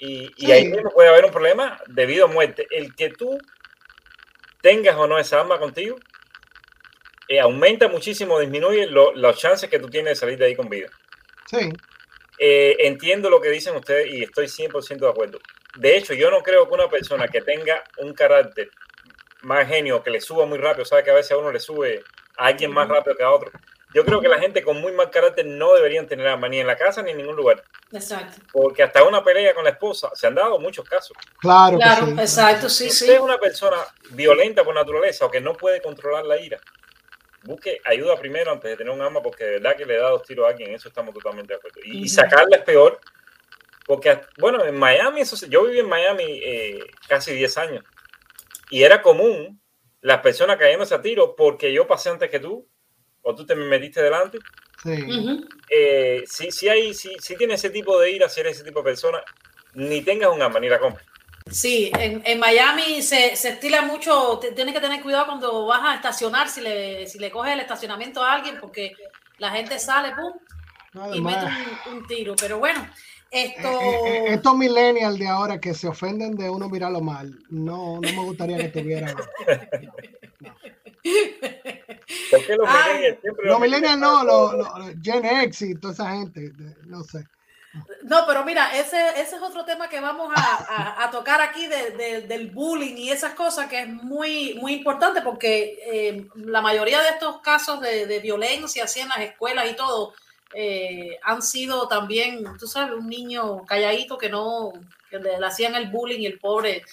y, 0.00 0.30
y 0.36 0.50
ahí 0.50 0.66
mismo 0.66 0.90
puede 0.90 1.10
haber 1.10 1.26
un 1.26 1.30
problema 1.30 1.78
debido 1.86 2.24
a 2.24 2.28
muerte. 2.28 2.66
El 2.70 2.94
que 2.94 3.10
tú 3.10 3.38
tengas 4.62 4.96
o 4.96 5.06
no 5.06 5.18
esa 5.18 5.40
arma 5.40 5.58
contigo, 5.58 5.96
eh, 7.28 7.38
aumenta 7.38 7.88
muchísimo, 7.88 8.40
disminuye 8.40 8.86
los 8.86 9.38
chances 9.38 9.68
que 9.68 9.78
tú 9.78 9.88
tienes 9.88 10.12
de 10.12 10.16
salir 10.16 10.38
de 10.38 10.46
ahí 10.46 10.56
con 10.56 10.68
vida. 10.68 10.88
Sí. 11.50 11.70
Eh, 12.38 12.76
entiendo 12.80 13.30
lo 13.30 13.40
que 13.40 13.50
dicen 13.50 13.76
ustedes 13.76 14.12
y 14.12 14.22
estoy 14.22 14.46
100% 14.46 14.98
de 14.98 15.08
acuerdo 15.08 15.38
de 15.76 15.96
hecho, 15.96 16.14
yo 16.14 16.30
no 16.30 16.42
creo 16.42 16.66
que 16.66 16.74
una 16.74 16.88
persona 16.88 17.28
que 17.28 17.42
tenga 17.42 17.84
un 17.98 18.14
carácter 18.14 18.70
más 19.42 19.68
genio, 19.68 20.02
que 20.02 20.10
le 20.10 20.20
suba 20.20 20.46
muy 20.46 20.58
rápido, 20.58 20.84
sabe 20.84 21.04
que 21.04 21.10
a 21.10 21.14
veces 21.14 21.32
a 21.32 21.38
uno 21.38 21.52
le 21.52 21.60
sube 21.60 22.02
a 22.36 22.46
alguien 22.46 22.72
más 22.72 22.88
rápido 22.88 23.16
que 23.16 23.22
a 23.22 23.30
otro. 23.30 23.50
Yo 23.94 24.04
creo 24.04 24.20
que 24.20 24.28
la 24.28 24.38
gente 24.38 24.62
con 24.62 24.80
muy 24.80 24.92
mal 24.92 25.10
carácter 25.10 25.46
no 25.46 25.72
deberían 25.74 26.06
tener 26.06 26.26
arma 26.26 26.48
ni 26.48 26.60
en 26.60 26.66
la 26.66 26.76
casa 26.76 27.02
ni 27.02 27.12
en 27.12 27.16
ningún 27.16 27.36
lugar. 27.36 27.62
Exacto. 27.92 28.42
Porque 28.52 28.82
hasta 28.82 29.02
una 29.04 29.24
pelea 29.24 29.54
con 29.54 29.64
la 29.64 29.70
esposa 29.70 30.10
se 30.14 30.26
han 30.26 30.34
dado 30.34 30.58
muchos 30.58 30.86
casos. 30.86 31.16
Claro, 31.38 31.78
claro, 31.78 32.08
exacto, 32.20 32.68
sí, 32.68 32.90
si 32.90 33.06
sí. 33.06 33.12
es 33.12 33.20
una 33.20 33.38
persona 33.38 33.78
violenta 34.10 34.64
por 34.64 34.74
naturaleza 34.74 35.24
o 35.24 35.30
que 35.30 35.40
no 35.40 35.54
puede 35.54 35.80
controlar 35.80 36.26
la 36.26 36.36
ira, 36.36 36.58
busque 37.44 37.80
ayuda 37.84 38.18
primero 38.18 38.52
antes 38.52 38.70
de 38.70 38.76
tener 38.76 38.92
un 38.92 39.00
arma 39.00 39.22
porque 39.22 39.44
de 39.44 39.50
verdad 39.52 39.76
que 39.76 39.86
le 39.86 39.96
da 39.96 40.10
dos 40.10 40.24
tiros 40.24 40.46
a 40.46 40.50
alguien, 40.50 40.74
eso 40.74 40.88
estamos 40.88 41.14
totalmente 41.14 41.54
de 41.54 41.58
acuerdo. 41.58 41.80
Y, 41.84 42.02
y 42.02 42.08
sacarla 42.08 42.56
es 42.56 42.64
peor 42.64 43.00
porque, 43.86 44.20
bueno, 44.38 44.64
en 44.64 44.76
Miami, 44.76 45.20
eso, 45.20 45.46
yo 45.46 45.64
viví 45.64 45.78
en 45.78 45.88
Miami 45.88 46.24
eh, 46.44 46.80
casi 47.08 47.32
10 47.32 47.58
años 47.58 47.84
y 48.68 48.82
era 48.82 49.00
común 49.00 49.60
las 50.00 50.20
personas 50.20 50.56
cayéndose 50.56 50.94
a 50.94 51.02
tiro 51.02 51.34
porque 51.36 51.72
yo 51.72 51.86
pasé 51.86 52.10
antes 52.10 52.30
que 52.30 52.40
tú 52.40 52.68
o 53.22 53.34
tú 53.34 53.44
te 53.44 53.54
me 53.54 53.64
metiste 53.64 54.02
delante. 54.02 54.38
Sí. 54.82 55.04
Eh, 55.68 56.22
si, 56.26 56.52
si, 56.52 56.68
hay, 56.68 56.94
si, 56.94 57.16
si 57.18 57.36
tienes 57.36 57.60
ese 57.64 57.70
tipo 57.70 57.98
de 57.98 58.10
ira, 58.12 58.28
si 58.28 58.40
eres 58.40 58.56
ese 58.56 58.64
tipo 58.64 58.80
de 58.80 58.84
persona, 58.84 59.20
ni 59.74 60.02
tengas 60.02 60.32
un 60.32 60.42
arma 60.42 60.60
ni 60.60 60.68
la 60.68 60.78
compres. 60.78 61.04
Sí, 61.50 61.92
en, 61.98 62.22
en 62.24 62.40
Miami 62.40 63.02
se, 63.02 63.36
se, 63.36 63.50
estila 63.50 63.82
mucho, 63.82 64.40
tienes 64.54 64.74
que 64.74 64.80
tener 64.80 65.00
cuidado 65.00 65.26
cuando 65.26 65.66
vas 65.66 65.80
a 65.84 65.94
estacionar, 65.94 66.48
si 66.48 66.60
le, 66.60 67.06
si 67.06 67.18
le 67.18 67.30
coges 67.30 67.52
el 67.52 67.60
estacionamiento 67.60 68.22
a 68.22 68.32
alguien, 68.32 68.58
porque 68.60 68.92
la 69.38 69.50
gente 69.52 69.78
sale, 69.78 70.12
pum, 70.14 71.14
y 71.14 71.20
mete 71.20 71.46
un, 71.86 71.94
un, 71.94 72.06
tiro. 72.06 72.34
Pero 72.36 72.58
bueno, 72.58 72.88
esto... 73.30 73.68
Eh, 73.68 73.84
eh, 73.84 74.06
eh, 74.06 74.34
estos 74.34 74.56
millennials 74.56 75.18
de 75.18 75.28
ahora 75.28 75.60
que 75.60 75.74
se 75.74 75.88
ofenden 75.88 76.36
de 76.36 76.48
uno 76.50 76.68
mirarlo 76.68 77.00
mal, 77.00 77.38
no, 77.50 78.00
no 78.00 78.00
me 78.00 78.24
gustaría 78.24 78.58
que 78.58 78.80
tuvieran. 78.80 79.14
No. 80.40 80.54
¿Por 82.30 82.46
qué 82.46 82.56
los 82.56 82.68
millennials 82.68 83.18
Los 83.44 83.60
millennials 83.60 83.98
no, 83.98 84.24
los, 84.24 84.54
los, 84.54 84.68
Gen 85.02 85.24
X 85.24 85.62
y 85.62 85.74
toda 85.76 85.94
esa 85.94 86.10
gente, 86.12 86.52
no 86.86 87.02
sé. 87.04 87.26
No, 88.02 88.24
pero 88.26 88.44
mira, 88.44 88.76
ese, 88.76 89.20
ese 89.20 89.36
es 89.36 89.42
otro 89.42 89.64
tema 89.64 89.88
que 89.88 90.00
vamos 90.00 90.32
a, 90.34 90.64
a, 90.68 91.04
a 91.04 91.10
tocar 91.10 91.40
aquí 91.40 91.66
de, 91.66 91.90
de, 91.90 92.20
del 92.22 92.50
bullying 92.50 92.96
y 92.96 93.10
esas 93.10 93.34
cosas 93.34 93.66
que 93.66 93.80
es 93.80 93.88
muy, 93.88 94.54
muy 94.54 94.74
importante 94.74 95.20
porque 95.20 95.78
eh, 95.84 96.28
la 96.36 96.62
mayoría 96.62 97.02
de 97.02 97.10
estos 97.10 97.40
casos 97.40 97.80
de, 97.80 98.06
de 98.06 98.20
violencia 98.20 98.84
así 98.84 99.00
en 99.00 99.08
las 99.08 99.18
escuelas 99.18 99.70
y 99.70 99.76
todo, 99.76 100.14
eh, 100.54 101.18
han 101.22 101.42
sido 101.42 101.88
también, 101.88 102.44
tú 102.58 102.66
sabes, 102.66 102.94
un 102.94 103.08
niño 103.08 103.64
calladito 103.64 104.16
que 104.16 104.28
no, 104.28 104.72
que 105.10 105.18
le, 105.18 105.36
hacían 105.44 105.74
el 105.74 105.88
bullying 105.88 106.20
y 106.20 106.26
el 106.26 106.38
pobre 106.38 106.84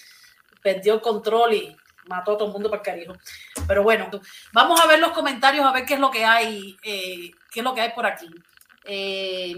perdió 0.62 0.94
el 0.94 1.00
control 1.00 1.54
y 1.54 1.76
mató 2.06 2.32
a 2.32 2.38
todo 2.38 2.48
el 2.48 2.52
mundo 2.52 2.70
para 2.70 2.82
el 2.82 2.86
cariño. 2.86 3.18
Pero 3.66 3.82
bueno, 3.82 4.10
vamos 4.52 4.80
a 4.80 4.86
ver 4.86 4.98
los 4.98 5.12
comentarios, 5.12 5.64
a 5.64 5.72
ver 5.72 5.84
qué 5.84 5.94
es 5.94 6.00
lo 6.00 6.10
que 6.10 6.24
hay, 6.24 6.76
eh, 6.82 7.30
qué 7.50 7.60
es 7.60 7.64
lo 7.64 7.74
que 7.74 7.80
hay 7.80 7.92
por 7.92 8.06
aquí. 8.06 8.28
Eh, 8.84 9.54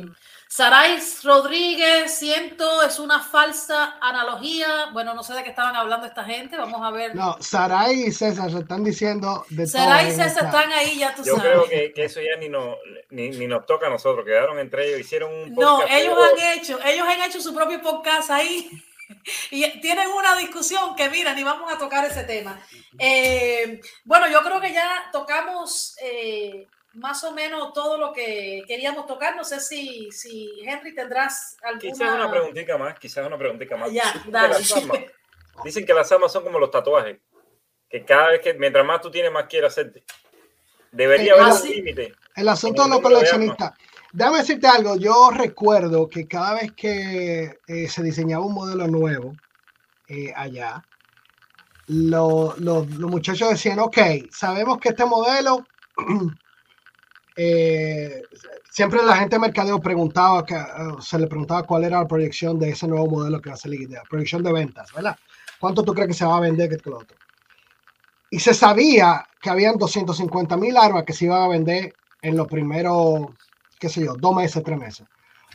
Saray 0.57 0.99
Rodríguez, 1.23 2.17
siento, 2.17 2.83
es 2.83 2.99
una 2.99 3.21
falsa 3.21 3.99
analogía. 4.01 4.89
Bueno, 4.91 5.13
no 5.13 5.23
sé 5.23 5.35
de 5.35 5.43
qué 5.45 5.51
estaban 5.51 5.77
hablando 5.77 6.07
esta 6.07 6.25
gente. 6.25 6.57
Vamos 6.57 6.81
a 6.83 6.91
ver. 6.91 7.15
No, 7.15 7.37
Saray 7.41 8.05
y 8.05 8.11
César 8.11 8.51
se 8.51 8.61
están 8.61 8.83
diciendo 8.83 9.45
de 9.51 9.67
Saray 9.67 10.09
y 10.09 10.13
César 10.13 10.47
están 10.47 10.73
ahí, 10.73 10.99
ya 10.99 11.15
tú 11.15 11.25
Yo 11.25 11.37
sabes. 11.37 11.51
creo 11.51 11.69
que, 11.69 11.93
que, 11.93 12.05
eso 12.07 12.23
ya 12.23 12.41
ni, 12.41 12.49
no, 12.49 12.75
ni, 13.11 13.29
ni, 13.33 13.47
nos 13.47 13.67
toca 13.67 13.89
a 13.89 13.91
nosotros. 13.91 14.25
Quedaron 14.25 14.59
entre 14.59 14.89
ellos, 14.89 15.01
hicieron 15.01 15.31
un 15.31 15.55
No, 15.55 15.83
ellos 15.91 16.17
han 16.17 16.59
hecho, 16.59 16.79
ellos 16.87 17.07
han 17.07 17.21
hecho 17.29 17.39
su 17.39 17.55
propio 17.55 17.83
podcast 17.83 18.31
ahí. 18.31 18.71
Y 19.53 19.81
tienen 19.81 20.09
una 20.11 20.37
discusión 20.37 20.97
que, 20.97 21.09
mira, 21.09 21.33
ni 21.33 21.45
vamos 21.45 21.73
a 21.73 21.79
tocar 21.79 22.05
ese 22.05 22.25
tema. 22.25 22.61
Eh, 22.99 23.81
bueno, 24.05 24.29
yo 24.29 24.43
creo 24.43 24.61
que 24.61 24.73
ya 24.73 25.09
tocamos 25.13 25.97
eh, 26.03 26.67
más 26.97 27.23
o 27.25 27.33
menos 27.33 27.73
todo 27.73 27.99
lo 27.99 28.13
que 28.13 28.65
queríamos 28.67 29.07
tocar. 29.07 29.37
No 29.37 29.45
sé 29.45 29.61
si, 29.61 30.11
si 30.11 30.61
Henry 30.67 30.95
tendrás 30.95 31.57
alguna... 31.63 31.81
Quizás 31.81 32.15
una 32.15 32.31
preguntita 32.31 32.79
más, 32.79 32.99
quizás 32.99 33.27
una 33.27 33.39
preguntita 33.39 33.77
más. 33.77 33.93
Ya, 33.93 34.13
dicen, 34.13 34.33
dale. 34.33 34.55
que 34.55 34.61
las 34.61 34.73
armas, 34.77 34.99
dicen 35.65 35.87
que 35.87 35.95
las 35.95 36.13
armas 36.13 36.33
son 36.33 36.45
como 36.45 36.59
los 36.59 36.71
tatuajes, 36.71 37.19
que 37.89 38.05
cada 38.05 38.29
vez 38.29 38.41
que, 38.41 38.55
mientras 38.55 38.85
más 38.85 39.01
tú 39.01 39.11
tienes, 39.11 39.31
más 39.31 39.45
quieres 39.45 39.73
hacerte. 39.73 40.05
Debería 40.91 41.35
Eh, 41.35 41.41
haber 41.41 41.53
un 41.53 41.69
límite. 41.69 42.15
El 42.35 42.49
asunto 42.49 42.83
de 42.83 42.89
el 42.89 42.95
los 42.95 43.01
coleccionistas. 43.03 43.73
Déjame 44.13 44.39
decirte 44.39 44.67
algo, 44.67 44.97
yo 44.97 45.31
recuerdo 45.31 46.09
que 46.09 46.27
cada 46.27 46.55
vez 46.55 46.73
que 46.73 47.59
eh, 47.67 47.89
se 47.89 48.03
diseñaba 48.03 48.47
un 48.47 48.55
modelo 48.55 48.87
nuevo 48.87 49.35
eh, 50.09 50.33
allá, 50.35 50.83
lo, 51.89 52.55
lo, 52.59 52.87
los 52.87 53.11
muchachos 53.11 53.51
decían, 53.51 53.79
ok, 53.79 53.99
sabemos 54.31 54.79
que 54.79 54.89
este 54.91 55.05
modelo, 55.05 55.67
eh, 57.37 58.23
siempre 58.71 59.03
la 59.03 59.17
gente 59.17 59.37
de 59.37 59.41
mercadeo 59.41 59.81
preguntaba, 59.81 60.45
que, 60.45 60.55
uh, 60.55 61.01
se 61.01 61.19
le 61.19 61.27
preguntaba 61.27 61.63
cuál 61.65 61.85
era 61.85 62.01
la 62.01 62.09
proyección 62.09 62.59
de 62.59 62.71
ese 62.71 62.89
nuevo 62.89 63.07
modelo 63.07 63.41
que 63.41 63.51
va 63.51 63.55
a 63.55 63.59
salir, 63.59 63.89
de 63.89 63.97
la 63.97 64.03
proyección 64.03 64.43
de 64.43 64.53
ventas, 64.53 64.93
¿verdad? 64.93 65.17
¿Cuánto 65.61 65.83
tú 65.83 65.95
crees 65.95 66.09
que 66.09 66.15
se 66.15 66.27
va 66.27 66.37
a 66.37 66.41
vender 66.41 66.69
que 66.69 66.91
lo 66.91 66.99
otro? 66.99 67.17
Y 68.31 68.41
se 68.41 68.55
sabía 68.55 69.27
que 69.41 69.51
habían 69.51 69.79
250 69.79 70.57
mil 70.57 70.77
armas 70.77 71.05
que 71.05 71.13
se 71.13 71.27
iban 71.27 71.43
a 71.43 71.49
vender 71.49 71.95
en 72.23 72.37
los 72.37 72.49
primeros, 72.49 73.29
qué 73.79 73.89
sé 73.89 74.05
yo, 74.05 74.15
dos 74.15 74.35
meses, 74.35 74.63
tres 74.65 74.79
meses. 74.79 75.07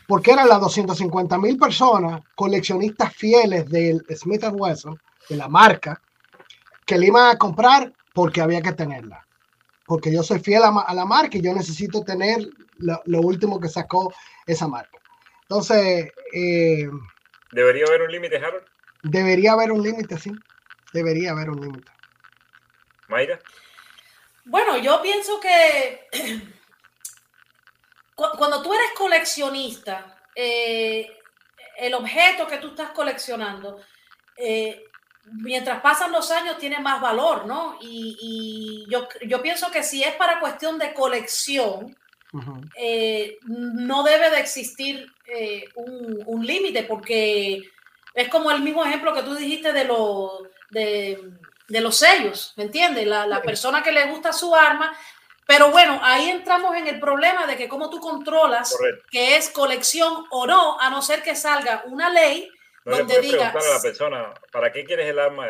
Porque 0.08 0.32
eran 0.32 0.48
las 0.48 0.60
250 0.62 1.38
mil 1.38 1.58
personas, 1.58 2.22
coleccionistas 2.36 3.14
fieles 3.14 3.70
del 3.70 4.04
Smith 4.16 4.44
Wesson, 4.52 5.00
de 5.30 5.36
la 5.36 5.48
marca, 5.48 6.02
que 6.86 6.98
le 6.98 7.08
iban 7.08 7.36
a 7.36 7.38
comprar 7.38 7.94
porque 8.14 8.42
había 8.42 8.62
que 8.62 8.74
tenerla. 8.74 9.26
Porque 9.92 10.10
yo 10.10 10.24
soy 10.24 10.40
fiel 10.40 10.64
a, 10.64 10.94
la 10.94 11.04
marca 11.04 11.38
y 11.38 11.42
yo 11.42 11.54
necesito 11.54 12.02
tener 12.02 12.48
lo, 12.78 13.20
último 13.20 13.60
que 13.60 13.68
sacó 13.68 14.14
esa 14.48 14.66
marca. 14.66 14.98
Entonces... 15.42 16.10
Eh, 16.34 16.90
¿Debería 17.52 17.84
haber 17.88 18.04
un 18.04 18.12
límite, 18.14 18.38
Harold? 18.38 18.64
Debería 19.04 19.52
haber 19.52 19.74
un 19.74 19.84
límite, 19.84 20.18
sí. 20.18 20.32
Debería 20.94 21.32
haber 21.32 21.50
un 21.50 21.60
límite. 21.60 21.92
Mayra. 23.10 23.38
Bueno, 24.46 24.78
yo 24.78 25.02
pienso 25.02 25.42
que 25.42 26.08
cuando 28.16 28.62
tú 28.62 28.74
eres 28.74 28.92
coleccionista, 28.98 30.24
eh, 30.34 31.18
el 31.80 31.94
objeto 31.96 32.48
que 32.48 32.60
tú 32.60 32.70
estás 32.70 32.92
coleccionando, 32.92 33.82
eh, 34.38 34.86
mientras 35.32 35.82
pasan 35.82 36.12
los 36.12 36.32
años 36.32 36.58
tiene 36.58 36.80
más 36.80 37.02
valor, 37.02 37.46
¿no? 37.46 37.78
Y, 37.82 38.86
yo, 38.90 39.08
yo, 39.26 39.42
pienso 39.42 39.72
que 39.72 39.84
si 39.84 40.04
es 40.04 40.14
para 40.16 40.40
cuestión 40.40 40.78
de 40.78 40.94
colección, 40.94 41.96
eh, 42.78 43.38
no 43.44 44.04
debe 44.04 44.30
de 44.30 44.40
existir 44.40 45.12
un, 45.76 46.24
un 46.26 46.46
límite, 46.46 46.84
porque 46.84 47.62
es 48.14 48.28
como 48.30 48.52
el 48.52 48.62
mismo 48.62 48.86
ejemplo 48.86 49.14
que 49.14 49.24
tú 49.24 49.36
dijiste 49.36 49.74
de, 49.74 49.86
lo, 49.86 50.44
de, 50.70 51.20
de 51.68 51.82
los 51.82 51.96
sellos, 51.98 52.54
¿me 52.58 52.64
entiendes? 52.64 53.08
La, 53.08 53.26
la 53.26 53.42
persona 53.42 53.84
que 53.84 53.92
le 53.92 54.08
gusta 54.08 54.34
su 54.34 54.56
arma 54.56 54.96
pero 55.52 55.70
bueno, 55.70 56.00
ahí 56.02 56.30
entramos 56.30 56.78
en 56.78 56.88
el 56.88 56.98
problema 56.98 57.46
de 57.46 57.58
que 57.58 57.68
cómo 57.68 57.90
tú 57.90 58.00
controlas 58.00 58.74
que 59.10 59.36
es 59.36 59.50
colección 59.50 60.24
o 60.30 60.48
no, 60.48 60.80
a 60.80 60.90
no 60.90 61.02
ser 61.02 61.24
que 61.24 61.36
salga 61.36 61.84
una 61.88 62.10
ley 62.10 62.50
donde 62.86 63.22
diga. 63.22 63.50
a 63.50 63.54
la 63.54 63.82
persona, 63.82 64.34
¿para 64.52 64.72
qué 64.72 64.84
quieres 64.84 65.08
el 65.08 65.20
arma? 65.20 65.48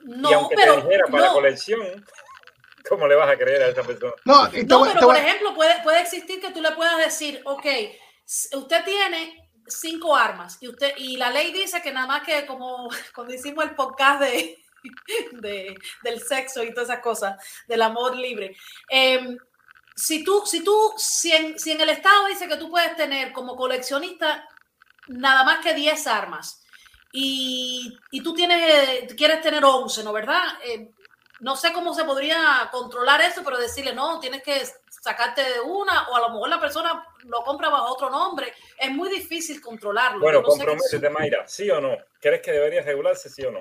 No, 0.00 0.48
pero. 0.48 0.88
para 1.10 1.28
colección, 1.28 2.04
¿cómo 2.88 3.06
le 3.06 3.14
vas 3.14 3.30
a 3.30 3.36
creer 3.36 3.62
a 3.62 3.68
esa 3.68 3.82
persona? 3.82 4.12
No, 4.24 4.48
pero 4.50 5.06
por 5.06 5.16
ejemplo, 5.16 5.54
puede, 5.54 5.82
puede 5.82 6.00
existir 6.00 6.40
que 6.40 6.52
tú 6.52 6.60
le 6.60 6.72
puedas 6.72 6.98
decir, 6.98 7.42
ok, 7.44 7.66
usted 8.54 8.84
tiene 8.84 9.50
cinco 9.66 10.16
armas 10.16 10.58
y 10.60 10.68
usted 10.68 10.94
y 10.96 11.16
la 11.16 11.30
ley 11.30 11.52
dice 11.52 11.80
que 11.80 11.92
nada 11.92 12.06
más 12.06 12.22
que 12.22 12.44
como 12.46 12.88
cuando 13.14 13.34
hicimos 13.34 13.64
el 13.64 13.74
podcast 13.74 14.22
de 14.22 14.60
de, 15.32 15.76
del 16.02 16.20
sexo 16.20 16.62
y 16.62 16.72
todas 16.72 16.88
esas 16.88 17.02
cosas, 17.02 17.36
del 17.66 17.82
amor 17.82 18.16
libre. 18.16 18.56
Em, 18.88 19.36
si 19.94 20.24
tú, 20.24 20.42
si 20.46 20.64
tú, 20.64 20.92
si 20.96 21.32
en, 21.32 21.58
si 21.58 21.72
en, 21.72 21.80
el 21.80 21.90
Estado 21.90 22.26
dice 22.26 22.48
que 22.48 22.56
tú 22.56 22.70
puedes 22.70 22.96
tener 22.96 23.32
como 23.32 23.56
coleccionista 23.56 24.46
nada 25.10 25.44
más 25.44 25.58
que 25.60 25.74
10 25.74 26.06
armas 26.06 26.64
y, 27.12 27.98
y 28.10 28.22
tú 28.22 28.34
tienes, 28.34 28.62
eh, 28.62 29.08
quieres 29.16 29.42
tener 29.42 29.64
11, 29.64 30.04
¿no? 30.04 30.12
¿Verdad? 30.12 30.42
Em, 30.64 30.90
no 31.40 31.56
sé 31.56 31.72
cómo 31.72 31.94
se 31.94 32.04
podría 32.04 32.68
controlar 32.70 33.20
eso, 33.22 33.42
pero 33.42 33.58
decirle, 33.58 33.94
no, 33.94 34.20
tienes 34.20 34.42
que 34.42 34.62
sacarte 34.88 35.42
de 35.42 35.60
una, 35.60 36.08
o 36.10 36.16
a 36.16 36.20
lo 36.20 36.28
mejor 36.30 36.48
la 36.50 36.60
persona 36.60 37.04
lo 37.24 37.42
compra 37.42 37.70
bajo 37.70 37.92
otro 37.92 38.10
nombre. 38.10 38.52
Es 38.78 38.90
muy 38.90 39.08
difícil 39.08 39.60
controlarlo. 39.60 40.20
Bueno, 40.20 40.42
no 40.42 41.10
Mayra, 41.10 41.48
¿sí 41.48 41.70
o 41.70 41.80
no? 41.80 41.96
¿Crees 42.20 42.42
que 42.42 42.52
debería 42.52 42.82
regularse, 42.82 43.30
sí 43.30 43.42
o 43.42 43.50
no? 43.50 43.60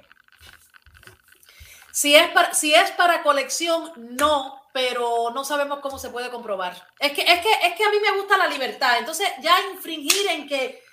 Si 1.92 2.16
es, 2.16 2.30
para, 2.30 2.54
si 2.54 2.74
es 2.74 2.92
para 2.92 3.24
colección, 3.24 3.92
no, 3.96 4.70
pero 4.74 5.32
no 5.34 5.44
sabemos 5.44 5.80
cómo 5.80 5.98
se 5.98 6.10
puede 6.10 6.30
comprobar. 6.30 6.76
Es 7.00 7.14
que, 7.14 7.22
es 7.22 7.40
que, 7.40 7.52
es 7.68 7.76
que 7.76 7.84
a 7.84 7.90
mí 7.90 7.98
me 8.00 8.18
gusta 8.18 8.38
la 8.38 8.48
libertad. 8.48 9.00
Entonces, 9.00 9.28
ya 9.42 9.56
infringir 9.74 10.28
en 10.30 10.48
que, 10.48 10.84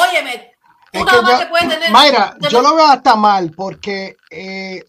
óyeme, 0.00 0.56
tú 0.92 1.04
nada 1.04 1.22
más 1.22 1.40
que 1.40 1.46
puedes 1.46 1.68
tener. 1.68 1.90
Mayra, 1.90 2.36
yo 2.50 2.62
lo 2.62 2.74
veo 2.74 2.86
hasta 2.86 3.16
mal, 3.16 3.50
porque 3.50 4.16
eh, 4.30 4.84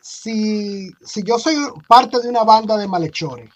si, 0.00 0.90
si 1.04 1.22
yo 1.22 1.38
soy 1.38 1.56
parte 1.88 2.20
de 2.20 2.28
una 2.28 2.44
banda 2.44 2.76
de 2.76 2.88
malhechores 2.88 3.50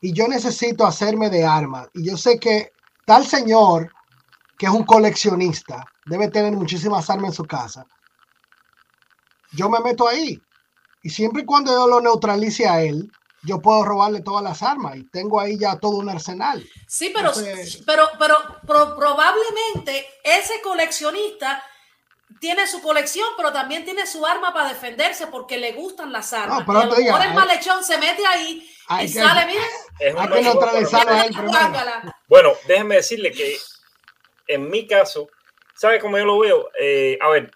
y 0.00 0.12
yo 0.12 0.28
necesito 0.28 0.86
hacerme 0.86 1.30
de 1.30 1.44
armas, 1.44 1.88
y 1.94 2.08
yo 2.08 2.16
sé 2.16 2.38
que 2.38 2.72
tal 3.04 3.26
señor, 3.26 3.92
que 4.58 4.66
es 4.66 4.72
un 4.72 4.84
coleccionista, 4.84 5.84
debe 6.06 6.28
tener 6.28 6.52
muchísimas 6.52 7.08
armas 7.10 7.30
en 7.30 7.34
su 7.34 7.44
casa 7.44 7.86
yo 9.54 9.68
me 9.68 9.80
meto 9.80 10.08
ahí. 10.08 10.40
Y 11.02 11.10
siempre 11.10 11.42
y 11.42 11.44
cuando 11.44 11.72
yo 11.72 11.86
lo 11.86 12.00
neutralice 12.00 12.68
a 12.68 12.82
él, 12.82 13.10
yo 13.44 13.60
puedo 13.60 13.84
robarle 13.84 14.22
todas 14.22 14.42
las 14.42 14.62
armas 14.62 14.96
y 14.96 15.04
tengo 15.04 15.40
ahí 15.40 15.58
ya 15.58 15.76
todo 15.78 15.96
un 15.96 16.08
arsenal. 16.08 16.66
Sí, 16.86 17.12
pero, 17.14 17.32
pero, 17.86 18.08
pero, 18.66 18.96
probablemente 18.96 20.06
ese 20.22 20.60
coleccionista 20.62 21.62
tiene 22.40 22.66
su 22.66 22.80
colección, 22.82 23.28
pero 23.36 23.52
también 23.52 23.84
tiene 23.84 24.06
su 24.06 24.24
arma 24.26 24.52
para 24.52 24.68
defenderse 24.68 25.26
porque 25.28 25.58
le 25.58 25.72
gustan 25.72 26.12
las 26.12 26.32
armas. 26.32 26.66
No, 26.66 26.66
pero 26.66 27.00
y 27.00 27.06
el 27.06 27.34
malhechón 27.34 27.84
se 27.84 27.98
mete 27.98 28.26
ahí 28.26 28.68
y 29.02 29.08
sale, 29.08 29.46
mira. 29.46 29.62
Hay 30.20 30.28
que 30.28 30.42
neutralizarlo 30.42 31.12
a 31.12 32.16
Bueno, 32.28 32.52
déjenme 32.66 32.96
decirle 32.96 33.30
que 33.32 33.56
en 34.46 34.68
mi 34.70 34.86
caso, 34.86 35.28
¿sabe 35.74 36.00
cómo 36.00 36.18
yo 36.18 36.24
lo 36.24 36.38
veo? 36.38 36.70
Eh, 36.78 37.18
a 37.20 37.28
ver, 37.28 37.50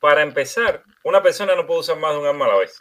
para 0.00 0.22
empezar, 0.22 0.82
una 1.04 1.22
persona 1.22 1.54
no 1.54 1.66
puede 1.66 1.80
usar 1.80 1.98
más 1.98 2.12
de 2.12 2.18
un 2.18 2.26
arma 2.26 2.46
a 2.46 2.48
la 2.48 2.56
vez. 2.56 2.80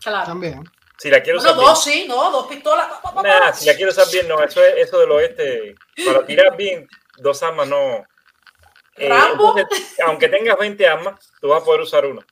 Claro. 0.00 0.26
También. 0.26 0.64
Si 0.98 1.10
la 1.10 1.22
quiero 1.22 1.38
usar 1.38 1.54
dos 1.56 1.82
sí, 1.82 2.06
no, 2.08 2.30
dos 2.30 2.46
pistolas. 2.46 2.88
Nah, 3.22 3.52
si 3.52 3.66
la 3.66 3.74
quiero 3.74 3.90
usar 3.90 4.06
bien, 4.12 4.28
no, 4.28 4.42
eso 4.42 4.62
es 4.62 4.86
eso 4.86 4.98
del 5.00 5.10
oeste. 5.10 5.74
Para 6.06 6.24
tirar 6.24 6.56
bien, 6.56 6.88
dos 7.18 7.42
armas 7.42 7.68
no. 7.68 8.04
Eh, 8.96 9.10
aunque 10.06 10.28
tengas 10.28 10.56
20 10.56 10.86
armas, 10.86 11.32
tú 11.40 11.48
vas 11.48 11.62
a 11.62 11.64
poder 11.64 11.80
usar 11.80 12.06
una. 12.06 12.24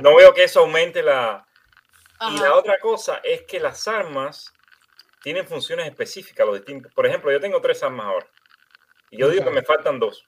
No 0.00 0.14
veo 0.14 0.32
que 0.32 0.44
eso 0.44 0.60
aumente 0.60 1.02
la. 1.02 1.44
Y 2.30 2.38
la 2.38 2.54
otra 2.54 2.78
cosa 2.78 3.20
es 3.22 3.42
que 3.42 3.60
las 3.60 3.86
armas 3.88 4.52
tienen 5.20 5.46
funciones 5.46 5.86
específicas, 5.86 6.46
los 6.46 6.56
distintos. 6.56 6.92
Por 6.94 7.06
ejemplo, 7.06 7.30
yo 7.32 7.40
tengo 7.40 7.60
tres 7.60 7.82
armas 7.82 8.06
ahora. 8.06 8.26
Y 9.10 9.18
yo 9.18 9.28
digo 9.28 9.44
que 9.44 9.50
me 9.50 9.62
faltan 9.62 9.98
dos. 9.98 10.24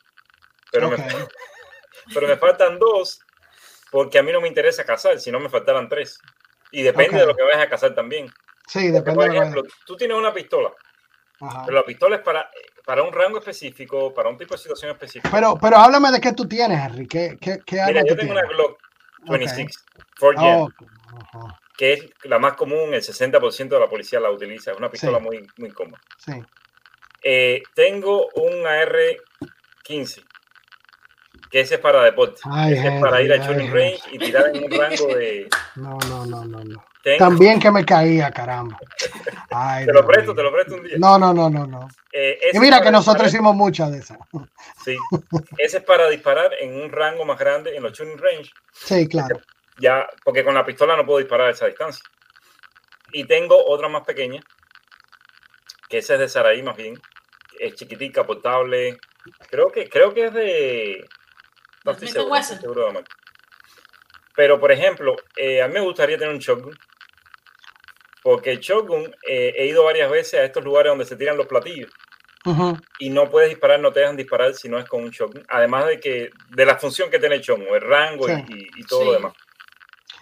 Pero, 0.70 0.90
me, 0.90 0.96
pero 2.12 2.26
me 2.26 2.36
faltan 2.36 2.78
dos 2.78 3.20
porque 3.90 4.18
a 4.18 4.22
mí 4.22 4.32
no 4.32 4.40
me 4.40 4.48
interesa 4.48 4.84
cazar, 4.84 5.18
si 5.18 5.30
no 5.30 5.40
me 5.40 5.48
faltaran 5.48 5.88
tres. 5.88 6.18
Y 6.70 6.82
depende 6.82 7.18
de 7.18 7.26
lo 7.26 7.34
que 7.34 7.42
vayas 7.42 7.62
a 7.62 7.68
cazar 7.68 7.94
también. 7.94 8.30
Sí, 8.66 8.90
depende. 8.90 9.26
por 9.26 9.34
ejemplo, 9.34 9.62
tú 9.86 9.96
tienes 9.96 10.16
una 10.16 10.32
pistola, 10.32 10.72
pero 11.38 11.72
la 11.72 11.84
pistola 11.84 12.16
es 12.16 12.22
para, 12.22 12.50
para 12.84 13.02
un 13.02 13.12
rango 13.12 13.38
específico, 13.38 14.12
para 14.12 14.28
un 14.28 14.36
tipo 14.36 14.54
de 14.54 14.58
situación 14.58 14.90
específica. 14.90 15.30
Pero, 15.30 15.58
pero 15.60 15.76
háblame 15.76 16.10
de 16.10 16.20
qué 16.20 16.32
tú 16.32 16.46
tienes, 16.46 16.78
Henry. 16.78 17.06
¿Qué, 17.06 17.38
qué, 17.40 17.60
qué 17.64 17.82
Mira, 17.86 18.02
yo 18.06 18.16
tengo 18.16 18.32
una 18.32 18.42
Glock 18.42 18.78
26, 19.26 19.84
4 20.20 20.68
que 21.78 21.92
es 21.92 22.10
la 22.24 22.40
más 22.40 22.54
común, 22.54 22.92
el 22.92 23.02
60% 23.02 23.68
de 23.68 23.78
la 23.78 23.88
policía 23.88 24.18
la 24.18 24.32
utiliza. 24.32 24.72
Es 24.72 24.76
una 24.76 24.90
pistola 24.90 25.20
muy, 25.20 25.46
muy 25.58 25.70
cómoda. 25.70 26.00
Sí. 26.16 26.32
Eh, 27.22 27.62
tengo 27.72 28.28
un 28.34 28.66
AR-15 28.66 30.24
que 31.50 31.60
ese 31.60 31.76
es 31.76 31.80
para 31.80 32.02
deporte. 32.02 32.40
ese 32.70 32.88
es 32.88 33.00
para 33.00 33.22
ir 33.22 33.32
a 33.32 33.36
shooting 33.36 33.72
range 33.72 34.00
y 34.12 34.18
tirar 34.18 34.54
en 34.54 34.64
un 34.64 34.70
rango 34.70 35.06
de. 35.14 35.48
No, 35.76 35.98
no, 36.08 36.26
no, 36.26 36.44
no. 36.44 36.64
no. 36.64 36.84
También 37.16 37.60
que 37.60 37.70
me 37.70 37.84
caía, 37.84 38.30
caramba. 38.30 38.78
te 39.84 39.92
lo 39.92 40.06
presto, 40.06 40.34
te 40.34 40.42
lo 40.42 40.52
presto 40.52 40.74
un 40.74 40.82
día. 40.82 40.96
No, 40.98 41.18
no, 41.18 41.32
no, 41.32 41.48
no, 41.48 41.66
no. 41.66 41.88
Eh, 42.12 42.38
y 42.52 42.58
mira 42.58 42.82
que 42.82 42.90
nosotros 42.90 43.28
hicimos 43.28 43.54
muchas 43.54 43.92
de 43.92 43.98
esas. 43.98 44.18
Sí, 44.84 44.96
ese 45.58 45.78
es 45.78 45.84
para 45.84 46.08
disparar 46.10 46.52
en 46.60 46.74
un 46.82 46.90
rango 46.90 47.24
más 47.24 47.38
grande 47.38 47.76
en 47.76 47.82
los 47.82 47.92
shooting 47.92 48.18
range. 48.18 48.50
Sí, 48.72 49.08
claro. 49.08 49.40
Ya, 49.78 50.06
porque 50.24 50.44
con 50.44 50.54
la 50.54 50.66
pistola 50.66 50.96
no 50.96 51.06
puedo 51.06 51.20
disparar 51.20 51.48
a 51.48 51.52
esa 51.52 51.66
distancia. 51.66 52.02
Y 53.12 53.24
tengo 53.24 53.56
otra 53.66 53.88
más 53.88 54.04
pequeña, 54.04 54.42
que 55.88 55.98
esa 55.98 56.14
es 56.14 56.20
de 56.20 56.28
Saraí 56.28 56.62
más 56.62 56.76
bien. 56.76 57.00
Es 57.58 57.74
chiquitica, 57.74 58.24
portable. 58.26 58.98
Creo 59.48 59.70
que, 59.70 59.88
creo 59.88 60.12
que 60.12 60.26
es 60.26 60.34
de 60.34 61.08
pero, 64.38 64.60
por 64.60 64.70
ejemplo, 64.70 65.16
eh, 65.36 65.60
a 65.60 65.66
mí 65.66 65.74
me 65.74 65.80
gustaría 65.80 66.16
tener 66.16 66.32
un 66.32 66.38
shotgun. 66.38 66.78
Porque 68.22 68.52
el 68.52 68.60
shotgun, 68.60 69.12
eh, 69.26 69.52
he 69.56 69.66
ido 69.66 69.82
varias 69.82 70.08
veces 70.10 70.34
a 70.34 70.44
estos 70.44 70.62
lugares 70.62 70.90
donde 70.90 71.04
se 71.04 71.16
tiran 71.16 71.36
los 71.36 71.46
platillos. 71.46 71.90
Y 72.98 73.10
no 73.10 73.28
puedes 73.28 73.50
disparar, 73.50 73.80
no 73.80 73.92
te 73.92 74.00
dejan 74.00 74.16
disparar 74.16 74.54
si 74.54 74.68
no 74.68 74.78
es 74.78 74.88
con 74.88 75.02
un 75.02 75.10
shotgun. 75.10 75.44
Además 75.48 75.86
de 75.86 76.00
que 76.00 76.30
de 76.50 76.64
la 76.64 76.78
función 76.78 77.10
que 77.10 77.18
tiene 77.18 77.34
el 77.34 77.40
shotgun, 77.40 77.66
el 77.66 77.80
rango 77.80 78.26
y, 78.28 78.84
todo 78.84 79.06
lo 79.06 79.12
demás. 79.12 79.32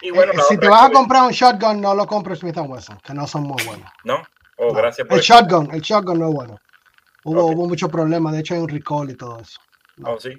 Y 0.01 0.10
bueno, 0.10 0.32
eh, 0.32 0.38
si 0.48 0.56
te 0.59 0.66
vas 0.68 0.88
a 0.88 0.90
comprar 0.90 1.22
un 1.22 1.32
shotgun, 1.32 1.80
no 1.80 1.94
lo 1.94 2.06
compres 2.06 2.38
Smith 2.38 2.56
Wesson, 2.56 2.98
que 3.05 3.14
no 3.14 3.26
son 3.26 3.43
muy 3.43 3.62
buenos. 3.64 3.90
No, 4.05 4.22
oh, 4.56 4.72
gracias 4.72 5.06
por 5.06 5.18
el 5.18 5.22
shotgun, 5.22 5.70
el 5.72 5.80
shotgun 5.80 6.18
no 6.18 6.28
es 6.28 6.34
bueno. 6.34 6.60
Hubo, 7.24 7.47
hubo 7.47 7.68
muchos 7.68 7.90
problemas, 7.90 8.32
de 8.32 8.40
hecho 8.40 8.55
hay 8.55 8.60
un 8.60 8.68
recall 8.68 9.10
y 9.10 9.14
todo 9.14 9.40
eso. 9.40 9.60
Oh, 10.05 10.18
sí. 10.18 10.30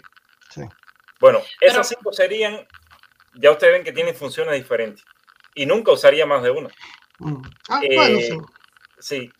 Sí. 1.18 1.22
Bueno, 1.22 1.41
esas 1.61 1.88
cinco 1.88 2.14
serían, 2.14 2.65
ya 3.35 3.52
ustedes 3.52 3.73
ven 3.73 3.84
que 3.84 3.91
tienen 3.91 4.15
funciones 4.15 4.53
diferentes. 4.56 5.03
Y 5.56 5.65
nunca 5.65 5.91
usaría 5.91 6.26
más 6.26 6.44
de 6.44 6.52
una. 6.52 6.69
Mm. 7.19 7.41
Ah, 7.69 7.81
bueno, 7.95 8.19
eh, 8.19 8.38
sí. 8.99 9.31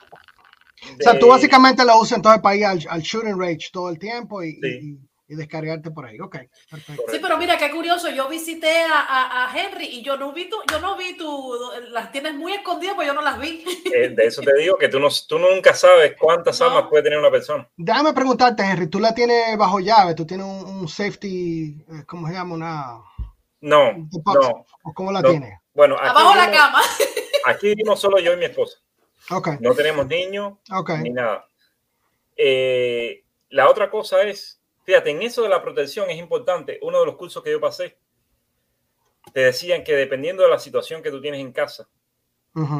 O 1.00 1.04
sea, 1.04 1.20
tú 1.20 1.28
básicamente 1.28 1.84
lo 1.86 2.00
usas 2.00 2.18
entonces 2.18 2.42
para 2.42 2.56
ir 2.56 2.66
al, 2.66 3.02
shooting 3.02 3.40
range 3.40 3.70
todo 3.72 3.90
el 3.90 4.00
tiempo 4.00 4.44
y, 4.44 4.60
y 4.62 4.98
descargarte 5.36 5.92
por 5.92 6.06
ahí. 6.06 6.20
Ok, 6.20 6.38
perfecto. 6.70 7.04
Sí, 7.10 7.20
pero 7.22 7.38
mira 7.38 7.58
qué 7.58 7.70
curioso. 7.70 8.10
Yo 8.10 8.30
visité 8.30 8.84
a, 8.84 9.46
a, 9.46 9.58
Henry 9.58 9.86
y 9.86 10.02
yo 10.02 10.18
no 10.18 10.32
vi 10.32 10.50
tu, 10.50 10.58
yo 10.72 10.80
no 10.80 10.96
vi 10.96 11.18
tu, 11.18 11.54
las 11.90 12.12
tienes 12.12 12.34
muy 12.34 12.54
escondidas, 12.54 12.96
pues 12.96 13.08
yo 13.08 13.14
no 13.14 13.22
las 13.22 13.40
vi. 13.40 13.64
Eh, 13.94 14.10
de 14.10 14.26
eso 14.26 14.42
te 14.42 14.56
digo 14.58 14.78
que 14.78 14.90
tú, 14.90 15.00
no, 15.00 15.08
tú 15.28 15.40
nunca 15.40 15.74
sabes 15.74 16.16
cuántas 16.20 16.62
almas 16.62 16.86
puede 16.90 17.04
tener 17.04 17.20
una 17.20 17.32
persona. 17.32 17.68
Déjame 17.76 18.14
preguntarte, 18.14 18.64
Henry, 18.64 18.88
tú 18.88 19.00
la 19.00 19.14
tienes 19.14 19.58
bajo 19.58 19.80
llave, 19.80 20.14
tú 20.14 20.26
tienes 20.26 20.46
un, 20.46 20.88
safety, 20.88 21.84
eh, 21.90 22.04
¿cómo 22.06 22.28
se 22.28 22.34
llama? 22.34 22.56
Una. 22.56 23.02
No, 23.62 23.94
no. 23.94 24.66
¿Cómo 24.94 25.12
la 25.12 25.22
tienes? 25.24 25.60
Bueno, 25.74 25.98
abajo 26.00 26.36
la 26.36 26.52
cama. 26.52 26.82
Aquí 27.46 27.68
vivimos 27.68 28.00
solo 28.00 28.20
yo 28.20 28.34
y 28.34 28.38
mi 28.38 28.46
esposa. 28.46 28.78
Okay. 29.30 29.58
No 29.60 29.74
tenemos 29.74 30.08
niños 30.08 30.54
ni 31.02 31.10
nada. 31.10 31.48
Eh, 32.36 33.24
la 33.50 33.70
otra 33.70 33.90
cosa 33.90 34.22
es, 34.24 34.62
fíjate, 34.88 35.10
en 35.10 35.22
eso 35.22 35.44
de 35.44 35.50
la 35.50 35.62
protección 35.62 36.10
es 36.10 36.18
importante. 36.18 36.80
Uno 36.82 37.02
de 37.02 37.06
los 37.06 37.18
cursos 37.18 37.44
que 37.44 37.52
yo 37.52 37.60
pasé, 37.60 37.98
te 39.34 39.42
decían 39.42 39.84
que 39.84 39.94
dependiendo 39.94 40.44
de 40.44 40.50
la 40.50 40.60
situación 40.60 41.04
que 41.04 41.12
tú 41.12 41.22
tienes 41.22 41.42
en 41.42 41.52
casa, 41.52 41.90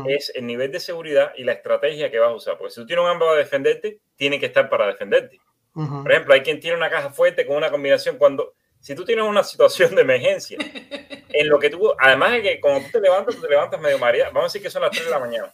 es 0.08 0.32
el 0.34 0.48
nivel 0.48 0.72
de 0.72 0.80
seguridad 0.80 1.34
y 1.38 1.44
la 1.44 1.52
estrategia 1.52 2.10
que 2.10 2.18
vas 2.18 2.30
a 2.30 2.34
usar. 2.34 2.58
Porque 2.58 2.74
si 2.74 2.80
tú 2.80 2.88
tienes 2.88 3.04
un 3.04 3.12
arma 3.12 3.26
para 3.26 3.38
defenderte, 3.38 4.00
tiene 4.16 4.40
que 4.40 4.48
estar 4.48 4.70
para 4.70 4.88
defenderte. 4.88 5.40
Por 5.74 6.12
ejemplo, 6.12 6.34
hay 6.34 6.42
quien 6.42 6.60
tiene 6.60 6.78
una 6.78 6.90
caja 6.90 7.12
fuerte 7.12 7.46
con 7.46 7.58
una 7.58 7.70
combinación 7.70 8.18
cuando, 8.18 8.56
si 8.80 8.96
tú 8.96 9.04
tienes 9.04 9.26
una 9.26 9.44
situación 9.44 9.94
de 9.94 10.02
emergencia, 10.02 10.58
en 11.30 11.50
lo 11.50 11.60
que 11.60 11.70
tú, 11.70 11.94
además 12.00 12.32
de 12.32 12.42
que 12.42 12.60
cuando 12.62 12.86
tú 12.86 12.94
te 12.94 13.02
levantas, 13.02 13.36
tú 13.36 13.42
te 13.42 13.50
levantas 13.50 13.80
medio 13.80 14.00
mareado, 14.00 14.32
vamos 14.32 14.46
a 14.46 14.48
decir 14.48 14.64
que 14.64 14.72
son 14.72 14.82
las 14.82 14.92
3 14.92 15.06
de 15.06 15.12
la 15.12 15.20
mañana. 15.20 15.54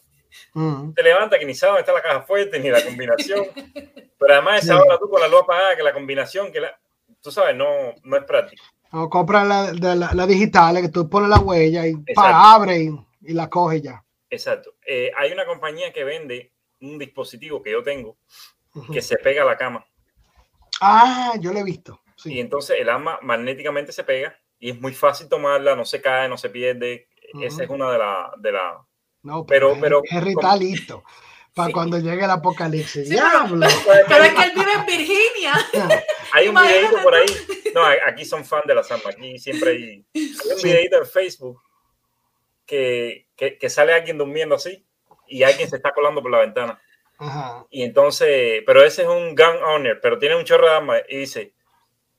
Te 0.94 1.02
levantas 1.02 1.38
que 1.38 1.46
ni 1.46 1.54
sabes 1.54 1.72
dónde 1.72 1.80
está 1.80 1.92
la 1.92 2.02
caja 2.02 2.22
fuerte 2.22 2.58
ni 2.58 2.70
la 2.70 2.82
combinación. 2.84 3.46
Pero 4.18 4.32
además 4.32 4.64
esa 4.64 4.80
hora 4.80 4.98
tú 4.98 5.08
con 5.08 5.20
la 5.20 5.28
luz 5.28 5.42
apagada, 5.42 5.76
que 5.76 5.82
la 5.82 5.92
combinación, 5.92 6.52
que 6.52 6.60
la, 6.60 6.78
tú 7.20 7.30
sabes, 7.30 7.56
no, 7.56 7.94
no 8.02 8.16
es 8.16 8.24
práctico. 8.24 8.64
O 8.92 9.10
compras 9.10 9.46
la, 9.46 9.94
la, 9.94 10.10
la, 10.14 10.26
digital, 10.26 10.80
que 10.80 10.88
tú 10.88 11.08
pones 11.08 11.28
la 11.28 11.40
huella 11.40 11.86
y 11.86 11.96
pa, 12.14 12.54
abre 12.54 12.78
y, 13.22 13.32
la 13.32 13.50
coge 13.50 13.80
ya. 13.80 14.04
Exacto. 14.30 14.74
Eh, 14.86 15.10
hay 15.16 15.32
una 15.32 15.44
compañía 15.46 15.92
que 15.92 16.04
vende 16.04 16.52
un 16.80 16.98
dispositivo 16.98 17.62
que 17.62 17.72
yo 17.72 17.82
tengo 17.82 18.16
que 18.92 19.02
se 19.02 19.16
pega 19.16 19.42
a 19.42 19.46
la 19.46 19.56
cama. 19.56 19.86
Ah, 20.80 21.34
yo 21.40 21.52
lo 21.52 21.60
he 21.60 21.64
visto. 21.64 22.00
Y 22.24 22.40
entonces 22.40 22.76
el 22.80 22.88
arma 22.88 23.18
magnéticamente 23.22 23.92
se 23.92 24.04
pega 24.04 24.38
y 24.58 24.70
es 24.70 24.80
muy 24.80 24.92
fácil 24.92 25.28
tomarla, 25.28 25.76
no 25.76 25.84
se 25.84 26.00
cae, 26.00 26.28
no 26.28 26.38
se 26.38 26.50
pierde. 26.50 27.08
Esa 27.40 27.64
es 27.64 27.70
una 27.70 27.90
de 27.90 27.98
las... 27.98 28.30
De 28.38 28.52
la, 28.52 28.84
no, 29.24 29.44
pero, 29.44 29.76
pero, 29.80 30.02
Henry 30.08 30.30
está 30.30 30.56
listo 30.56 31.02
para 31.54 31.72
cuando 31.72 31.98
llegue 31.98 32.24
el 32.24 32.30
apocalipsis. 32.30 33.08
¡Diablo! 33.08 33.66
Pero, 34.08 34.24
es 34.24 34.34
que 34.34 34.42
él 34.42 34.52
vive 34.56 34.72
en 34.72 34.86
Virginia. 34.86 35.54
hay 36.32 36.48
un 36.48 36.54
videito 36.56 37.02
por 37.02 37.14
ahí. 37.14 37.26
No, 37.72 37.82
aquí 38.08 38.24
son 38.24 38.44
fan 38.44 38.62
de 38.66 38.74
las 38.74 38.90
armas. 38.90 39.14
Aquí 39.14 39.38
siempre 39.38 39.70
hay, 39.70 40.04
un 40.14 40.62
videito 40.62 40.98
en 40.98 41.06
Facebook 41.06 41.62
que, 42.66 43.28
que, 43.36 43.56
que, 43.56 43.70
sale 43.70 43.94
alguien 43.94 44.18
durmiendo 44.18 44.56
así 44.56 44.84
y 45.28 45.44
alguien 45.44 45.70
se 45.70 45.76
está 45.76 45.92
colando 45.92 46.20
por 46.20 46.32
la 46.32 46.40
ventana. 46.40 46.80
Ajá. 47.18 47.64
Y 47.70 47.84
entonces, 47.84 48.62
pero 48.66 48.82
ese 48.82 49.02
es 49.02 49.08
un 49.08 49.36
gun 49.36 49.62
owner, 49.64 50.00
pero 50.00 50.18
tiene 50.18 50.34
un 50.34 50.44
chorro 50.44 50.66
de 50.66 50.74
armas 50.74 51.02
y 51.08 51.18
dice, 51.18 51.54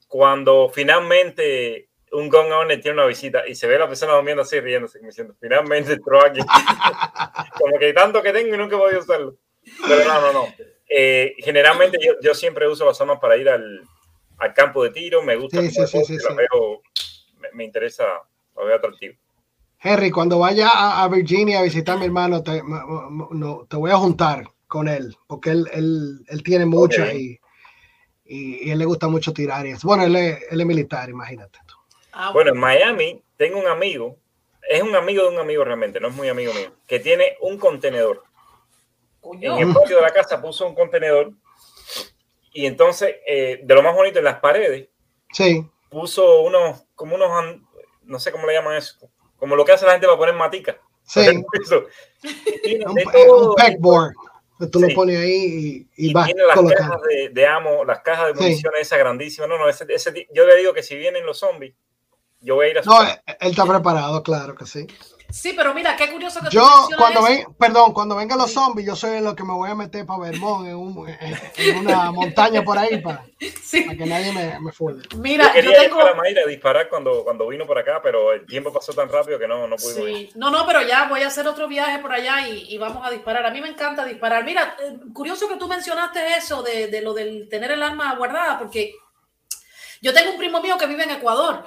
cuando 0.08 0.72
finalmente 0.74 1.85
un 2.12 2.30
gun 2.30 2.52
owner 2.52 2.82
tiene 2.82 3.00
una 3.00 3.08
visita 3.08 3.48
y 3.48 3.56
se 3.56 3.68
ve 3.68 3.76
a 3.76 3.80
la 3.80 3.88
persona 3.88 4.14
durmiendo 4.14 4.44
así 4.44 4.60
riéndose, 4.60 5.00
diciendo, 5.00 5.36
finalmente 5.40 5.94
entró 5.94 6.26
aquí. 6.26 6.40
Como 7.60 7.78
que 7.80 7.94
tanto 7.94 8.22
que 8.22 8.32
tengo 8.32 8.56
y 8.56 8.58
nunca 8.58 8.76
he 8.76 8.80
podido 8.80 9.00
usarlo. 9.00 9.36
Pero 9.88 10.06
no, 10.06 10.22
no, 10.22 10.34
no. 10.34 10.48
Eh, 10.90 11.34
generalmente 11.40 11.98
yo, 12.02 12.14
yo, 12.22 12.34
siempre 12.36 12.68
uso 12.68 12.86
las 12.86 13.00
armas 13.02 13.20
para 13.20 13.38
ir 13.38 13.50
al, 13.50 13.82
al 14.38 14.54
campo 14.54 14.84
de 14.84 14.92
tiro, 14.92 15.24
me 15.24 15.36
gusta, 15.36 15.62
sí, 15.62 15.70
sí, 15.70 16.06
sí, 16.06 16.18
veo, 16.36 16.82
me, 17.40 17.50
me, 17.54 17.64
interesa, 17.64 18.06
lo 18.56 18.66
veo 18.66 18.76
atractivo. 18.76 19.16
Henry, 19.80 20.12
cuando 20.12 20.40
vaya 20.40 20.70
a, 21.04 21.08
Virginia 21.08 21.60
a 21.60 21.64
visitar 21.64 21.96
a 21.96 22.00
mi 22.00 22.06
hermano, 22.06 22.44
te, 22.44 22.62
no, 22.64 23.66
te 23.68 23.76
voy 23.76 23.92
a 23.92 23.98
juntar 23.98 24.46
con 24.68 24.88
él, 24.88 25.16
porque 25.28 25.52
él, 25.52 25.68
él, 25.74 26.26
él 26.28 26.44
tiene 26.44 26.66
muchas 26.66 27.14
y, 27.14 27.40
y, 28.26 28.68
y, 28.68 28.72
él 28.72 28.80
le 28.80 28.86
gusta 28.86 29.08
mucho 29.08 29.34
tirar. 29.34 29.66
Y. 29.66 29.74
Bueno, 29.84 30.04
él 30.04 30.16
es, 30.16 30.40
él 30.50 30.62
es 30.62 30.68
militar, 30.68 31.10
imagínate. 31.10 31.60
Ah, 32.18 32.32
bueno, 32.32 32.52
en 32.52 32.58
Miami 32.58 33.22
tengo 33.36 33.60
un 33.60 33.68
amigo, 33.68 34.18
es 34.70 34.82
un 34.82 34.96
amigo 34.96 35.24
de 35.24 35.36
un 35.36 35.40
amigo 35.40 35.66
realmente, 35.66 36.00
no 36.00 36.08
es 36.08 36.16
muy 36.16 36.30
amigo 36.30 36.54
mío, 36.54 36.72
que 36.88 37.02
tiene 37.02 37.36
un 37.42 37.58
contenedor. 37.58 38.24
En 39.42 39.58
el 39.58 39.74
patio 39.74 39.98
de 39.98 40.02
la 40.02 40.12
casa 40.12 40.42
puso 40.42 40.66
un 40.66 40.76
contenedor 40.76 41.34
y 42.54 42.68
entonces, 42.68 43.18
eh, 43.28 43.60
de 43.62 43.76
lo 43.76 43.84
más 43.84 43.94
bonito, 43.94 44.20
en 44.20 44.26
las 44.26 44.40
paredes, 44.40 44.88
sí. 45.34 45.68
puso 45.90 46.40
unos, 46.42 46.86
como 46.96 47.16
unos, 47.16 47.30
no 48.04 48.20
sé 48.20 48.32
cómo 48.32 48.48
le 48.48 48.54
llaman 48.54 48.78
eso, 48.78 48.96
como 49.36 49.58
lo 49.58 49.66
que 49.66 49.74
hace 49.74 49.86
la 49.86 49.92
gente 49.92 50.08
para 50.08 50.18
poner 50.18 50.36
matica. 50.36 50.80
Sí. 51.04 51.20
un, 51.28 51.46
un 52.88 53.56
pegboard. 53.56 54.14
Tú 54.72 54.80
lo 54.80 54.88
pones 54.96 55.18
ahí 55.18 55.86
y, 55.98 56.08
y, 56.10 56.14
vas 56.14 56.28
tiene 56.28 56.44
las 56.44 56.56
cajas 56.56 57.02
de, 57.10 57.28
de, 57.28 57.46
amo, 57.46 57.84
las 57.84 58.00
cajas 58.00 58.28
de 58.28 58.34
municiones 58.36 58.82
esa 58.84 58.96
grandísima. 58.96 59.48
No, 59.48 59.58
no, 59.58 59.68
ese, 59.68 59.86
ese, 59.90 60.30
yo 60.32 60.48
le 60.48 60.56
digo 60.56 60.74
que 60.74 60.82
si 60.82 60.96
vienen 60.96 61.26
los 61.26 61.40
zombies, 61.40 61.76
yo 62.46 62.56
voy 62.56 62.68
a 62.68 62.70
ir 62.70 62.78
a 62.80 62.82
No, 62.84 63.02
él 63.04 63.18
está 63.40 63.66
preparado, 63.66 64.24
claro 64.24 64.56
que 64.56 64.66
sí. 64.66 64.88
Sí, 65.30 65.54
pero 65.54 65.74
mira, 65.74 65.96
qué 65.98 66.10
curioso 66.12 66.40
que 66.40 66.50
yo 66.50 66.88
cuando 66.98 67.24
ven, 67.24 67.46
perdón, 67.58 67.94
cuando 67.94 68.16
vengan 68.16 68.38
los 68.38 68.54
zombies, 68.54 68.88
yo 68.88 68.96
soy 68.96 69.22
lo 69.22 69.36
que 69.36 69.44
me 69.44 69.54
voy 69.54 69.70
a 69.70 69.76
meter 69.76 70.06
para 70.06 70.20
Vermont 70.20 70.68
en, 70.68 70.76
un, 70.76 71.10
en 71.10 71.78
una 71.78 72.12
montaña 72.12 72.64
por 72.64 72.78
ahí 72.78 73.02
para, 73.02 73.26
sí. 73.62 73.82
para 73.82 73.98
que 73.98 74.06
nadie 74.06 74.32
me, 74.32 74.60
me 74.60 74.72
Mira, 75.18 75.48
yo 75.48 75.54
quería 75.54 75.72
yo 75.72 75.82
tengo... 75.82 76.02
ir 76.02 76.08
a 76.08 76.14
Mayra 76.14 76.42
a 76.44 76.48
disparar 76.48 76.90
cuando, 76.90 77.24
cuando 77.24 77.48
vino 77.48 77.66
por 77.66 77.78
acá, 77.78 78.00
pero 78.02 78.34
el 78.34 78.46
tiempo 78.46 78.72
pasó 78.72 78.94
tan 78.94 79.10
rápido 79.10 79.40
que 79.40 79.48
no, 79.48 79.68
no 79.68 79.76
pudimos 79.76 80.06
sí. 80.06 80.12
ir. 80.12 80.32
No, 80.36 80.52
no, 80.52 80.66
pero 80.66 80.84
ya 80.84 81.08
voy 81.10 81.24
a 81.24 81.28
hacer 81.28 81.48
otro 81.48 81.68
viaje 81.68 82.00
por 82.00 82.14
allá 82.14 82.48
y, 82.48 82.74
y, 82.74 82.78
vamos 82.78 83.06
a 83.06 83.10
disparar. 83.10 83.46
A 83.46 83.52
mí 83.52 83.60
me 83.62 83.70
encanta 83.70 84.06
disparar. 84.06 84.46
Mira, 84.46 84.78
eh, 84.80 84.98
curioso 85.12 85.50
que 85.50 85.58
tú 85.58 85.68
mencionaste 85.68 86.38
eso 86.38 86.62
de, 86.62 86.88
de 86.88 87.02
lo 87.02 87.14
del 87.14 87.50
tener 87.50 87.72
el 87.72 87.82
arma 87.82 88.16
guardada, 88.16 88.60
porque 88.60 88.94
yo 90.02 90.14
tengo 90.14 90.32
un 90.32 90.38
primo 90.38 90.62
mío 90.62 90.78
que 90.78 90.88
vive 90.88 91.04
en 91.04 91.12
Ecuador 91.12 91.66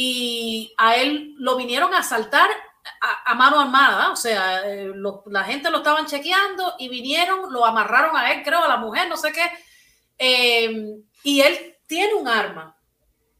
y 0.00 0.72
a 0.76 0.94
él 0.94 1.34
lo 1.38 1.56
vinieron 1.56 1.92
a 1.92 1.98
asaltar 1.98 2.48
a, 3.00 3.32
a 3.32 3.34
mano 3.34 3.58
armada, 3.58 4.12
o 4.12 4.16
sea, 4.16 4.64
eh, 4.64 4.92
lo, 4.94 5.24
la 5.26 5.42
gente 5.42 5.72
lo 5.72 5.78
estaban 5.78 6.06
chequeando 6.06 6.76
y 6.78 6.88
vinieron, 6.88 7.52
lo 7.52 7.66
amarraron 7.66 8.16
a 8.16 8.30
él, 8.30 8.44
creo, 8.44 8.62
a 8.62 8.68
la 8.68 8.76
mujer, 8.76 9.08
no 9.08 9.16
sé 9.16 9.32
qué, 9.32 9.50
eh, 10.16 11.00
y 11.24 11.40
él 11.40 11.78
tiene 11.88 12.14
un 12.14 12.28
arma 12.28 12.78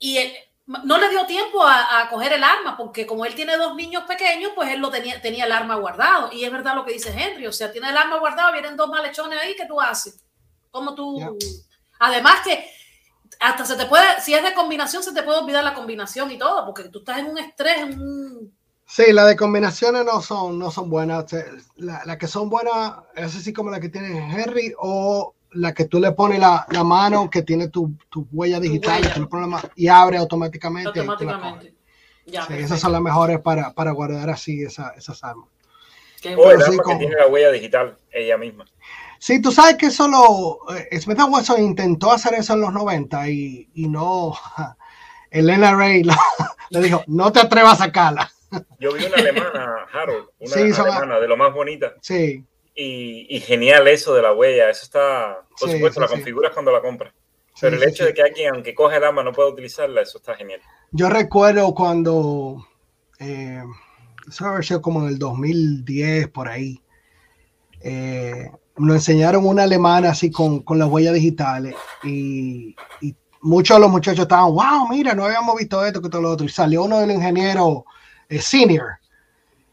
y 0.00 0.18
él, 0.18 0.32
no 0.66 0.98
le 0.98 1.08
dio 1.10 1.26
tiempo 1.26 1.62
a, 1.62 2.00
a, 2.00 2.08
coger 2.08 2.32
el 2.32 2.42
arma 2.42 2.76
porque 2.76 3.06
como 3.06 3.24
él 3.24 3.36
tiene 3.36 3.56
dos 3.56 3.76
niños 3.76 4.02
pequeños, 4.02 4.50
pues 4.56 4.72
él 4.72 4.80
lo 4.80 4.90
tenía, 4.90 5.22
tenía 5.22 5.44
el 5.44 5.52
arma 5.52 5.76
guardado 5.76 6.32
y 6.32 6.42
es 6.42 6.50
verdad 6.50 6.74
lo 6.74 6.84
que 6.84 6.94
dice 6.94 7.14
Henry, 7.16 7.46
o 7.46 7.52
sea, 7.52 7.70
tiene 7.70 7.88
el 7.88 7.96
arma 7.96 8.18
guardado, 8.18 8.50
vienen 8.52 8.76
dos 8.76 8.88
malhechones 8.88 9.38
ahí, 9.38 9.54
¿qué 9.54 9.66
tú 9.66 9.80
haces? 9.80 10.24
¿Cómo 10.72 10.96
tú? 10.96 11.18
Yeah. 11.18 11.30
Además 12.00 12.40
que 12.40 12.68
hasta 13.40 13.64
se 13.64 13.76
te 13.76 13.86
puede, 13.86 14.20
si 14.20 14.34
es 14.34 14.42
de 14.42 14.54
combinación, 14.54 15.02
se 15.02 15.12
te 15.12 15.22
puede 15.22 15.40
olvidar 15.40 15.62
la 15.64 15.74
combinación 15.74 16.30
y 16.30 16.38
todo, 16.38 16.64
porque 16.64 16.88
tú 16.88 17.00
estás 17.00 17.18
en 17.18 17.26
un 17.26 17.38
estrés, 17.38 17.78
en 17.78 18.00
un... 18.00 18.58
Sí, 18.86 19.12
las 19.12 19.28
de 19.28 19.36
combinaciones 19.36 20.04
no 20.04 20.22
son, 20.22 20.58
no 20.58 20.70
son 20.70 20.88
buenas. 20.88 21.26
Las 21.76 22.06
la 22.06 22.16
que 22.16 22.26
son 22.26 22.48
buenas 22.48 22.94
es 23.14 23.36
así 23.36 23.52
como 23.52 23.70
la 23.70 23.80
que 23.80 23.90
tiene 23.90 24.16
Henry 24.34 24.72
o 24.78 25.34
la 25.52 25.74
que 25.74 25.84
tú 25.84 26.00
le 26.00 26.12
pones 26.12 26.38
la, 26.38 26.66
la 26.70 26.84
mano 26.84 27.28
que 27.28 27.42
tiene 27.42 27.68
tu, 27.68 27.92
tu 28.08 28.26
huella 28.32 28.58
digital 28.58 29.02
tu 29.12 29.28
huella. 29.30 29.70
y 29.76 29.88
abre 29.88 30.16
automáticamente. 30.16 31.00
Automáticamente. 31.00 31.74
Ya, 32.24 32.46
sí, 32.46 32.54
esas 32.54 32.80
son 32.80 32.92
las 32.92 33.02
mejores 33.02 33.40
para, 33.40 33.72
para 33.72 33.90
guardar 33.92 34.30
así 34.30 34.62
esa, 34.62 34.94
esas 34.96 35.22
armas. 35.22 35.48
Qué 36.22 36.34
bueno. 36.34 36.50
O 36.50 36.54
el 36.54 36.62
arma 36.62 36.82
que 36.82 36.96
tiene 36.96 37.16
la 37.16 37.26
huella 37.26 37.50
digital 37.50 37.96
ella 38.10 38.38
misma. 38.38 38.64
Sí, 39.18 39.42
tú 39.42 39.50
sabes 39.50 39.76
que 39.76 39.90
solo 39.90 40.58
eh, 40.74 41.00
Smith 41.00 41.18
Wesson 41.28 41.62
intentó 41.62 42.12
hacer 42.12 42.34
eso 42.34 42.54
en 42.54 42.60
los 42.60 42.72
90 42.72 43.28
y, 43.28 43.68
y 43.74 43.88
no, 43.88 44.34
el 45.30 45.46
NRA 45.46 46.04
lo, 46.04 46.14
le 46.70 46.80
dijo, 46.80 47.02
no 47.06 47.32
te 47.32 47.40
atrevas 47.40 47.80
a 47.80 47.86
sacarla. 47.86 48.30
Yo 48.78 48.92
vi 48.92 49.04
una 49.04 49.16
alemana, 49.16 49.86
Harold, 49.92 50.28
una 50.38 50.54
sí, 50.54 50.60
alemana 50.60 51.20
de 51.20 51.28
lo 51.28 51.36
más 51.36 51.52
bonita. 51.52 51.94
Sí. 52.00 52.44
Y, 52.74 53.26
y, 53.28 53.40
genial 53.40 53.88
eso 53.88 54.14
de 54.14 54.22
la 54.22 54.32
huella, 54.32 54.70
eso 54.70 54.84
está, 54.84 55.44
por 55.58 55.68
sí, 55.68 55.74
supuesto, 55.74 56.00
sí, 56.00 56.06
la 56.06 56.08
configuras 56.08 56.52
cuando 56.52 56.70
la 56.70 56.80
compras. 56.80 57.12
Pero 57.60 57.76
el 57.76 57.82
hecho 57.82 58.04
de 58.04 58.14
que 58.14 58.22
alguien, 58.22 58.54
aunque 58.54 58.72
coge 58.72 58.98
el 58.98 59.04
arma, 59.04 59.24
no 59.24 59.32
pueda 59.32 59.48
utilizarla, 59.48 60.02
eso 60.02 60.18
está 60.18 60.36
genial. 60.36 60.60
Yo 60.92 61.08
recuerdo 61.08 61.74
cuando, 61.74 62.64
eh, 63.18 63.64
eso 64.28 64.44
debe 64.48 64.62
ser 64.62 64.80
como 64.80 65.02
en 65.02 65.08
el 65.08 65.18
2010, 65.18 66.28
por 66.28 66.48
ahí, 66.48 66.80
eh, 67.80 68.48
nos 68.78 68.96
enseñaron 68.96 69.46
una 69.46 69.64
alemana 69.64 70.10
así 70.10 70.30
con, 70.30 70.60
con 70.60 70.78
las 70.78 70.88
huellas 70.88 71.14
digitales 71.14 71.74
y, 72.04 72.74
y, 73.00 73.14
muchos 73.40 73.76
de 73.76 73.80
los 73.80 73.90
muchachos 73.90 74.22
estaban, 74.22 74.52
wow, 74.52 74.88
mira, 74.90 75.14
no 75.14 75.24
habíamos 75.24 75.56
visto 75.56 75.84
esto, 75.84 76.02
que 76.02 76.08
todo 76.08 76.22
lo 76.22 76.30
otro. 76.30 76.44
Y 76.44 76.48
salió 76.48 76.82
uno 76.84 76.98
del 76.98 77.12
ingeniero 77.12 77.84
eh, 78.28 78.40
senior 78.40 78.98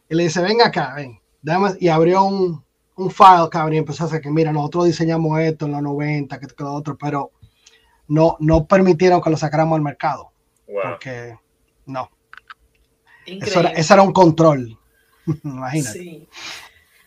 y 0.07 0.15
le 0.15 0.23
dice, 0.23 0.41
venga 0.41 0.67
acá, 0.67 0.93
ven. 0.95 1.19
Y 1.79 1.87
abrió 1.87 2.23
un, 2.23 2.63
un 2.95 3.11
file, 3.11 3.49
cabrón, 3.51 3.73
y 3.73 3.77
empezó 3.77 4.03
a 4.03 4.07
hacer 4.07 4.21
que, 4.21 4.29
mira, 4.29 4.51
nosotros 4.51 4.85
diseñamos 4.85 5.39
esto 5.39 5.65
en 5.65 5.73
los 5.73 5.81
90, 5.81 6.39
que, 6.39 6.47
que 6.47 6.63
lo 6.63 6.73
otro, 6.73 6.97
pero 6.97 7.31
no, 8.07 8.37
no 8.39 8.65
permitieron 8.65 9.21
que 9.21 9.29
lo 9.29 9.37
sacáramos 9.37 9.75
al 9.75 9.81
mercado. 9.81 10.31
Porque 10.65 11.37
no. 11.85 12.09
Eso 13.25 13.59
era, 13.59 13.71
era, 13.71 14.01
un 14.01 14.13
control. 14.13 14.77
Imagínate. 15.43 16.27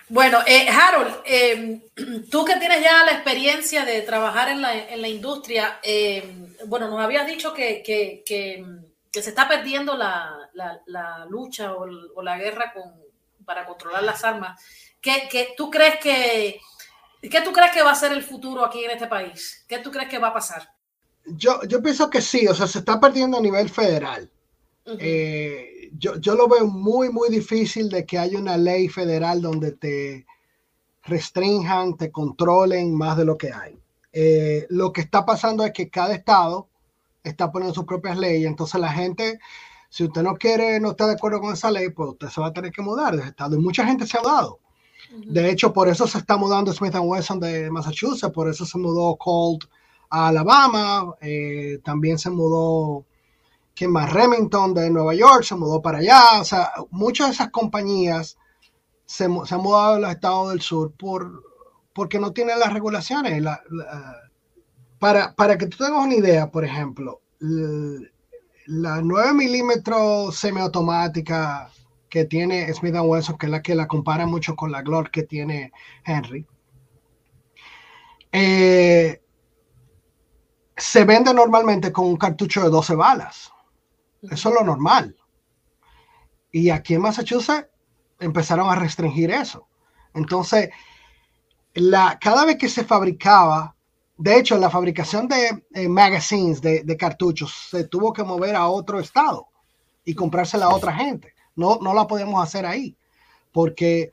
Bueno, 0.08 0.38
eh, 0.46 0.68
Harold, 0.68 1.16
em, 1.24 1.82
tú 2.30 2.44
que 2.44 2.56
tienes 2.56 2.82
ya 2.82 3.04
la 3.04 3.12
experiencia 3.12 3.84
de 3.84 4.02
trabajar 4.02 4.48
en 4.48 4.62
la, 4.62 4.76
en 4.76 5.02
la 5.02 5.08
industria, 5.08 5.78
em, 5.82 6.54
bueno, 6.66 6.88
nos 6.88 7.00
habías 7.00 7.26
dicho 7.26 7.52
que, 7.52 7.82
que, 7.84 8.22
que, 8.24 8.64
se 9.22 9.30
está 9.30 9.48
perdiendo 9.48 9.96
la, 9.96 10.48
la, 10.54 11.26
lucha 11.28 11.72
o, 11.74 11.86
o, 12.14 12.22
la 12.22 12.38
guerra 12.38 12.72
con, 12.72 12.94
para 13.44 13.66
controlar 13.66 14.04
las 14.04 14.22
armas. 14.22 14.62
¿Qué, 15.00 15.28
qué, 15.28 15.54
tú 15.56 15.70
crees 15.70 15.96
que, 15.98 16.60
¿Qué 17.20 17.40
tú 17.40 17.52
crees 17.52 17.72
que 17.72 17.82
va 17.82 17.90
a 17.90 17.96
ser 17.96 18.12
el 18.12 18.22
futuro 18.22 18.64
aquí 18.64 18.84
en 18.84 18.92
este 18.92 19.08
país? 19.08 19.64
¿Qué 19.68 19.78
tú 19.78 19.90
crees 19.90 20.08
que 20.08 20.18
va 20.18 20.28
a 20.28 20.34
pasar? 20.34 20.72
Yo, 21.24 21.60
yo 21.64 21.82
pienso 21.82 22.08
que 22.08 22.20
sí, 22.20 22.46
o 22.46 22.54
sea, 22.54 22.66
se 22.66 22.78
está 22.78 23.00
perdiendo 23.00 23.38
a 23.38 23.42
nivel 23.42 23.68
federal. 23.68 24.30
eh, 24.98 25.77
yo, 25.96 26.16
yo, 26.16 26.34
lo 26.34 26.48
veo 26.48 26.66
muy, 26.66 27.10
muy 27.10 27.28
difícil 27.30 27.88
de 27.88 28.04
que 28.04 28.18
haya 28.18 28.38
una 28.38 28.56
ley 28.56 28.88
federal 28.88 29.40
donde 29.40 29.72
te 29.72 30.26
restrinjan, 31.04 31.96
te 31.96 32.10
controlen 32.10 32.94
más 32.94 33.16
de 33.16 33.24
lo 33.24 33.38
que 33.38 33.52
hay. 33.52 33.78
Eh, 34.12 34.66
lo 34.70 34.92
que 34.92 35.00
está 35.00 35.24
pasando 35.24 35.64
es 35.64 35.72
que 35.72 35.90
cada 35.90 36.14
estado 36.14 36.68
está 37.22 37.50
poniendo 37.50 37.74
sus 37.74 37.84
propias 37.84 38.18
leyes, 38.18 38.46
entonces 38.46 38.80
la 38.80 38.92
gente, 38.92 39.38
si 39.88 40.04
usted 40.04 40.22
no 40.22 40.34
quiere, 40.34 40.80
no 40.80 40.90
está 40.90 41.06
de 41.06 41.14
acuerdo 41.14 41.40
con 41.40 41.52
esa 41.52 41.70
ley, 41.70 41.90
pues 41.90 42.10
usted 42.10 42.28
se 42.28 42.40
va 42.40 42.48
a 42.48 42.52
tener 42.52 42.72
que 42.72 42.82
mudar 42.82 43.16
de 43.16 43.22
estado. 43.22 43.56
Y 43.56 43.60
mucha 43.60 43.86
gente 43.86 44.06
se 44.06 44.18
ha 44.18 44.22
dado. 44.22 44.60
De 45.10 45.50
hecho, 45.50 45.72
por 45.72 45.88
eso 45.88 46.06
se 46.06 46.18
está 46.18 46.36
mudando 46.36 46.72
Smith 46.72 46.94
Wesson 47.00 47.40
de 47.40 47.70
Massachusetts, 47.70 48.32
por 48.32 48.48
eso 48.48 48.66
se 48.66 48.76
mudó 48.78 49.16
Colt 49.16 49.64
a 50.10 50.28
Alabama, 50.28 51.14
eh, 51.20 51.80
también 51.82 52.18
se 52.18 52.30
mudó 52.30 53.06
que 53.78 53.86
más 53.86 54.12
Remington 54.12 54.74
de 54.74 54.90
Nueva 54.90 55.14
York 55.14 55.44
se 55.44 55.54
mudó 55.54 55.80
para 55.80 55.98
allá. 55.98 56.40
O 56.40 56.44
sea, 56.44 56.72
muchas 56.90 57.28
de 57.28 57.34
esas 57.34 57.50
compañías 57.50 58.36
se, 59.06 59.28
se 59.44 59.54
han 59.54 59.60
mudado 59.60 59.94
a 59.94 59.98
los 60.00 60.10
estados 60.10 60.50
del 60.50 60.60
sur 60.60 60.92
por, 60.98 61.44
porque 61.92 62.18
no 62.18 62.32
tienen 62.32 62.58
las 62.58 62.72
regulaciones. 62.72 63.40
para, 64.98 65.32
para, 65.32 65.56
que 65.56 65.68
tú 65.68 65.76
tengas 65.76 66.04
una 66.04 66.16
idea, 66.16 66.50
por 66.50 66.64
ejemplo, 66.64 67.20
la 67.38 69.00
9 69.00 69.32
milímetros 69.34 70.36
semiautomática 70.36 71.70
que 72.08 72.24
tiene 72.24 72.74
Smith 72.74 72.96
Wesson, 73.00 73.38
que 73.38 73.46
es 73.46 73.52
la 73.52 73.62
que 73.62 73.76
la 73.76 73.86
compara 73.86 74.26
mucho 74.26 74.56
con 74.56 74.72
la 74.72 74.82
Glock 74.82 75.10
que 75.10 75.22
tiene 75.22 75.70
Henry, 76.04 76.44
eh, 78.32 79.22
se 80.76 81.04
vende 81.04 81.32
normalmente 81.32 81.92
con 81.92 82.06
un 82.06 82.16
cartucho 82.16 82.64
de 82.64 82.70
12 82.70 82.96
balas. 82.96 83.52
Eso 84.22 84.48
es 84.48 84.54
lo 84.54 84.64
normal. 84.64 85.16
Y 86.50 86.70
aquí 86.70 86.94
en 86.94 87.02
Massachusetts 87.02 87.68
empezaron 88.18 88.68
a 88.68 88.74
restringir 88.74 89.30
eso. 89.30 89.68
Entonces, 90.14 90.70
la, 91.74 92.18
cada 92.20 92.44
vez 92.44 92.56
que 92.56 92.68
se 92.68 92.84
fabricaba, 92.84 93.74
de 94.16 94.38
hecho, 94.38 94.58
la 94.58 94.70
fabricación 94.70 95.28
de 95.28 95.64
eh, 95.74 95.88
magazines, 95.88 96.60
de, 96.60 96.96
cartuchos, 96.96 97.68
se 97.70 97.84
tuvo 97.84 98.12
que 98.12 98.24
mover 98.24 98.56
a 98.56 98.68
otro 98.68 98.98
estado 98.98 99.46
y 100.04 100.14
comprársela 100.14 100.66
a 100.66 100.74
otra 100.74 100.92
gente. 100.92 101.34
No, 101.54 101.78
no 101.80 101.94
la 101.94 102.06
podíamos 102.06 102.42
hacer 102.42 102.66
ahí 102.66 102.96
porque 103.52 104.10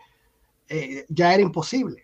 eh, 0.69 1.05
ya 1.09 1.33
era 1.33 1.41
imposible. 1.41 2.03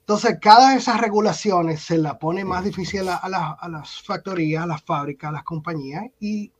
Entonces, 0.00 0.38
cada 0.40 0.70
de 0.70 0.76
esas 0.76 1.00
regulaciones 1.00 1.82
se 1.82 1.98
la 1.98 2.18
pone 2.18 2.44
más 2.44 2.64
difícil 2.64 3.08
a, 3.08 3.16
a, 3.16 3.52
a 3.52 3.68
las 3.68 4.02
factorías, 4.02 4.64
a 4.64 4.66
las 4.66 4.82
fábricas, 4.82 5.28
a 5.28 5.32
las 5.32 5.44
compañías 5.44 6.04
y 6.18 6.50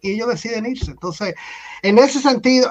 y 0.00 0.12
ellos 0.12 0.28
deciden 0.28 0.66
irse. 0.66 0.90
Entonces, 0.90 1.34
en 1.82 1.98
ese 1.98 2.20
sentido, 2.20 2.70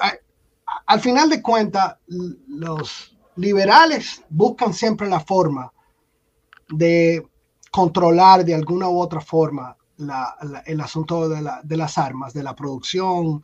al 0.86 0.99
final 0.99 1.30
de 1.30 1.41
cuentas, 1.41 1.98
los 2.08 3.18
liberales 3.36 4.24
buscan 4.30 4.74
siempre 4.74 5.08
la 5.08 5.20
forma 5.20 5.72
de 6.70 7.26
controlar 7.72 8.44
de 8.44 8.56
alguna 8.56 8.90
u 8.90 8.99
otra 8.99 9.22
forma 9.22 9.78
el 10.66 10.82
asunto 10.82 11.28
de, 11.28 11.78
las 11.78 11.98
armas, 11.98 12.34
de 12.34 12.44
la 12.44 12.56
producción, 12.56 13.44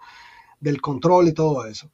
del 0.60 0.82
control 0.82 1.30
y 1.30 1.34
todo 1.34 1.66
eso. 1.66 1.90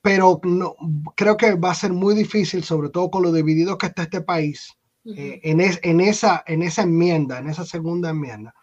Pero 0.00 0.40
no, 0.42 0.74
creo 1.14 1.36
que 1.36 1.54
va 1.54 1.70
a 1.70 1.74
ser 1.74 1.92
muy 1.92 2.14
difícil, 2.14 2.64
sobre 2.64 2.90
todo 2.90 3.10
con 3.10 3.22
lo 3.22 3.32
dividido 3.32 3.78
que 3.78 3.86
está 3.86 4.02
este 4.02 4.20
país, 4.20 4.76
eh, 5.04 5.40
en, 5.42 5.60
en, 5.60 6.00
esa, 6.00 6.44
en 6.46 6.62
esa 6.62 6.82
enmienda, 6.82 7.38
en 7.38 7.48
esa 7.48 7.64
segunda 7.64 8.10
enmienda, 8.10 8.54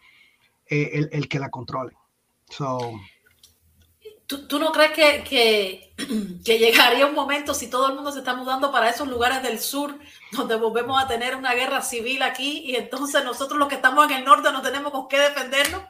eh, 0.67 0.89
el, 0.93 1.09
el 1.11 1.27
que 1.27 1.39
la 1.39 1.49
controle. 1.49 1.93
¿Tú, 4.47 4.59
no 4.59 4.71
crees 4.71 4.91
que, 4.93 5.93
que, 6.45 6.57
llegaría 6.57 7.05
un 7.05 7.13
momento 7.13 7.53
si 7.53 7.69
todo 7.69 7.89
el 7.89 7.95
mundo 7.95 8.11
se 8.11 8.19
está 8.19 8.33
mudando 8.33 8.71
para 8.71 8.89
esos 8.89 9.07
lugares 9.07 9.43
del 9.43 9.59
sur, 9.59 9.97
donde 10.31 10.55
volvemos 10.55 11.01
a 11.01 11.07
tener 11.07 11.35
una 11.35 11.53
guerra 11.53 11.81
civil 11.81 12.21
aquí 12.23 12.63
y 12.65 12.75
entonces 12.75 13.23
nosotros 13.25 13.59
los 13.59 13.67
que 13.67 13.75
estamos 13.75 14.09
en 14.09 14.17
el 14.17 14.25
norte 14.25 14.51
no 14.51 14.61
tenemos 14.61 14.91
con 14.91 15.07
qué 15.07 15.19
defendernos? 15.19 15.81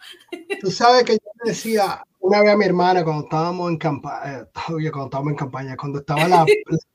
Tú 0.60 0.72
sabes 0.72 1.04
que 1.04 1.14
yo 1.14 1.32
decía 1.44 2.04
una 2.20 2.42
vez 2.42 2.54
a 2.54 2.58
mi 2.58 2.66
hermana 2.66 3.04
cuando 3.04 3.24
estábamos 3.24 3.70
en 3.70 3.78
campaña, 3.78 4.40
eh, 4.40 4.46
cuando 4.92 5.06
estábamos 5.06 5.32
en 5.32 5.38
campaña, 5.38 5.78
cuando 5.78 6.00
estaba 6.00 6.28
la, 6.28 6.46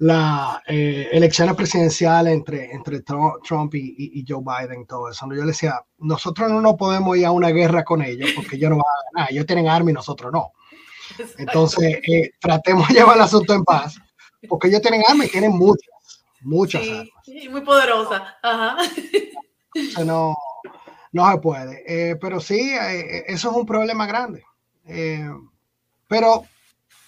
la 0.00 0.62
eh, 0.66 1.10
elecciones 1.12 1.54
presidenciales 1.54 2.32
entre, 2.32 2.72
entre 2.72 3.02
Trump 3.02 3.74
y, 3.74 4.24
Joe 4.26 4.42
Biden, 4.42 4.86
todo 4.86 5.10
eso. 5.10 5.26
Yo 5.28 5.42
le 5.42 5.48
decía, 5.48 5.84
nosotros 5.98 6.50
no 6.50 6.76
podemos 6.76 7.18
ir 7.18 7.26
a 7.26 7.32
una 7.32 7.50
guerra 7.50 7.84
con 7.84 8.00
ellos 8.00 8.30
porque 8.34 8.56
ellos 8.56 8.70
no 8.70 8.76
van 8.76 8.84
a 8.84 9.10
ganar, 9.12 9.32
ellos 9.32 9.44
tienen 9.44 9.68
armas 9.68 9.90
y 9.90 9.94
nosotros 9.94 10.32
no. 10.32 10.52
Entonces, 11.36 12.00
eh, 12.08 12.30
tratemos 12.40 12.88
de 12.88 12.94
llevar 12.94 13.16
el 13.16 13.22
asunto 13.22 13.52
en 13.52 13.62
paz, 13.62 13.98
porque 14.48 14.68
ellos 14.68 14.80
tienen 14.80 15.02
armas 15.06 15.26
y 15.26 15.32
tienen 15.32 15.52
muchas, 15.52 16.24
muchas 16.40 16.82
armas. 16.82 17.08
Sí, 17.22 17.48
muy 17.50 17.60
poderosa. 17.60 18.38
Ajá. 18.42 18.78
no, 20.06 20.34
no 21.12 21.30
se 21.30 21.38
puede. 21.38 21.84
Eh, 21.86 22.16
pero 22.16 22.40
sí, 22.40 22.72
eso 23.26 23.50
es 23.50 23.56
un 23.56 23.66
problema 23.66 24.06
grande. 24.06 24.44
pero 26.08 26.44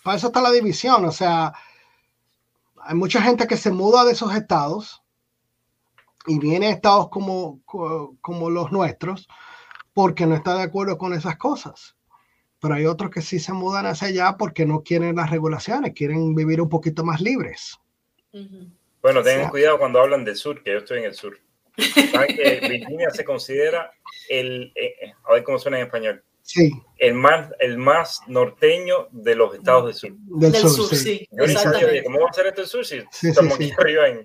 para 0.03 0.19
eso 0.19 0.27
está 0.27 0.43
la 0.43 0.51
división, 0.51 1.07
o 1.07 1.13
sea, 1.13 1.55
hay 2.85 2.95
mucha 2.95 3.23
gente 3.23 3.47
que 3.47 3.57
se 3.57 3.71
muda 3.71 4.05
de 4.05 4.13
esos 4.13 4.35
estados 4.35 5.03
y 6.27 6.39
viene 6.39 6.67
a 6.67 6.71
estados 6.71 7.09
como, 7.09 7.61
como 7.65 8.51
los 8.51 8.73
nuestros 8.73 9.29
porque 9.95 10.27
no 10.27 10.35
está 10.35 10.57
de 10.57 10.63
acuerdo 10.63 10.99
con 10.99 11.13
esas 11.15 11.37
cosas. 11.37 11.97
Pero 12.61 12.75
hay 12.75 12.87
otros 12.87 13.11
que 13.11 13.23
sí 13.23 13.39
se 13.39 13.53
mudan 13.53 13.87
hacia 13.87 14.09
allá 14.09 14.37
porque 14.39 14.65
no 14.65 14.83
quieren 14.83 15.17
las 15.17 15.31
regulaciones, 15.31 15.93
quieren 15.95 16.35
vivir 16.35 16.61
un 16.61 16.69
poquito 16.69 17.05
más 17.05 17.21
libres. 17.21 17.79
Bueno, 19.03 19.23
tengan 19.23 19.51
cuidado 19.51 19.79
cuando 19.79 20.01
hablan 20.01 20.25
del 20.25 20.37
sur, 20.37 20.63
que 20.63 20.71
yo 20.71 20.79
estoy 20.79 21.01
en 21.01 21.07
el 21.07 21.15
sur. 21.15 21.39
Saben 22.13 22.37
que 22.37 22.69
Virginia 22.69 23.11
se 23.11 23.25
considera 23.25 23.91
el, 24.29 24.73
eh, 24.75 24.95
eh, 25.03 25.15
a 25.25 25.33
ver 25.33 25.43
cómo 25.43 25.59
suena 25.59 25.79
en 25.79 25.87
español, 25.87 26.23
Sí. 26.43 26.73
El 26.99 27.15
más, 27.15 27.51
el 27.61 27.79
más 27.79 28.21
norteño 28.27 29.09
de 29.11 29.35
los 29.35 29.55
estados 29.55 29.87
del 29.87 29.95
sur. 29.95 30.13
Del, 30.39 30.55
sur, 30.55 30.95
sí. 30.95 31.27
¿cómo 32.05 32.21
va 32.21 32.29
a 32.31 32.33
ser 32.33 32.47
esto 32.47 32.63
el 32.63 32.67
sur? 32.67 32.85
Si 32.85 33.29
estamos 33.29 33.55
aquí 33.55 33.73
arriba 33.79 34.09
en... 34.09 34.25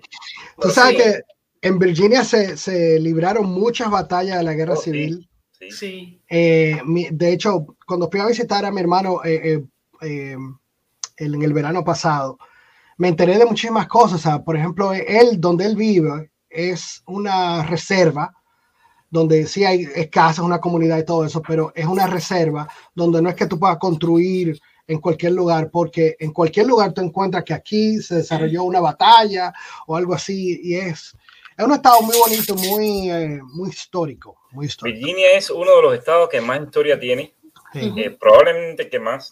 Tú 0.60 0.70
sabes 0.70 0.96
que 0.96 1.20
en 1.62 1.78
Virginia 1.78 2.24
se, 2.24 2.56
se, 2.56 2.98
libraron 3.00 3.46
muchas 3.46 3.90
batallas 3.90 4.38
de 4.38 4.44
la 4.44 4.54
guerra 4.54 4.74
oh, 4.74 4.80
civil. 4.80 5.28
Sí. 5.70 6.22
Eh, 6.28 6.80
de 6.84 7.32
hecho, 7.32 7.66
cuando 7.86 8.10
fui 8.10 8.20
a 8.20 8.26
visitar 8.26 8.64
a 8.64 8.70
mi 8.70 8.80
hermano 8.80 9.20
eh, 9.24 9.64
eh, 10.02 10.36
en 11.16 11.42
el 11.42 11.52
verano 11.52 11.82
pasado, 11.84 12.38
me 12.96 13.08
enteré 13.08 13.38
de 13.38 13.46
muchísimas 13.46 13.88
cosas. 13.88 14.20
O 14.20 14.22
sea, 14.22 14.44
por 14.44 14.56
ejemplo, 14.56 14.92
él, 14.92 15.40
donde 15.40 15.66
él 15.66 15.76
vive, 15.76 16.30
es 16.48 17.02
una 17.06 17.64
reserva 17.64 18.32
donde 19.10 19.46
sí 19.46 19.64
hay 19.64 19.88
escasas, 19.94 20.44
una 20.44 20.60
comunidad 20.60 20.98
y 20.98 21.04
todo 21.04 21.24
eso, 21.24 21.42
pero 21.46 21.72
es 21.74 21.86
una 21.86 22.06
reserva 22.06 22.68
donde 22.94 23.22
no 23.22 23.28
es 23.30 23.34
que 23.34 23.46
tú 23.46 23.58
puedas 23.58 23.78
construir 23.78 24.60
en 24.86 25.00
cualquier 25.00 25.32
lugar, 25.32 25.70
porque 25.70 26.16
en 26.18 26.32
cualquier 26.32 26.66
lugar 26.66 26.92
tú 26.92 27.02
encuentras 27.02 27.44
que 27.44 27.54
aquí 27.54 28.00
se 28.00 28.16
desarrolló 28.16 28.62
una 28.64 28.80
batalla 28.80 29.52
o 29.86 29.96
algo 29.96 30.14
así, 30.14 30.60
y 30.62 30.76
es, 30.76 31.14
es 31.56 31.64
un 31.64 31.72
estado 31.72 32.00
muy 32.00 32.16
bonito, 32.16 32.54
muy, 32.54 33.10
eh, 33.10 33.40
muy 33.42 33.68
histórico, 33.68 34.38
muy 34.52 34.66
histórico. 34.66 34.96
Virginia 34.98 35.32
es 35.32 35.50
uno 35.50 35.76
de 35.76 35.82
los 35.82 35.94
estados 35.94 36.28
que 36.30 36.40
más 36.40 36.62
historia 36.62 36.98
tiene, 36.98 37.34
eh, 37.74 38.16
probablemente 38.18 38.88
que 38.88 38.98
más. 38.98 39.30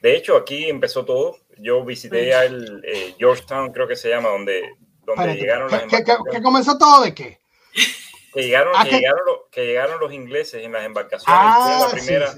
De 0.00 0.16
hecho, 0.16 0.36
aquí 0.36 0.68
empezó 0.68 1.04
todo. 1.04 1.38
Yo 1.58 1.84
visité 1.84 2.30
el 2.44 2.82
eh, 2.84 3.14
Georgetown, 3.18 3.72
creo 3.72 3.88
que 3.88 3.96
se 3.96 4.10
llama, 4.10 4.28
donde, 4.28 4.74
donde 5.04 5.34
llegaron 5.34 5.70
las 5.70 5.84
¿Qué, 5.84 6.04
¿Qué 6.04 6.42
comenzó 6.42 6.78
todo 6.78 7.02
de 7.02 7.14
qué? 7.14 7.40
Que 8.34 8.42
llegaron, 8.42 8.72
ah, 8.76 8.82
que, 8.84 8.90
llegaron 8.90 9.20
los, 9.24 9.38
que 9.48 9.64
llegaron 9.64 10.00
los 10.00 10.12
ingleses 10.12 10.64
en 10.64 10.72
las 10.72 10.84
embarcaciones, 10.84 11.40
hicieron 11.40 11.80
la 11.80 11.86
ah, 11.86 11.90
primera, 11.92 12.34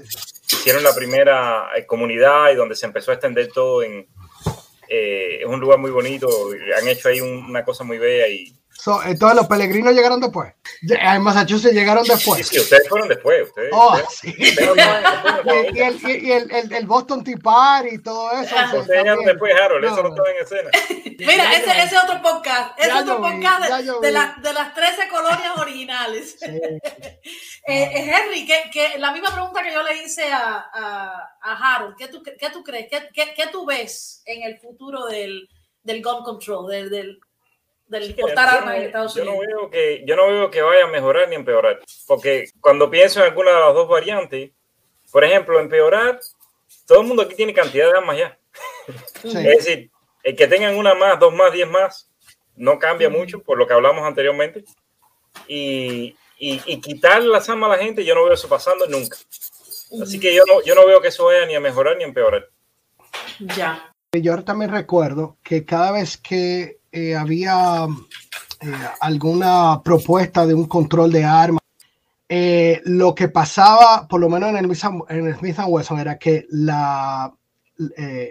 hicieron 0.47 0.83
la 0.83 0.95
primera 0.95 1.69
eh, 1.75 1.85
comunidad 1.87 2.51
y 2.51 2.55
donde 2.55 2.75
se 2.75 2.85
empezó 2.85 3.09
a 3.09 3.15
extender 3.15 3.51
todo 3.51 3.81
en 3.81 4.07
eh, 4.89 5.39
es 5.41 5.45
un 5.45 5.59
lugar 5.59 5.79
muy 5.79 5.91
bonito, 5.91 6.29
han 6.77 6.87
hecho 6.87 7.09
ahí 7.09 7.19
una 7.19 7.65
cosa 7.65 7.83
muy 7.83 7.97
bella 7.97 8.27
y 8.27 8.56
entonces 9.05 9.35
los 9.35 9.47
peregrinos 9.47 9.93
llegaron 9.93 10.21
después. 10.21 10.53
En 10.81 11.21
Massachusetts 11.21 11.73
llegaron 11.73 12.03
después. 12.03 12.47
Sí, 12.47 12.55
sí, 12.55 12.59
ustedes 12.61 12.87
fueron 12.87 13.09
después. 13.09 13.47
Ustedes, 13.47 13.71
oh, 13.73 13.97
sí. 14.09 14.33
y, 14.37 15.79
el, 15.81 16.23
y 16.23 16.31
el, 16.31 16.51
el, 16.51 16.73
el, 16.73 16.85
Boston 16.85 17.23
Tea 17.23 17.37
Party 17.37 17.95
y 17.95 18.01
todo 18.01 18.31
eso. 18.31 18.55
Ustedes 18.79 18.87
llegaron 18.87 19.25
después, 19.25 19.53
Harold, 19.59 19.85
eso 19.85 20.03
no 20.03 20.09
estaba 20.09 20.29
en 20.29 20.37
escena. 20.37 20.69
Mira, 21.19 21.53
ese, 21.53 21.83
ese 21.83 21.97
otro 21.97 22.21
podcast, 22.21 22.79
ese 22.79 22.93
otro 22.93 23.21
podcast 23.21 23.61
de, 23.63 23.99
de, 24.01 24.11
la, 24.11 24.35
de, 24.41 24.53
las 24.53 24.73
13 24.73 25.07
colonias 25.09 25.57
originales. 25.57 26.37
Sí. 26.39 26.45
eh, 27.67 28.11
Henry, 28.13 28.45
que, 28.45 28.69
que, 28.71 28.99
la 28.99 29.11
misma 29.11 29.33
pregunta 29.33 29.63
que 29.63 29.73
yo 29.73 29.83
le 29.83 30.03
hice 30.03 30.31
a, 30.31 30.65
a, 30.73 31.37
a 31.41 31.75
Harold, 31.75 31.95
¿qué 31.97 32.07
tú, 32.07 32.21
qué 32.23 32.49
tú 32.51 32.63
crees? 32.63 32.87
¿Qué, 32.89 33.09
qué, 33.13 33.33
¿Qué, 33.35 33.47
tú 33.47 33.65
ves 33.65 34.21
en 34.25 34.43
el 34.43 34.59
futuro 34.59 35.05
del, 35.05 35.49
del 35.83 36.03
gun 36.03 36.23
control, 36.23 36.69
del, 36.69 36.89
del 36.89 37.19
del 37.87 38.15
portar 38.15 38.49
armas 38.49 38.75
en 38.75 38.83
Estados 38.83 39.15
Unidos. 39.15 39.35
Yo 39.35 39.55
no, 39.55 39.59
veo 39.59 39.69
que, 39.69 40.03
yo 40.05 40.15
no 40.15 40.27
veo 40.27 40.51
que 40.51 40.61
vaya 40.61 40.85
a 40.85 40.87
mejorar 40.87 41.29
ni 41.29 41.35
empeorar, 41.35 41.79
porque 42.05 42.49
cuando 42.59 42.89
pienso 42.89 43.19
en 43.19 43.25
alguna 43.25 43.51
de 43.51 43.59
las 43.59 43.73
dos 43.73 43.87
variantes, 43.87 44.51
por 45.11 45.23
ejemplo, 45.23 45.59
empeorar, 45.59 46.19
todo 46.85 47.01
el 47.01 47.07
mundo 47.07 47.23
aquí 47.23 47.35
tiene 47.35 47.53
cantidad 47.53 47.91
de 47.91 47.97
armas 47.97 48.17
ya. 48.17 48.37
Es 49.23 49.33
decir, 49.33 49.91
el 50.23 50.35
que 50.35 50.47
tengan 50.47 50.75
una 50.75 50.93
más, 50.93 51.19
dos 51.19 51.33
más, 51.33 51.51
diez 51.53 51.67
más, 51.67 52.09
no 52.55 52.79
cambia 52.79 53.09
mucho 53.09 53.41
por 53.41 53.57
lo 53.57 53.67
que 53.67 53.73
hablamos 53.73 54.05
anteriormente. 54.05 54.65
Y, 55.47 56.15
y, 56.39 56.61
y, 56.65 56.81
quitar 56.81 57.21
las 57.23 57.47
armas 57.49 57.69
a 57.69 57.77
la 57.77 57.83
gente, 57.83 58.03
yo 58.03 58.15
no 58.15 58.23
veo 58.25 58.33
eso 58.33 58.49
pasando 58.49 58.87
nunca. 58.87 59.17
Así 60.01 60.19
que 60.19 60.33
yo 60.33 60.43
no, 60.45 60.61
yo 60.63 60.75
no 60.75 60.85
veo 60.85 60.99
que 60.99 61.09
eso 61.09 61.25
vaya 61.25 61.45
ni 61.45 61.55
a 61.55 61.59
mejorar 61.59 61.95
ni 61.97 62.03
a 62.03 62.07
empeorar. 62.07 62.49
Ya. 63.55 63.93
Yo 64.11 64.43
también 64.43 64.71
recuerdo 64.71 65.37
que 65.43 65.65
cada 65.65 65.91
vez 65.91 66.17
que 66.17 66.76
eh, 66.97 67.15
había 67.15 67.85
eh, 68.59 68.71
alguna 69.01 69.81
propuesta 69.83 70.47
de 70.47 70.55
un 70.55 70.65
control 70.65 71.11
de 71.11 71.23
armas, 71.23 71.61
eh, 72.27 72.81
lo 72.85 73.13
que 73.13 73.27
pasaba, 73.27 74.07
por 74.07 74.19
lo 74.19 74.29
menos 74.29 74.49
en 74.49 74.57
el, 74.57 74.77
en 75.09 75.27
el 75.27 75.35
Smith 75.35 75.59
Wesson, 75.67 75.99
era 75.99 76.17
que 76.17 76.47
la, 76.49 77.31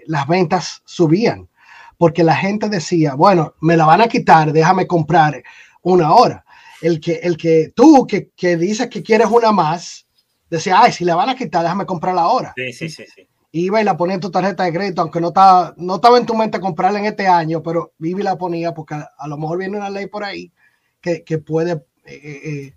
las 0.07 0.27
ventas 0.27 0.83
subían, 0.85 1.49
porque 1.97 2.25
la 2.25 2.35
gente 2.35 2.69
decía, 2.69 3.15
bueno, 3.15 3.55
me 3.61 3.77
la 3.77 3.87
van 3.87 4.01
a 4.01 4.09
quitar, 4.09 4.53
déjame 4.53 4.89
comprar 4.89 5.45
una 5.83 6.13
hora. 6.13 6.45
El 6.83 7.01
que, 7.01 7.21
el 7.23 7.37
que 7.37 7.73
tú 7.73 8.05
que, 8.05 8.31
que 8.37 8.57
dices 8.57 8.89
que 8.89 9.05
quieres 9.05 9.29
una 9.31 9.53
más, 9.53 10.09
decía, 10.51 10.81
ay, 10.81 10.91
si 10.91 11.05
la 11.05 11.15
van 11.15 11.29
a 11.29 11.37
quitar, 11.37 11.63
déjame 11.63 11.87
comprar 11.87 12.17
la 12.17 12.27
hora. 12.27 12.53
Sí, 12.57 12.73
sí, 12.73 12.89
sí, 12.89 13.05
sí 13.15 13.29
iba 13.52 13.81
y 13.81 13.85
la 13.85 13.97
ponía 13.97 14.14
en 14.14 14.20
tu 14.20 14.31
tarjeta 14.31 14.64
de 14.64 14.73
crédito, 14.73 15.02
aunque 15.02 15.20
no 15.20 15.28
estaba, 15.28 15.74
no 15.77 15.97
estaba 15.97 16.18
en 16.18 16.27
tu 16.27 16.35
mente 16.35 16.60
comprarla 16.60 16.98
en 16.98 17.06
este 17.06 17.27
año, 17.27 17.62
pero 17.62 17.93
vive 17.98 18.20
y 18.20 18.24
la 18.24 18.36
ponía 18.36 18.73
porque 18.73 18.94
a, 18.94 19.28
lo 19.28 19.36
mejor 19.36 19.59
viene 19.59 19.77
una 19.77 19.90
ley 19.90 20.06
por 20.06 20.24
ahí 20.24 20.52
que, 21.01 21.24
que 21.24 21.39
puede 21.39 21.73
eh, 21.73 21.81
eh, 22.06 22.40
eh 22.44 22.74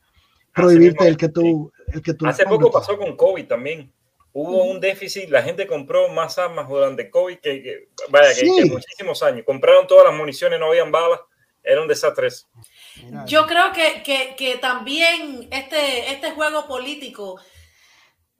prohibirte 0.53 1.07
el 1.07 1.17
que 1.17 1.29
tú... 1.29 1.71
El 1.87 2.01
que 2.01 2.13
tú 2.13 2.27
Hace 2.27 2.45
poco 2.45 2.71
pasó 2.71 2.97
con 2.97 3.15
COVID 3.15 3.47
también. 3.47 3.91
Hubo 4.31 4.65
un 4.65 4.79
déficit, 4.79 5.29
la 5.29 5.41
gente 5.41 5.65
compró 5.65 6.07
más 6.09 6.37
armas 6.37 6.67
durante 6.69 7.09
COVID 7.09 7.39
que, 7.39 7.89
vaya, 8.09 8.29
que, 8.35 8.65
muchísimos 8.65 9.23
años. 9.23 9.43
Compraron 9.43 9.87
todas 9.87 10.05
las 10.05 10.15
municiones, 10.15 10.59
no 10.59 10.67
habían 10.67 10.91
balas, 10.91 11.19
era 11.63 11.81
un 11.81 11.87
desastre. 11.87 12.27
Yo 13.25 13.47
creo 13.47 13.71
que, 13.73 14.03
que, 14.03 14.35
que 14.37 14.57
también 14.57 15.47
este, 15.51 16.11
este 16.11 16.31
juego 16.31 16.67
político 16.67 17.39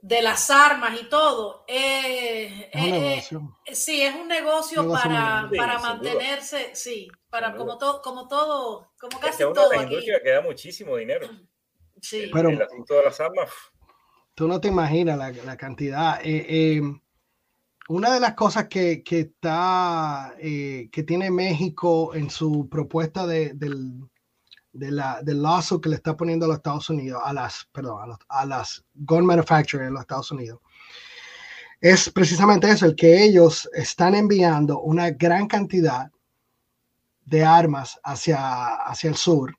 de 0.02 0.22
las 0.22 0.50
armas 0.50 1.00
y 1.00 1.10
todo. 1.10 1.66
Eh, 1.68 2.70
eh, 2.74 3.24
eh, 3.66 3.76
sí, 3.76 4.02
es 4.02 4.16
un 4.16 4.28
negocio, 4.28 4.90
para, 4.90 5.50
para 5.56 5.80
mantenerse, 5.80 6.72
sí, 6.74 7.08
para 7.30 7.56
como 7.56 7.78
todo, 7.78 8.02
como 8.02 8.28
todo, 8.28 8.92
como 9.00 9.20
casi 9.20 9.44
es 9.44 9.54
todo. 9.54 9.72
La 9.72 9.84
industria 9.84 10.22
que 10.24 10.30
da 10.32 10.42
muchísimo 10.42 10.96
dinero. 10.96 11.28
Sí. 12.02 12.30
Pero 12.32 12.48
el 12.48 12.62
asunto 12.62 12.94
de 12.94 13.04
las 13.04 13.20
armas. 13.20 13.50
Tú 14.34 14.48
no 14.48 14.62
te 14.62 14.70
imaginas 14.70 15.18
la, 15.18 15.32
la 15.32 15.58
cantidad. 15.58 16.22
una 17.90 18.14
de 18.14 18.20
las 18.22 18.36
cosas 18.36 18.70
que, 18.70 19.04
que 19.04 19.20
está, 19.20 20.34
que 20.40 21.04
tiene 21.06 21.30
México 21.30 22.16
en 22.16 22.30
su 22.30 22.70
propuesta 22.70 23.28
de, 23.28 23.52
del, 23.54 24.00
de 24.72 24.92
la, 24.92 25.22
del 25.22 25.42
lawsuit 25.42 25.82
que 25.82 25.90
le 25.90 25.96
está 25.96 26.16
poniendo 26.16 26.46
a 26.46 26.50
los 26.50 26.58
Estados 26.58 26.90
Unidos, 26.90 27.22
a 27.24 27.34
las, 27.34 27.68
perdón, 27.72 28.18
a, 28.28 28.46
las 28.46 28.84
gun 28.94 29.26
manufacturers 29.26 29.88
en 29.88 29.94
los 29.94 30.02
Estados 30.02 30.32
Unidos, 30.32 30.60
es 31.82 32.10
precisamente 32.10 32.70
eso, 32.70 32.86
el 32.86 32.96
que 32.96 33.24
ellos 33.24 33.70
están 33.74 34.16
enviando 34.16 34.82
una 34.82 35.12
gran 35.12 35.48
cantidad 35.48 36.12
de 37.26 37.44
armas 37.44 38.00
hacia, 38.04 38.76
hacia 38.76 39.10
el 39.10 39.16
sur. 39.16 39.56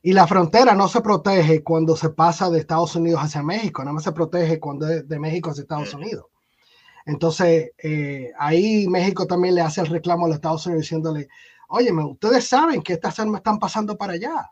Y 0.00 0.12
la 0.12 0.26
frontera 0.26 0.74
no 0.74 0.88
se 0.88 1.00
protege 1.00 1.62
cuando 1.62 1.96
se 1.96 2.10
pasa 2.10 2.48
de 2.48 2.60
Estados 2.60 2.94
Unidos 2.96 3.20
hacia 3.22 3.42
México, 3.42 3.82
nada 3.82 3.92
más 3.92 4.04
se 4.04 4.12
protege 4.12 4.58
cuando 4.58 4.88
es 4.88 5.06
de 5.06 5.18
México 5.18 5.50
hacia 5.50 5.62
Estados 5.62 5.92
Unidos. 5.92 6.26
Entonces, 7.04 7.72
eh, 7.78 8.32
ahí 8.38 8.86
México 8.86 9.26
también 9.26 9.54
le 9.54 9.62
hace 9.62 9.80
el 9.80 9.86
reclamo 9.86 10.26
a 10.26 10.28
los 10.28 10.36
Estados 10.36 10.66
Unidos 10.66 10.82
diciéndole, 10.82 11.28
óyeme, 11.68 12.04
ustedes 12.04 12.46
saben 12.46 12.82
que 12.82 12.94
estas 12.94 13.18
armas 13.18 13.38
están 13.38 13.58
pasando 13.58 13.96
para 13.96 14.14
allá. 14.14 14.50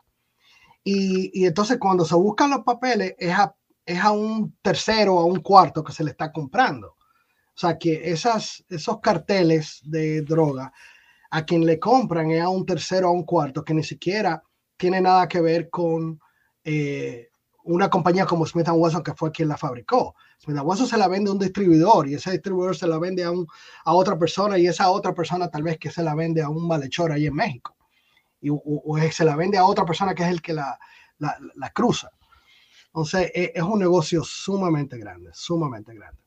Y, 0.83 1.45
entonces 1.45 1.77
cuando 1.79 2.05
se 2.05 2.15
buscan 2.15 2.49
los 2.49 2.61
papeles 2.61 3.15
es 3.17 3.33
a, 3.33 3.53
es 3.85 3.99
a 3.99 4.11
un 4.11 4.55
tercero 4.61 5.15
o 5.15 5.19
a 5.19 5.25
un 5.25 5.41
cuarto 5.41 5.83
que 5.83 5.91
se 5.91 6.03
le 6.03 6.11
está 6.11 6.31
comprando. 6.31 6.89
O 6.89 7.59
sea 7.59 7.77
que 7.77 8.11
esas, 8.11 8.63
esos 8.69 8.99
carteles 9.01 9.81
de 9.83 10.21
droga 10.21 10.71
a 11.31 11.45
quien 11.45 11.65
le 11.65 11.79
compran 11.79 12.31
es 12.31 12.41
a 12.41 12.49
un 12.49 12.65
tercero 12.65 13.07
o 13.07 13.11
a 13.11 13.13
un 13.13 13.23
cuarto 13.23 13.63
que 13.63 13.73
ni 13.73 13.83
siquiera 13.83 14.41
tiene 14.77 15.01
nada 15.01 15.27
que 15.27 15.41
ver 15.41 15.69
con 15.69 16.19
eh, 16.63 17.29
una 17.63 17.89
compañía 17.89 18.25
como 18.25 18.45
Smith 18.45 18.69
Wesson 18.71 19.03
que 19.03 19.13
fue 19.13 19.31
quien 19.31 19.49
la 19.49 19.57
fabricó. 19.57 20.15
Smith 20.37 20.59
Wesson 20.63 20.87
se 20.87 20.97
la 20.97 21.07
vende 21.07 21.29
a 21.29 21.33
un 21.33 21.39
distribuidor 21.39 22.07
y 22.07 22.15
ese 22.15 22.31
distribuidor 22.31 22.75
se 22.75 22.87
la 22.87 22.99
vende 22.99 23.23
a, 23.23 23.31
un, 23.31 23.47
a 23.85 23.93
otra 23.93 24.17
persona 24.17 24.57
y 24.57 24.67
esa 24.67 24.89
otra 24.91 25.13
persona 25.13 25.49
tal 25.49 25.63
vez 25.63 25.77
que 25.77 25.89
se 25.89 26.03
la 26.03 26.15
vende 26.15 26.41
a 26.41 26.49
un 26.49 26.67
malhechor 26.67 27.11
ahí 27.11 27.25
en 27.25 27.33
México. 27.33 27.75
Y, 28.39 28.49
o, 28.51 28.97
se 29.11 29.25
la 29.25 29.35
vende 29.35 29.57
a 29.57 29.65
otra 29.65 29.85
persona 29.85 30.13
que 30.13 30.23
es 30.23 30.29
el 30.29 30.41
que 30.41 30.53
la, 30.53 30.77
la, 31.17 31.37
la 31.55 31.69
cruza. 31.71 32.11
Entonces 32.87 33.31
es, 33.33 33.51
es, 33.55 33.63
un 33.63 33.79
negocio 33.79 34.23
sumamente 34.23 34.97
grande, 34.97 35.31
sumamente 35.33 35.93
grande. 35.93 36.21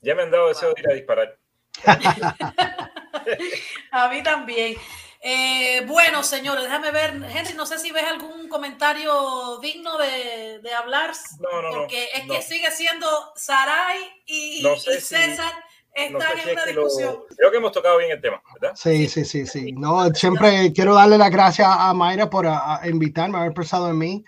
Ya 0.00 0.14
me 0.14 0.22
han 0.22 0.30
dado 0.30 0.48
deseo 0.48 0.72
de 0.72 0.80
ir 0.80 0.90
a 0.90 0.94
disparar. 0.94 1.38
a 3.92 4.08
mí 4.08 4.22
también. 4.22 4.76
Eh, 5.22 5.84
bueno, 5.86 6.22
señores, 6.22 6.64
déjame 6.64 6.90
ver. 6.92 7.10
Henry, 7.10 7.52
no 7.54 7.66
sé 7.66 7.78
si 7.78 7.92
ves 7.92 8.04
algún 8.04 8.48
comentario 8.48 9.58
digno 9.58 9.98
de, 9.98 10.60
de 10.62 10.72
hablar. 10.72 11.12
No, 11.40 11.62
no, 11.62 11.70
porque 11.76 12.08
es 12.14 12.26
que 12.26 12.40
sigue 12.42 12.70
siendo 12.70 13.06
Saray 13.36 13.98
y, 14.24 14.62
César. 15.00 15.52
están 15.92 16.38
en 16.38 16.50
una 16.52 16.64
discusión. 16.64 17.18
Creo 17.36 17.50
que 17.50 17.56
hemos 17.58 17.72
tocado 17.72 17.98
bien 17.98 18.12
el 18.12 18.20
tema, 18.20 18.42
¿verdad? 18.54 18.74
Sí, 18.74 19.08
sí, 19.08 19.26
sí, 19.26 19.46
sí. 19.46 19.72
No, 19.72 20.08
siempre 20.14 20.72
quiero 20.72 20.94
darle 20.94 21.18
las 21.18 21.30
gracias 21.30 21.68
a 21.70 21.92
Mayra 21.92 22.30
por 22.30 22.46
invitarme, 22.84 23.36
a 23.36 23.42
haber 23.42 23.52
pensado 23.52 23.90
en 23.90 23.98
mí 23.98 24.24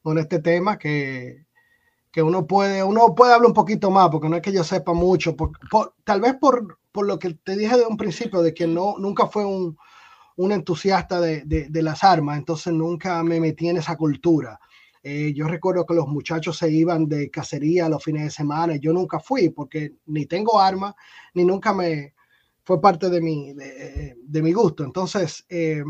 con 0.00 0.16
este 0.18 0.38
tema 0.38 0.78
que, 0.78 1.44
que 2.12 2.22
uno 2.22 2.46
puede, 2.46 2.84
uno 2.84 3.16
puede 3.16 3.34
hablar 3.34 3.48
un 3.48 3.54
poquito 3.54 3.90
más, 3.90 4.10
porque 4.10 4.28
no 4.28 4.36
es 4.36 4.42
que 4.42 4.52
yo 4.52 4.62
sepa 4.62 4.92
mucho, 4.92 5.34
tal 6.04 6.20
vez 6.20 6.34
por, 6.40 6.78
por 6.92 7.04
lo 7.04 7.18
que 7.18 7.34
te 7.34 7.56
dije 7.56 7.76
de 7.76 7.86
un 7.86 7.96
principio, 7.96 8.40
de 8.42 8.54
que 8.54 8.68
no, 8.68 8.94
nunca 8.98 9.26
fue 9.26 9.44
un, 9.44 9.76
un 10.36 10.52
entusiasta 10.52 11.20
de, 11.20 11.44
de, 11.44 11.82
las 11.82 12.04
armas, 12.04 12.38
entonces 12.38 12.72
nunca 12.72 13.22
me 13.22 13.40
metí 13.40 13.68
en 13.68 13.78
esa 13.78 13.96
cultura. 13.96 14.60
Eh, 15.02 15.32
yo 15.34 15.46
recuerdo 15.48 15.86
que 15.86 15.94
los 15.94 16.08
muchachos 16.08 16.58
se 16.58 16.70
iban 16.70 17.08
de 17.08 17.30
cacería 17.30 17.88
los 17.88 18.04
fines 18.04 18.24
de 18.24 18.30
semana, 18.30 18.76
yo 18.76 18.92
nunca 18.92 19.18
fui 19.18 19.48
porque 19.50 19.94
ni 20.06 20.26
tengo 20.26 20.60
armas, 20.60 20.94
ni 21.34 21.44
nunca 21.44 21.72
me 21.72 22.14
fue 22.64 22.80
parte 22.80 23.08
de 23.08 23.20
mi, 23.20 23.54
de, 23.54 24.16
de 24.20 24.42
mi 24.42 24.52
gusto. 24.52 24.84
Entonces, 24.84 25.46
eh, 25.48 25.84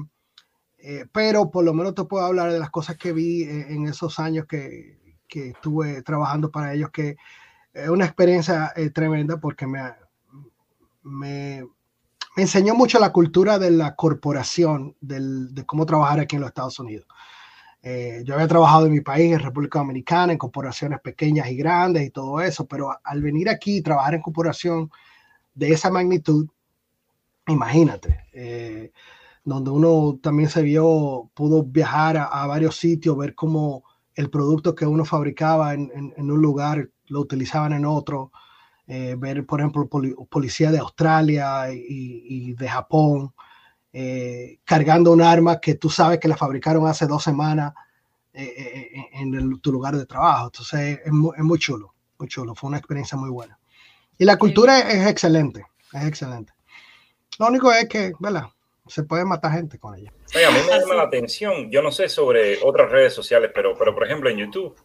eh, 0.78 1.06
pero 1.10 1.50
por 1.50 1.64
lo 1.64 1.72
menos 1.72 1.94
te 1.94 2.04
puedo 2.04 2.24
hablar 2.24 2.52
de 2.52 2.60
las 2.60 2.70
cosas 2.70 2.96
que 2.96 3.12
vi 3.12 3.44
en 3.44 3.86
esos 3.86 4.18
años 4.18 4.46
que, 4.46 5.16
que 5.26 5.48
estuve 5.48 6.02
trabajando 6.02 6.50
para 6.50 6.74
ellos, 6.74 6.90
que 6.90 7.16
es 7.72 7.88
una 7.88 8.04
experiencia 8.04 8.72
tremenda 8.94 9.40
porque 9.40 9.66
me, 9.66 9.80
me, 11.02 11.66
enseñó 12.36 12.74
mucho 12.74 12.98
la 12.98 13.12
cultura 13.12 13.58
de 13.58 13.70
la 13.70 13.96
corporación, 13.96 14.94
de 15.00 15.64
cómo 15.64 15.86
trabajar 15.86 16.20
aquí 16.20 16.36
en 16.36 16.42
los 16.42 16.48
Estados 16.48 16.78
Unidos. 16.78 17.06
Eh, 17.82 18.22
yo 18.24 18.34
había 18.34 18.48
trabajado 18.48 18.86
en 18.86 18.92
mi 18.92 19.00
país, 19.00 19.32
en 19.32 19.40
República 19.40 19.78
Dominicana, 19.78 20.32
en 20.32 20.38
corporaciones 20.38 21.00
pequeñas 21.00 21.48
y 21.50 21.56
grandes 21.56 22.04
y 22.06 22.10
todo 22.10 22.40
eso, 22.40 22.66
pero 22.66 22.90
al 23.02 23.22
venir 23.22 23.48
aquí 23.48 23.78
y 23.78 23.82
trabajar 23.82 24.14
en 24.14 24.22
corporación 24.22 24.90
de 25.54 25.72
esa 25.72 25.90
magnitud, 25.90 26.48
imagínate, 27.46 28.24
eh, 28.32 28.92
donde 29.44 29.70
uno 29.70 30.18
también 30.20 30.50
se 30.50 30.62
vio, 30.62 31.30
pudo 31.32 31.62
viajar 31.62 32.16
a, 32.16 32.46
varios 32.46 32.76
sitios, 32.76 33.16
ver 33.16 33.34
cómo 33.34 33.84
el 34.14 34.30
producto 34.30 34.74
que 34.74 34.84
uno 34.84 35.04
fabricaba 35.04 35.72
en 35.74 36.12
un 36.16 36.42
lugar 36.42 36.90
lo 37.06 37.20
utilizaban 37.20 37.72
en 37.72 37.84
otro, 37.84 38.32
eh, 38.86 39.14
ver, 39.18 39.44
por 39.44 39.60
ejemplo, 39.60 39.88
policía 39.88 40.70
de 40.70 40.78
Australia 40.78 41.72
y, 41.72 42.52
de 42.54 42.68
Japón, 42.68 43.34
eh, 43.92 44.58
cargando 44.64 45.12
un 45.12 45.22
arma 45.22 45.60
que 45.60 45.74
tú 45.74 45.90
sabes 45.90 46.18
que 46.18 46.28
la 46.28 46.36
fabricaron 46.36 46.86
hace 46.86 47.06
dos 47.06 47.22
semanas 47.22 47.72
en 48.32 49.60
tu 49.60 49.72
lugar 49.72 49.96
de 49.96 50.04
trabajo. 50.04 50.46
Entonces 50.46 51.00
es 51.04 51.12
muy, 51.12 51.32
es 51.36 51.42
muy, 51.42 51.58
chulo, 51.58 51.94
muy 52.18 52.28
chulo. 52.28 52.54
Fue 52.54 52.68
una 52.68 52.78
experiencia 52.78 53.16
muy 53.16 53.30
buena. 53.30 53.58
Y 54.18 54.24
la 54.24 54.36
cultura 54.36 54.80
es 54.80 55.06
excelente, 55.06 55.64
es 55.92 56.04
excelente. 56.04 56.52
Lo 57.38 57.48
único 57.48 57.70
es 57.72 57.88
que, 57.88 58.12
¿verdad? 58.18 58.44
Se 58.86 59.02
puede 59.02 59.24
matar 59.24 59.52
gente 59.52 59.78
con 59.78 59.94
ella. 59.94 60.12
a 60.34 60.50
mí 60.50 60.58
me 60.68 60.78
llama 60.78 60.94
la 60.94 61.02
atención, 61.02 61.70
yo 61.70 61.82
no 61.82 61.90
sé 61.90 62.08
sobre 62.08 62.58
otras 62.62 62.90
redes 62.90 63.12
sociales, 63.12 63.50
pero, 63.54 63.76
pero 63.76 63.94
por 63.94 64.04
ejemplo 64.06 64.30
en 64.30 64.38
YouTube, 64.38 64.76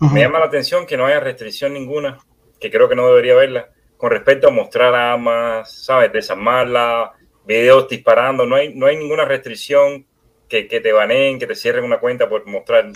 me 0.00 0.20
llama 0.20 0.40
la 0.40 0.46
atención 0.46 0.86
que 0.86 0.96
no 0.96 1.06
haya 1.06 1.20
restricción 1.20 1.74
ninguna, 1.74 2.18
que 2.60 2.70
creo 2.70 2.88
que 2.88 2.96
no 2.96 3.06
debería 3.08 3.32
haberla, 3.32 3.70
con 3.96 4.10
respecto 4.10 4.48
a 4.48 4.50
mostrar 4.50 4.94
armas, 4.94 5.72
¿sabes? 5.72 6.12
Desarmarla, 6.12 7.12
videos 7.46 7.88
disparando, 7.88 8.46
no 8.46 8.56
hay, 8.56 8.74
no 8.74 8.86
hay 8.86 8.96
ninguna 8.96 9.24
restricción 9.24 10.06
que, 10.48 10.68
que 10.68 10.80
te 10.80 10.92
baneen, 10.92 11.38
que 11.38 11.46
te 11.46 11.54
cierren 11.54 11.84
una 11.84 11.98
cuenta 11.98 12.28
por 12.28 12.46
mostrar 12.46 12.92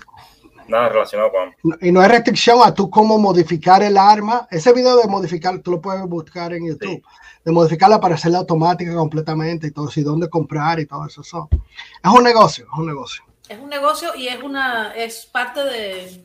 nada 0.69 0.89
relacionado 0.89 1.31
con... 1.31 1.79
Y 1.81 1.93
no 1.93 2.01
hay 2.01 2.09
restricción 2.09 2.61
a 2.63 2.75
tú 2.75 2.91
cómo 2.91 3.19
modificar 3.19 3.83
el 3.83 3.97
arma. 3.97 4.47
Ese 4.51 4.73
video 4.73 4.97
de 4.99 5.09
modificar, 5.09 5.59
tú 5.61 5.73
lo 5.73 5.81
puedes 5.81 6.03
buscar 6.03 6.53
en 6.53 6.67
YouTube. 6.67 7.03
De 7.45 7.53
modificarla 7.53 8.01
para 8.01 8.15
hacerla 8.15 8.39
automática 8.39 8.95
completamente 8.95 9.67
y 9.67 9.71
todo, 9.71 9.91
y 9.95 10.03
dónde 10.03 10.29
comprar 10.29 10.81
y 10.81 10.87
todo 10.87 11.07
eso. 11.07 11.23
Es 11.23 12.11
un 12.11 12.25
negocio, 12.25 12.65
es 12.73 12.79
un 12.79 12.87
negocio. 12.87 13.25
Es 13.49 13.59
un 13.59 13.69
negocio 13.69 14.15
y 14.17 14.29
es 14.29 14.43
una, 14.43 14.95
es 14.97 15.27
parte 15.27 15.63
de, 15.63 16.25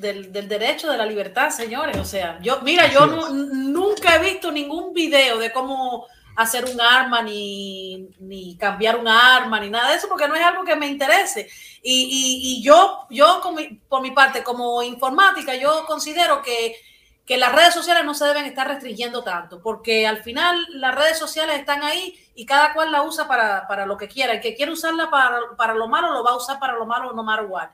del, 0.00 0.32
del, 0.32 0.48
derecho 0.48 0.90
de 0.90 0.96
la 0.96 1.06
libertad, 1.06 1.50
señores. 1.50 1.96
O 1.98 2.04
sea, 2.04 2.38
yo, 2.40 2.60
mira, 2.62 2.90
yo 2.90 3.06
nunca 3.06 4.16
he 4.16 4.18
visto 4.18 4.50
ningún 4.50 4.92
video 4.92 5.38
de 5.38 5.52
cómo 5.52 6.06
hacer 6.36 6.64
un 6.64 6.80
arma, 6.80 7.22
ni, 7.22 8.08
ni, 8.18 8.56
cambiar 8.56 8.96
un 8.96 9.08
arma, 9.08 9.60
ni 9.60 9.68
nada 9.68 9.90
de 9.90 9.96
eso, 9.96 10.08
porque 10.08 10.28
no 10.28 10.34
es 10.34 10.42
algo 10.42 10.64
que 10.64 10.76
me 10.76 10.86
interese. 10.86 11.48
Y, 11.82 12.58
y, 12.58 12.62
yo, 12.62 13.06
yo 13.10 13.42
por 13.88 14.02
mi 14.02 14.10
parte, 14.12 14.42
como 14.42 14.82
informática, 14.82 15.54
yo 15.54 15.84
considero 15.86 16.40
que, 16.42 16.76
que, 17.26 17.36
las 17.36 17.54
redes 17.54 17.74
sociales 17.74 18.04
no 18.04 18.14
se 18.14 18.24
deben 18.24 18.46
estar 18.46 18.66
restringiendo 18.66 19.22
tanto, 19.22 19.60
porque 19.62 20.06
al 20.06 20.22
final 20.22 20.56
las 20.70 20.94
redes 20.94 21.18
sociales 21.18 21.58
están 21.58 21.82
ahí 21.82 22.18
y 22.34 22.46
cada 22.46 22.72
cual 22.72 22.90
la 22.90 23.02
usa 23.02 23.28
para, 23.28 23.66
para 23.66 23.84
lo 23.84 23.96
que 23.96 24.08
quiera. 24.08 24.32
El 24.32 24.40
que 24.40 24.54
quiere 24.54 24.72
usarla 24.72 25.10
para, 25.10 25.40
para, 25.58 25.74
lo 25.74 25.88
malo, 25.88 26.12
lo 26.12 26.24
va 26.24 26.30
a 26.30 26.36
usar 26.36 26.58
para 26.58 26.74
lo 26.74 26.86
malo, 26.86 27.12
no 27.12 27.22
matter 27.22 27.46
what. 27.46 27.68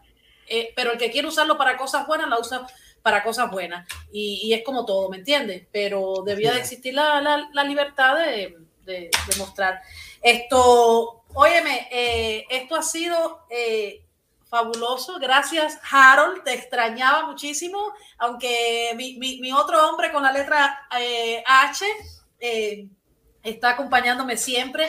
Eh, 0.49 0.73
pero 0.77 0.93
el 0.93 0.99
que 0.99 1.11
quiere 1.11 1.29
usarlo 1.29 1.57
para 1.59 1.77
cosas 1.77 2.07
buenas, 2.07 2.29
la 2.29 2.39
usa 2.39 2.67
para 3.07 3.23
cosas 3.23 3.49
buenas. 3.53 3.87
Y, 4.13 4.53
es 4.53 4.65
como 4.65 4.85
todo, 4.85 5.09
¿me 5.09 5.19
entiendes? 5.19 5.65
Pero 5.71 6.25
debía 6.25 6.53
de 6.53 6.59
existir 6.59 6.93
la, 6.93 7.21
la, 7.53 7.63
libertad 7.63 8.17
de, 8.17 8.57
de, 8.85 9.11
mostrar. 9.39 9.81
Esto, 10.21 11.25
óyeme, 11.35 11.89
eh, 11.93 12.45
esto 12.51 12.75
ha 12.75 12.83
sido 12.83 13.47
eh, 13.49 14.03
fabuloso. 14.49 15.21
Gracias, 15.21 15.79
Harold. 15.89 16.43
Te 16.43 16.55
extrañaba 16.55 17.27
muchísimo, 17.27 17.93
aunque 18.19 18.93
mi, 18.97 19.17
mi, 19.19 19.53
otro 19.53 19.89
hombre 19.89 20.11
con 20.11 20.25
la 20.25 20.33
letra 20.33 20.89
eh, 20.99 21.45
H 21.47 21.87
está 23.45 23.71
acompañándome 23.71 24.37
siempre. 24.37 24.89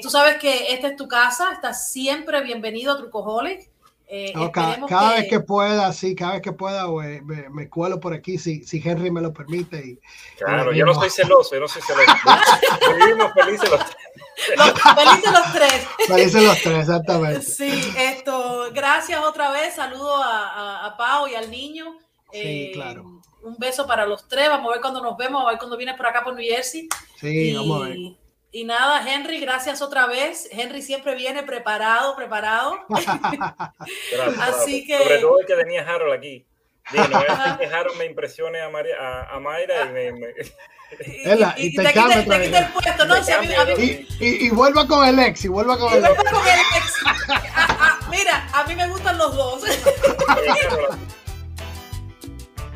tú 0.00 0.08
sabes 0.08 0.38
que 0.38 0.72
esta 0.72 0.88
es 0.88 0.96
tu 0.96 1.06
casa, 1.06 1.52
estás 1.52 1.92
siempre 1.92 2.40
bienvenido 2.40 2.94
a 2.94 2.96
Trucoholic. 2.96 3.71
Eh, 4.14 4.30
cada, 4.52 5.14
vez 5.14 5.26
que 5.26 5.40
pueda, 5.40 5.90
sí, 5.94 6.14
cada 6.14 6.32
vez 6.32 6.42
que 6.42 6.52
pueda, 6.52 6.86
me, 6.86 7.48
me, 7.48 7.70
cuelo 7.70 7.98
por 7.98 8.12
aquí 8.12 8.36
si, 8.36 8.62
si 8.62 8.86
Henry 8.86 9.10
me 9.10 9.22
lo 9.22 9.32
permite. 9.32 9.78
Y, 9.78 10.00
claro, 10.36 10.70
yo 10.74 10.84
no 10.84 10.92
soy 10.92 11.08
celoso, 11.08 11.54
yo 11.54 11.62
no 11.62 11.68
soy 11.68 11.80
celoso. 11.80 12.12
Vivimos 12.98 13.32
felices 13.32 13.70
los 13.70 13.80
tres. 13.80 13.96
felices 14.96 15.32
los 15.32 15.52
tres. 15.54 15.88
Felices 16.08 16.42
los 16.42 16.60
tres, 16.60 16.78
exactamente. 16.80 17.40
Sí, 17.40 17.94
esto, 17.96 18.68
gracias 18.74 19.18
otra 19.24 19.50
vez, 19.50 19.76
saludo 19.76 20.22
a, 20.22 20.84
a, 20.84 20.96
Pau 20.98 21.26
y 21.26 21.34
al 21.34 21.50
niño. 21.50 21.98
Sí, 22.30 22.38
eh, 22.38 22.70
claro. 22.74 23.22
Un 23.40 23.56
beso 23.56 23.86
para 23.86 24.04
los 24.04 24.28
tres, 24.28 24.50
vamos 24.50 24.68
a 24.68 24.72
ver 24.72 24.82
cuando 24.82 25.00
nos 25.00 25.16
vemos, 25.16 25.42
a 25.42 25.48
ver 25.48 25.58
cuando 25.58 25.78
vienes 25.78 25.96
por 25.96 26.06
acá 26.06 26.22
por 26.22 26.34
New 26.34 26.44
Jersey. 26.44 26.86
Sí, 27.18 27.54
vamos 27.54 27.82
a 27.82 27.88
ver. 27.88 27.98
Y 28.54 28.64
nada, 28.64 29.10
Henry, 29.10 29.40
gracias 29.40 29.80
otra 29.80 30.06
vez. 30.06 30.46
Henry 30.52 30.82
siempre 30.82 31.14
viene 31.14 31.42
preparado, 31.42 32.14
preparado. 32.14 32.84
Así 34.40 34.86
que. 34.86 34.98
Sobre 34.98 35.18
todo 35.20 35.40
el 35.40 35.46
que 35.46 35.54
tenía 35.54 35.88
Harold 35.88 36.12
aquí. 36.12 36.46
No 36.92 37.58
que 37.58 37.66
Harold 37.66 37.96
me 37.96 38.04
impresione 38.04 38.60
a, 38.60 38.68
María, 38.68 38.94
a, 39.00 39.36
a 39.36 39.40
Mayra 39.40 39.84
y 39.84 39.88
me. 39.92 40.08
y, 40.08 41.68
y, 41.68 41.74
te, 41.74 41.82
te, 41.82 41.92
quita, 41.92 42.08
te, 42.08 42.42
quita, 42.42 42.58
el 42.58 42.72
puesto, 42.72 43.06
¿no? 43.06 43.24
Si 43.24 43.32
a 43.32 43.40
mí, 43.40 43.48
a 43.54 43.64
mí... 43.64 44.06
Y, 44.20 44.46
y, 44.46 44.50
vuelva 44.50 44.86
con 44.86 45.08
el 45.08 45.18
ex, 45.18 45.46
y 45.46 45.48
vuelva 45.48 45.78
con 45.78 45.90
el 45.90 46.04
ex. 46.04 46.14
Con 46.14 46.46
el 46.46 46.60
ex. 46.76 46.94
mira, 48.10 48.46
a 48.52 48.64
mí 48.64 48.74
me 48.74 48.86
gustan 48.88 49.16
los 49.16 49.34
dos. 49.34 49.64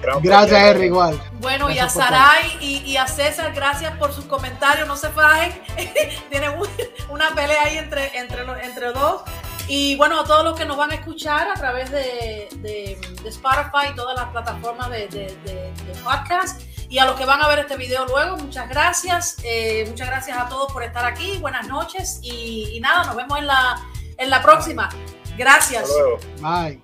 Gracias, 0.02 0.62
Henry, 0.62 0.86
igual. 0.86 1.20
Bueno, 1.40 1.70
y 1.70 1.78
a 1.78 1.89
Saray 1.89 2.59
y, 2.60 2.97
a 2.97 3.06
César, 3.06 3.52
gracias 3.55 3.97
por 3.97 4.12
sus 4.12 4.24
comentarios. 4.27 4.86
No 4.86 4.97
se 4.97 5.09
fajen. 5.10 5.52
Tienen 6.31 6.52
una 7.09 7.35
pelea 7.35 7.62
ahí 7.64 7.78
entre, 7.78 8.16
entre, 8.18 8.43
entre 8.64 8.93
dos. 8.93 9.23
Y 9.68 9.97
bueno, 9.97 10.20
a 10.20 10.24
todos 10.24 10.44
los 10.44 10.56
que 10.56 10.64
nos 10.64 10.77
van 10.77 10.93
a 10.93 10.94
escuchar 10.94 11.48
a 11.48 11.55
través 11.55 11.90
de, 11.90 12.48
de, 12.56 12.98
Spotify 13.24 13.89
y 13.90 13.97
todas 13.97 14.16
las 14.16 14.31
plataformas 14.31 14.90
de, 14.90 15.09
de, 15.09 15.73
podcast. 16.05 16.62
Y 16.89 16.98
a 16.98 17.05
los 17.05 17.16
que 17.16 17.24
van 17.24 17.43
a 17.43 17.48
ver 17.48 17.59
este 17.60 17.77
video 17.77 18.06
luego, 18.06 18.36
muchas 18.36 18.68
gracias. 18.68 19.39
Eh, 19.43 19.85
muchas 19.89 20.06
gracias 20.06 20.39
a 20.39 20.48
todos 20.48 20.73
por 20.73 20.85
estar 20.85 21.05
aquí. 21.05 21.39
Buenas 21.39 21.66
noches. 21.66 22.20
Y, 22.23 22.70
y 22.74 22.81
nada, 22.81 23.05
nos 23.05 23.16
vemos 23.16 23.39
en 23.39 23.47
la, 23.48 23.82
en 24.18 24.31
la 24.31 24.40
próxima. 24.40 24.89
Gracias. 25.36 25.90
Bye. 26.40 26.81